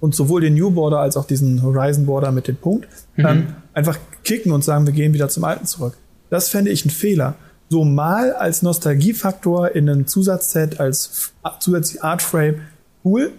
und 0.01 0.17
sowohl 0.17 0.41
den 0.41 0.55
New 0.55 0.73
Border 0.73 0.99
als 0.99 1.17
auch 1.17 1.29
diesen 1.29 1.63
Horizon 1.63 2.07
Border 2.07 2.33
mit 2.33 2.49
dem 2.49 2.57
Punkt 2.57 2.89
mhm. 3.15 3.25
ähm, 3.25 3.47
einfach 3.73 3.99
kicken 4.25 4.51
und 4.51 4.65
sagen, 4.65 4.85
wir 4.85 4.93
gehen 4.93 5.15
wieder 5.15 5.29
zum 5.29 5.45
Alten 5.45 5.67
zurück. 5.67 5.97
Das 6.29 6.49
fände 6.49 6.73
ich 6.73 6.85
ein 6.85 6.91
Fehler 6.91 7.37
so 7.73 7.85
mal 7.85 8.35
als 8.35 8.61
Nostalgiefaktor 8.61 9.75
in 9.75 9.89
einem 9.89 10.07
Zusatzset, 10.07 10.79
als 10.79 11.33
zusätzlich 11.59 12.05
Artframe 12.05 12.57
cool. 13.03 13.33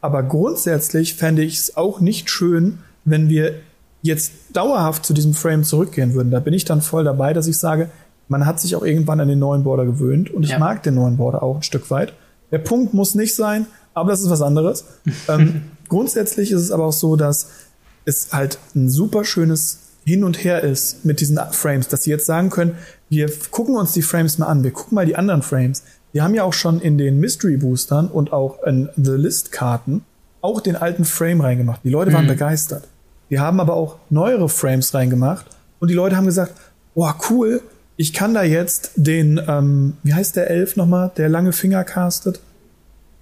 Aber 0.00 0.22
grundsätzlich 0.22 1.14
fände 1.14 1.42
ich 1.42 1.58
es 1.58 1.76
auch 1.76 2.00
nicht 2.00 2.30
schön, 2.30 2.78
wenn 3.04 3.28
wir 3.28 3.56
jetzt 4.00 4.32
dauerhaft 4.52 5.04
zu 5.04 5.12
diesem 5.12 5.34
Frame 5.34 5.64
zurückgehen 5.64 6.14
würden. 6.14 6.30
Da 6.30 6.38
bin 6.38 6.54
ich 6.54 6.64
dann 6.64 6.80
voll 6.80 7.02
dabei, 7.02 7.34
dass 7.34 7.48
ich 7.48 7.58
sage, 7.58 7.90
man 8.28 8.46
hat 8.46 8.60
sich 8.60 8.76
auch 8.76 8.84
irgendwann 8.84 9.18
an 9.18 9.26
den 9.26 9.40
neuen 9.40 9.64
Border 9.64 9.84
gewöhnt 9.84 10.30
und 10.30 10.44
ich 10.44 10.50
ja. 10.50 10.60
mag 10.60 10.84
den 10.84 10.94
neuen 10.94 11.16
Border 11.16 11.42
auch 11.42 11.56
ein 11.56 11.62
Stück 11.64 11.90
weit. 11.90 12.14
Der 12.52 12.58
Punkt 12.58 12.94
muss 12.94 13.16
nicht 13.16 13.34
sein, 13.34 13.66
aber 13.92 14.12
das 14.12 14.20
ist 14.20 14.30
was 14.30 14.40
anderes. 14.40 14.84
ähm, 15.28 15.62
grundsätzlich 15.88 16.52
ist 16.52 16.60
es 16.60 16.70
aber 16.70 16.86
auch 16.86 16.92
so, 16.92 17.16
dass 17.16 17.48
es 18.04 18.32
halt 18.32 18.58
ein 18.76 18.88
super 18.88 19.24
schönes 19.24 19.80
Hin 20.04 20.24
und 20.24 20.42
Her 20.42 20.62
ist 20.62 21.04
mit 21.04 21.20
diesen 21.20 21.38
Frames, 21.52 21.88
dass 21.88 22.04
sie 22.04 22.10
jetzt 22.10 22.26
sagen 22.26 22.50
können, 22.50 22.76
wir 23.08 23.30
gucken 23.50 23.76
uns 23.76 23.92
die 23.92 24.02
Frames 24.02 24.38
mal 24.38 24.46
an, 24.46 24.64
wir 24.64 24.70
gucken 24.70 24.94
mal 24.94 25.06
die 25.06 25.16
anderen 25.16 25.42
Frames. 25.42 25.82
Wir 26.12 26.24
haben 26.24 26.34
ja 26.34 26.44
auch 26.44 26.52
schon 26.52 26.80
in 26.80 26.98
den 26.98 27.20
Mystery 27.20 27.56
Boostern 27.56 28.08
und 28.08 28.32
auch 28.32 28.62
in 28.64 28.88
The 28.96 29.12
List 29.12 29.52
Karten 29.52 30.04
auch 30.40 30.60
den 30.60 30.76
alten 30.76 31.04
Frame 31.04 31.42
reingemacht. 31.42 31.80
Die 31.84 31.90
Leute 31.90 32.12
waren 32.12 32.24
mhm. 32.24 32.30
begeistert. 32.30 32.88
Wir 33.28 33.40
haben 33.40 33.60
aber 33.60 33.74
auch 33.74 33.96
neuere 34.08 34.48
Frames 34.48 34.92
reingemacht 34.94 35.46
und 35.78 35.88
die 35.88 35.94
Leute 35.94 36.16
haben 36.16 36.26
gesagt, 36.26 36.54
boah, 36.94 37.16
cool, 37.30 37.62
ich 37.96 38.12
kann 38.12 38.34
da 38.34 38.42
jetzt 38.42 38.92
den, 38.96 39.40
ähm, 39.46 39.98
wie 40.02 40.14
heißt 40.14 40.34
der 40.36 40.50
Elf 40.50 40.76
nochmal, 40.76 41.12
der 41.16 41.28
lange 41.28 41.52
Finger 41.52 41.84
castet? 41.84 42.40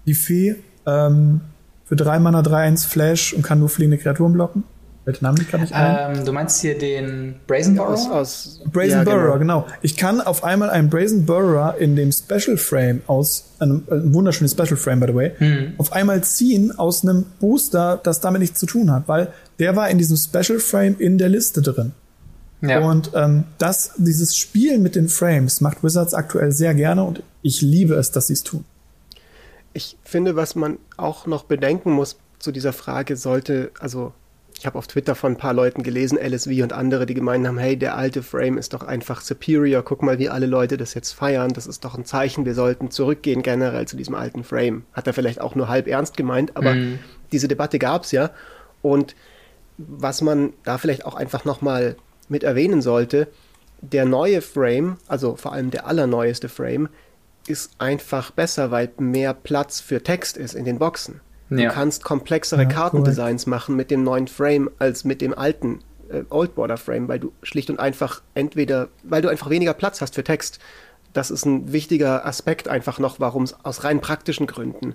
Die 0.07 0.15
Fee, 0.15 0.55
ähm, 0.87 1.41
für 1.85 1.97
drei 1.97 2.19
Mana 2.19 2.41
3-1 2.41 2.87
Flash 2.87 3.33
und 3.33 3.43
kann 3.43 3.59
nur 3.59 3.69
fliegende 3.69 3.99
Kreaturen 3.99 4.33
blocken. 4.33 4.65
Welchen 5.09 5.25
Namen 5.25 5.49
kann 5.49 5.65
ich 5.65 5.75
ein? 5.75 6.19
Ähm, 6.19 6.25
du 6.27 6.33
meinst 6.35 6.61
hier 6.61 6.77
den 6.77 7.37
Brazen 7.47 7.77
Burrower? 7.77 7.95
Aus, 7.95 8.11
aus 8.11 8.61
Brazen 8.71 8.91
ja, 8.91 9.05
Burrower, 9.05 9.39
genau. 9.39 9.63
genau. 9.63 9.77
Ich 9.81 9.97
kann 9.97 10.21
auf 10.21 10.45
einmal 10.45 10.69
einen 10.69 10.91
Brazen 10.91 11.25
Burrower 11.25 11.77
in 11.79 11.97
dem 11.97 12.13
Special 12.13 12.59
Frame 12.59 13.01
aus, 13.07 13.47
einem, 13.59 13.85
ein 13.91 14.13
wunderschönes 14.13 14.53
Special 14.53 14.77
Frame, 14.77 15.01
by 15.01 15.07
the 15.07 15.15
way, 15.15 15.33
mhm. 15.39 15.73
auf 15.79 15.95
einmal 15.95 16.23
ziehen 16.25 16.79
aus 16.79 17.05
einem 17.05 17.25
Booster, 17.41 17.99
das 18.03 18.21
damit 18.21 18.43
nichts 18.43 18.61
zu 18.61 18.67
tun 18.67 18.93
hat, 18.93 19.09
weil 19.09 19.33
der 19.59 19.77
war 19.77 19.89
in 19.89 19.97
diesem 19.97 20.19
Special 20.19 20.59
Frame 20.59 20.97
in 20.99 21.17
der 21.17 21.31
Liste 21.31 21.63
drin. 21.63 21.93
Ja. 22.61 22.81
Und 22.81 23.13
ähm, 23.15 23.45
das, 23.57 23.93
dieses 23.97 24.37
Spielen 24.37 24.83
mit 24.83 24.95
den 24.95 25.09
Frames 25.09 25.63
macht 25.63 25.83
Wizards 25.83 26.13
aktuell 26.13 26.53
sehr 26.53 26.75
gerne 26.75 27.03
und 27.03 27.23
ich 27.41 27.63
liebe 27.63 27.95
es, 27.95 28.11
dass 28.11 28.27
sie 28.27 28.35
es 28.35 28.43
tun. 28.43 28.67
Ich 29.73 29.97
finde, 30.05 30.37
was 30.37 30.55
man 30.55 30.77
auch 30.99 31.27
noch 31.27 31.45
bedenken 31.45 31.93
muss 31.93 32.19
zu 32.39 32.53
dieser 32.53 32.75
Frage, 32.75 33.17
sollte, 33.17 33.71
also 33.81 34.13
ich 34.59 34.67
habe 34.67 34.77
auf 34.77 34.89
Twitter 34.89 35.15
von 35.15 35.33
ein 35.33 35.39
paar 35.39 35.55
Leuten 35.55 35.85
gelesen, 35.85 36.19
LSV 36.19 36.49
und 36.63 36.73
andere, 36.73 37.07
die 37.07 37.15
gemeint 37.15 37.47
haben, 37.47 37.59
hey, 37.59 37.77
der 37.77 37.97
alte 37.97 38.25
Frame 38.25 38.59
ist 38.59 38.75
doch 38.75 38.83
einfach 38.83 39.21
superior, 39.21 39.85
guck 39.85 40.03
mal, 40.03 40.19
wie 40.19 40.29
alle 40.29 40.47
Leute 40.47 40.77
das 40.77 40.95
jetzt 40.95 41.13
feiern, 41.13 41.53
das 41.53 41.69
ist 41.69 41.85
doch 41.85 41.97
ein 41.97 42.05
Zeichen, 42.05 42.45
wir 42.45 42.55
sollten 42.55 42.91
zurückgehen 42.91 43.43
generell 43.43 43.87
zu 43.87 43.97
diesem 43.97 44.17
alten 44.17 44.43
Frame. 44.43 44.83
Hat 44.93 45.07
er 45.07 45.15
vielleicht 45.15 45.41
auch 45.41 45.55
nur 45.55 45.69
halb 45.69 45.87
ernst 45.87 46.17
gemeint, 46.17 46.57
aber 46.57 46.75
mhm. 46.75 46.99
diese 47.31 47.47
Debatte 47.47 47.79
gab 47.79 48.03
es 48.03 48.11
ja. 48.11 48.31
Und 48.83 49.15
was 49.77 50.23
man 50.23 50.53
da 50.65 50.77
vielleicht 50.77 51.07
auch 51.07 51.15
einfach 51.15 51.45
nochmal 51.45 51.95
mit 52.29 52.43
erwähnen 52.43 52.83
sollte, 52.83 53.29
der 53.81 54.07
neue 54.07 54.43
Frame, 54.43 54.97
also 55.07 55.37
vor 55.37 55.53
allem 55.53 55.71
der 55.71 55.87
allerneueste 55.87 56.49
Frame, 56.49 56.89
ist 57.47 57.71
einfach 57.79 58.33
besser, 58.33 58.73
weil 58.73 58.91
mehr 58.99 59.35
Platz 59.35 59.81
für 59.81 60.03
Text 60.03 60.37
ist 60.37 60.55
in 60.55 60.65
den 60.65 60.81
Boxen. 60.81 61.21
Du 61.51 61.63
ja. 61.63 61.71
kannst 61.71 62.05
komplexere 62.05 62.63
ja, 62.63 62.69
Kartendesigns 62.69 63.47
machen 63.47 63.75
mit 63.75 63.91
dem 63.91 64.03
neuen 64.03 64.29
Frame 64.29 64.71
als 64.79 65.05
mit 65.05 65.21
dem 65.21 65.37
alten 65.37 65.81
äh, 66.11 66.23
Old 66.31 66.55
Border 66.55 66.77
Frame, 66.77 67.09
weil 67.09 67.21
du 67.21 67.33
schlicht 67.43 67.71
und 67.71 67.81
einfach 67.81 68.23
entweder, 68.35 68.89
weil 69.03 69.23
du 69.23 69.29
einfach 69.29 69.51
weniger 69.51 69.75
Platz 69.75 70.01
hast 70.01 70.15
für 70.15 70.25
Text. 70.25 70.59
Das 71.15 71.31
ist 71.31 71.47
ein 71.47 71.73
wichtiger 71.73 72.27
Aspekt 72.27 72.69
einfach 72.69 72.99
noch, 72.99 73.19
warum 73.19 73.45
es 73.45 73.57
aus 73.65 73.85
rein 73.85 74.01
praktischen 74.01 74.47
Gründen 74.47 74.95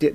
der, 0.00 0.12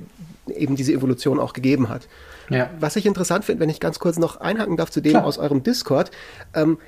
eben 0.48 0.76
diese 0.76 0.92
Evolution 0.92 1.40
auch 1.40 1.52
gegeben 1.52 1.88
hat. 1.88 2.08
Ja. 2.48 2.70
Was 2.78 2.96
ich 2.96 3.06
interessant 3.06 3.44
finde, 3.44 3.60
wenn 3.60 3.68
ich 3.68 3.80
ganz 3.80 3.98
kurz 3.98 4.18
noch 4.18 4.40
einhaken 4.40 4.76
darf 4.76 4.90
zu 4.90 5.00
dem 5.00 5.12
Klar. 5.12 5.24
aus 5.24 5.38
eurem 5.38 5.62
Discord, 5.62 6.10
ähm, 6.54 6.78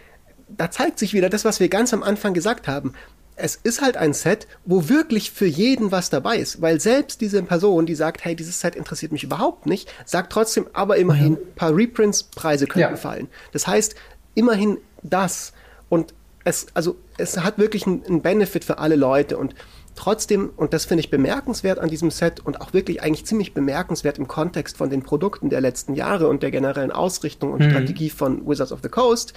da 0.48 0.70
zeigt 0.70 0.98
sich 0.98 1.14
wieder 1.14 1.28
das, 1.28 1.44
was 1.44 1.61
wir 1.61 1.68
ganz 1.68 1.92
am 1.92 2.02
Anfang 2.02 2.34
gesagt 2.34 2.68
haben 2.68 2.94
es 3.43 3.57
ist 3.57 3.80
halt 3.80 3.97
ein 3.97 4.12
Set, 4.12 4.47
wo 4.64 4.88
wirklich 4.88 5.30
für 5.30 5.47
jeden 5.47 5.91
was 5.91 6.11
dabei 6.11 6.36
ist, 6.36 6.61
weil 6.61 6.80
selbst 6.80 7.20
diese 7.20 7.43
Person, 7.43 7.86
die 7.86 7.95
sagt, 7.95 8.24
hey, 8.24 8.36
dieses 8.36 8.61
Set 8.61 8.76
interessiert 8.76 9.12
mich 9.12 9.24
überhaupt 9.24 9.66
nicht, 9.66 9.93
sagt 10.05 10.32
trotzdem, 10.32 10.66
aber 10.72 10.97
immerhin, 10.97 11.34
ein 11.34 11.55
paar 11.55 11.74
Reprints-Preise 11.74 12.66
könnten 12.66 12.95
ja. 12.95 12.97
fallen. 12.97 13.28
Das 13.53 13.66
heißt, 13.66 13.95
immerhin 14.34 14.78
das 15.03 15.53
und 15.88 16.14
es, 16.45 16.66
also 16.74 16.97
es 17.18 17.38
hat 17.38 17.59
wirklich 17.59 17.86
einen 17.86 18.22
Benefit 18.22 18.64
für 18.64 18.78
alle 18.78 18.97
Leute 18.97 19.36
und 19.36 19.55
trotzdem, 19.95 20.51
und 20.57 20.72
das 20.72 20.86
finde 20.86 21.01
ich 21.01 21.11
bemerkenswert 21.11 21.78
an 21.78 21.91
diesem 21.91 22.11
Set 22.11 22.41
und 22.41 22.61
auch 22.61 22.72
wirklich 22.72 23.03
eigentlich 23.03 23.26
ziemlich 23.26 23.53
bemerkenswert 23.53 24.18
im 24.18 24.28
Kontext 24.28 24.76
von 24.76 24.88
den 24.88 25.03
Produkten 25.03 25.51
der 25.51 25.61
letzten 25.61 25.95
Jahre 25.95 26.28
und 26.28 26.43
der 26.43 26.51
generellen 26.51 26.93
Ausrichtung 26.93 27.53
und 27.53 27.61
mhm. 27.61 27.70
Strategie 27.70 28.11
von 28.11 28.47
Wizards 28.47 28.72
of 28.72 28.80
the 28.82 28.88
Coast, 28.88 29.34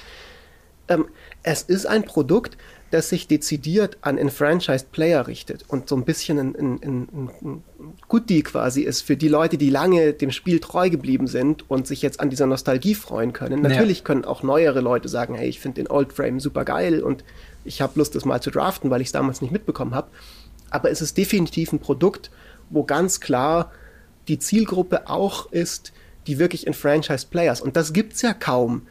ähm, 0.88 1.06
es 1.44 1.64
ist 1.64 1.86
ein 1.86 2.04
Produkt, 2.04 2.58
das 2.94 3.10
sich 3.10 3.28
dezidiert 3.28 3.98
an 4.02 4.20
enfranchised 4.20 4.92
Player 4.92 5.26
richtet 5.26 5.66
und 5.68 5.90
so 5.90 5.96
ein 5.96 6.06
bisschen 6.06 6.38
ein, 6.38 6.56
ein, 6.56 6.80
ein, 6.84 7.30
ein 7.42 7.64
Goodie 8.08 8.44
quasi 8.44 8.84
ist 8.84 9.02
für 9.02 9.18
die 9.18 9.30
Leute, 9.30 9.58
die 9.58 9.72
lange 9.72 10.14
dem 10.14 10.30
Spiel 10.30 10.60
treu 10.60 10.92
geblieben 10.92 11.26
sind 11.26 11.68
und 11.72 11.88
sich 11.88 12.04
jetzt 12.04 12.20
an 12.20 12.30
dieser 12.30 12.46
Nostalgie 12.46 12.94
freuen 12.94 13.34
können. 13.34 13.64
Natürlich 13.64 14.00
ja. 14.00 14.04
können 14.04 14.26
auch 14.26 14.44
neuere 14.44 14.80
Leute 14.80 15.10
sagen, 15.10 15.34
hey, 15.34 15.50
ich 15.50 15.60
finde 15.60 15.82
den 15.82 15.90
Old 15.90 16.14
Frame 16.14 16.40
super 16.40 16.66
geil 16.66 17.02
und 17.02 17.24
ich 17.66 17.82
habe 17.82 17.98
Lust, 17.98 18.14
das 18.14 18.26
mal 18.26 18.42
zu 18.42 18.52
draften, 18.52 18.92
weil 18.92 19.02
ich 19.02 19.08
es 19.08 19.12
damals 19.12 19.42
nicht 19.42 19.52
mitbekommen 19.52 19.96
habe. 19.96 20.10
Aber 20.70 20.92
es 20.92 21.02
ist 21.02 21.18
definitiv 21.18 21.74
ein 21.74 21.80
Produkt, 21.80 22.30
wo 22.70 22.84
ganz 22.84 23.20
klar 23.20 23.72
die 24.28 24.38
Zielgruppe 24.38 25.10
auch 25.10 25.52
ist, 25.52 25.94
die 26.28 26.38
wirklich 26.38 26.68
enfranchised 26.68 27.32
Players. 27.32 27.60
Und 27.60 27.76
das 27.76 27.92
gibt 27.92 28.14
es 28.14 28.22
ja 28.22 28.36
kaum 28.36 28.84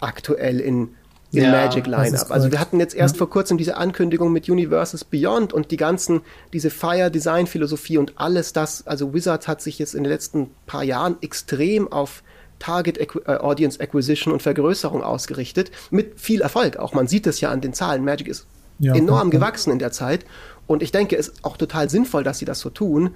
aktuell 0.00 0.58
in 0.58 0.88
im 1.34 1.44
ja, 1.44 1.50
Magic 1.50 1.86
Lineup. 1.86 2.30
Also 2.30 2.50
wir 2.50 2.60
hatten 2.60 2.80
jetzt 2.80 2.94
erst 2.94 3.16
ja. 3.16 3.18
vor 3.18 3.30
kurzem 3.30 3.58
diese 3.58 3.76
Ankündigung 3.76 4.32
mit 4.32 4.48
Universes 4.48 5.04
Beyond 5.04 5.52
und 5.52 5.70
die 5.70 5.76
ganzen, 5.76 6.22
diese 6.52 6.70
Fire 6.70 7.10
Design 7.10 7.46
Philosophie 7.46 7.98
und 7.98 8.12
alles 8.16 8.52
das, 8.52 8.86
also 8.86 9.14
Wizards 9.14 9.48
hat 9.48 9.60
sich 9.60 9.78
jetzt 9.78 9.94
in 9.94 10.04
den 10.04 10.12
letzten 10.12 10.50
paar 10.66 10.84
Jahren 10.84 11.16
extrem 11.20 11.90
auf 11.90 12.22
Target 12.58 12.98
Equ 12.98 13.20
äh, 13.26 13.36
Audience 13.36 13.80
Acquisition 13.80 14.32
und 14.32 14.42
Vergrößerung 14.42 15.02
ausgerichtet, 15.02 15.70
mit 15.90 16.20
viel 16.20 16.40
Erfolg 16.40 16.76
auch. 16.76 16.94
Man 16.94 17.08
sieht 17.08 17.26
es 17.26 17.40
ja 17.40 17.50
an 17.50 17.60
den 17.60 17.74
Zahlen. 17.74 18.04
Magic 18.04 18.28
ist 18.28 18.46
ja, 18.78 18.94
enorm 18.94 19.30
gewachsen 19.30 19.70
in 19.70 19.78
der 19.78 19.92
Zeit 19.92 20.24
Und 20.66 20.82
ich 20.82 20.92
denke, 20.92 21.16
es 21.16 21.28
ist 21.28 21.44
auch 21.44 21.56
total 21.56 21.90
sinnvoll, 21.90 22.24
dass 22.24 22.38
sie 22.38 22.44
das 22.44 22.60
so 22.60 22.70
tun. 22.70 23.14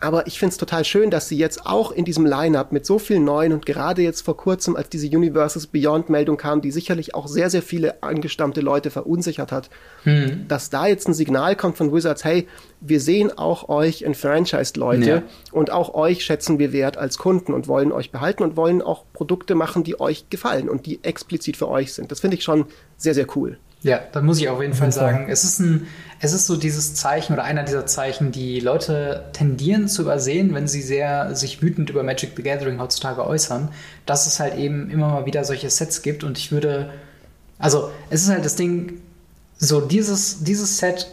Aber 0.00 0.26
ich 0.26 0.38
finde 0.38 0.52
es 0.52 0.58
total 0.58 0.84
schön, 0.84 1.10
dass 1.10 1.28
sie 1.28 1.38
jetzt 1.38 1.66
auch 1.66 1.92
in 1.92 2.04
diesem 2.04 2.26
Line-up 2.26 2.72
mit 2.72 2.84
so 2.84 2.98
vielen 2.98 3.24
neuen 3.24 3.52
und 3.52 3.64
gerade 3.64 4.02
jetzt 4.02 4.22
vor 4.22 4.36
kurzem, 4.36 4.76
als 4.76 4.88
diese 4.88 5.06
Universes 5.06 5.68
Beyond-Meldung 5.68 6.36
kam, 6.36 6.60
die 6.60 6.72
sicherlich 6.72 7.14
auch 7.14 7.28
sehr, 7.28 7.48
sehr 7.48 7.62
viele 7.62 8.02
angestammte 8.02 8.60
Leute 8.60 8.90
verunsichert 8.90 9.52
hat, 9.52 9.70
hm. 10.02 10.46
dass 10.48 10.68
da 10.68 10.86
jetzt 10.86 11.08
ein 11.08 11.14
Signal 11.14 11.54
kommt 11.54 11.76
von 11.76 11.92
Wizards, 11.92 12.24
hey, 12.24 12.48
wir 12.80 13.00
sehen 13.00 13.36
auch 13.36 13.68
euch 13.68 14.02
in 14.02 14.14
Franchise-Leute 14.14 15.08
ja. 15.08 15.22
und 15.52 15.70
auch 15.70 15.94
euch 15.94 16.24
schätzen 16.24 16.58
wir 16.58 16.72
wert 16.72 16.96
als 16.98 17.16
Kunden 17.16 17.54
und 17.54 17.68
wollen 17.68 17.92
euch 17.92 18.10
behalten 18.10 18.42
und 18.42 18.56
wollen 18.56 18.82
auch 18.82 19.04
Produkte 19.12 19.54
machen, 19.54 19.84
die 19.84 20.00
euch 20.00 20.28
gefallen 20.28 20.68
und 20.68 20.86
die 20.86 21.02
explizit 21.04 21.56
für 21.56 21.68
euch 21.68 21.94
sind. 21.94 22.10
Das 22.10 22.20
finde 22.20 22.36
ich 22.36 22.44
schon 22.44 22.66
sehr, 22.96 23.14
sehr 23.14 23.26
cool. 23.36 23.58
Ja, 23.84 24.00
da 24.12 24.22
muss 24.22 24.40
ich 24.40 24.48
auf 24.48 24.62
jeden 24.62 24.72
Fall. 24.72 24.90
sagen, 24.90 25.26
es 25.28 25.44
ist 25.44 25.60
ein, 25.60 25.86
es 26.18 26.32
ist 26.32 26.46
so 26.46 26.56
dieses 26.56 26.94
Zeichen 26.94 27.34
oder 27.34 27.44
einer 27.44 27.64
dieser 27.64 27.84
Zeichen, 27.84 28.32
die 28.32 28.58
Leute 28.58 29.26
tendieren 29.34 29.88
zu 29.88 30.02
übersehen, 30.02 30.54
wenn 30.54 30.66
sie 30.66 30.80
sehr 30.80 31.36
sich 31.36 31.60
wütend 31.60 31.90
über 31.90 32.02
Magic 32.02 32.32
the 32.34 32.42
Gathering 32.42 32.80
heutzutage 32.80 33.26
äußern, 33.26 33.68
dass 34.06 34.26
es 34.26 34.40
halt 34.40 34.56
eben 34.56 34.90
immer 34.90 35.08
mal 35.08 35.26
wieder 35.26 35.44
solche 35.44 35.68
Sets 35.68 36.00
gibt. 36.00 36.24
Und 36.24 36.38
ich 36.38 36.50
würde, 36.50 36.94
also 37.58 37.90
es 38.08 38.22
ist 38.22 38.30
halt 38.30 38.46
das 38.46 38.56
Ding, 38.56 39.02
so 39.58 39.82
dieses, 39.82 40.42
dieses 40.42 40.78
Set 40.78 41.06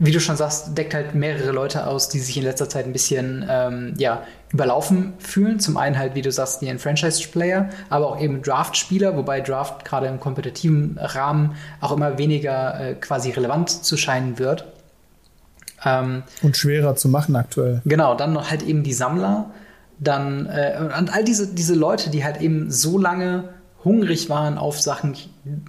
wie 0.00 0.12
du 0.12 0.20
schon 0.20 0.36
sagst, 0.36 0.78
deckt 0.78 0.94
halt 0.94 1.14
mehrere 1.14 1.50
Leute 1.50 1.86
aus, 1.86 2.08
die 2.08 2.20
sich 2.20 2.36
in 2.36 2.44
letzter 2.44 2.68
Zeit 2.68 2.86
ein 2.86 2.92
bisschen 2.92 3.44
ähm, 3.50 3.94
ja, 3.98 4.22
überlaufen 4.52 5.14
fühlen. 5.18 5.60
Zum 5.60 5.76
einen 5.76 5.98
halt, 5.98 6.14
wie 6.14 6.22
du 6.22 6.32
sagst, 6.32 6.62
die 6.62 6.78
Franchise-Player, 6.78 7.68
aber 7.90 8.08
auch 8.08 8.20
eben 8.20 8.42
Draft-Spieler, 8.42 9.16
wobei 9.16 9.40
Draft 9.40 9.84
gerade 9.84 10.06
im 10.06 10.20
kompetitiven 10.20 10.98
Rahmen 10.98 11.54
auch 11.80 11.92
immer 11.92 12.18
weniger 12.18 12.80
äh, 12.80 12.94
quasi 12.94 13.30
relevant 13.30 13.70
zu 13.70 13.96
scheinen 13.96 14.38
wird. 14.38 14.64
Ähm, 15.84 16.22
und 16.42 16.56
schwerer 16.56 16.96
zu 16.96 17.08
machen 17.08 17.36
aktuell. 17.36 17.82
Genau, 17.84 18.14
dann 18.14 18.32
noch 18.32 18.50
halt 18.50 18.62
eben 18.62 18.82
die 18.82 18.94
Sammler, 18.94 19.50
dann 19.98 20.46
äh, 20.46 20.78
und 20.98 21.12
all 21.12 21.24
diese, 21.24 21.54
diese 21.54 21.74
Leute, 21.74 22.10
die 22.10 22.24
halt 22.24 22.40
eben 22.40 22.70
so 22.70 22.98
lange 22.98 23.50
hungrig 23.84 24.28
waren 24.28 24.58
auf 24.58 24.80
Sachen 24.80 25.16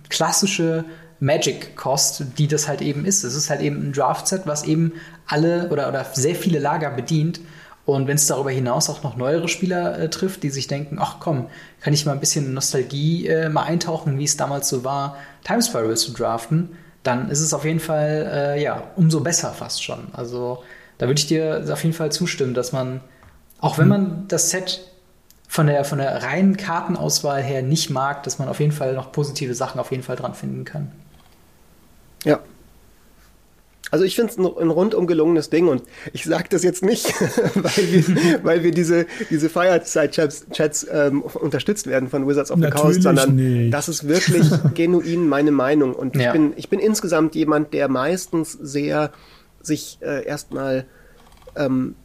klassische 0.09 0.85
Magic-Kost, 1.19 2.23
die 2.37 2.47
das 2.47 2.67
halt 2.67 2.81
eben 2.81 3.05
ist. 3.05 3.23
Es 3.23 3.35
ist 3.35 3.49
halt 3.49 3.61
eben 3.61 3.89
ein 3.89 3.93
Draft-Set, 3.93 4.43
was 4.45 4.63
eben 4.63 4.93
alle 5.27 5.69
oder, 5.69 5.89
oder 5.89 6.05
sehr 6.13 6.35
viele 6.35 6.59
Lager 6.59 6.91
bedient. 6.91 7.39
Und 7.95 8.07
wenn 8.07 8.15
es 8.15 8.27
darüber 8.27 8.51
hinaus 8.51 8.87
auch 8.89 9.01
noch 9.01 9.17
neuere 9.17 9.47
Spieler 9.47 9.97
äh, 9.97 10.09
trifft, 10.09 10.43
die 10.43 10.51
sich 10.51 10.67
denken, 10.67 10.97
ach 10.99 11.15
komm, 11.19 11.47
kann 11.81 11.91
ich 11.91 12.05
mal 12.05 12.11
ein 12.11 12.19
bisschen 12.19 12.53
Nostalgie 12.53 13.27
äh, 13.27 13.49
mal 13.49 13.63
eintauchen, 13.63 14.19
wie 14.19 14.25
es 14.25 14.37
damals 14.37 14.69
so 14.69 14.83
war, 14.83 15.17
Time 15.43 15.63
Spiral 15.63 15.97
zu 15.97 16.13
draften, 16.13 16.77
dann 17.01 17.31
ist 17.31 17.39
es 17.39 17.51
auf 17.51 17.65
jeden 17.65 17.79
Fall 17.79 18.29
äh, 18.31 18.61
ja 18.61 18.83
umso 18.95 19.21
besser 19.21 19.53
fast 19.53 19.83
schon. 19.83 20.09
Also 20.13 20.63
da 20.99 21.07
würde 21.07 21.19
ich 21.19 21.25
dir 21.25 21.65
auf 21.71 21.83
jeden 21.83 21.95
Fall 21.95 22.11
zustimmen, 22.11 22.53
dass 22.53 22.71
man, 22.73 23.01
auch 23.59 23.79
wenn 23.79 23.87
man 23.87 24.27
das 24.27 24.51
Set 24.51 24.81
von 25.47 25.65
der, 25.65 25.83
von 25.83 25.97
der 25.97 26.21
reinen 26.21 26.57
Kartenauswahl 26.57 27.41
her 27.41 27.63
nicht 27.63 27.89
mag, 27.89 28.21
dass 28.21 28.37
man 28.37 28.49
auf 28.49 28.59
jeden 28.59 28.71
Fall 28.71 28.93
noch 28.93 29.11
positive 29.11 29.55
Sachen 29.55 29.79
auf 29.79 29.89
jeden 29.89 30.03
Fall 30.03 30.15
dran 30.15 30.35
finden 30.35 30.63
kann. 30.63 30.91
Ja. 32.23 32.39
Also 33.91 34.05
ich 34.05 34.15
finde 34.15 34.31
es 34.31 34.37
ein, 34.37 34.45
ein, 34.45 34.69
rundum 34.69 35.07
gelungenes 35.07 35.49
Ding 35.49 35.67
und 35.67 35.83
ich 36.13 36.25
sage 36.25 36.45
das 36.49 36.63
jetzt 36.63 36.83
nicht, 36.83 37.07
weil 37.55 37.91
wir, 37.91 38.43
weil 38.43 38.63
wir 38.63 38.71
diese, 38.71 39.05
diese 39.29 39.49
Fireside-Chats 39.49 40.87
ähm, 40.91 41.21
unterstützt 41.21 41.87
werden 41.87 42.09
von 42.09 42.27
Wizards 42.27 42.51
of 42.51 42.59
the 42.61 42.69
Coast, 42.69 43.01
sondern 43.03 43.35
nicht. 43.35 43.73
das 43.73 43.89
ist 43.89 44.07
wirklich 44.07 44.47
genuin 44.75 45.27
meine 45.27 45.51
Meinung. 45.51 45.93
Und 45.93 46.15
ja. 46.15 46.27
ich, 46.27 46.31
bin, 46.31 46.53
ich 46.55 46.69
bin 46.69 46.79
insgesamt 46.79 47.35
jemand, 47.35 47.73
der 47.73 47.87
meistens 47.87 48.53
sehr 48.53 49.11
sich 49.61 49.97
äh, 50.01 50.25
erstmal, 50.25 50.85
ähm, 51.55 51.95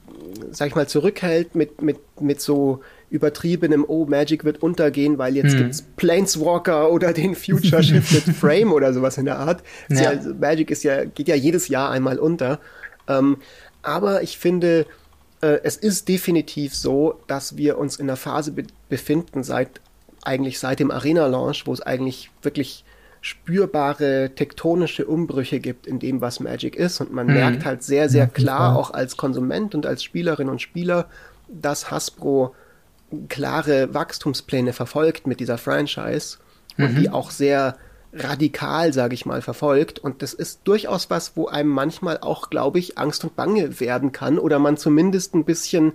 sag 0.50 0.68
ich 0.68 0.74
mal, 0.74 0.88
zurückhält 0.88 1.54
mit, 1.54 1.82
mit, 1.82 1.98
mit 2.20 2.40
so 2.40 2.80
übertriebenem, 3.10 3.84
oh, 3.86 4.06
Magic 4.06 4.44
wird 4.44 4.62
untergehen, 4.62 5.18
weil 5.18 5.36
jetzt 5.36 5.52
hm. 5.52 5.58
gibt's 5.58 5.82
Planeswalker 5.96 6.90
oder 6.90 7.12
den 7.12 7.34
Future 7.34 7.82
Shifted 7.84 8.34
Frame 8.34 8.72
oder 8.72 8.92
sowas 8.92 9.18
in 9.18 9.24
der 9.24 9.38
Art. 9.38 9.62
Ja. 9.88 10.02
Ja, 10.02 10.08
also 10.10 10.34
Magic 10.34 10.70
ist 10.70 10.82
ja, 10.82 11.04
geht 11.04 11.28
ja 11.28 11.34
jedes 11.34 11.68
Jahr 11.68 11.90
einmal 11.90 12.18
unter. 12.18 12.60
Ähm, 13.08 13.38
aber 13.82 14.22
ich 14.22 14.38
finde, 14.38 14.86
äh, 15.40 15.60
es 15.62 15.76
ist 15.76 16.08
definitiv 16.08 16.74
so, 16.74 17.20
dass 17.26 17.56
wir 17.56 17.78
uns 17.78 17.96
in 17.96 18.06
einer 18.06 18.16
Phase 18.16 18.52
be 18.52 18.64
befinden, 18.88 19.42
seit 19.42 19.80
eigentlich 20.22 20.58
seit 20.58 20.80
dem 20.80 20.90
Arena-Launch, 20.90 21.66
wo 21.66 21.72
es 21.72 21.82
eigentlich 21.82 22.30
wirklich 22.42 22.84
spürbare 23.20 24.32
tektonische 24.34 25.06
Umbrüche 25.06 25.58
gibt 25.58 25.86
in 25.86 25.98
dem, 25.98 26.20
was 26.20 26.40
Magic 26.40 26.76
ist. 26.76 27.00
Und 27.00 27.12
man 27.12 27.26
mhm. 27.26 27.34
merkt 27.34 27.64
halt 27.64 27.82
sehr, 27.82 28.08
sehr 28.08 28.26
klar, 28.26 28.76
auch 28.76 28.90
als 28.92 29.16
Konsument 29.16 29.74
und 29.74 29.86
als 29.86 30.02
Spielerin 30.02 30.48
und 30.48 30.60
Spieler, 30.60 31.08
dass 31.48 31.90
Hasbro 31.90 32.54
klare 33.28 33.94
Wachstumspläne 33.94 34.72
verfolgt 34.72 35.26
mit 35.26 35.40
dieser 35.40 35.58
Franchise 35.58 36.38
mhm. 36.76 36.84
und 36.84 36.94
die 36.96 37.10
auch 37.10 37.30
sehr 37.30 37.76
radikal, 38.12 38.92
sage 38.92 39.14
ich 39.14 39.26
mal, 39.26 39.42
verfolgt. 39.42 39.98
Und 39.98 40.22
das 40.22 40.34
ist 40.34 40.60
durchaus 40.64 41.10
was, 41.10 41.36
wo 41.36 41.46
einem 41.46 41.70
manchmal 41.70 42.18
auch, 42.18 42.50
glaube 42.50 42.78
ich, 42.78 42.96
Angst 42.96 43.24
und 43.24 43.36
Bange 43.36 43.80
werden 43.80 44.12
kann 44.12 44.38
oder 44.38 44.58
man 44.58 44.76
zumindest 44.76 45.34
ein 45.34 45.44
bisschen 45.44 45.92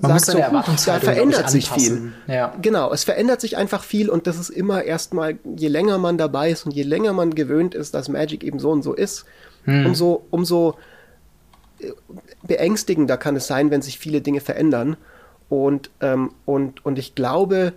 man 0.00 0.18
sagt 0.18 0.38
so, 0.78 0.90
da 0.92 1.00
verändert 1.00 1.50
sich 1.50 1.70
viel. 1.70 2.12
Ja. 2.26 2.54
Genau, 2.60 2.92
es 2.92 3.04
verändert 3.04 3.40
sich 3.40 3.56
einfach 3.56 3.84
viel 3.84 4.08
und 4.08 4.26
das 4.26 4.38
ist 4.38 4.50
immer 4.50 4.82
erstmal, 4.82 5.38
je 5.44 5.68
länger 5.68 5.98
man 5.98 6.18
dabei 6.18 6.50
ist 6.50 6.66
und 6.66 6.72
je 6.72 6.82
länger 6.82 7.12
man 7.12 7.34
gewöhnt 7.34 7.74
ist, 7.74 7.94
dass 7.94 8.08
Magic 8.08 8.42
eben 8.42 8.58
so 8.58 8.70
und 8.70 8.82
so 8.82 8.94
ist, 8.94 9.26
hm. 9.64 9.86
umso, 9.86 10.24
umso 10.30 10.76
äh, 11.78 11.92
beängstigender 12.42 13.16
kann 13.16 13.36
es 13.36 13.46
sein, 13.46 13.70
wenn 13.70 13.82
sich 13.82 13.98
viele 13.98 14.22
Dinge 14.22 14.40
verändern. 14.40 14.96
Und, 15.48 15.90
ähm, 16.00 16.32
und, 16.44 16.84
und 16.84 16.98
ich 16.98 17.14
glaube, 17.14 17.72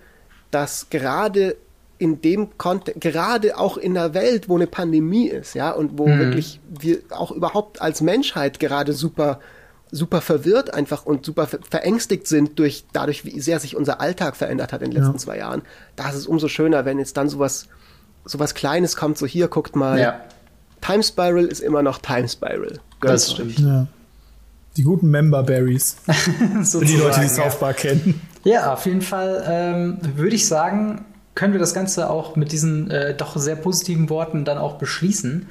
dass 0.51 0.89
gerade 0.89 1.57
in 1.97 2.21
dem 2.21 2.57
Kontext, 2.57 3.01
gerade 3.01 3.57
auch 3.57 3.77
in 3.77 3.93
der 3.93 4.13
Welt, 4.13 4.49
wo 4.49 4.55
eine 4.55 4.67
Pandemie 4.67 5.27
ist, 5.27 5.55
ja, 5.55 5.71
und 5.71 5.97
wo 5.97 6.07
mhm. 6.07 6.19
wirklich 6.19 6.59
wir 6.67 6.99
auch 7.09 7.31
überhaupt 7.31 7.81
als 7.81 8.01
Menschheit 8.01 8.59
gerade 8.59 8.93
super, 8.93 9.39
super 9.91 10.21
verwirrt 10.21 10.73
einfach 10.73 11.05
und 11.05 11.25
super 11.25 11.47
verängstigt 11.47 12.27
sind 12.27 12.59
durch, 12.59 12.85
dadurch, 12.91 13.23
wie 13.23 13.39
sehr 13.39 13.59
sich 13.59 13.75
unser 13.75 14.01
Alltag 14.01 14.35
verändert 14.35 14.73
hat 14.73 14.81
in 14.81 14.91
den 14.91 14.97
letzten 14.99 15.13
ja. 15.13 15.19
zwei 15.19 15.37
Jahren. 15.37 15.61
Da 15.95 16.09
ist 16.09 16.15
es 16.15 16.27
umso 16.27 16.47
schöner, 16.47 16.83
wenn 16.85 16.99
jetzt 16.99 17.15
dann 17.15 17.29
sowas, 17.29 17.67
sowas 18.25 18.55
Kleines 18.55 18.97
kommt, 18.97 19.17
so 19.17 19.25
hier, 19.25 19.47
guckt 19.47 19.75
mal. 19.75 19.99
Ja. 19.99 20.21
Time 20.81 21.01
Spiral 21.01 21.45
ist 21.45 21.61
immer 21.61 21.81
noch 21.81 21.99
Time 21.99 22.27
Spiral. 22.27 22.79
Gönnt 22.99 23.13
das 23.13 23.31
stimmt. 23.31 23.59
Ja. 23.59 23.87
Die 24.77 24.83
guten 24.83 25.09
Member 25.09 25.43
Berries. 25.43 25.95
Für 26.05 26.83
die 26.83 26.97
Leute, 26.97 27.21
die 27.21 27.29
South 27.29 27.59
Park 27.59 27.77
kennen. 27.77 28.21
Ja, 28.43 28.73
auf 28.73 28.85
jeden 28.85 29.01
Fall 29.01 29.43
ähm, 29.47 29.97
würde 30.15 30.35
ich 30.35 30.47
sagen, 30.47 31.05
können 31.33 31.53
wir 31.53 31.59
das 31.59 31.73
Ganze 31.73 32.09
auch 32.09 32.35
mit 32.35 32.51
diesen 32.51 32.91
äh, 32.91 33.15
doch 33.15 33.37
sehr 33.37 33.55
positiven 33.55 34.09
Worten 34.09 34.45
dann 34.45 34.57
auch 34.57 34.77
beschließen. 34.77 35.47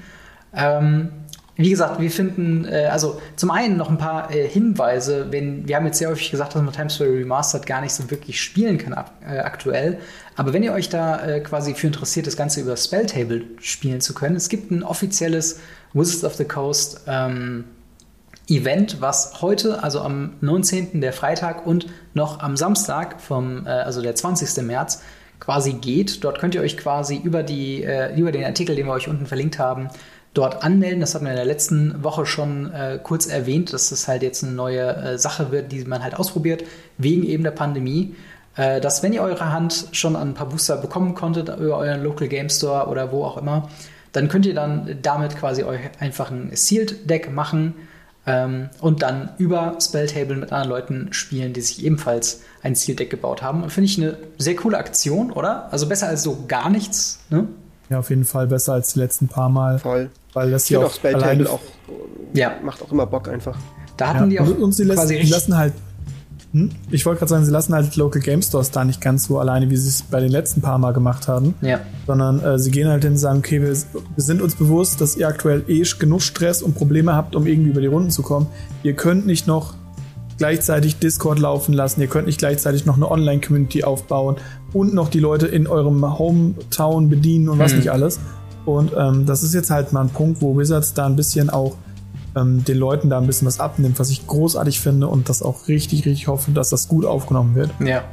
Ähm, 0.55 1.09
wie 1.57 1.71
gesagt, 1.71 2.01
wir 2.01 2.11
finden, 2.11 2.65
äh, 2.65 2.87
also 2.91 3.21
zum 3.37 3.51
einen 3.51 3.77
noch 3.77 3.89
ein 3.89 3.99
paar 3.99 4.31
äh, 4.35 4.49
Hinweise, 4.49 5.31
wenn, 5.31 5.69
wir 5.69 5.77
haben 5.77 5.87
jetzt 5.87 5.99
sehr 5.99 6.09
häufig 6.09 6.31
gesagt, 6.31 6.55
dass 6.55 6.63
man 6.63 6.73
Times 6.73 6.95
Square 6.95 7.11
Remastered 7.11 7.67
gar 7.67 7.81
nicht 7.81 7.93
so 7.93 8.11
wirklich 8.11 8.41
spielen 8.41 8.77
kann 8.77 8.93
ab, 8.93 9.13
äh, 9.25 9.39
aktuell. 9.39 9.99
Aber 10.37 10.53
wenn 10.53 10.63
ihr 10.63 10.73
euch 10.73 10.89
da 10.89 11.25
äh, 11.25 11.41
quasi 11.41 11.75
für 11.75 11.87
interessiert, 11.87 12.27
das 12.27 12.37
Ganze 12.37 12.61
über 12.61 12.77
Spelltable 12.77 13.45
spielen 13.61 14.01
zu 14.01 14.15
können, 14.15 14.35
es 14.35 14.49
gibt 14.49 14.71
ein 14.73 14.83
offizielles 14.83 15.61
Wizards 15.93 16.25
of 16.25 16.35
the 16.35 16.45
Coast 16.45 17.03
ähm, 17.07 17.65
Event, 18.49 19.01
was 19.01 19.41
heute, 19.41 19.83
also 19.83 20.01
am 20.01 20.35
19., 20.41 21.01
der 21.01 21.13
Freitag 21.13 21.67
und 21.67 21.87
noch 22.13 22.41
am 22.41 22.57
Samstag, 22.57 23.21
vom, 23.21 23.67
äh, 23.67 23.71
also 23.71 24.03
der 24.03 24.15
20. 24.15 24.63
März, 24.63 25.03
quasi 25.41 25.75
geht. 25.75 26.25
Dort 26.25 26.39
könnt 26.39 26.55
ihr 26.55 26.61
euch 26.61 26.77
quasi 26.77 27.17
über, 27.17 27.43
die, 27.43 27.83
äh, 27.83 28.15
über 28.19 28.33
den 28.33 28.45
Artikel, 28.45 28.77
den 28.77 28.87
wir 28.87 28.93
euch 28.93 29.09
unten 29.09 29.27
verlinkt 29.27 29.59
haben, 29.59 29.89
dort 30.35 30.63
anmelden. 30.63 31.01
Das 31.01 31.15
hatten 31.15 31.25
wir 31.25 31.33
in 31.33 31.37
der 31.37 31.45
letzten 31.45 32.03
Woche 32.05 32.27
schon 32.27 32.73
äh, 32.73 32.99
kurz 33.03 33.27
erwähnt, 33.27 33.73
dass 33.73 33.91
das 33.91 34.09
halt 34.09 34.23
jetzt 34.23 34.45
eine 34.45 34.53
neue 34.53 34.95
äh, 34.97 35.19
Sache 35.19 35.51
wird, 35.51 35.73
die 35.73 35.85
man 35.85 36.03
halt 36.03 36.15
ausprobiert, 36.15 36.65
wegen 36.99 37.25
eben 37.25 37.45
der 37.45 37.51
Pandemie. 37.51 38.15
Äh, 38.57 38.81
dass, 38.81 39.03
wenn 39.03 39.13
ihr 39.13 39.23
eure 39.23 39.53
Hand 39.53 39.89
schon 39.93 40.17
an 40.17 40.31
ein 40.31 40.35
paar 40.35 40.49
Booster 40.49 40.77
bekommen 40.77 41.15
konntet, 41.15 41.49
über 41.49 41.79
euren 41.79 42.03
Local 42.03 42.29
Game 42.29 42.51
Store 42.51 42.89
oder 42.89 43.11
wo 43.11 43.25
auch 43.25 43.39
immer, 43.39 43.69
dann 44.13 44.29
könnt 44.29 44.47
ihr 44.47 44.55
dann 44.55 44.99
damit 45.03 45.37
quasi 45.37 45.65
euch 45.65 45.81
einfach 45.99 46.31
ein 46.31 46.51
Sealed 46.55 47.09
Deck 47.09 47.33
machen 47.33 47.75
ähm, 48.27 48.71
und 48.81 49.03
dann 49.03 49.31
über 49.39 49.77
Spelltable 49.81 50.37
mit 50.37 50.53
anderen 50.53 50.71
Leuten 50.71 51.13
spielen, 51.13 51.53
die 51.53 51.61
sich 51.61 51.85
ebenfalls 51.85 52.41
ein 52.63 52.75
Zieldeck 52.75 53.11
gebaut 53.11 53.43
haben. 53.43 53.63
Und 53.63 53.71
finde 53.71 53.87
ich 53.87 53.99
eine 53.99 54.17
sehr 54.39 54.57
coole 54.57 54.79
Aktion, 54.79 55.31
oder? 55.31 55.73
Also 55.73 55.89
besser 55.89 56.09
als 56.09 56.23
so 56.23 56.45
gar 56.49 56.71
nichts, 56.71 57.21
ne? 57.31 57.47
Ja, 57.91 57.99
auf 57.99 58.09
jeden 58.09 58.25
Fall 58.25 58.47
besser 58.47 58.73
als 58.73 58.95
die 58.95 58.99
letzten 58.99 59.29
paar 59.29 59.51
Mal. 59.51 59.79
Voll. 59.79 60.11
Weil 60.33 60.51
das 60.51 60.67
hier 60.67 60.81
auch, 60.81 60.87
auch 60.87 60.95
Spelltable 60.95 61.51
auch 61.51 61.61
ja. 62.33 62.55
macht 62.63 62.83
auch 62.83 62.91
immer 62.91 63.07
Bock 63.07 63.29
einfach. 63.29 63.57
Da 63.97 64.09
hatten 64.09 64.31
ja. 64.31 64.43
die 64.43 64.53
auch 64.53 64.59
und 64.59 64.73
sie 64.73 64.85
lassen, 64.85 65.09
die 65.09 65.23
lassen 65.23 65.57
halt 65.57 65.75
Hm? 66.55 66.71
Ich 66.93 67.05
wollte 67.05 67.19
gerade 67.19 67.31
sagen, 67.31 67.45
sie 67.45 67.51
lassen 67.51 67.75
halt 67.75 67.97
Local 67.97 68.23
Game 68.23 68.41
Stores 68.41 68.71
da 68.71 68.85
nicht 68.85 69.01
ganz 69.01 69.27
so 69.27 69.41
alleine, 69.41 69.71
wie 69.71 69.77
sie 69.77 69.89
es 69.89 70.03
bei 70.03 70.21
den 70.21 70.31
letzten 70.31 70.61
paar 70.61 70.79
Mal 70.79 70.93
gemacht 70.93 71.27
haben. 71.27 71.55
Ja. 71.61 71.81
Sondern 72.07 72.41
äh, 72.41 72.61
sie 72.61 72.71
gehen 72.71 72.89
halt 72.89 73.03
hin 73.03 73.15
und 73.15 73.19
sagen, 73.19 73.41
okay, 73.41 73.61
wir, 73.61 73.71
wir, 73.71 73.77
sind 74.17 74.41
uns 74.41 74.55
bewusst, 74.55 75.01
dass 75.01 75.17
ihr 75.17 75.27
aktuell 75.27 75.65
eh 75.67 75.83
genug 75.99 76.23
Stress 76.23 76.63
und 76.63 76.77
Probleme 76.77 77.13
habt, 77.15 77.35
um 77.35 77.49
irgendwie 77.49 77.71
über 77.71 77.81
die 77.81 77.89
Runden 77.89 78.11
zu 78.11 78.23
kommen. 78.23 78.47
Ihr 78.85 78.95
könnt 78.95 79.27
nicht 79.27 79.49
noch 79.49 79.75
gleichzeitig 80.39 81.01
Discord 81.01 81.41
laufen 81.41 81.75
lassen, 81.75 82.01
ihr 82.01 82.07
könnt 82.07 82.27
nicht 82.27 82.39
gleichzeitig 82.39 82.87
noch 82.87 82.97
eine 82.97 83.11
Online-Community 83.11 83.83
aufbauen 83.83 84.37
und 84.73 84.95
noch 84.95 85.09
die 85.09 85.21
Leute 85.21 85.49
in 85.49 85.67
eurem 85.67 86.19
Hometown 86.19 87.09
bedienen 87.09 87.49
und 87.49 87.59
was 87.59 87.73
hm. 87.73 87.79
nicht 87.79 87.91
alles. 87.91 88.21
Und 88.65 88.93
ähm, 88.97 89.27
das 89.27 89.43
ist 89.43 89.55
jetzt 89.55 89.71
halt 89.71 89.93
mal 89.93 90.03
ein 90.03 90.09
Punkt, 90.09 90.41
wo 90.41 90.57
Wizards 90.57 90.95
da 90.95 91.07
ein 91.07 91.17
bisschen 91.17 91.51
auch 91.51 91.77
ähm, 92.37 92.65
den 92.65 92.79
Leuten 92.79 93.11
da 93.11 93.19
ein 93.19 93.27
bisschen 93.27 93.47
was 93.47 93.61
abnimmt, 93.61 93.99
was 93.99 94.11
ich 94.11 94.27
großartig 94.27 94.81
finde 94.81 95.09
und 95.09 95.29
das 95.29 95.43
auch 95.43 95.69
richtig, 95.69 96.07
richtig 96.07 96.29
hoffe, 96.29 96.51
dass 96.51 96.71
das 96.71 96.89
gut 96.89 97.05
aufgenommen 97.05 97.55
wird. 97.55 97.71
Ja. 97.81 98.05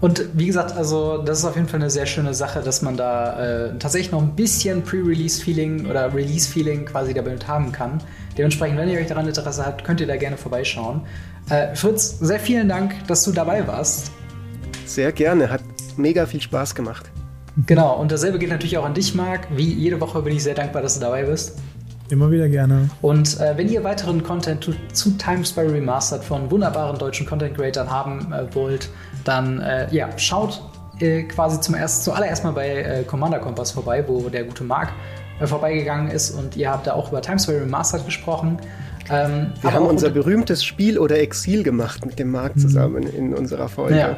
Und 0.00 0.24
wie 0.32 0.46
gesagt, 0.46 0.76
also 0.76 1.18
das 1.18 1.38
ist 1.38 1.44
auf 1.44 1.54
jeden 1.54 1.68
Fall 1.68 1.78
eine 1.78 1.88
sehr 1.88 2.06
schöne 2.06 2.34
Sache, 2.34 2.60
dass 2.60 2.82
man 2.82 2.96
da 2.96 3.68
äh, 3.68 3.78
tatsächlich 3.78 4.10
noch 4.10 4.20
ein 4.20 4.34
bisschen 4.34 4.82
Pre-Release-Feeling 4.82 5.86
oder 5.86 6.12
Release-Feeling 6.12 6.86
quasi 6.86 7.14
damit 7.14 7.46
haben 7.46 7.70
kann. 7.70 8.02
Dementsprechend, 8.36 8.78
wenn 8.78 8.88
ihr 8.88 8.98
euch 8.98 9.06
daran 9.06 9.28
Interesse 9.28 9.64
habt, 9.64 9.84
könnt 9.84 10.00
ihr 10.00 10.08
da 10.08 10.16
gerne 10.16 10.36
vorbeischauen. 10.36 11.02
Äh, 11.50 11.76
Fritz, 11.76 12.18
sehr 12.18 12.40
vielen 12.40 12.68
Dank, 12.68 12.94
dass 13.06 13.22
du 13.22 13.30
dabei 13.30 13.64
warst. 13.68 14.10
Sehr 14.86 15.12
gerne, 15.12 15.48
hat 15.48 15.62
mega 15.96 16.26
viel 16.26 16.40
Spaß 16.40 16.74
gemacht. 16.74 17.10
Genau, 17.66 18.00
und 18.00 18.10
dasselbe 18.10 18.38
geht 18.38 18.48
natürlich 18.48 18.78
auch 18.78 18.84
an 18.84 18.94
dich, 18.94 19.14
Marc. 19.14 19.46
Wie 19.54 19.72
jede 19.72 20.00
Woche 20.00 20.22
bin 20.22 20.34
ich 20.34 20.42
sehr 20.42 20.54
dankbar, 20.54 20.82
dass 20.82 20.94
du 20.94 21.00
dabei 21.00 21.24
bist. 21.24 21.58
Immer 22.12 22.30
wieder 22.30 22.46
gerne. 22.50 22.90
Und 23.00 23.40
äh, 23.40 23.56
wenn 23.56 23.70
ihr 23.70 23.82
weiteren 23.84 24.22
Content 24.22 24.62
zu, 24.62 24.74
zu 24.92 25.12
Time 25.16 25.46
Spy 25.46 25.62
Remastered 25.62 26.22
von 26.22 26.50
wunderbaren 26.50 26.98
deutschen 26.98 27.24
Content 27.24 27.56
Creators 27.56 27.88
haben 27.88 28.30
äh, 28.34 28.54
wollt, 28.54 28.90
dann 29.24 29.60
äh, 29.60 29.86
ja, 29.94 30.10
schaut 30.18 30.62
äh, 31.00 31.22
quasi 31.22 31.58
zum 31.58 31.74
ersten, 31.74 32.04
zuallererst 32.04 32.44
mal 32.44 32.50
bei 32.50 32.68
äh, 32.68 33.04
Commander 33.04 33.38
Kompass 33.38 33.70
vorbei, 33.70 34.04
wo 34.06 34.28
der 34.28 34.44
gute 34.44 34.62
Marc 34.62 34.90
äh, 35.40 35.46
vorbeigegangen 35.46 36.10
ist 36.10 36.32
und 36.32 36.54
ihr 36.54 36.70
habt 36.70 36.86
da 36.86 36.92
auch 36.92 37.08
über 37.08 37.22
Time 37.22 37.38
Spy 37.38 37.52
Remastered 37.52 38.04
gesprochen. 38.04 38.58
Ähm, 39.10 39.54
Wir 39.62 39.72
haben 39.72 39.86
unser 39.86 40.10
berühmtes 40.10 40.62
Spiel 40.62 40.98
oder 40.98 41.18
Exil 41.18 41.62
gemacht 41.62 42.04
mit 42.04 42.18
dem 42.18 42.30
Marc 42.30 42.58
zusammen 42.60 43.04
in 43.04 43.32
unserer 43.32 43.70
Folge. 43.70 43.98
Ja. 43.98 44.16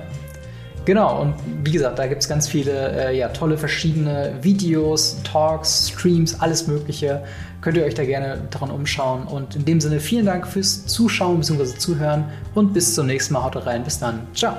Genau, 0.85 1.23
und 1.23 1.35
wie 1.65 1.71
gesagt, 1.73 1.99
da 1.99 2.07
gibt 2.07 2.23
es 2.23 2.29
ganz 2.29 2.47
viele 2.47 3.09
äh, 3.09 3.17
ja, 3.17 3.29
tolle 3.29 3.57
verschiedene 3.57 4.35
Videos, 4.43 5.17
Talks, 5.25 5.89
Streams, 5.89 6.39
alles 6.41 6.67
Mögliche. 6.67 7.25
Könnt 7.63 7.79
ihr 7.79 7.85
euch 7.85 7.95
da 7.95 8.05
gerne 8.05 8.43
daran 8.51 8.71
umschauen. 8.71 9.25
Und 9.25 9.57
in 9.57 9.65
dem 9.65 9.81
Sinne 9.81 9.99
vielen 9.99 10.27
Dank 10.27 10.47
fürs 10.47 10.85
Zuschauen 10.87 11.39
bzw. 11.39 11.79
Zuhören 11.79 12.25
und 12.55 12.75
bis 12.75 12.95
zum 12.95 13.07
nächsten 13.07 13.33
Mal. 13.33 13.45
Haut 13.45 13.65
rein. 13.65 13.83
Bis 13.85 13.99
dann. 13.99 14.27
Ciao. 14.35 14.57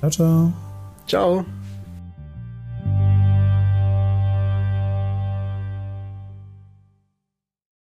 Ciao, 0.00 0.10
ciao. 0.10 0.52
Ciao. 1.06 1.61